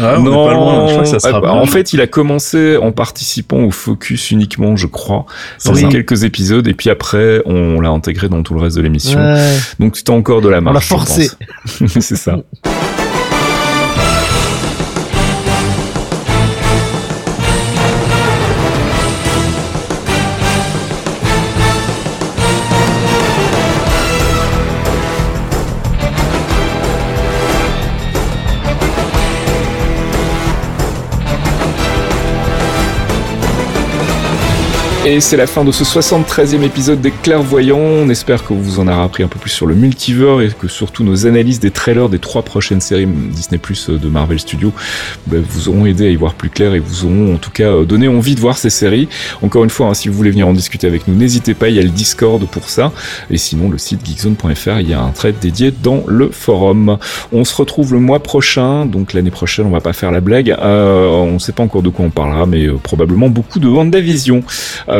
on 0.00 0.26
est 0.26 0.30
pas 0.46 0.54
loin, 0.54 0.86
je 0.88 0.92
crois 0.92 1.02
que 1.04 1.08
ça 1.08 1.18
se 1.18 1.26
ah, 1.28 1.32
bah, 1.32 1.40
rapproche. 1.40 1.68
en 1.68 1.72
fait, 1.72 1.92
il 1.92 2.00
a 2.00 2.06
commencé 2.06 2.76
en 2.76 2.92
participant 2.92 3.58
au 3.64 3.70
Focus 3.70 4.30
uniquement, 4.30 4.76
je 4.76 4.86
crois, 4.86 5.26
dans 5.64 5.72
Oui. 5.74 5.88
quelques 5.88 6.24
épisodes, 6.24 6.66
et 6.66 6.74
puis 6.74 6.90
après, 6.90 7.42
on 7.46 7.80
l'a 7.80 7.90
intégré 7.90 8.28
dans 8.28 8.42
tout 8.42 8.54
le 8.54 8.60
reste 8.60 8.76
de 8.76 8.82
l'émission. 8.82 9.18
Ouais. 9.20 9.56
Donc, 9.78 9.94
tu 10.02 10.10
as 10.10 10.14
encore 10.14 10.40
de 10.40 10.48
la 10.48 10.60
marge. 10.60 10.74
l'a 10.74 10.80
je 10.80 10.86
forcé. 10.86 11.30
C'est 12.00 12.16
ça. 12.16 12.38
Et 35.08 35.20
c'est 35.20 35.36
la 35.36 35.46
fin 35.46 35.62
de 35.62 35.70
ce 35.70 35.84
73e 35.84 36.64
épisode 36.64 37.00
des 37.00 37.12
Clairvoyants. 37.12 37.78
On 37.78 38.08
espère 38.08 38.44
que 38.44 38.52
vous 38.52 38.80
en 38.80 38.88
aurez 38.88 39.04
appris 39.04 39.22
un 39.22 39.28
peu 39.28 39.38
plus 39.38 39.50
sur 39.50 39.66
le 39.66 39.76
multivers 39.76 40.40
et 40.40 40.48
que 40.48 40.66
surtout 40.66 41.04
nos 41.04 41.28
analyses 41.28 41.60
des 41.60 41.70
trailers 41.70 42.08
des 42.08 42.18
trois 42.18 42.42
prochaines 42.42 42.80
séries 42.80 43.06
Disney 43.06 43.58
Plus 43.58 43.88
de 43.88 44.08
Marvel 44.08 44.40
Studios 44.40 44.72
bah, 45.28 45.36
vous 45.48 45.68
auront 45.68 45.86
aidé 45.86 46.08
à 46.08 46.10
y 46.10 46.16
voir 46.16 46.34
plus 46.34 46.50
clair 46.50 46.74
et 46.74 46.80
vous 46.80 47.04
auront 47.04 47.36
en 47.36 47.38
tout 47.38 47.52
cas 47.52 47.68
euh, 47.68 47.84
donné 47.84 48.08
envie 48.08 48.34
de 48.34 48.40
voir 48.40 48.58
ces 48.58 48.68
séries. 48.68 49.08
Encore 49.42 49.62
une 49.62 49.70
fois, 49.70 49.86
hein, 49.86 49.94
si 49.94 50.08
vous 50.08 50.16
voulez 50.16 50.32
venir 50.32 50.48
en 50.48 50.52
discuter 50.52 50.88
avec 50.88 51.06
nous, 51.06 51.14
n'hésitez 51.14 51.54
pas, 51.54 51.68
il 51.68 51.76
y 51.76 51.78
a 51.78 51.82
le 51.82 51.90
Discord 51.90 52.44
pour 52.44 52.68
ça. 52.68 52.90
Et 53.30 53.38
sinon, 53.38 53.70
le 53.70 53.78
site 53.78 54.04
geekzone.fr, 54.04 54.80
il 54.80 54.90
y 54.90 54.94
a 54.94 55.00
un 55.00 55.10
thread 55.10 55.38
dédié 55.38 55.70
dans 55.70 56.02
le 56.08 56.30
forum. 56.30 56.98
On 57.30 57.44
se 57.44 57.54
retrouve 57.54 57.92
le 57.92 58.00
mois 58.00 58.18
prochain, 58.18 58.86
donc 58.86 59.12
l'année 59.12 59.30
prochaine, 59.30 59.66
on 59.66 59.70
va 59.70 59.80
pas 59.80 59.92
faire 59.92 60.10
la 60.10 60.20
blague. 60.20 60.50
Euh, 60.50 61.06
on 61.06 61.38
sait 61.38 61.52
pas 61.52 61.62
encore 61.62 61.82
de 61.82 61.90
quoi 61.90 62.04
on 62.04 62.10
parlera, 62.10 62.44
mais 62.44 62.66
euh, 62.66 62.74
probablement 62.82 63.28
beaucoup 63.28 63.60
de 63.60 63.68
WandaVision. 63.68 64.42
Euh, 64.88 64.95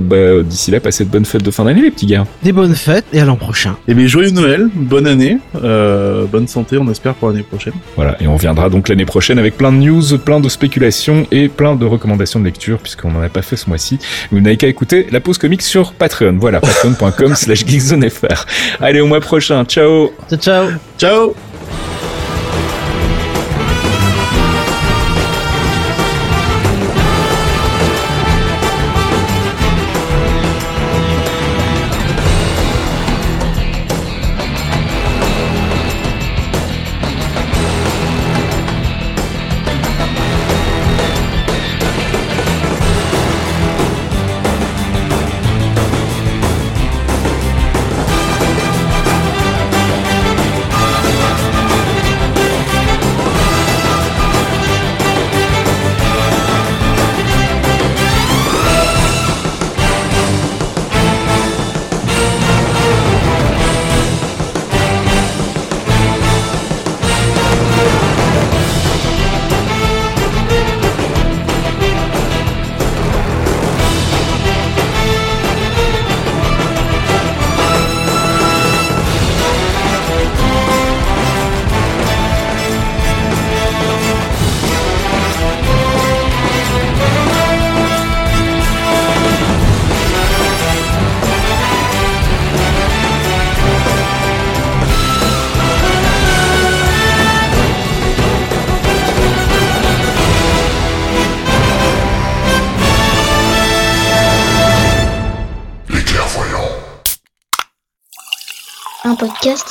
bah, 0.00 0.42
D'ici 0.44 0.70
là, 0.70 0.80
passez 0.80 1.04
de 1.04 1.10
bonnes 1.10 1.24
fêtes 1.24 1.42
de 1.42 1.50
fin 1.50 1.64
d'année, 1.64 1.82
les 1.82 1.90
petits 1.90 2.06
gars. 2.06 2.26
Des 2.42 2.52
bonnes 2.52 2.74
fêtes 2.74 3.06
et 3.12 3.20
à 3.20 3.24
l'an 3.24 3.36
prochain. 3.36 3.76
Eh 3.88 3.94
bien, 3.94 4.06
joyeux 4.06 4.30
Noël, 4.30 4.68
bonne 4.74 5.06
année, 5.06 5.38
euh, 5.62 6.26
bonne 6.26 6.48
santé, 6.48 6.78
on 6.78 6.88
espère 6.90 7.14
pour 7.14 7.28
l'année 7.28 7.42
prochaine. 7.42 7.74
Voilà, 7.96 8.16
et 8.20 8.26
on 8.26 8.34
reviendra 8.34 8.68
donc 8.70 8.88
l'année 8.88 9.04
prochaine 9.04 9.38
avec 9.38 9.56
plein 9.56 9.72
de 9.72 9.78
news, 9.78 10.18
plein 10.18 10.40
de 10.40 10.48
spéculations 10.48 11.26
et 11.30 11.48
plein 11.48 11.76
de 11.76 11.84
recommandations 11.84 12.40
de 12.40 12.44
lecture, 12.44 12.78
puisqu'on 12.78 13.10
n'en 13.10 13.22
a 13.22 13.28
pas 13.28 13.42
fait 13.42 13.56
ce 13.56 13.68
mois-ci. 13.68 13.98
Vous 14.30 14.40
n'avez 14.40 14.56
qu'à 14.56 14.68
écouter 14.68 15.06
la 15.10 15.20
pause 15.20 15.38
comique 15.38 15.62
sur 15.62 15.92
Patreon. 15.92 16.36
Voilà, 16.40 16.60
patreon.com 16.60 17.34
slash 17.34 17.66
geekzonefr. 17.66 18.46
Allez, 18.80 19.00
au 19.00 19.06
mois 19.06 19.20
prochain. 19.20 19.64
Ciao 19.64 20.10
Ciao, 20.28 20.38
ciao. 20.38 20.68
Ciao 20.98 21.49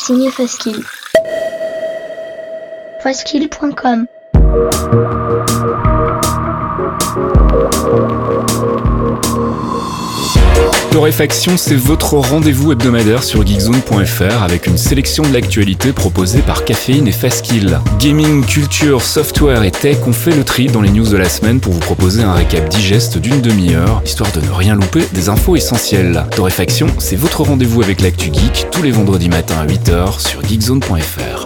signé 0.09 0.31
Faskill. 0.31 0.83
Faskill.com 3.03 4.07
Torréfaction, 10.91 11.55
c'est 11.55 11.75
votre 11.75 12.15
rendez-vous 12.15 12.71
hebdomadaire 12.71 13.23
sur 13.23 13.45
geekzone.fr 13.45 14.41
avec 14.41 14.65
une 14.65 14.77
sélection 14.77 15.23
de 15.23 15.31
l'actualité 15.31 15.93
proposée 15.93 16.41
par 16.41 16.65
Caféine 16.65 17.07
et 17.07 17.11
Fastkill. 17.11 17.79
Gaming, 17.99 18.43
culture, 18.43 19.01
software 19.01 19.63
et 19.63 19.71
tech, 19.71 19.97
on 20.07 20.13
fait 20.13 20.35
le 20.35 20.43
tri 20.43 20.65
dans 20.65 20.81
les 20.81 20.89
news 20.89 21.07
de 21.07 21.17
la 21.17 21.29
semaine 21.29 21.59
pour 21.59 21.73
vous 21.73 21.79
proposer 21.79 22.23
un 22.23 22.33
récap 22.33 22.67
digeste 22.69 23.19
d'une 23.19 23.39
demi-heure, 23.39 24.01
histoire 24.03 24.31
de 24.31 24.41
ne 24.41 24.49
rien 24.51 24.73
louper 24.75 25.03
des 25.13 25.29
infos 25.29 25.55
essentielles. 25.55 26.25
Torréfaction, 26.35 26.87
c'est 26.97 27.15
votre 27.15 27.43
rendez-vous 27.43 27.83
avec 27.83 28.01
l'actu 28.01 28.33
geek 28.33 28.67
tous 28.71 28.81
les 28.81 28.91
vendredis 28.91 29.29
matins 29.29 29.59
à 29.59 29.67
8h 29.67 30.19
sur 30.19 30.41
geekzone.fr. 30.43 31.38